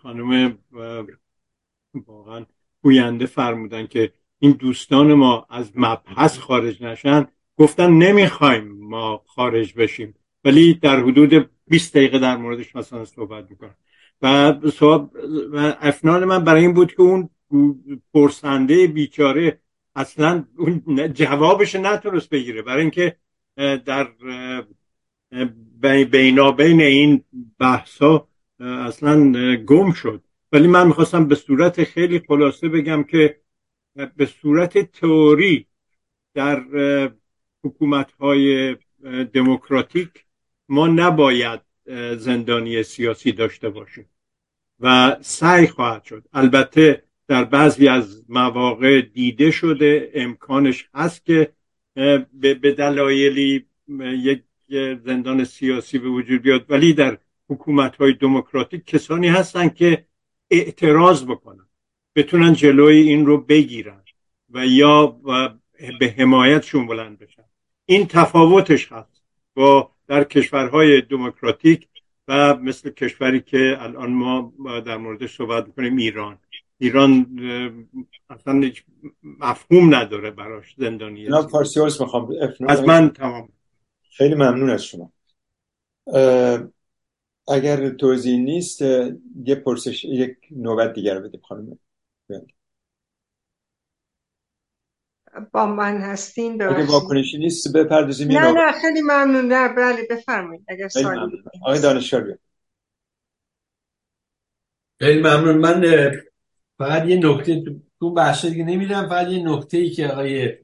خانم 0.02 0.58
واقعا 2.08 2.46
گوینده 2.82 3.26
فرمودن 3.26 3.88
که 3.88 4.12
این 4.40 4.52
دوستان 4.52 5.14
ما 5.14 5.48
از 5.50 5.72
مبحث 5.76 6.38
خارج 6.38 6.84
نشن. 6.84 7.28
گفتن 7.58 7.92
نمی‌خوایم 7.92 8.78
ما 8.80 9.24
خارج 9.26 9.74
بشیم. 9.74 10.16
ولی 10.44 10.74
در 10.74 11.00
حدود 11.00 11.50
20 11.68 11.98
دقیقه 11.98 12.20
در 12.20 12.38
موردش 12.38 12.76
مثلا 12.76 13.06
صحبت 13.06 13.50
می‌کنم 13.50 13.76
و 14.22 14.54
افنان 15.82 16.26
من 16.26 16.44
برای 16.44 16.62
این 16.62 16.74
بود 16.74 16.94
که 16.94 17.02
اون 17.02 17.30
پرسنده 18.14 18.88
بیچاره 18.88 19.60
اصلا 19.96 20.46
اون 20.58 21.14
جوابش 21.14 21.76
نتونست 21.76 22.30
بگیره. 22.30 22.62
برای 22.62 22.82
اینکه 22.82 23.16
در 23.86 24.08
بینا 26.12 26.52
بین 26.52 26.82
این 26.82 27.24
بحثا 27.60 28.28
اصلا 28.60 29.32
گم 29.56 29.92
شد. 29.92 30.24
ولی 30.52 30.68
من 30.68 30.88
می‌خواستم 30.88 31.28
به 31.28 31.36
صورت 31.36 31.84
خیلی 31.84 32.20
خلاصه 32.28 32.70
بگم 32.70 33.04
که 33.04 33.42
به 34.16 34.26
صورت 34.26 34.92
تئوری 34.92 35.68
در 36.34 36.64
حکومت 37.64 38.12
های 38.12 38.76
دموکراتیک 39.34 40.10
ما 40.70 40.88
نباید 40.88 41.62
زندانی 42.18 42.84
سیاسی 42.84 43.32
داشته 43.32 43.70
باشیم 43.70 44.10
و 44.80 45.18
سعی 45.22 45.68
خواهد 45.68 46.04
شد. 46.04 46.28
البته 46.34 47.04
در 47.28 47.44
بعضی 47.44 47.88
از 47.88 48.24
مواقع 48.30 49.02
دیده 49.02 49.52
شده 49.52 50.12
امکانش 50.14 50.90
هست 50.94 51.26
که 51.26 51.54
به 52.34 52.72
دلایلی 52.78 53.66
یک 54.02 54.44
زندان 55.06 55.44
سیاسی 55.44 56.00
به 56.00 56.10
وجود 56.10 56.42
بیاد 56.42 56.66
ولی 56.70 56.94
در 56.94 57.18
حکومت 57.50 57.96
های 57.96 58.14
دموکراتیک 58.14 58.86
کسانی 58.86 59.28
هستند 59.28 59.76
که 59.76 60.06
اعتراض 60.52 61.26
بکنن. 61.26 61.68
بتونن 62.16 62.54
جلوی 62.54 62.98
این 62.98 63.26
رو 63.26 63.38
بگیرن 63.38 64.04
و 64.50 64.66
یا 64.66 65.06
به 66.00 66.16
حمایتشون 66.18 66.88
بلند 66.88 67.20
بشن. 67.20 67.44
این 67.86 68.08
تفاوتش 68.08 68.92
هست 68.92 69.24
با 69.54 69.92
در 70.08 70.24
کشورهای 70.24 71.02
دموکراتیک 71.02 71.88
و 72.28 72.56
مثل 72.56 72.90
کشوری 72.90 73.42
که 73.42 73.78
الان 73.80 74.14
ما 74.14 74.54
در 74.86 74.98
موردش 74.98 75.36
صحبت 75.36 75.68
می‌کنیم 75.68 75.98
ایران. 75.98 76.38
ایران 76.80 77.40
اصلا 78.30 78.72
مفهوم 79.24 79.96
نداره 79.96 80.32
براش 80.32 80.76
زندانی. 80.78 81.28
نه 81.28 81.48
فارسی 81.48 81.80
می‌خوام 81.80 82.30
از 82.68 82.84
من 82.84 83.10
تمام. 83.10 83.50
خیلی 84.18 84.36
ممنون 84.36 84.70
از 84.70 84.86
شما. 84.86 85.12
اگر 87.48 87.90
توضیح 87.90 88.40
نیست 88.40 88.82
یه 89.46 89.56
پرسش 89.66 90.06
یک 90.06 90.38
نوبت 90.52 90.94
دیگر 90.94 91.20
بدیم 91.20 91.42
خانم 91.42 91.80
با 95.52 95.66
من 95.66 95.98
هستین؟ 96.02 96.64
اگه 96.64 96.86
واکنشی 96.86 97.38
نیست 97.38 97.78
بپردازیم 97.78 98.32
نه 98.32 98.52
نه 98.52 98.72
خیلی 98.72 99.02
ممنون 99.02 99.46
نه 99.46 99.68
بله 99.68 100.08
بفرمایید 100.10 100.66
اگر 100.68 100.88
سوالی 100.88 101.44
آقای 101.62 101.82
دانشور 101.82 102.38
خیلی 105.00 105.20
ممنون. 105.20 105.58
من 105.58 106.12
فقط 106.78 107.06
یه 107.06 107.20
نکته 107.24 107.64
تو 108.00 108.14
بحث 108.14 108.46
دیگه 108.46 108.64
نمیدم 108.64 109.10
فقط 109.10 109.28
یه 109.28 109.44
نکته 109.44 109.78
ای 109.78 109.90
که 109.90 110.08
آقای 110.08 110.58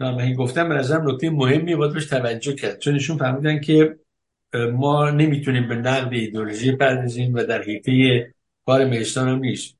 نامهی 0.00 0.34
گفتم 0.34 0.68
به 0.68 0.74
نظرم 0.74 1.10
نکته 1.10 1.30
مهمی 1.30 1.76
باید 1.76 1.92
بهش 1.92 2.06
توجه 2.06 2.54
کرد. 2.54 2.78
چون 2.78 2.94
ایشون 2.94 3.18
فهمیدن 3.18 3.60
که 3.60 3.98
ما 4.54 5.10
نمی‌تونیم 5.10 5.68
به 5.68 5.74
نقد 5.74 6.12
ایدولوژی 6.12 6.72
پردازیم 6.72 7.34
و 7.34 7.42
در 7.44 7.62
حیطه 7.62 8.34
کار 8.66 8.84
میستان 8.84 9.28
هم 9.28 9.38
نیست. 9.38 9.76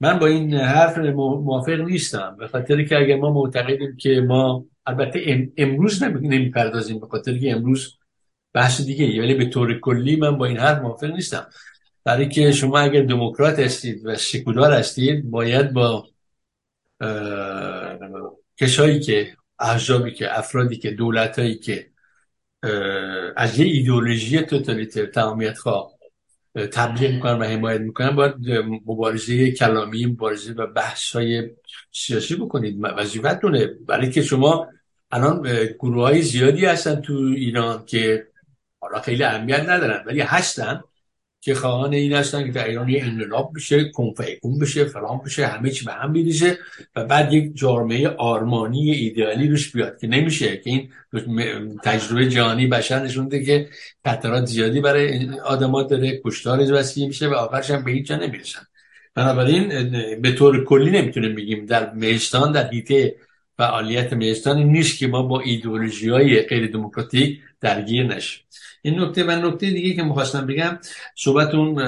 من 0.00 0.18
با 0.18 0.26
این 0.26 0.54
حرف 0.54 0.98
موافق 0.98 1.80
نیستم. 1.80 2.36
به 2.38 2.46
خاطر 2.48 2.82
که 2.82 2.98
اگر 2.98 3.16
ما 3.16 3.32
معتقدیم 3.32 3.96
که 3.96 4.20
ما 4.20 4.64
البته 4.86 5.48
امروز 5.56 6.02
نمی‌پردازیم 6.02 7.00
به 7.00 7.06
خاطر 7.06 7.38
که 7.38 7.52
امروز 7.52 7.98
بحث 8.52 8.80
دیگه 8.80 9.22
ولی 9.22 9.34
به 9.34 9.46
طور 9.46 9.80
کلی 9.80 10.16
من 10.16 10.38
با 10.38 10.46
این 10.46 10.56
حرف 10.56 10.82
موافق 10.82 11.10
نیستم. 11.10 11.46
برای 12.04 12.28
که 12.28 12.52
شما 12.52 12.78
اگر 12.78 13.02
دموکرات 13.02 13.58
هستید 13.58 14.06
و 14.06 14.14
سکولار 14.14 14.72
هستید 14.72 15.30
باید 15.30 15.72
با 15.72 16.06
کشایی 18.60 19.00
که 19.00 19.36
احزابی 19.58 20.10
که 20.10 20.38
افرادی 20.38 20.76
که 20.76 20.90
دولتایی 20.90 21.54
که 21.54 21.86
از 23.36 23.58
یه 23.58 23.66
ایدئولوژی 23.66 24.40
توتالیتر 24.40 25.06
تمامیت 25.06 25.58
خواه 25.58 25.92
تبلیغ 26.72 27.10
می‌کنن 27.10 27.38
و 27.38 27.44
حمایت 27.44 27.80
می‌کنن. 27.80 28.10
باید 28.10 28.34
مبارزه 28.86 29.50
کلامی 29.50 30.06
مبارزه 30.06 30.52
و 30.52 30.66
بحث 30.66 31.16
های 31.16 31.50
سیاسی 31.92 32.36
بکنید. 32.36 32.78
وظیفتونه 32.80 33.66
برای 33.66 34.10
که 34.10 34.22
شما 34.22 34.68
الان 35.10 35.42
گروه 35.78 36.02
های 36.02 36.22
زیادی 36.22 36.64
هستن 36.64 37.00
تو 37.00 37.12
ایران 37.36 37.84
که 37.84 38.26
حالا 38.80 39.00
خیلی 39.00 39.24
اهمیت 39.24 39.60
ندارن 39.60 40.04
ولی 40.06 40.20
هستن. 40.20 40.80
که 41.46 41.54
خواهان 41.54 41.92
این 41.92 42.12
هستن 42.12 42.46
که 42.46 42.52
در 42.52 42.68
ایران 42.68 42.88
یه 42.88 43.04
انقلاب 43.04 43.52
بشه 43.56 43.90
کنفیکون 43.90 44.58
بشه 44.58 44.84
فلان 44.84 45.20
بشه 45.24 45.46
همه 45.46 45.70
چی 45.70 45.84
به 45.84 45.92
هم 45.92 46.12
بریزه 46.12 46.58
و 46.96 47.04
بعد 47.04 47.32
یک 47.32 47.56
جامعه 47.56 48.08
آرمانی 48.08 48.90
ایدئالی 48.90 49.48
روش 49.48 49.72
بیاد 49.72 49.98
که 49.98 50.06
نمیشه 50.06 50.56
که 50.56 50.70
این 50.70 50.88
تجربه 51.84 52.28
جهانی 52.28 52.66
بشر 52.66 53.02
نشونده 53.04 53.44
که 53.44 53.68
خطرات 54.04 54.46
زیادی 54.46 54.80
برای 54.80 55.30
آدما 55.44 55.82
داره 55.82 56.20
کشتار 56.24 56.72
وسیع 56.72 57.06
میشه 57.06 57.28
و 57.28 57.34
آخرش 57.34 57.70
هم 57.70 57.84
به 57.84 57.90
هیچ 57.90 58.06
جا 58.06 58.16
نمی‌رسن. 58.16 58.62
بنابراین 59.14 59.68
به 60.22 60.32
طور 60.32 60.64
کلی 60.64 60.90
نمی‌تونیم 60.90 61.34
بگیم 61.34 61.66
در 61.66 61.92
مهستان 61.92 62.52
در 62.52 62.70
حیطه 62.70 63.14
فعالیت 63.56 64.12
مهستان 64.12 64.62
نیست 64.62 64.98
که 64.98 65.06
ما 65.06 65.22
با 65.22 65.40
ایدئولوژی 65.40 66.08
های 66.08 66.42
غیر 66.42 66.70
دموکراتیک 66.70 67.40
درگیر 67.60 68.06
نشیم. 68.06 68.44
این 68.82 69.00
نکته 69.00 69.24
و 69.24 69.30
نکته 69.30 69.70
دیگه 69.70 69.94
که 69.94 70.02
می‌خواستم 70.02 70.46
بگم 70.46 70.78
صحبت 71.14 71.54
اون 71.54 71.78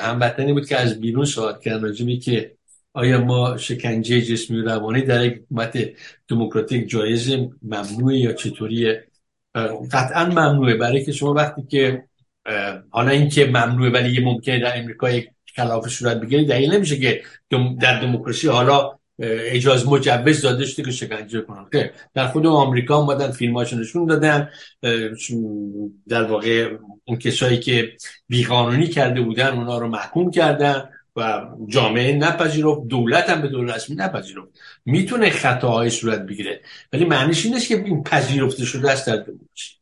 هموطنی 0.00 0.52
بود 0.52 0.68
که 0.68 0.76
از 0.76 1.00
بیرون 1.00 1.24
سوال 1.24 1.58
کردن 1.64 1.82
راجبی 1.82 2.18
که 2.18 2.54
آیا 2.92 3.24
ما 3.24 3.56
شکنجه 3.56 4.22
جسمی 4.22 4.60
و 4.60 4.68
روانی 4.68 5.02
در 5.02 5.24
یک 5.24 5.34
حکومت 5.34 5.78
دموکراتیک 6.28 6.88
جایز 6.88 7.36
ممنوعه 7.62 8.18
یا 8.18 8.32
چطوریه 8.32 9.04
قطعا 9.92 10.24
ممنوعه. 10.24 10.74
برای 10.74 11.04
که 11.04 11.12
شما 11.12 11.32
وقتی 11.32 11.62
که 11.62 12.04
حالا 12.90 13.10
اینکه 13.10 13.46
ممنوعه 13.46 13.90
ولی 13.90 14.12
یه 14.12 14.20
ممکنه 14.24 14.58
در 14.60 14.78
امریکا 14.78 15.10
یک 15.10 15.28
خلاف 15.56 15.88
صورت 15.88 16.20
بگیره 16.20 16.44
دلیل 16.44 16.74
نمیشه 16.74 16.98
که 17.00 17.22
در 17.80 18.00
دموکراسی 18.00 18.48
حالا 18.48 18.99
اجازه 19.20 19.90
مجوز 19.90 20.42
داده 20.42 20.66
شده 20.66 20.82
که 20.82 20.90
شکنجه 20.90 21.40
کنن. 21.40 21.64
خیر 21.72 21.90
در 22.14 22.28
خود 22.28 22.46
آمریکا 22.46 22.96
اومدن 22.96 23.30
فیلماشو 23.30 23.78
نشون 23.78 24.06
دادن. 24.06 24.48
در 26.08 26.22
واقع 26.22 26.76
اون 27.04 27.18
کسایی 27.18 27.58
که 27.58 27.92
بیقانونی 28.28 28.86
کرده 28.86 29.20
بودن 29.20 29.48
اونا 29.48 29.78
رو 29.78 29.88
محکوم 29.88 30.30
کردن 30.30 30.88
و 31.16 31.42
جامعه 31.66 32.16
نپذیرفت 32.16 32.80
دولت 32.88 33.30
هم 33.30 33.42
به 33.42 33.48
دور 33.48 33.74
رسمی 33.74 33.96
نپذیرفت. 33.96 34.48
می‌تونه 34.84 35.30
خطاهای 35.30 35.90
صورت 35.90 36.26
بگیره. 36.26 36.60
ولی 36.92 37.04
معنیش 37.04 37.46
این 37.46 37.58
که 37.58 37.84
این 37.84 38.02
پذیرفته 38.02 38.64
شده 38.64 38.90
است 38.90 39.06
در 39.06 39.16
دموکراسی 39.16 39.80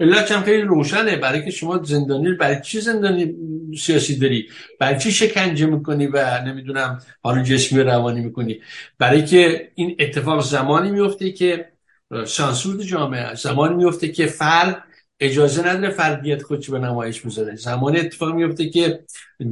علت 0.00 0.32
هم 0.32 0.42
خیلی 0.42 0.62
روشنه. 0.62 1.16
برای 1.16 1.44
که 1.44 1.50
شما 1.50 1.82
زندانی 1.82 2.32
برای 2.32 2.56
چی 2.64 2.80
زندانی 2.80 3.34
سیاسی 3.78 4.18
داری 4.18 4.48
برای 4.78 4.98
چی 4.98 5.12
شکنجه 5.12 5.66
می‌کنی 5.66 6.06
و 6.06 6.40
نمی‌دونم 6.46 7.02
حالا 7.22 7.42
جسمی 7.42 7.82
روانی 7.82 8.20
می‌کنی؟ 8.20 8.60
برای 8.98 9.24
که 9.24 9.70
این 9.74 9.96
اتفاق 9.98 10.42
زمانی 10.42 10.90
میفته 10.90 11.32
که 11.32 11.68
سانسور 12.26 12.82
جامعه 12.82 13.34
زمانی 13.34 13.74
میفته 13.74 14.08
که 14.08 14.26
فرد 14.26 14.84
اجازه 15.20 15.68
نداره 15.68 15.90
فردیت 15.90 16.42
خودش 16.42 16.70
به 16.70 16.78
نمایش 16.78 17.20
بذاره. 17.20 17.56
زمانی 17.56 17.98
اتفاق 17.98 18.34
میفته 18.34 18.68
که 18.68 19.00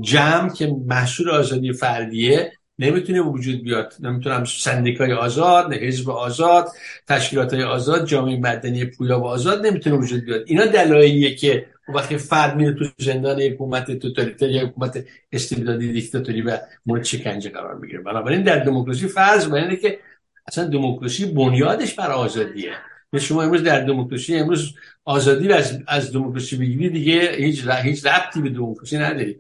جمع 0.01 0.55
که 0.55 0.75
محصول 0.87 1.31
آزادی 1.31 1.73
فردیه 1.73 2.53
نمی‌تونه 2.79 3.21
وجود 3.21 3.63
بیاد. 3.63 3.95
نمی‌تونم 4.01 4.45
سندیکای 4.45 5.13
آزاد 5.13 5.73
حزب 5.73 6.11
آزاد 6.11 6.69
تشکیلات 7.09 7.55
آزاد 7.55 8.07
جامعه 8.07 8.37
مدنی 8.37 8.85
پویا 8.85 9.21
و 9.21 9.25
آزاد 9.25 9.67
نمی‌تونه 9.67 9.97
وجود 9.97 10.25
بیاد. 10.25 10.45
اینا 10.47 10.67
دلایلیه 10.67 11.35
که 11.35 11.67
وقتی 11.95 12.17
فرد 12.17 12.57
میره 12.57 12.73
تو 12.73 12.85
زندان 12.99 13.41
حکومت 13.41 13.99
توتالیتر 13.99 14.51
یا 14.51 14.67
حکومت 14.67 15.05
استبدادی 15.33 15.93
دیکتاتوری 15.93 16.43
و 16.43 16.59
مورد 16.87 17.05
شکنجه 17.05 17.51
قرار 17.51 17.75
می‌گیره. 17.75 18.01
بنابراین 18.01 18.43
در 18.43 18.59
دموکراسی 18.59 19.09
فرض 19.09 19.47
بر 19.47 19.59
اینه 19.59 19.77
که 19.77 19.99
اصلا 20.47 20.65
دموکراسی 20.65 21.27
بنیادش 21.27 21.95
بر 21.95 22.11
آزادیه. 22.11 22.73
شما 23.21 23.43
امروز 23.43 23.63
در 23.63 23.81
دموکراسی 23.81 24.37
امروز 24.37 24.75
آزادی 25.05 25.53
از 25.53 25.83
از 25.87 26.13
دموکراسی 26.13 26.57
بگیری 26.57 26.91
دیگه 26.91 27.33
هیچ 27.33 27.69
هیچ 27.83 28.07
ربطی 28.07 28.43
به 28.43 28.49
دموکراسی 28.51 28.99
نداری. 28.99 29.37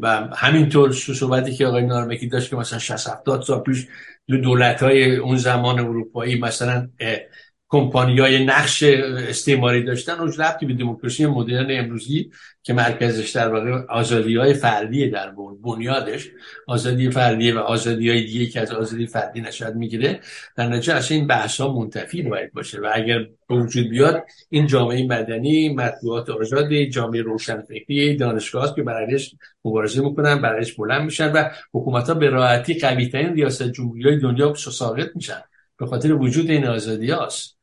و 0.00 0.28
همینطور 0.36 0.92
صحبتی 0.92 1.54
که 1.54 1.66
آقای 1.66 1.82
نارمکی 1.82 2.26
داشت 2.26 2.50
که 2.50 2.56
مثلا 2.56 2.78
60 2.78 3.08
70 3.08 3.42
سال 3.42 3.60
پیش 3.60 3.86
دو 4.28 4.36
دولت 4.36 4.82
های 4.82 5.16
اون 5.16 5.36
زمان 5.36 5.78
اروپایی 5.78 6.40
مثلا 6.40 6.88
کمپانی 7.70 8.20
های 8.20 8.44
نقش 8.44 8.82
استعماری 8.82 9.82
داشتن 9.82 10.12
اون 10.12 10.32
ربطی 10.32 10.66
به 10.66 10.74
دموکراسی 10.74 11.26
مدرن 11.26 11.66
امروزی 11.70 12.30
که 12.62 12.72
مرکزش 12.72 13.30
در 13.30 13.52
واقع 13.52 13.70
آزادی 13.88 14.36
های 14.36 14.54
فردی 14.54 15.10
در 15.10 15.32
بنیادش 15.64 16.28
آزادی 16.66 17.10
فردی 17.10 17.52
و 17.52 17.58
آزادی 17.58 18.10
های 18.10 18.24
دیگه 18.24 18.46
که 18.46 18.60
از 18.60 18.72
آزادی 18.72 19.06
فردی 19.06 19.40
نشد 19.40 19.74
می‌گیره 19.74 20.20
در 20.56 20.68
نتیجه 20.68 20.94
اصلا 20.94 21.16
این 21.16 21.26
بحث 21.26 21.60
ها 21.60 21.74
منتفی 21.74 22.22
باید 22.22 22.52
باشه 22.52 22.80
و 22.80 22.90
اگر 22.94 23.18
به 23.48 23.54
وجود 23.54 23.88
بیاد 23.88 24.24
این 24.48 24.66
جامعه 24.66 25.06
مدنی 25.06 25.68
مطبوعات 25.68 26.30
آزاد 26.30 26.74
جامعه 26.74 27.22
روشنفکری 27.22 28.16
دانشگاه 28.16 28.74
که 28.74 28.82
برایش 28.82 29.34
مبارزه 29.64 30.02
می‌کنن 30.02 30.42
برایش 30.42 30.74
بلند 30.74 31.02
میشن 31.02 31.32
و 31.32 31.50
حکومت 31.72 32.08
ها 32.08 32.14
به 32.14 32.30
راحتی 32.30 32.74
قوی 32.74 33.08
ترین 33.08 33.34
ریاست 33.34 33.62
جمهوری 33.62 34.18
دنیا 34.20 34.54
ساقط 34.54 35.08
میشن. 35.14 35.40
به 35.78 35.86
خاطر 35.86 36.12
وجود 36.12 36.50
این 36.50 36.66
آزادی 36.66 37.10
هاست. 37.10 37.57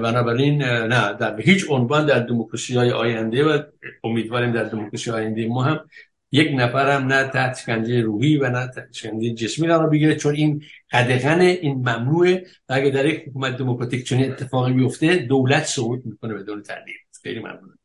بنابراین 0.00 0.62
نه 0.62 1.12
در 1.12 1.40
هیچ 1.40 1.66
عنوان 1.70 2.06
در 2.06 2.18
دموکراسی 2.18 2.74
های 2.76 2.90
آینده 2.90 3.44
و 3.44 3.62
امیدواریم 4.04 4.52
در 4.52 4.64
دموکراسی 4.64 5.10
آینده 5.10 5.48
ما 5.48 5.62
هم 5.62 5.88
یک 6.32 6.50
نفر 6.54 6.90
هم 6.90 7.06
نه 7.06 7.28
تحت 7.28 7.58
شکنجه 7.58 8.00
روحی 8.00 8.36
و 8.36 8.50
نه 8.50 8.66
تحت 8.66 8.92
شکنجه 8.92 9.30
جسمی 9.30 9.68
قرار 9.68 9.90
بگیره 9.90 10.16
چون 10.16 10.34
این 10.34 10.62
قدغن 10.92 11.40
این 11.40 11.74
ممنوعه 11.74 12.46
و 12.68 12.72
اگه 12.74 12.90
در 12.90 13.06
یک 13.06 13.28
حکومت 13.28 13.56
دموکراتیک 13.56 14.06
چنین 14.06 14.32
اتفاقی 14.32 14.72
بیفته 14.72 15.16
دولت 15.16 15.64
صعود 15.64 16.06
می‌کنه 16.06 16.34
بدون 16.34 16.62
تردید 16.62 16.96
خیلی 17.22 17.40
ممنون. 17.40 17.78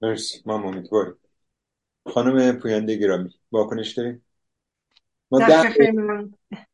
مرسی. 0.00 0.38
ما 0.46 0.54
امیدواریم. 0.54 1.14
خانم 2.06 2.58
پوینده 2.58 2.96
گرامی 2.96 3.30
واکنش 3.52 3.90
داریم؟ 3.90 4.24
ما 5.30 5.38
ده 5.38 5.62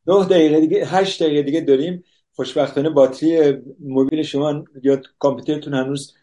نه 0.07 0.25
دقیقه 0.25 0.61
دیگه 0.61 0.87
هشت 0.87 1.23
دقیقه 1.23 1.43
دیگه 1.43 1.61
داریم. 1.61 2.05
خوشبختانه 2.37 2.91
باتری 2.91 3.63
موبیل 3.81 4.23
شما 4.23 4.65
یا 4.83 5.01
کامپیوترتون 5.19 5.75
هنوز 5.75 6.15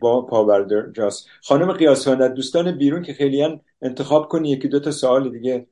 با 0.00 0.22
پاورده 0.22 0.92
جاست 0.92 1.26
خانم 1.42 1.72
قیاس 1.72 2.08
دوستان 2.08 2.78
بیرون 2.78 3.02
که 3.02 3.12
خیلی 3.14 3.60
انتخاب 3.82 4.28
کنی 4.28 4.50
یکی 4.50 4.68
دو 4.68 4.80
تا 4.80 4.90
سوال 4.90 5.30
دیگه. 5.30 5.66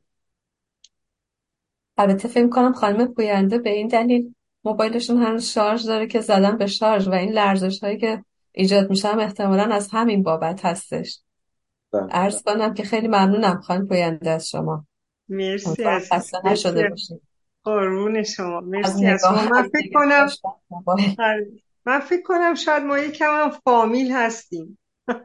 البته 1.99 2.29
فکر 2.29 2.49
کنم 2.49 2.73
خانم 2.73 3.15
پوینده 3.15 3.59
به 3.59 3.71
این 3.71 3.89
دلیل 3.89 4.35
موبایلشون 4.65 5.23
هنوز 5.23 5.45
شارژ 5.45 5.87
داره 5.87 6.07
که 6.07 6.21
زدن 6.21 6.57
به 6.59 6.67
شارژ 6.67 7.09
و 7.09 7.13
این 7.13 7.33
لرزش 7.33 7.85
هایی 7.85 7.99
که 7.99 8.25
ایجاد 8.53 8.91
میشه 8.91 9.09
هم 9.09 9.19
احتمالا 9.19 9.63
از 9.63 9.89
همین 9.93 10.23
بابت 10.23 10.65
هستش. 10.65 11.21
ارز 11.93 12.43
بله. 12.43 12.55
کنم 12.55 12.75
که 12.75 12.83
خیلی 12.83 13.09
ممنونم 13.09 13.61
خانم 13.61 13.87
پوینده 13.87 14.31
از 14.31 14.49
شما. 14.49 14.87
مرسی 15.29 15.85
از 15.85 16.35
نشده 16.45 16.89
باشید 16.89 17.28
قربون 17.69 18.23
شما. 18.23 18.61
مرسی 18.61 19.07
از 19.07 19.21
شما. 19.29 19.43
من 19.43 19.63
فکر 19.63 19.91
کنم 19.95 20.29
بله. 21.19 21.53
من 21.87 22.01
فکر 22.01 22.23
کنم 22.23 22.55
شاید 22.55 22.83
ما 22.83 22.99
یکم 22.99 23.31
هم 23.31 23.51
فامیل 23.51 24.13
هستیم. 24.13 24.79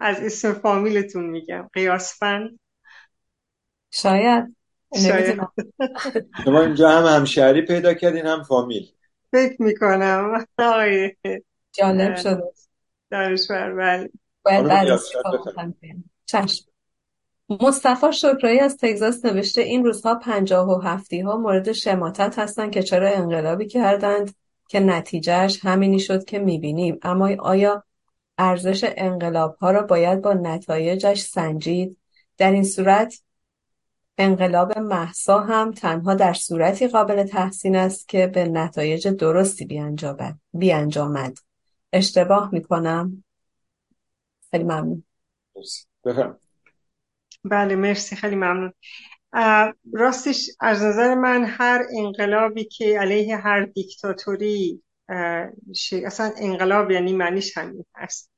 از 0.00 0.20
اسم 0.20 0.52
فامیلتون 0.52 1.24
میگم. 1.24 1.70
قیاسفند 1.72 2.60
شاید. 3.90 4.56
شاید. 4.94 5.40
شما 6.44 6.60
اینجا 6.60 6.90
هم 6.90 7.16
همشهری 7.16 7.62
پیدا 7.62 7.94
کردین 7.94 8.26
هم 8.26 8.42
فامیل. 8.42 8.86
فکر 9.32 9.62
می‌کنم. 9.62 10.46
جالب 11.72 12.16
شده. 12.16 12.42
دانشور 13.10 13.74
بله. 13.74 14.10
باید 14.42 14.68
بعد 14.68 15.00
چشم. 16.26 16.67
مصطفی 17.50 18.12
شکرایی 18.12 18.60
از 18.60 18.76
تگزاس 18.76 19.24
نوشته 19.24 19.60
این 19.60 19.84
روزها 19.84 20.14
پنجاه 20.14 20.68
و 20.68 20.80
هفتی 20.80 21.20
ها 21.20 21.36
مورد 21.36 21.72
شماتت 21.72 22.38
هستند 22.38 22.70
که 22.70 22.82
چرا 22.82 23.08
انقلابی 23.08 23.66
کردند 23.66 24.34
که 24.68 24.80
نتیجهش 24.80 25.64
همینی 25.64 26.00
شد 26.00 26.24
که 26.24 26.38
می‌بینیم. 26.38 26.98
اما 27.02 27.30
آیا 27.38 27.84
ارزش 28.38 28.92
انقلاب 28.96 29.56
ها 29.56 29.70
را 29.70 29.82
باید 29.82 30.22
با 30.22 30.32
نتایجش 30.32 31.20
سنجید؟ 31.20 31.96
در 32.38 32.50
این 32.50 32.64
صورت 32.64 33.22
انقلاب 34.18 34.78
محسا 34.78 35.40
هم 35.40 35.72
تنها 35.72 36.14
در 36.14 36.32
صورتی 36.32 36.88
قابل 36.88 37.24
تحسین 37.24 37.76
است 37.76 38.08
که 38.08 38.26
به 38.26 38.44
نتایج 38.44 39.08
درستی 39.08 39.64
بیانجامد. 40.52 41.38
اشتباه 41.92 42.48
می‌کنم؟ 42.52 43.24
خیلی 44.50 44.64
ممنون. 44.64 45.04
بله 47.44 47.76
مرسی 47.76 48.16
خیلی 48.16 48.36
ممنون. 48.36 48.72
راستش 49.92 50.50
از 50.60 50.82
نظر 50.82 51.14
من 51.14 51.44
هر 51.44 51.82
انقلابی 51.98 52.64
که 52.64 52.98
علیه 53.00 53.36
هر 53.36 53.64
دیکتاتوری 53.64 54.82
اصلا 56.06 56.32
انقلاب 56.38 56.90
یعنی 56.90 57.12
معنیش 57.12 57.58
همین 57.58 57.84
هست 57.96 58.30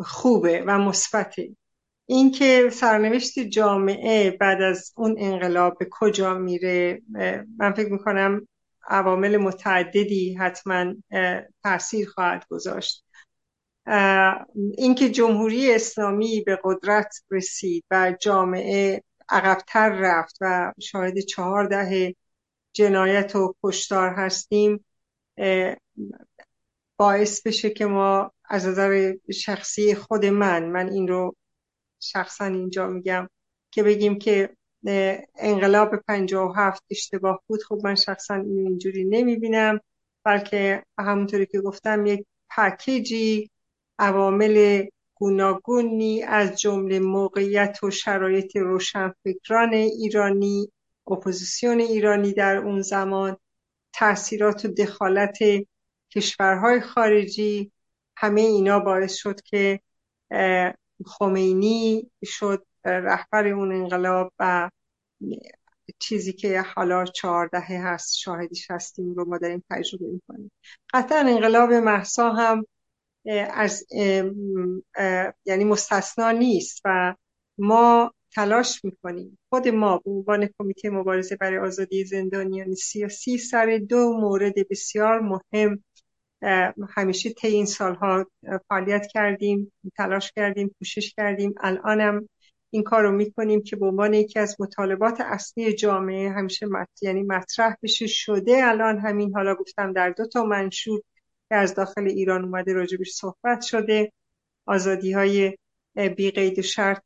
خوبه 0.00 0.64
و 0.66 0.78
مثبته. 0.78 1.48
اینکه 2.06 2.70
سرنوشت 2.72 3.38
جامعه 3.38 4.30
بعد 4.30 4.62
از 4.62 4.92
اون 4.96 5.16
انقلاب 5.18 5.78
به 5.78 5.88
کجا 5.90 6.34
میره 6.34 7.02
من 7.58 7.72
فکر 7.76 7.92
می‌کنم 7.92 8.48
عوامل 8.88 9.36
متعددی 9.36 10.34
حتما 10.34 10.94
تاثیر 11.62 12.08
خواهد 12.08 12.46
گذاشت. 12.50 13.04
اینکه 14.76 15.10
جمهوری 15.10 15.74
اسلامی 15.74 16.40
به 16.46 16.58
قدرت 16.64 17.14
رسید 17.30 17.84
و 17.90 18.16
جامعه 18.20 19.02
عقبتر 19.28 19.88
رفت 19.88 20.36
و 20.40 20.72
شاهد 20.80 21.18
چهار 21.18 21.66
دهه 21.66 22.14
جنایت 22.72 23.36
و 23.36 23.54
کشتار 23.62 24.08
هستیم 24.08 24.84
باعث 26.96 27.46
بشه 27.46 27.70
که 27.70 27.86
ما 27.86 28.32
از 28.44 28.66
نظر 28.66 29.14
شخصی 29.34 29.94
خود 29.94 30.26
من 30.26 30.64
من 30.64 30.88
این 30.88 31.08
رو 31.08 31.36
شخصا 32.00 32.44
اینجا 32.44 32.86
میگم 32.86 33.28
که 33.70 33.82
بگیم 33.82 34.18
که 34.18 34.56
انقلاب 35.36 35.96
پنجاه 35.96 36.50
و 36.50 36.52
هفت 36.52 36.84
اشتباه 36.90 37.42
بود 37.46 37.62
خب 37.62 37.80
من 37.84 37.94
شخصا 37.94 38.34
اینجوری 38.34 39.04
نمی‌بینم 39.04 39.80
بلکه 40.24 40.84
همونطوری 40.98 41.46
که 41.46 41.60
گفتم 41.60 42.06
یک 42.06 42.26
پکیجی 42.56 43.50
عوامل 44.00 44.86
گوناگونی 45.14 46.22
از 46.22 46.60
جمله 46.60 46.98
موقعیت 46.98 47.78
و 47.82 47.90
شرایط 47.90 48.56
روشنفکران 48.56 49.72
ایرانی 49.74 50.72
اپوزیسیون 51.06 51.80
ایرانی 51.80 52.32
در 52.32 52.56
اون 52.56 52.82
زمان 52.82 53.36
تاثیرات 53.92 54.64
و 54.64 54.68
دخالت 54.68 55.38
کشورهای 56.10 56.80
خارجی 56.80 57.72
همه 58.16 58.40
اینا 58.40 58.78
باعث 58.78 59.14
شد 59.14 59.40
که 59.40 59.80
خمینی 61.06 62.10
شد 62.24 62.66
رهبر 62.84 63.46
اون 63.48 63.72
انقلاب 63.72 64.32
و 64.38 64.70
چیزی 65.98 66.32
که 66.32 66.60
حالا 66.60 67.04
چهاردهه 67.04 67.80
هست 67.84 68.16
شاهدش 68.16 68.70
هستیم 68.70 69.14
رو 69.14 69.28
ما 69.28 69.38
داریم 69.38 69.64
تجربه 69.70 70.06
می‌کنیم. 70.06 70.50
قطعا 70.92 71.18
انقلاب 71.18 71.72
محسا 71.72 72.32
هم 72.32 72.66
از 73.50 73.86
یعنی 75.46 75.64
مستثنا 75.64 76.30
نیست 76.30 76.80
و 76.84 77.14
ما 77.58 78.14
تلاش 78.34 78.84
می‌کنیم. 78.84 79.38
خود 79.48 79.68
ما 79.68 79.98
به 79.98 80.10
عنوان 80.10 80.48
کمیته 80.58 80.90
مبارزه 80.90 81.36
برای 81.36 81.58
آزادی 81.58 82.04
زندانیان 82.04 82.74
سیاسی 82.74 83.38
سر 83.38 83.80
دو 83.88 84.12
مورد 84.20 84.54
بسیار 84.70 85.20
مهم 85.20 85.84
همیشه 86.88 87.30
طی 87.30 87.48
این 87.48 87.66
سالها 87.66 88.26
فعالیت 88.68 89.06
کردیم 89.06 89.72
تلاش 89.96 90.32
کردیم 90.32 90.74
کوشش 90.78 91.14
کردیم. 91.14 91.54
الانم 91.60 92.28
این 92.70 92.82
کار 92.82 93.02
رو 93.02 93.12
می‌کنیم 93.12 93.62
که 93.62 93.76
به 93.76 93.86
عنوان 93.86 94.14
یکی 94.14 94.38
از 94.38 94.56
مطالبات 94.60 95.20
اصلی 95.20 95.72
جامعه 95.72 96.30
همیشه 96.30 96.66
مط... 96.66 96.88
یعنی 97.02 97.22
مطرح 97.22 97.74
بشه. 97.82 98.06
شده 98.06 98.60
الان 98.64 98.98
همین 98.98 99.34
حالا 99.34 99.54
گفتم 99.54 99.92
در 99.92 100.10
دو 100.10 100.26
تا 100.26 100.44
منشور 100.44 101.00
که 101.50 101.56
از 101.56 101.74
داخل 101.74 102.04
ایران 102.08 102.44
اومده 102.44 102.72
راجبش 102.72 103.10
صحبت 103.12 103.60
شده. 103.60 104.12
آزادی 104.66 105.12
های 105.12 105.56
بی 106.16 106.30
قید 106.30 106.60
شرط 106.60 107.02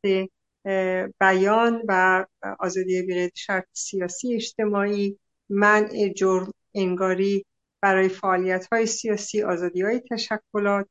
بیان 1.19 1.81
و 1.87 2.25
آزادی 2.59 3.01
بی 3.01 3.13
قید 3.13 3.31
شرط 3.35 3.65
سیاسی 3.73 4.35
اجتماعی 4.35 5.19
منع 5.49 6.13
جرم 6.15 6.51
انگاری 6.73 7.45
برای 7.81 8.09
فعالیت 8.09 8.67
های 8.71 8.85
سیاسی 8.85 9.43
آزادی 9.43 9.81
های 9.81 10.01
تشکلات 10.11 10.87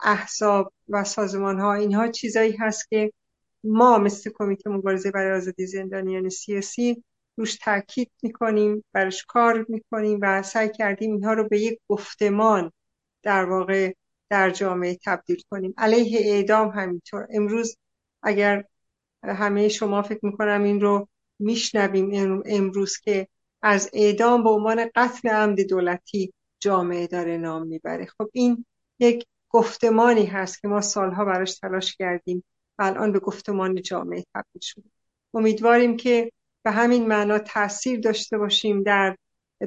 احزاب 0.00 0.72
و 0.88 1.04
سازمان 1.04 1.60
ها 1.60 1.74
اینها 1.74 2.08
چیزایی 2.08 2.56
هست 2.56 2.90
که 2.90 3.12
ما 3.64 3.98
مثل 3.98 4.30
کمیته 4.34 4.70
مبارزه 4.70 5.10
برای 5.10 5.36
آزادی 5.36 5.66
زندانیان 5.66 6.28
سیاسی 6.28 7.04
روش 7.36 7.56
تاکید 7.56 8.10
می‌کنیم 8.22 8.84
برش 8.92 9.24
کار 9.24 9.66
می‌کنیم 9.68 10.18
و 10.22 10.42
سعی 10.42 10.68
کردیم 10.68 11.12
اینها 11.12 11.32
رو 11.32 11.48
به 11.48 11.60
یک 11.60 11.78
گفتمان 11.88 12.72
در 13.22 13.44
واقع 13.44 13.92
در 14.30 14.50
جامعه 14.50 14.98
تبدیل 15.04 15.42
کنیم. 15.50 15.74
علیه 15.78 16.20
اعدام 16.32 16.68
همینطور. 16.68 17.26
امروز 17.30 17.76
اگر 18.22 18.64
همه 19.22 19.68
شما 19.68 20.02
فکر 20.02 20.26
می‌کنم 20.26 20.62
این 20.62 20.80
رو 20.80 21.08
میشنویم 21.38 22.42
امروز 22.46 22.98
که 22.98 23.28
از 23.62 23.90
اعدام 23.92 24.42
به 24.42 24.50
عنوان 24.50 24.90
قتل 24.94 25.28
عمد 25.28 25.60
دولتی 25.60 26.32
جامعه 26.60 27.06
داره 27.06 27.36
نام 27.36 27.66
می‌بره. 27.66 28.06
خب 28.06 28.30
این 28.32 28.64
یک 28.98 29.26
گفتمانی 29.50 30.26
هست 30.26 30.60
که 30.60 30.68
ما 30.68 30.80
سالها 30.80 31.24
براش 31.24 31.58
تلاش 31.58 31.96
کردیم 31.96 32.44
و 32.78 32.82
الان 32.82 33.12
به 33.12 33.18
گفتمان 33.18 33.82
جامعه 33.82 34.24
تبدیل 34.34 34.60
شده 34.60 34.90
امیدواریم 35.34 35.96
که 35.96 36.32
به 36.62 36.70
همین 36.70 37.06
معنا 37.06 37.38
تاثیر 37.38 38.00
داشته 38.00 38.38
باشیم 38.38 38.82
در 38.82 39.16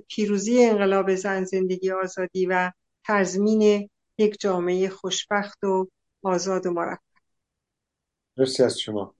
پیروزی 0.07 0.63
انقلاب 0.63 1.15
زن 1.15 1.43
زندگی 1.43 1.91
آزادی 1.91 2.45
و 2.45 2.71
تضمین 3.05 3.89
یک 4.17 4.37
جامعه 4.39 4.89
خوشبخت 4.89 5.63
و 5.63 5.87
آزاد 6.23 6.65
و 6.65 6.71
مرفه. 6.71 7.01
مرسی 8.37 8.63
از 8.63 8.79
شما. 8.79 9.15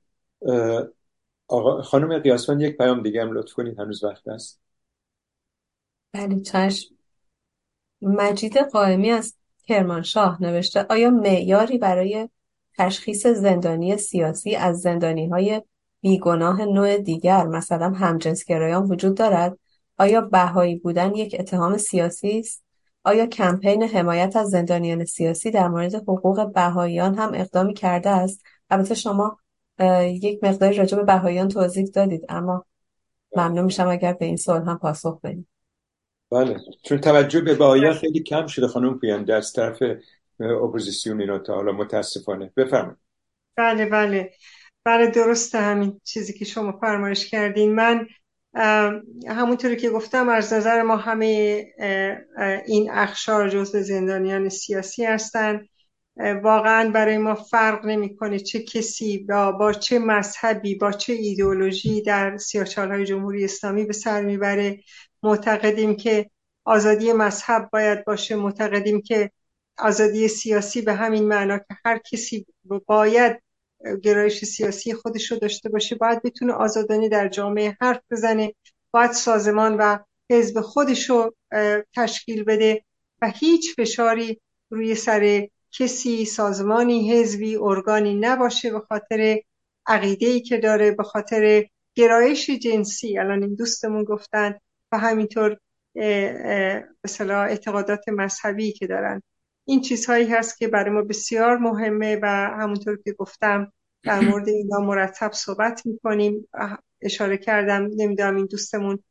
آقا 1.48 1.82
خانم 1.82 2.20
قیاسفند 2.20 2.62
یک 2.62 2.78
پیام 2.78 3.04
دیگه 3.04 3.22
هم 3.22 3.32
لطف 3.32 3.54
کنید 3.54 3.80
هنوز 3.80 4.04
وقت 4.04 4.28
است 4.28 4.62
بله 6.14 6.40
چشم. 6.40 6.96
مجید 8.02 8.58
قائمی 8.58 9.12
از 9.12 9.36
کرمانشاه 9.64 10.44
نوشته 10.44 10.86
آیا 10.90 11.10
معیاری 11.10 11.78
برای 11.78 12.30
تشخیص 12.78 13.28
زندانی 13.28 13.98
سیاسی 13.98 14.56
از 14.56 14.82
زندانی 14.82 15.30
های 15.30 15.62
بیگناه 16.02 16.66
نوع 16.66 16.98
دیگر 16.98 17.48
مثلا 17.48 17.90
همجنسگرایان 17.90 18.84
وجود 18.84 19.18
دارد؟ 19.18 19.58
آیا 19.98 20.22
بهایی 20.22 20.76
بودن 20.76 21.16
یک 21.16 21.36
اتهام 21.40 21.78
سیاسی 21.78 22.40
است؟ 22.40 22.64
آیا 23.04 23.26
کمپین 23.26 23.84
حمایت 23.84 24.36
از 24.36 24.50
زندانیان 24.50 25.06
سیاسی 25.06 25.52
در 25.52 25.68
مورد 25.68 25.96
حقوق 25.96 26.54
بهاییان 26.54 27.16
هم 27.16 27.32
اقدامی 27.34 27.74
کرده 27.74 28.10
است؟ 28.10 28.44
البته 28.70 28.96
شما 28.96 29.40
یک 30.04 30.44
مقداری 30.44 30.76
راجع 30.76 30.98
به 30.98 31.04
بهاییان 31.04 31.48
توضیح 31.48 31.86
دادید 31.86 32.26
اما 32.30 32.66
ممنون 33.36 33.66
میشم 33.66 33.88
اگر 33.88 34.14
به 34.14 34.26
این 34.26 34.38
سوال 34.38 34.62
هم 34.62 34.78
پاسخ 34.78 35.22
بدید. 35.24 35.48
بله 36.32 36.60
چون 36.84 36.98
توجه 36.98 37.42
به 37.42 37.56
بهاییان 37.56 37.94
خیلی 37.94 38.24
کم 38.24 38.48
شده 38.48 38.68
خانم 38.68 39.00
پوینده 39.00 39.34
از 39.34 39.54
طرف 39.54 39.84
اپوزیسیون 40.40 41.22
اینا 41.22 41.40
تا 41.40 41.56
حالا 41.56 41.72
متاسفانه. 41.72 42.52
بفرمایید. 42.58 42.98
بله 43.56 43.86
بله. 43.86 44.32
بله 44.84 45.08
درسته 45.08 45.58
همین 45.58 46.02
چیزی 46.04 46.34
که 46.34 46.46
شما 46.46 46.72
فرمایش 46.72 47.30
کردین. 47.30 47.76
من 47.76 48.08
همونطوری 49.28 49.76
که 49.76 49.90
گفتم 49.90 50.30
از 50.30 50.54
نظر 50.54 50.82
ما 50.82 50.96
همه 50.96 51.66
این 52.66 52.92
اخشار 52.92 53.50
جزء 53.50 53.82
زندانیان 53.82 54.50
سیاسی 54.50 55.06
هستند 55.06 55.70
واقعا 56.44 56.92
برای 56.92 57.18
ما 57.18 57.36
فرق 57.36 57.86
نمی‌کنه 57.86 58.40
چه 58.40 58.64
کسی 58.64 59.18
با, 59.18 59.52
با 59.52 59.74
چه 59.74 60.00
مذهبی 60.00 60.76
با 60.76 60.92
چه 60.92 61.14
ایدئولوژی 61.14 62.02
در 62.02 62.38
های 62.78 63.06
جمهوری 63.06 63.46
اسلامی 63.46 63.86
به 63.86 63.94
سر 63.94 64.22
می‌بره. 64.22 64.80
معتقدیم 65.24 65.96
که 65.96 66.30
آزادی 66.66 67.14
مذهب 67.14 67.70
باید 67.74 68.06
باشه. 68.06 68.36
معتقدیم 68.36 69.02
که 69.02 69.32
آزادی 69.78 70.28
سیاسی 70.28 70.82
به 70.82 70.94
همین 70.94 71.28
معنا 71.28 71.58
که 71.58 71.78
هر 71.86 71.98
کسی 71.98 72.46
باید 72.86 73.42
گرایش 74.04 74.46
سیاسی 74.46 74.94
خودش 74.94 75.32
رو 75.32 75.38
داشته 75.38 75.70
باشه 75.70 75.96
باید 75.96 76.22
بتونه 76.22 76.54
آزادانه 76.54 77.10
در 77.10 77.28
جامعه 77.28 77.78
حرف 77.82 78.02
بزنه 78.12 78.54
باید 78.92 79.12
سازمان 79.12 79.78
و 79.78 79.98
حزب 80.32 80.62
خودش 80.62 81.10
رو 81.10 81.36
تشکیل 81.96 82.44
بده 82.44 82.84
و 83.22 83.32
هیچ 83.36 83.76
فشاری 83.76 84.42
روی 84.70 84.96
سر 84.96 85.48
کسی 85.72 86.26
سازمانی 86.26 87.12
حزبی 87.12 87.56
ارگانی 87.56 88.16
نباشه 88.16 88.72
به 88.72 88.80
خاطر 88.80 89.40
عقیده 89.88 90.26
ای 90.26 90.42
که 90.42 90.58
داره 90.58 90.92
به 90.92 91.04
خاطر 91.04 91.66
گرایش 91.96 92.50
جنسی. 92.50 93.18
الان 93.18 93.44
این 93.44 93.56
دوستمون 93.56 94.04
گفتن 94.04 94.60
و 94.92 94.98
همینطور 94.98 95.58
مثلا 97.04 97.44
اعتقادات 97.44 98.10
مذهبی 98.10 98.72
که 98.72 98.88
دارن. 98.88 99.22
این 99.66 99.82
چیزهایی 99.82 100.28
هست 100.28 100.58
که 100.58 100.68
برای 100.68 100.90
ما 100.90 101.02
بسیار 101.02 101.58
مهمه 101.58 102.20
و 102.22 102.26
همونطور 102.60 102.98
که 103.06 103.14
گفتم 103.14 103.74
در 104.04 104.20
مورد 104.20 104.50
اینا 104.50 104.80
مرتب 104.80 105.32
صحبت 105.32 105.86
می‌کنیم. 105.86 106.48
اشاره 107.02 107.38
کردم 107.38 107.90
نمی‌دونم 107.96 108.36
این 108.36 108.46
دوستمون 108.46 109.04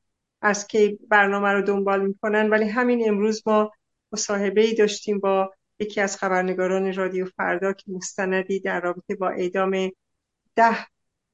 از 0.43 0.67
که 0.67 0.99
برنامه 1.09 1.49
رو 1.49 1.63
دنبال 1.63 2.07
می‌کنن 2.07 2.51
ولی 2.51 2.69
همین 2.69 3.09
امروز 3.09 3.43
ما 3.47 3.73
مصاحبه 4.13 4.61
ای 4.61 4.75
داشتیم 4.75 5.19
با 5.19 5.55
یکی 5.79 6.01
از 6.01 6.17
خبرنگاران 6.17 6.95
رادیو 6.95 7.27
فردا 7.37 7.73
که 7.73 7.85
مستندی 7.89 8.61
در 8.61 8.81
رابطه 8.81 9.15
با 9.15 9.29
اعدام 9.29 9.91
ده 10.57 10.77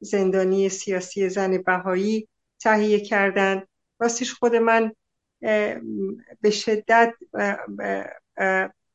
زندانی 0.01 0.69
سیاسی 0.69 1.29
زن 1.29 1.59
بهایی 1.59 2.29
تهیه 2.61 3.01
کردن 3.01 3.63
راستش 4.01 4.33
خود 4.35 4.57
من 4.57 4.93
به 6.41 6.51
شدت 6.51 7.15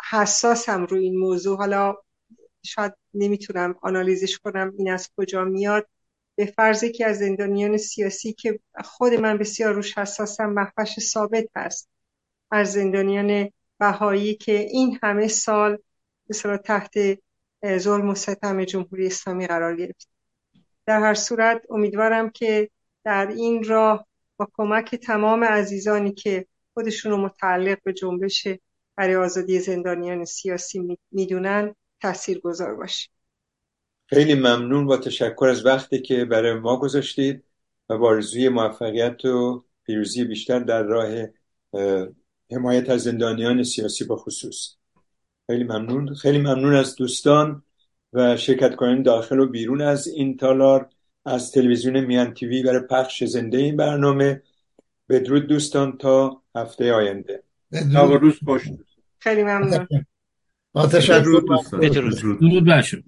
حساسم 0.10 0.86
روی 0.86 1.04
این 1.04 1.18
موضوع. 1.18 1.58
حالا 1.58 1.96
شاید 2.64 2.94
نمی‌تونم 3.14 3.76
آنالیزش 3.82 4.38
کنم 4.38 4.74
این 4.78 4.92
از 4.92 5.10
کجا 5.18 5.44
میاد. 5.44 5.88
به 6.36 6.46
فرضی 6.46 6.92
که 6.92 7.06
از 7.06 7.20
زندانیان 7.20 7.78
سیاسی 7.78 8.34
که 8.34 8.60
خود 8.84 9.14
من 9.14 9.38
بسیار 9.38 9.74
روش 9.74 9.98
حساسم 9.98 10.50
محفش 10.50 11.00
ثابت 11.00 11.46
هست 11.56 11.90
از 12.52 12.72
زندانیان 12.72 13.50
بهایی 13.80 14.36
که 14.36 14.60
این 14.60 15.00
همه 15.04 15.28
سال 15.28 15.78
مثلا 16.30 16.58
تحت 16.58 16.94
ظلم 17.78 18.10
و 18.10 18.16
ستم 18.16 18.64
جمهوری 18.64 19.08
اسلامی 19.08 19.48
قرار 19.48 19.76
گرفت. 19.76 20.10
در 20.86 21.00
هر 21.00 21.14
صورت 21.14 21.62
امیدوارم 21.70 22.30
که 22.30 22.70
در 23.04 23.28
این 23.28 23.64
راه 23.64 24.08
با 24.38 24.48
کمک 24.54 24.96
تمام 24.96 25.44
عزیزانی 25.44 26.12
که 26.14 26.46
خودشون 26.74 27.12
رو 27.12 27.18
متعلق 27.18 27.78
به 27.84 27.94
جنبش 27.94 28.48
برای 29.02 29.16
آزادی 29.16 29.60
زندانیان 29.60 30.26
سیاسی 30.26 30.98
می‌دونن 31.12 31.76
تأثیر 32.02 32.40
گذار 32.40 32.76
باشه 32.76 33.10
خیلی 34.06 34.36
ممنون 34.36 34.86
با 34.86 34.98
تشکر 34.98 35.46
از 35.46 35.66
وقتی 35.66 36.02
که 36.02 36.26
برای 36.26 36.54
ما 36.54 36.78
گذاشتید 36.78 37.44
و 37.90 37.98
با 37.98 38.08
آرزوی 38.08 38.50
موفقیت 38.50 39.26
و 39.26 39.66
پیروزی 39.86 40.24
بیشتر 40.24 40.60
در 40.60 40.84
راه 40.84 41.28
حمایت 42.52 42.90
از 42.90 43.02
زندانیان 43.02 43.64
سیاسی 43.64 44.06
با 44.06 44.16
خصوص. 44.16 44.76
خیلی 45.48 45.64
ممنون. 45.64 46.16
خیلی 46.16 46.38
ممنون 46.38 46.76
از 46.76 46.96
دوستان 46.96 47.64
و 48.14 48.38
شرکت 48.38 48.76
کنندگان 48.76 49.04
داخل 49.04 49.40
و 49.40 49.48
بیرون 49.48 49.82
از 49.82 50.08
این 50.08 50.38
تالار 50.38 50.90
از 51.26 51.52
تلویزیون 51.52 52.00
میان 52.00 52.34
تیوی 52.34 52.64
برای 52.64 52.82
پخش 52.90 53.24
زنده 53.24 53.58
این 53.58 53.78
برنامه. 53.78 54.42
بدرود 55.10 55.48
دوستان 55.48 55.98
تا 55.98 56.42
هفته 56.56 56.94
آینده. 56.94 57.44
بدرود. 57.72 58.22
روز 58.22 58.40
خوش. 58.46 58.62
خیلی 59.22 59.44
ممنون. 59.44 59.88
با 60.74 60.88
تشکر 60.88 61.42
بدرود. 61.82 62.40
درود 62.40 62.66
بر 62.66 62.82
شما. 62.82 63.02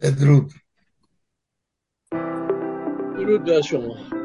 بدرود 0.00 0.52
درود 3.16 3.44
بر 3.44 3.60
شما. 3.60 4.21